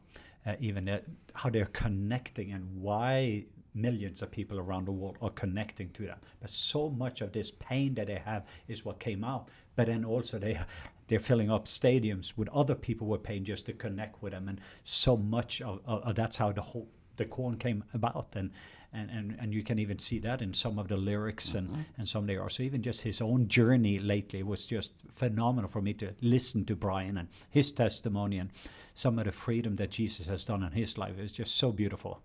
uh, 0.45 0.55
even 0.59 0.89
uh, 0.89 0.99
how 1.33 1.49
they're 1.49 1.65
connecting 1.65 2.51
and 2.51 2.81
why 2.81 3.45
millions 3.73 4.21
of 4.21 4.31
people 4.31 4.57
around 4.57 4.85
the 4.85 4.91
world 4.91 5.17
are 5.21 5.31
connecting 5.31 5.89
to 5.89 6.03
them. 6.03 6.17
But 6.39 6.49
so 6.49 6.89
much 6.89 7.21
of 7.21 7.31
this 7.31 7.51
pain 7.51 7.93
that 7.95 8.07
they 8.07 8.21
have 8.23 8.45
is 8.67 8.85
what 8.85 8.99
came 8.99 9.23
out. 9.23 9.49
But 9.75 9.87
then 9.87 10.05
also 10.05 10.39
they 10.39 10.59
they're 11.07 11.19
filling 11.19 11.51
up 11.51 11.65
stadiums 11.65 12.35
with 12.35 12.49
other 12.49 12.73
people 12.73 13.07
with 13.07 13.21
pain 13.21 13.45
just 13.45 13.67
to 13.67 13.73
connect 13.73 14.23
with 14.23 14.33
them, 14.33 14.47
and 14.49 14.59
so 14.83 15.15
much 15.15 15.61
of, 15.61 15.79
of, 15.85 16.01
of 16.03 16.15
that's 16.15 16.35
how 16.37 16.51
the 16.51 16.61
whole 16.61 16.87
the 17.17 17.25
Korn 17.25 17.57
came 17.57 17.83
about, 17.93 18.27
and 18.35 18.51
and, 18.93 19.09
and, 19.11 19.35
and 19.41 19.53
you 19.53 19.61
can 19.61 19.77
even 19.77 19.99
see 19.99 20.19
that 20.19 20.41
in 20.41 20.53
some 20.53 20.79
of 20.79 20.87
the 20.87 20.95
lyrics 20.95 21.53
and, 21.53 21.85
and 21.97 22.07
some 22.07 22.25
they 22.27 22.37
are. 22.37 22.47
So 22.49 22.63
even 22.63 22.81
just 22.81 23.01
his 23.01 23.19
own 23.21 23.49
journey 23.49 23.99
lately 23.99 24.41
was 24.41 24.65
just 24.65 24.93
phenomenal 25.11 25.69
for 25.69 25.81
me 25.81 25.93
to 25.95 26.13
listen 26.21 26.63
to 26.65 26.77
Brian 26.77 27.17
and 27.17 27.27
his 27.49 27.73
testimony 27.73 28.37
and 28.37 28.51
some 28.93 29.19
of 29.19 29.25
the 29.25 29.33
freedom 29.33 29.75
that 29.75 29.89
Jesus 29.91 30.27
has 30.27 30.45
done 30.45 30.63
in 30.63 30.71
his 30.71 30.97
life 30.97 31.19
is 31.19 31.33
just 31.33 31.57
so 31.57 31.73
beautiful. 31.73 32.21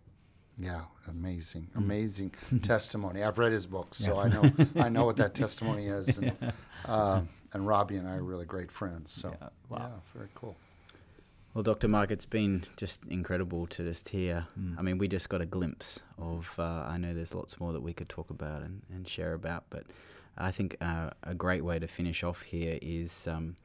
Yeah, 0.60 0.82
amazing, 1.08 1.66
Mm. 1.74 1.78
amazing 1.78 2.34
testimony. 2.62 3.24
I've 3.24 3.40
read 3.40 3.50
his 3.50 3.66
books, 3.66 3.98
so 3.98 4.16
I 4.18 4.28
know 4.28 4.52
I 4.76 4.88
know 4.90 5.04
what 5.06 5.16
that 5.16 5.34
testimony 5.44 5.86
is. 5.86 6.18
And, 6.18 6.36
uh, 6.84 7.22
and 7.52 7.66
Robbie 7.66 7.96
and 7.96 8.06
I 8.06 8.14
are 8.14 8.22
really 8.22 8.44
great 8.46 8.70
friends. 8.70 9.10
So 9.10 9.30
Yeah, 9.40 9.48
yeah, 9.72 9.76
wow. 9.78 10.02
very 10.14 10.28
cool. 10.36 10.56
Well, 11.52 11.64
Dr. 11.64 11.88
Mark, 11.88 12.12
it's 12.12 12.26
been 12.26 12.62
just 12.76 13.04
incredible 13.06 13.66
to 13.68 13.82
just 13.82 14.10
hear. 14.10 14.46
Mm. 14.58 14.78
I 14.78 14.82
mean, 14.82 14.98
we 14.98 15.08
just 15.08 15.28
got 15.28 15.40
a 15.40 15.46
glimpse 15.46 16.00
of. 16.16 16.54
Uh, 16.58 16.84
I 16.86 16.96
know 16.96 17.12
there's 17.12 17.34
lots 17.34 17.58
more 17.58 17.72
that 17.72 17.80
we 17.80 17.92
could 17.92 18.08
talk 18.08 18.30
about 18.30 18.62
and, 18.62 18.82
and 18.92 19.06
share 19.06 19.32
about, 19.32 19.64
but 19.68 19.84
I 20.38 20.52
think 20.52 20.76
uh, 20.80 21.10
a 21.24 21.34
great 21.34 21.64
way 21.64 21.80
to 21.80 21.88
finish 21.88 22.22
off 22.22 22.42
here 22.42 22.78
is 22.80 23.26
um, 23.26 23.56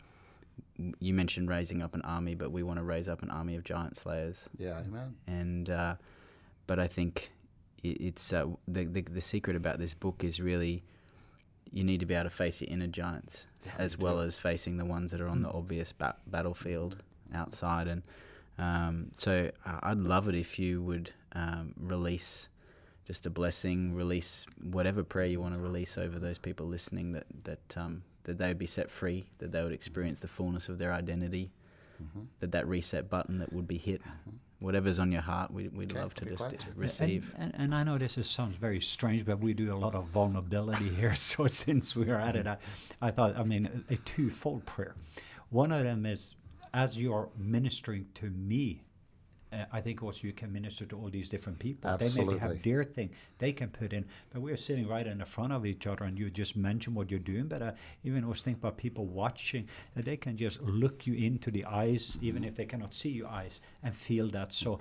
you 0.99 1.13
mentioned 1.13 1.47
raising 1.47 1.83
up 1.83 1.93
an 1.93 2.01
army, 2.01 2.33
but 2.33 2.51
we 2.51 2.63
want 2.63 2.79
to 2.79 2.83
raise 2.83 3.07
up 3.07 3.21
an 3.21 3.29
army 3.29 3.55
of 3.55 3.63
giant 3.63 3.97
slayers. 3.97 4.49
Yeah, 4.57 4.79
amen. 4.79 5.15
And 5.27 5.69
uh, 5.69 5.95
but 6.65 6.79
I 6.79 6.88
think 6.88 7.31
i 7.83 7.95
it's 7.99 8.33
uh, 8.33 8.47
the, 8.67 8.86
the 8.86 9.01
the 9.01 9.21
secret 9.21 9.55
about 9.55 9.77
this 9.77 9.93
book 9.93 10.23
is 10.23 10.41
really 10.41 10.83
you 11.71 11.83
need 11.83 11.99
to 11.99 12.05
be 12.07 12.15
able 12.15 12.23
to 12.23 12.29
face 12.29 12.61
your 12.61 12.71
inner 12.71 12.88
giants 12.88 13.45
as 13.77 13.97
well 13.97 14.19
as 14.19 14.38
facing 14.38 14.77
the 14.77 14.86
ones 14.86 15.11
that 15.11 15.19
are 15.19 15.27
on 15.27 15.41
the 15.41 15.49
obvious 15.49 15.91
ba- 15.91 16.15
battlefield 16.27 17.03
outside. 17.36 17.88
And 17.88 18.01
um, 18.57 19.07
so 19.11 19.51
uh, 19.65 19.79
I'd 19.83 19.99
love 19.99 20.27
it 20.29 20.36
if 20.36 20.57
you 20.57 20.81
would 20.81 21.11
um, 21.33 21.73
release 21.77 22.47
just 23.05 23.25
a 23.27 23.29
blessing, 23.29 23.93
release 23.93 24.47
whatever 24.63 25.03
prayer 25.03 25.27
you 25.27 25.39
want 25.39 25.53
to 25.53 25.59
release 25.59 25.97
over 25.97 26.17
those 26.17 26.39
people 26.39 26.65
listening 26.65 27.11
that 27.11 27.25
that 27.43 27.77
um, 27.77 28.01
that 28.23 28.39
they 28.39 28.47
would 28.47 28.57
be 28.57 28.65
set 28.65 28.89
free, 28.89 29.25
that 29.38 29.51
they 29.51 29.61
would 29.61 29.73
experience 29.73 30.19
the 30.21 30.27
fullness 30.27 30.69
of 30.69 30.77
their 30.79 30.93
identity, 30.93 31.51
Mm-hmm. 32.03 32.23
that 32.41 32.51
that 32.51 32.67
reset 32.67 33.09
button 33.09 33.38
that 33.38 33.53
would 33.53 33.69
be 33.69 33.77
hit. 33.77 34.01
Whatever's 34.59 34.99
on 34.99 35.13
your 35.13 35.21
heart, 35.21 35.49
we, 35.51 35.69
we'd 35.69 35.91
Okay, 35.91 36.01
love 36.01 36.13
to 36.15 36.25
just 36.25 36.49
to. 36.49 36.67
receive. 36.75 37.33
And, 37.38 37.53
and, 37.53 37.63
and 37.63 37.75
I 37.75 37.83
know 37.83 37.97
this 37.97 38.17
is, 38.17 38.27
sounds 38.29 38.57
very 38.57 38.81
strange, 38.81 39.25
but 39.25 39.39
we 39.39 39.53
do 39.53 39.73
a 39.73 39.77
lot 39.77 39.95
of 39.95 40.03
vulnerability 40.07 40.89
here. 40.89 41.15
So 41.29 41.47
since 41.47 41.95
we're 41.95 42.17
at 42.17 42.36
it, 42.36 42.47
I, 42.47 42.57
I 43.01 43.11
thought, 43.11 43.38
I 43.38 43.43
mean, 43.43 43.86
a, 43.89 43.93
a 43.93 43.97
twofold 43.97 44.65
prayer. 44.65 44.93
One 45.51 45.71
of 45.71 45.83
them 45.86 46.05
is 46.05 46.36
as 46.76 46.97
you're 46.97 47.30
ministering 47.38 48.05
to 48.15 48.30
me, 48.32 48.84
uh, 49.53 49.63
I 49.71 49.80
think 49.80 50.03
also 50.03 50.28
you 50.28 50.34
can 50.34 50.51
minister 50.51 50.86
to 50.88 50.97
all 50.97 51.09
these 51.09 51.30
different 51.30 51.57
people. 51.57 51.89
Absolutely. 51.89 52.34
They 52.36 52.39
maybe 52.41 52.53
have 52.53 52.63
their 52.63 52.84
thing 52.84 53.11
they 53.38 53.53
can 53.53 53.69
put 53.69 53.93
in, 53.93 54.05
but 54.32 54.41
we're 54.41 54.57
sitting 54.57 54.86
right 54.86 55.07
in 55.07 55.19
the 55.19 55.26
front 55.26 55.53
of 55.53 55.65
each 55.65 55.88
other, 55.88 56.03
and 56.03 56.19
you 56.19 56.30
just 56.30 56.57
mention 56.57 56.93
what 56.93 57.09
you're 57.09 57.21
doing. 57.21 57.47
But 57.47 57.61
I 57.63 57.73
even 58.03 58.28
was 58.28 58.41
thinking 58.41 58.59
about 58.61 58.78
people 58.78 59.05
watching 59.05 59.69
that 59.95 60.03
they 60.03 60.17
can 60.17 60.36
just 60.36 60.61
look 60.61 61.07
you 61.07 61.13
into 61.13 61.49
the 61.49 61.63
eyes, 61.63 62.17
even 62.21 62.43
if 62.43 62.55
they 62.55 62.65
cannot 62.65 62.93
see 62.93 63.09
your 63.09 63.30
eyes, 63.30 63.61
and 63.82 63.95
feel 63.95 64.28
that. 64.32 64.51
So. 64.51 64.80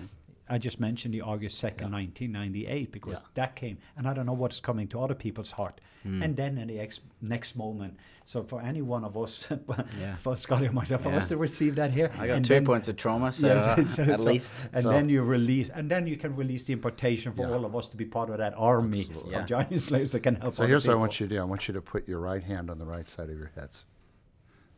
I 0.48 0.58
just 0.58 0.78
mentioned 0.78 1.14
the 1.14 1.22
August 1.22 1.58
2nd, 1.64 1.90
1998, 1.90 2.92
because 2.92 3.14
Yeah. 3.14 3.18
that 3.34 3.56
came, 3.56 3.78
and 3.96 4.06
I 4.06 4.12
don't 4.12 4.26
know 4.26 4.34
what's 4.34 4.60
coming 4.60 4.86
to 4.88 5.00
other 5.00 5.14
people's 5.14 5.50
heart. 5.50 5.80
Hmm. 6.02 6.22
And 6.22 6.36
then 6.36 6.58
in 6.58 6.68
the 6.68 6.78
ex- 6.80 7.00
next 7.22 7.56
moment, 7.56 7.96
so 8.26 8.42
for 8.42 8.60
any 8.60 8.82
one 8.82 9.04
of 9.04 9.16
us, 9.16 9.48
Yeah. 10.00 10.16
for 10.16 10.36
Scotty 10.36 10.66
and 10.66 10.74
myself, 10.74 11.02
for 11.04 11.12
us 11.14 11.30
to 11.30 11.38
receive 11.38 11.76
that 11.76 11.92
here, 11.92 12.10
I 12.18 12.26
got 12.26 12.36
and 12.36 12.44
two 12.44 12.52
then- 12.54 12.66
points 12.66 12.88
of 12.88 12.96
trauma, 12.96 13.32
so 13.32 13.46
Yes, 13.46 13.66
uh, 13.66 13.84
so- 13.86 14.02
at 14.02 14.18
so- 14.20 14.24
least. 14.30 14.66
and 14.74 14.82
So- 14.82 14.90
then 14.90 15.08
you 15.08 15.22
release, 15.22 15.70
and 15.70 15.90
then 15.90 16.06
you 16.06 16.18
can 16.18 16.36
release 16.36 16.66
the 16.66 16.74
impartation 16.74 17.32
for 17.32 17.46
Yeah. 17.48 17.54
all 17.54 17.64
of 17.64 17.74
us 17.74 17.88
to 17.88 17.96
be 17.96 18.04
part 18.04 18.28
of 18.28 18.36
that 18.36 18.52
army 18.54 19.00
Absolutely. 19.00 19.32
Yeah. 19.32 19.40
of 19.40 19.46
giant 19.46 19.80
slaves 19.88 20.12
that 20.12 20.20
can 20.20 20.34
help. 20.36 20.52
So 20.52 20.64
other 20.64 20.68
here's 20.68 20.86
what 20.86 20.92
I 20.92 20.96
want 20.96 21.18
you 21.20 21.26
to 21.26 21.34
do. 21.36 21.40
I 21.40 21.44
want 21.44 21.68
you 21.68 21.72
to 21.74 21.80
put 21.80 22.06
your 22.06 22.20
right 22.20 22.42
hand 22.42 22.68
on 22.70 22.78
the 22.78 22.86
right 22.86 23.08
side 23.08 23.30
of 23.30 23.38
your 23.38 23.50
heads. 23.54 23.86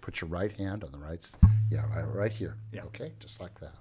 Put 0.01 0.21
your 0.21 0.31
right 0.31 0.53
hand 0.53 0.85
on 0.85 0.93
the 0.93 0.99
right, 0.99 1.19
s- 1.19 1.37
yeah, 1.71 1.85
right, 1.93 2.05
right 2.05 2.31
here. 2.33 2.57
Yeah. 2.73 2.85
Okay, 2.85 3.15
just 3.19 3.41
like 3.41 3.59
that. 3.59 3.75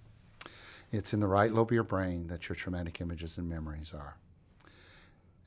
It's 0.95 1.13
in 1.13 1.19
the 1.19 1.27
right 1.27 1.51
lobe 1.51 1.71
of 1.71 1.73
your 1.73 1.83
brain 1.83 2.27
that 2.27 2.47
your 2.47 2.55
traumatic 2.55 3.01
images 3.01 3.37
and 3.37 3.49
memories 3.49 3.93
are. 3.93 4.15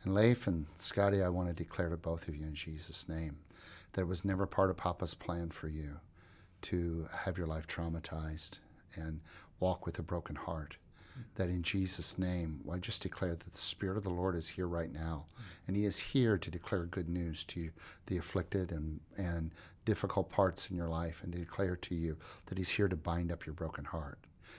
And 0.03 0.15
Leif 0.15 0.47
and 0.47 0.67
Scotty, 0.77 1.23
I 1.23 1.31
want 1.31 1.49
to 1.49 1.55
declare 1.55 1.89
to 1.89 1.97
both 1.97 2.29
of 2.29 2.37
you 2.37 2.45
in 2.45 2.55
Jesus' 2.55 3.09
name 3.09 3.39
that 3.93 4.03
it 4.03 4.09
was 4.09 4.27
never 4.27 4.47
part 4.47 4.69
of 4.69 4.77
Papa's 4.77 5.15
plan 5.15 5.49
for 5.49 5.69
you 5.69 6.01
to 6.63 7.09
have 7.25 7.39
your 7.39 7.47
life 7.47 7.67
traumatized 7.67 8.59
and 8.95 9.21
walk 9.59 9.87
with 9.87 9.99
a 9.99 10.03
broken 10.03 10.37
heart. 10.37 10.77
That 11.37 11.49
in 11.49 11.63
Jesus' 11.63 12.19
name, 12.19 12.61
I 12.71 12.77
just 12.77 13.01
declare 13.01 13.35
that 13.35 13.51
the 13.51 13.57
Spirit 13.57 13.97
of 13.97 14.05
the 14.05 14.11
Lord 14.11 14.37
is 14.37 14.51
here 14.51 14.69
right 14.69 14.93
now. 14.93 15.25
And 15.67 15.75
He 15.75 15.87
is 15.87 15.99
here 15.99 16.37
to 16.37 16.51
declare 16.51 16.85
good 16.85 17.09
news 17.09 17.43
to 17.45 17.71
the 18.05 18.19
afflicted 18.19 18.71
and, 18.71 19.01
and 19.17 19.53
difficult 19.87 20.29
parts 20.29 20.69
in 20.69 20.77
your 20.77 20.89
life, 20.89 21.23
and 21.25 21.33
to 21.33 21.39
declare 21.39 21.75
to 21.75 21.95
you 21.95 22.19
that 22.47 22.59
He's 22.59 22.69
here 22.69 22.89
to 22.89 22.97
bind 22.97 23.33
up 23.33 23.47
your 23.47 23.55
broken 23.55 23.87
heart. 23.87 24.19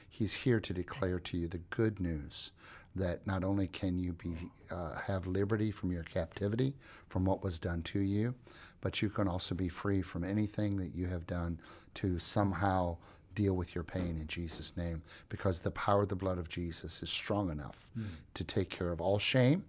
He's 0.09 0.33
here 0.33 0.59
to 0.59 0.73
declare 0.73 1.19
to 1.19 1.37
you 1.37 1.47
the 1.47 1.59
good 1.69 1.99
news 1.99 2.51
that 2.95 3.25
not 3.27 3.43
only 3.43 3.67
can 3.67 3.99
you 3.99 4.13
be 4.13 4.35
uh, 4.71 4.95
have 4.95 5.27
liberty 5.27 5.71
from 5.71 5.91
your 5.91 6.03
captivity 6.03 6.73
from 7.07 7.23
what 7.23 7.43
was 7.43 7.59
done 7.59 7.81
to 7.84 7.99
you, 7.99 8.34
but 8.81 9.01
you 9.01 9.09
can 9.09 9.27
also 9.27 9.53
be 9.55 9.69
free 9.69 10.01
from 10.01 10.23
anything 10.23 10.77
that 10.77 10.95
you 10.95 11.05
have 11.05 11.27
done 11.27 11.59
to 11.93 12.18
somehow 12.19 12.97
deal 13.35 13.53
with 13.53 13.76
your 13.76 13.84
pain 13.84 14.18
in 14.19 14.27
Jesus' 14.27 14.76
name, 14.76 15.01
because 15.30 15.59
the 15.59 15.72
power 15.72 16.01
of 16.01 16.09
the 16.09 16.15
blood 16.15 16.39
of 16.39 16.49
Jesus 16.49 17.01
is 17.03 17.09
strong 17.09 17.51
enough 17.51 17.89
to 18.34 18.43
take 18.43 18.69
care 18.69 18.91
of 18.91 18.99
all 18.99 19.19
shame, 19.19 19.64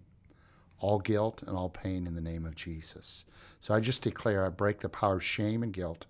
all 0.80 0.98
guilt, 0.98 1.42
and 1.46 1.56
all 1.56 1.68
pain 1.68 2.06
in 2.06 2.14
the 2.14 2.20
name 2.20 2.46
of 2.46 2.56
Jesus. 2.56 3.26
So 3.60 3.74
I 3.74 3.80
just 3.80 4.02
declare 4.02 4.44
I 4.44 4.48
break 4.48 4.80
the 4.80 4.88
power 4.88 5.16
of 5.16 5.24
shame 5.24 5.62
and 5.62 5.72
guilt 5.72 6.06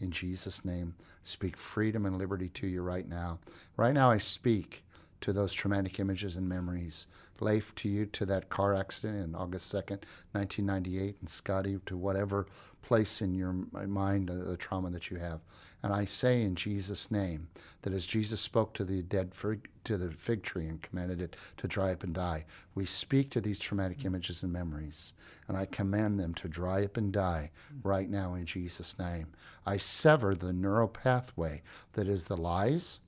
in 0.00 0.10
Jesus' 0.10 0.64
name. 0.64 0.94
Speak 1.22 1.56
freedom 1.56 2.06
and 2.06 2.18
liberty 2.18 2.48
to 2.48 2.66
you 2.66 2.82
right 2.82 3.08
now. 3.08 3.38
Right 3.76 3.94
now, 3.94 4.10
I 4.10 4.18
speak 4.18 4.84
to 5.20 5.32
those 5.32 5.52
traumatic 5.52 6.00
images 6.00 6.36
and 6.36 6.48
memories. 6.48 7.06
Leif, 7.40 7.74
to 7.76 7.88
you, 7.88 8.06
to 8.06 8.26
that 8.26 8.48
car 8.48 8.74
accident 8.74 9.22
in 9.22 9.34
August 9.34 9.72
2nd, 9.72 10.02
1998, 10.32 11.16
and 11.20 11.28
Scotty, 11.28 11.78
to 11.86 11.96
whatever 11.96 12.46
place 12.82 13.20
in 13.20 13.34
your 13.34 13.52
mind 13.52 14.30
uh, 14.30 14.34
the 14.34 14.56
trauma 14.56 14.90
that 14.90 15.10
you 15.10 15.18
have. 15.18 15.40
And 15.82 15.92
I 15.92 16.04
say 16.04 16.42
in 16.42 16.54
Jesus' 16.56 17.10
name 17.10 17.48
that 17.82 17.92
as 17.92 18.04
Jesus 18.04 18.40
spoke 18.40 18.74
to 18.74 18.84
the 18.84 19.02
dead 19.02 19.34
fig, 19.34 19.68
to 19.84 19.96
the 19.96 20.10
fig 20.10 20.42
tree 20.42 20.66
and 20.66 20.82
commanded 20.82 21.22
it 21.22 21.36
to 21.56 21.68
dry 21.68 21.92
up 21.92 22.02
and 22.02 22.14
die, 22.14 22.44
we 22.74 22.84
speak 22.84 23.30
to 23.30 23.40
these 23.40 23.58
traumatic 23.58 24.04
images 24.04 24.42
and 24.42 24.52
memories, 24.52 25.14
and 25.48 25.56
I 25.56 25.66
command 25.66 26.20
them 26.20 26.34
to 26.34 26.48
dry 26.48 26.84
up 26.84 26.96
and 26.96 27.12
die 27.12 27.50
right 27.82 28.10
now 28.10 28.34
in 28.34 28.44
Jesus' 28.44 28.98
name. 28.98 29.28
I 29.64 29.78
sever 29.78 30.34
the 30.34 30.52
neural 30.52 30.88
pathway 30.88 31.62
that 31.94 32.08
is 32.08 32.26
the 32.26 32.36
lies, 32.36 33.00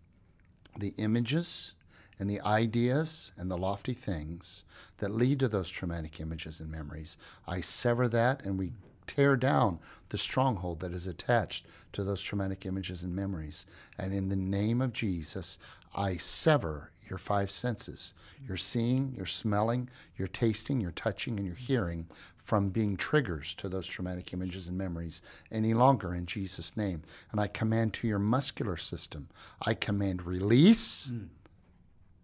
the 0.78 0.94
images, 0.96 1.74
and 2.18 2.30
the 2.30 2.40
ideas 2.42 3.32
and 3.36 3.50
the 3.50 3.58
lofty 3.58 3.94
things 3.94 4.64
that 4.98 5.10
lead 5.10 5.40
to 5.40 5.48
those 5.48 5.68
traumatic 5.68 6.20
images 6.20 6.60
and 6.60 6.70
memories. 6.70 7.18
I 7.46 7.60
sever 7.60 8.08
that 8.08 8.44
and 8.44 8.58
we 8.58 8.72
tear 9.14 9.36
down 9.36 9.78
the 10.08 10.18
stronghold 10.18 10.80
that 10.80 10.92
is 10.92 11.06
attached 11.06 11.66
to 11.92 12.02
those 12.02 12.22
traumatic 12.22 12.64
images 12.64 13.02
and 13.02 13.14
memories. 13.14 13.66
And 13.98 14.14
in 14.14 14.28
the 14.28 14.36
name 14.36 14.80
of 14.80 14.92
Jesus, 14.92 15.58
I 15.94 16.16
sever 16.16 16.90
your 17.08 17.18
five 17.18 17.50
senses 17.50 18.14
your 18.46 18.56
seeing, 18.56 19.12
your 19.14 19.26
smelling, 19.26 19.88
your 20.16 20.28
tasting, 20.28 20.80
your 20.80 20.92
touching, 20.92 21.36
and 21.36 21.46
your 21.46 21.56
hearing 21.56 22.06
from 22.36 22.70
being 22.70 22.96
triggers 22.96 23.54
to 23.54 23.68
those 23.68 23.86
traumatic 23.86 24.32
images 24.32 24.66
and 24.66 24.76
memories 24.76 25.22
any 25.50 25.74
longer 25.74 26.14
in 26.14 26.26
Jesus' 26.26 26.76
name. 26.76 27.02
And 27.30 27.40
I 27.40 27.46
command 27.46 27.92
to 27.94 28.08
your 28.08 28.18
muscular 28.18 28.76
system, 28.76 29.28
I 29.60 29.74
command 29.74 30.26
release 30.26 31.10
mm. 31.12 31.28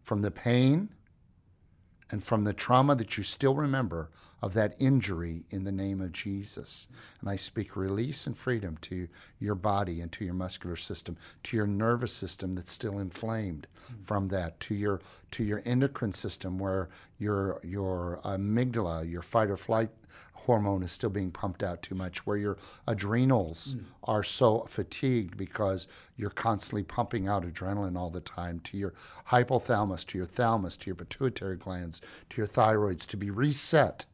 from 0.02 0.22
the 0.22 0.30
pain 0.30 0.88
and 2.10 2.22
from 2.22 2.44
the 2.44 2.52
trauma 2.52 2.94
that 2.94 3.16
you 3.16 3.22
still 3.22 3.54
remember 3.54 4.08
of 4.40 4.54
that 4.54 4.74
injury 4.78 5.44
in 5.50 5.64
the 5.64 5.72
name 5.72 6.00
of 6.00 6.12
Jesus. 6.12 6.88
And 7.20 7.28
I 7.28 7.36
speak 7.36 7.76
release 7.76 8.26
and 8.26 8.36
freedom 8.36 8.78
to 8.82 9.08
your 9.40 9.54
body 9.54 10.00
and 10.00 10.10
to 10.12 10.24
your 10.24 10.34
muscular 10.34 10.76
system, 10.76 11.16
to 11.44 11.56
your 11.56 11.66
nervous 11.66 12.12
system 12.12 12.54
that's 12.54 12.72
still 12.72 12.98
inflamed 12.98 13.66
mm-hmm. 13.84 14.02
from 14.04 14.28
that, 14.28 14.58
to 14.60 14.74
your 14.74 15.00
to 15.32 15.44
your 15.44 15.62
endocrine 15.64 16.12
system 16.12 16.58
where 16.58 16.88
your 17.18 17.60
your 17.62 18.20
amygdala, 18.24 19.10
your 19.10 19.22
fight 19.22 19.50
or 19.50 19.56
flight 19.56 19.90
hormone 20.48 20.82
is 20.82 20.90
still 20.90 21.10
being 21.10 21.30
pumped 21.30 21.62
out 21.62 21.82
too 21.82 21.94
much, 21.94 22.26
where 22.26 22.38
your 22.38 22.56
adrenals 22.86 23.74
mm. 23.74 23.84
are 24.04 24.24
so 24.24 24.60
fatigued 24.60 25.36
because 25.36 25.86
you're 26.16 26.30
constantly 26.30 26.82
pumping 26.82 27.28
out 27.28 27.44
adrenaline 27.44 27.98
all 27.98 28.08
the 28.08 28.22
time, 28.22 28.58
to 28.60 28.78
your 28.78 28.94
hypothalamus, 29.28 30.06
to 30.06 30.16
your 30.16 30.26
thalamus, 30.26 30.78
to 30.78 30.86
your 30.86 30.94
pituitary 30.94 31.58
glands, 31.58 32.00
to 32.30 32.38
your 32.38 32.46
thyroids, 32.46 33.04
to 33.04 33.18
be 33.18 33.30
reset 33.30 34.06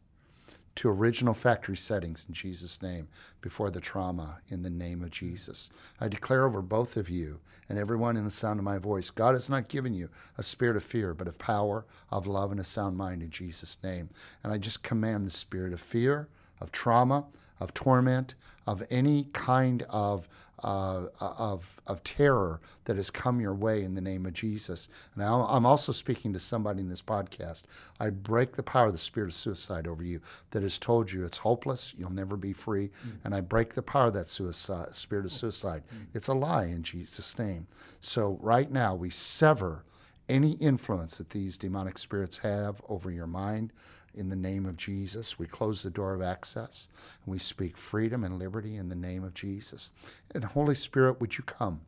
to 0.76 0.88
original 0.88 1.34
factory 1.34 1.76
settings 1.76 2.24
in 2.28 2.34
Jesus' 2.34 2.82
name 2.82 3.08
before 3.40 3.70
the 3.70 3.80
trauma 3.80 4.38
in 4.48 4.62
the 4.62 4.70
name 4.70 5.02
of 5.02 5.10
Jesus. 5.10 5.70
I 6.00 6.08
declare 6.08 6.46
over 6.46 6.62
both 6.62 6.96
of 6.96 7.08
you 7.08 7.40
and 7.68 7.78
everyone 7.78 8.16
in 8.16 8.24
the 8.24 8.30
sound 8.30 8.58
of 8.58 8.64
my 8.64 8.78
voice 8.78 9.10
God 9.10 9.34
has 9.34 9.48
not 9.48 9.68
given 9.68 9.94
you 9.94 10.08
a 10.36 10.42
spirit 10.42 10.76
of 10.76 10.82
fear, 10.82 11.14
but 11.14 11.28
of 11.28 11.38
power, 11.38 11.84
of 12.10 12.26
love, 12.26 12.50
and 12.50 12.60
a 12.60 12.64
sound 12.64 12.96
mind 12.96 13.22
in 13.22 13.30
Jesus' 13.30 13.82
name. 13.82 14.10
And 14.42 14.52
I 14.52 14.58
just 14.58 14.82
command 14.82 15.26
the 15.26 15.30
spirit 15.30 15.72
of 15.72 15.80
fear, 15.80 16.28
of 16.60 16.72
trauma, 16.72 17.26
of 17.60 17.74
torment, 17.74 18.34
of 18.66 18.82
any 18.90 19.28
kind 19.32 19.82
of 19.90 20.28
uh, 20.62 21.08
of, 21.20 21.80
of 21.86 22.02
terror 22.04 22.60
that 22.84 22.96
has 22.96 23.10
come 23.10 23.40
your 23.40 23.54
way 23.54 23.82
in 23.82 23.94
the 23.94 24.00
name 24.00 24.24
of 24.24 24.32
Jesus. 24.32 24.88
And 25.14 25.22
I'm 25.22 25.66
also 25.66 25.92
speaking 25.92 26.32
to 26.32 26.40
somebody 26.40 26.80
in 26.80 26.88
this 26.88 27.02
podcast. 27.02 27.64
I 28.00 28.10
break 28.10 28.54
the 28.54 28.62
power 28.62 28.86
of 28.86 28.92
the 28.92 28.98
spirit 28.98 29.28
of 29.28 29.34
suicide 29.34 29.86
over 29.86 30.02
you 30.02 30.20
that 30.52 30.62
has 30.62 30.78
told 30.78 31.12
you 31.12 31.24
it's 31.24 31.38
hopeless, 31.38 31.94
you'll 31.98 32.12
never 32.12 32.36
be 32.36 32.54
free. 32.54 32.88
Mm. 33.06 33.16
And 33.24 33.34
I 33.34 33.40
break 33.42 33.74
the 33.74 33.82
power 33.82 34.06
of 34.06 34.14
that 34.14 34.28
suicide, 34.28 34.94
spirit 34.94 35.26
of 35.26 35.32
suicide. 35.32 35.82
Mm. 35.94 36.06
It's 36.14 36.28
a 36.28 36.34
lie 36.34 36.64
in 36.64 36.82
Jesus' 36.82 37.38
name. 37.38 37.66
So 38.00 38.38
right 38.40 38.70
now, 38.70 38.94
we 38.94 39.10
sever 39.10 39.84
any 40.28 40.52
influence 40.52 41.18
that 41.18 41.30
these 41.30 41.58
demonic 41.58 41.98
spirits 41.98 42.38
have 42.38 42.80
over 42.88 43.10
your 43.10 43.26
mind, 43.26 43.72
in 44.14 44.28
the 44.28 44.36
name 44.36 44.66
of 44.66 44.76
Jesus. 44.76 45.38
We 45.38 45.46
close 45.46 45.82
the 45.82 45.90
door 45.90 46.14
of 46.14 46.22
access 46.22 46.88
and 47.24 47.32
we 47.32 47.38
speak 47.38 47.76
freedom 47.76 48.24
and 48.24 48.38
liberty 48.38 48.76
in 48.76 48.88
the 48.88 48.94
name 48.94 49.24
of 49.24 49.34
Jesus. 49.34 49.90
And 50.34 50.44
Holy 50.44 50.74
Spirit, 50.74 51.20
would 51.20 51.36
you 51.36 51.44
come? 51.44 51.80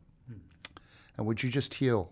And 1.17 1.25
would 1.25 1.41
you 1.41 1.49
just 1.49 1.73
heal 1.73 2.11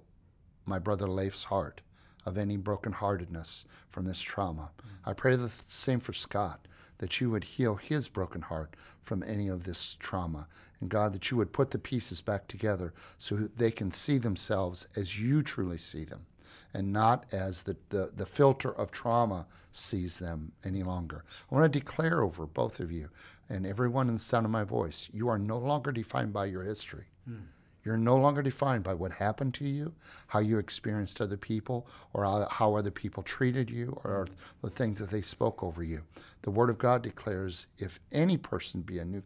my 0.65 0.79
brother 0.79 1.07
Leif's 1.07 1.45
heart 1.45 1.81
of 2.25 2.37
any 2.37 2.57
brokenheartedness 2.57 3.65
from 3.87 4.05
this 4.05 4.19
trauma? 4.19 4.71
I 5.05 5.13
pray 5.13 5.35
the 5.35 5.53
same 5.67 5.99
for 5.99 6.13
Scott, 6.13 6.67
that 6.97 7.21
you 7.21 7.29
would 7.29 7.43
heal 7.43 7.75
his 7.75 8.09
broken 8.09 8.41
heart 8.41 8.75
from 9.01 9.21
any 9.21 9.47
of 9.47 9.63
this 9.63 9.95
trauma. 9.99 10.47
And 10.79 10.89
God, 10.89 11.13
that 11.13 11.29
you 11.29 11.37
would 11.37 11.53
put 11.53 11.71
the 11.71 11.77
pieces 11.77 12.21
back 12.21 12.47
together 12.47 12.93
so 13.19 13.47
they 13.55 13.71
can 13.71 13.91
see 13.91 14.17
themselves 14.17 14.87
as 14.95 15.19
you 15.19 15.43
truly 15.43 15.77
see 15.77 16.03
them 16.03 16.25
and 16.73 16.91
not 16.91 17.25
as 17.31 17.63
the, 17.63 17.77
the, 17.89 18.11
the 18.15 18.25
filter 18.25 18.73
of 18.75 18.91
trauma 18.91 19.47
sees 19.75 20.19
them 20.19 20.51
any 20.63 20.83
longer. 20.83 21.23
I 21.51 21.55
want 21.55 21.71
to 21.71 21.79
declare 21.79 22.23
over 22.23 22.45
both 22.45 22.79
of 22.79 22.91
you 22.91 23.09
and 23.49 23.65
everyone 23.65 24.07
in 24.07 24.15
the 24.15 24.19
sound 24.19 24.45
of 24.45 24.51
my 24.51 24.63
voice 24.63 25.09
you 25.13 25.27
are 25.29 25.37
no 25.37 25.57
longer 25.57 25.91
defined 25.91 26.33
by 26.33 26.45
your 26.45 26.63
history. 26.63 27.05
Mm. 27.29 27.43
You're 27.83 27.97
no 27.97 28.17
longer 28.17 28.41
defined 28.41 28.83
by 28.83 28.95
what 28.95 29.11
happened 29.11 29.53
to 29.55 29.67
you, 29.67 29.93
how 30.27 30.39
you 30.39 30.57
experienced 30.57 31.21
other 31.21 31.37
people, 31.37 31.87
or 32.13 32.47
how 32.49 32.73
other 32.73 32.89
people 32.89 33.21
treated 33.21 33.69
you, 33.69 34.01
or 34.03 34.27
the 34.63 34.71
things 34.71 34.97
that 34.97 35.11
they 35.11 35.21
spoke 35.21 35.61
over 35.61 35.83
you. 35.83 36.01
The 36.41 36.49
Word 36.49 36.71
of 36.71 36.79
God 36.79 37.03
declares 37.03 37.67
if 37.77 37.99
any 38.11 38.37
person 38.37 38.81
be 38.81 38.97
a 38.97 39.05
new 39.05 39.21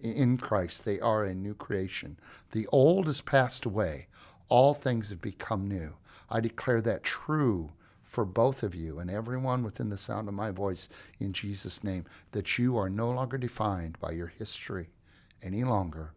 in 0.00 0.38
Christ, 0.38 0.84
they 0.84 0.98
are 0.98 1.24
a 1.24 1.34
new 1.34 1.54
creation. 1.54 2.18
The 2.50 2.66
old 2.72 3.06
has 3.06 3.20
passed 3.20 3.64
away, 3.64 4.08
all 4.48 4.74
things 4.74 5.10
have 5.10 5.20
become 5.20 5.68
new. 5.68 5.94
I 6.28 6.40
declare 6.40 6.82
that 6.82 7.04
true 7.04 7.70
for 8.14 8.24
both 8.24 8.62
of 8.62 8.76
you 8.76 9.00
and 9.00 9.10
everyone 9.10 9.64
within 9.64 9.88
the 9.88 9.96
sound 9.96 10.28
of 10.28 10.34
my 10.34 10.52
voice 10.52 10.88
in 11.18 11.32
Jesus' 11.32 11.82
name, 11.82 12.04
that 12.30 12.58
you 12.58 12.78
are 12.78 12.88
no 12.88 13.10
longer 13.10 13.36
defined 13.36 13.98
by 13.98 14.12
your 14.12 14.28
history 14.28 14.86
any 15.42 15.64
longer. 15.64 16.12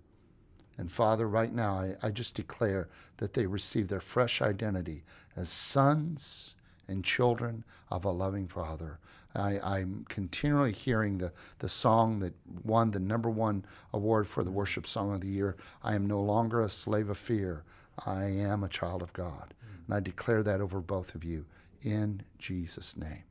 And 0.78 0.92
Father, 0.92 1.28
right 1.28 1.52
now, 1.52 1.74
I, 1.74 1.96
I 2.04 2.12
just 2.12 2.36
declare 2.36 2.88
that 3.18 3.34
they 3.34 3.48
receive 3.48 3.88
their 3.88 4.00
fresh 4.00 4.44
identity 4.44 5.04
as 5.36 5.50
sons 5.50 6.54
and 6.88 7.04
children 7.04 7.64
of 7.90 8.06
a 8.06 8.12
loving 8.12 8.48
Father. 8.48 9.00
I, 9.34 9.80
am 9.80 10.06
continually 10.08 10.74
hearing 10.74 11.18
the, 11.18 11.34
the 11.58 11.70
song 11.70 12.20
that 12.20 12.36
won 12.64 12.92
the 12.92 13.00
number 13.00 13.30
one 13.32 13.66
award 13.92 14.28
for 14.28 14.44
the 14.44 14.52
Worship 14.52 14.86
Song 14.86 15.14
of 15.14 15.22
the 15.22 15.28
Year 15.28 15.58
I 15.84 15.96
am 15.96 16.06
no 16.06 16.22
longer 16.22 16.62
a 16.62 16.70
slave 16.70 17.10
of 17.10 17.18
fear. 17.18 17.64
I 18.06 18.26
am 18.26 18.64
a 18.64 18.70
child 18.70 19.02
of 19.02 19.14
God. 19.14 19.56
And 19.88 19.96
I 19.96 20.00
declare 20.00 20.44
that 20.44 20.62
over 20.62 20.80
both 20.80 21.16
of 21.16 21.24
you 21.24 21.46
in 21.82 22.24
Jesus' 22.40 22.98
name. 22.98 23.24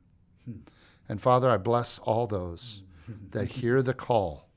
And 1.09 1.21
Father, 1.21 1.49
I 1.49 1.57
bless 1.57 1.99
all 1.99 2.27
those 2.27 2.83
that 3.31 3.45
hear 3.51 3.81
the 3.81 3.93
call 3.93 4.47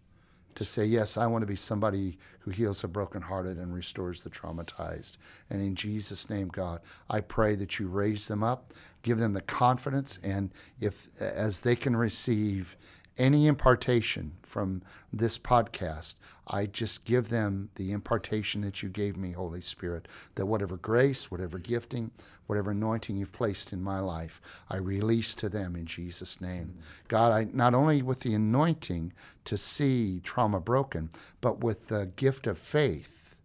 to 0.57 0.65
say, 0.65 0.85
Yes, 0.85 1.17
I 1.17 1.27
want 1.27 1.43
to 1.43 1.47
be 1.47 1.57
somebody 1.57 2.19
who 2.41 2.51
heals 2.51 2.83
the 2.83 2.89
brokenhearted 2.89 3.57
and 3.57 3.73
restores 3.73 4.23
the 4.23 4.31
traumatized. 4.31 5.17
And 5.49 5.63
in 5.63 5.75
Jesus' 5.75 6.29
name, 6.29 6.49
God, 6.49 6.81
I 7.09 7.21
pray 7.21 7.55
that 7.57 7.79
you 7.79 7.89
raise 7.89 8.29
them 8.29 8.43
up, 8.43 8.75
give 9.03 9.19
them 9.19 9.33
the 9.33 9.41
confidence, 9.41 10.19
and 10.23 10.51
if 10.81 11.09
as 11.21 11.61
they 11.61 11.77
can 11.77 11.97
receive 11.97 12.77
any 13.21 13.47
impartation 13.47 14.33
from 14.43 14.83
this 15.13 15.37
podcast, 15.37 16.15
I 16.49 16.65
just 16.65 17.05
give 17.05 17.29
them 17.29 17.69
the 17.75 17.93
impartation 17.93 18.63
that 18.63 18.83
you 18.83 18.89
gave 18.89 19.17
me, 19.17 19.33
Holy 19.33 19.61
Spirit, 19.61 20.09
that 20.37 20.47
whatever 20.47 20.79
grace, 20.79 21.31
whatever 21.31 21.59
gifting, 21.59 22.11
whatever 22.47 22.71
anointing 22.71 23.19
you've 23.19 23.33
placed 23.33 23.75
in 23.75 23.83
my 23.83 24.01
life, 24.01 24.65
I 24.71 24.79
release 24.79 25.35
to 25.37 25.51
them 25.51 25.77
in 25.77 25.85
Jesus' 25.85 26.41
name. 26.41 26.79
God, 27.09 27.33
I 27.33 27.47
not 27.53 27.75
only 27.75 28.01
with 28.01 28.21
the 28.21 28.35
anointing 28.35 29.13
to 29.45 29.57
see 29.59 30.21
trauma 30.21 30.59
broken, 30.59 31.11
but 31.43 31.63
with 31.63 31.89
the 31.89 32.11
gift 32.17 32.47
of 32.47 32.59
faith 32.59 33.37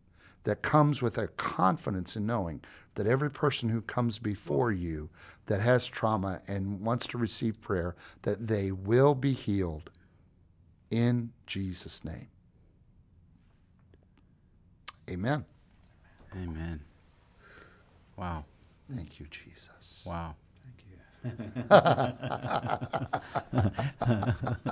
that 0.45 0.61
comes 0.61 1.01
with 1.01 1.17
a 1.17 1.27
confidence 1.27 2.15
in 2.15 2.25
knowing 2.25 2.61
that 2.95 3.07
every 3.07 3.29
person 3.29 3.69
who 3.69 3.81
comes 3.81 4.19
before 4.19 4.71
you 4.71 5.09
that 5.47 5.61
has 5.61 5.87
trauma 5.87 6.41
and 6.47 6.81
wants 6.81 7.07
to 7.07 7.17
receive 7.17 7.61
prayer, 7.61 7.95
that 8.23 8.47
they 8.47 8.71
will 8.71 9.15
be 9.15 9.33
healed 9.33 9.89
in 10.91 11.31
Jesus' 11.45 12.03
name. 12.03 12.27
Amen. 15.09 15.45
Amen. 16.35 16.81
Wow. 18.17 18.45
Thank 18.93 19.19
you, 19.19 19.27
Jesus. 19.29 20.03
Wow. 20.07 20.35
Thank 20.63 20.85
you. 20.89 20.97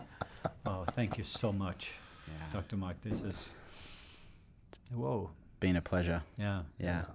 oh, 0.66 0.86
thank 0.92 1.18
you 1.18 1.24
so 1.24 1.52
much, 1.52 1.94
yeah. 2.28 2.34
Dr. 2.54 2.78
Mike. 2.78 3.02
This 3.02 3.24
is 3.24 3.54
whoa. 4.94 5.30
Been 5.60 5.78
a 5.78 5.82
pleasure. 5.82 6.22
Yeah. 6.38 6.62
Yeah. 6.80 7.06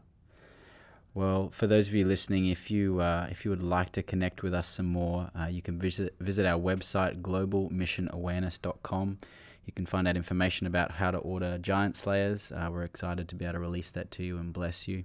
Well, 1.18 1.50
for 1.50 1.66
those 1.66 1.88
of 1.88 1.94
you 1.96 2.06
listening, 2.06 2.46
if 2.46 2.70
you 2.70 3.00
uh, 3.00 3.26
if 3.28 3.44
you 3.44 3.50
would 3.50 3.60
like 3.60 3.90
to 3.94 4.04
connect 4.04 4.44
with 4.44 4.54
us 4.54 4.68
some 4.68 4.86
more, 4.86 5.32
uh, 5.36 5.46
you 5.46 5.60
can 5.60 5.76
visit 5.76 6.14
visit 6.20 6.46
our 6.46 6.60
website 6.60 7.22
globalmissionawareness.com. 7.22 9.18
You 9.66 9.72
can 9.72 9.84
find 9.84 10.06
out 10.06 10.16
information 10.16 10.68
about 10.68 10.92
how 10.92 11.10
to 11.10 11.18
order 11.18 11.58
Giant 11.58 11.96
Slayers. 11.96 12.52
Uh, 12.52 12.68
we're 12.70 12.84
excited 12.84 13.28
to 13.30 13.34
be 13.34 13.44
able 13.46 13.54
to 13.54 13.58
release 13.58 13.90
that 13.90 14.12
to 14.12 14.22
you 14.22 14.38
and 14.38 14.52
bless 14.52 14.86
you. 14.86 15.02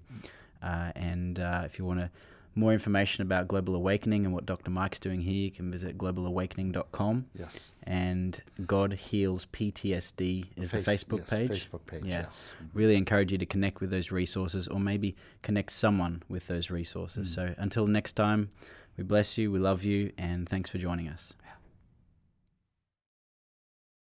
Uh, 0.62 0.92
and 0.96 1.40
uh, 1.40 1.64
if 1.66 1.80
you 1.80 1.86
want 1.86 2.02
to 2.02 2.12
more 2.56 2.72
information 2.74 3.22
about 3.22 3.48
Global 3.48 3.76
Awakening 3.76 4.26
and 4.26 4.34
what 4.34 4.46
Dr. 4.46 4.70
Mike's 4.70 5.00
doing 5.00 5.22
here, 5.22 5.34
you 5.34 5.52
can 5.52 5.72
visit 5.72 5.98
globalawakening.com. 5.98 7.26
Yes. 7.34 7.72
And 7.84 8.42
God 8.66 8.94
Heals 8.94 9.48
PTSD 9.48 10.46
is 10.56 10.70
Face- 10.70 10.86
the 10.86 10.92
Facebook 10.92 11.20
yes, 11.20 11.30
page. 11.30 11.50
Facebook 11.50 11.86
page. 11.88 12.04
Yeah. 12.06 12.22
Yes. 12.22 12.54
Really 12.74 12.96
encourage 12.96 13.32
you 13.32 13.38
to 13.38 13.46
connect 13.46 13.82
with 13.82 13.90
those 13.90 14.12
resources 14.12 14.68
or 14.68 14.80
maybe 14.80 15.16
connect 15.42 15.72
someone 15.72 16.24
with 16.30 16.48
those 16.48 16.70
resources. 16.70 17.30
Mm. 17.30 17.36
So 17.36 17.56
until 17.58 17.88
next 17.88 18.14
time, 18.14 18.50
we 18.98 19.04
bless 19.04 19.38
you, 19.38 19.52
we 19.52 19.58
love 19.60 19.84
you, 19.84 20.12
and 20.18 20.48
thanks 20.48 20.70
for 20.70 20.78
joining 20.78 21.08
us. 21.10 21.34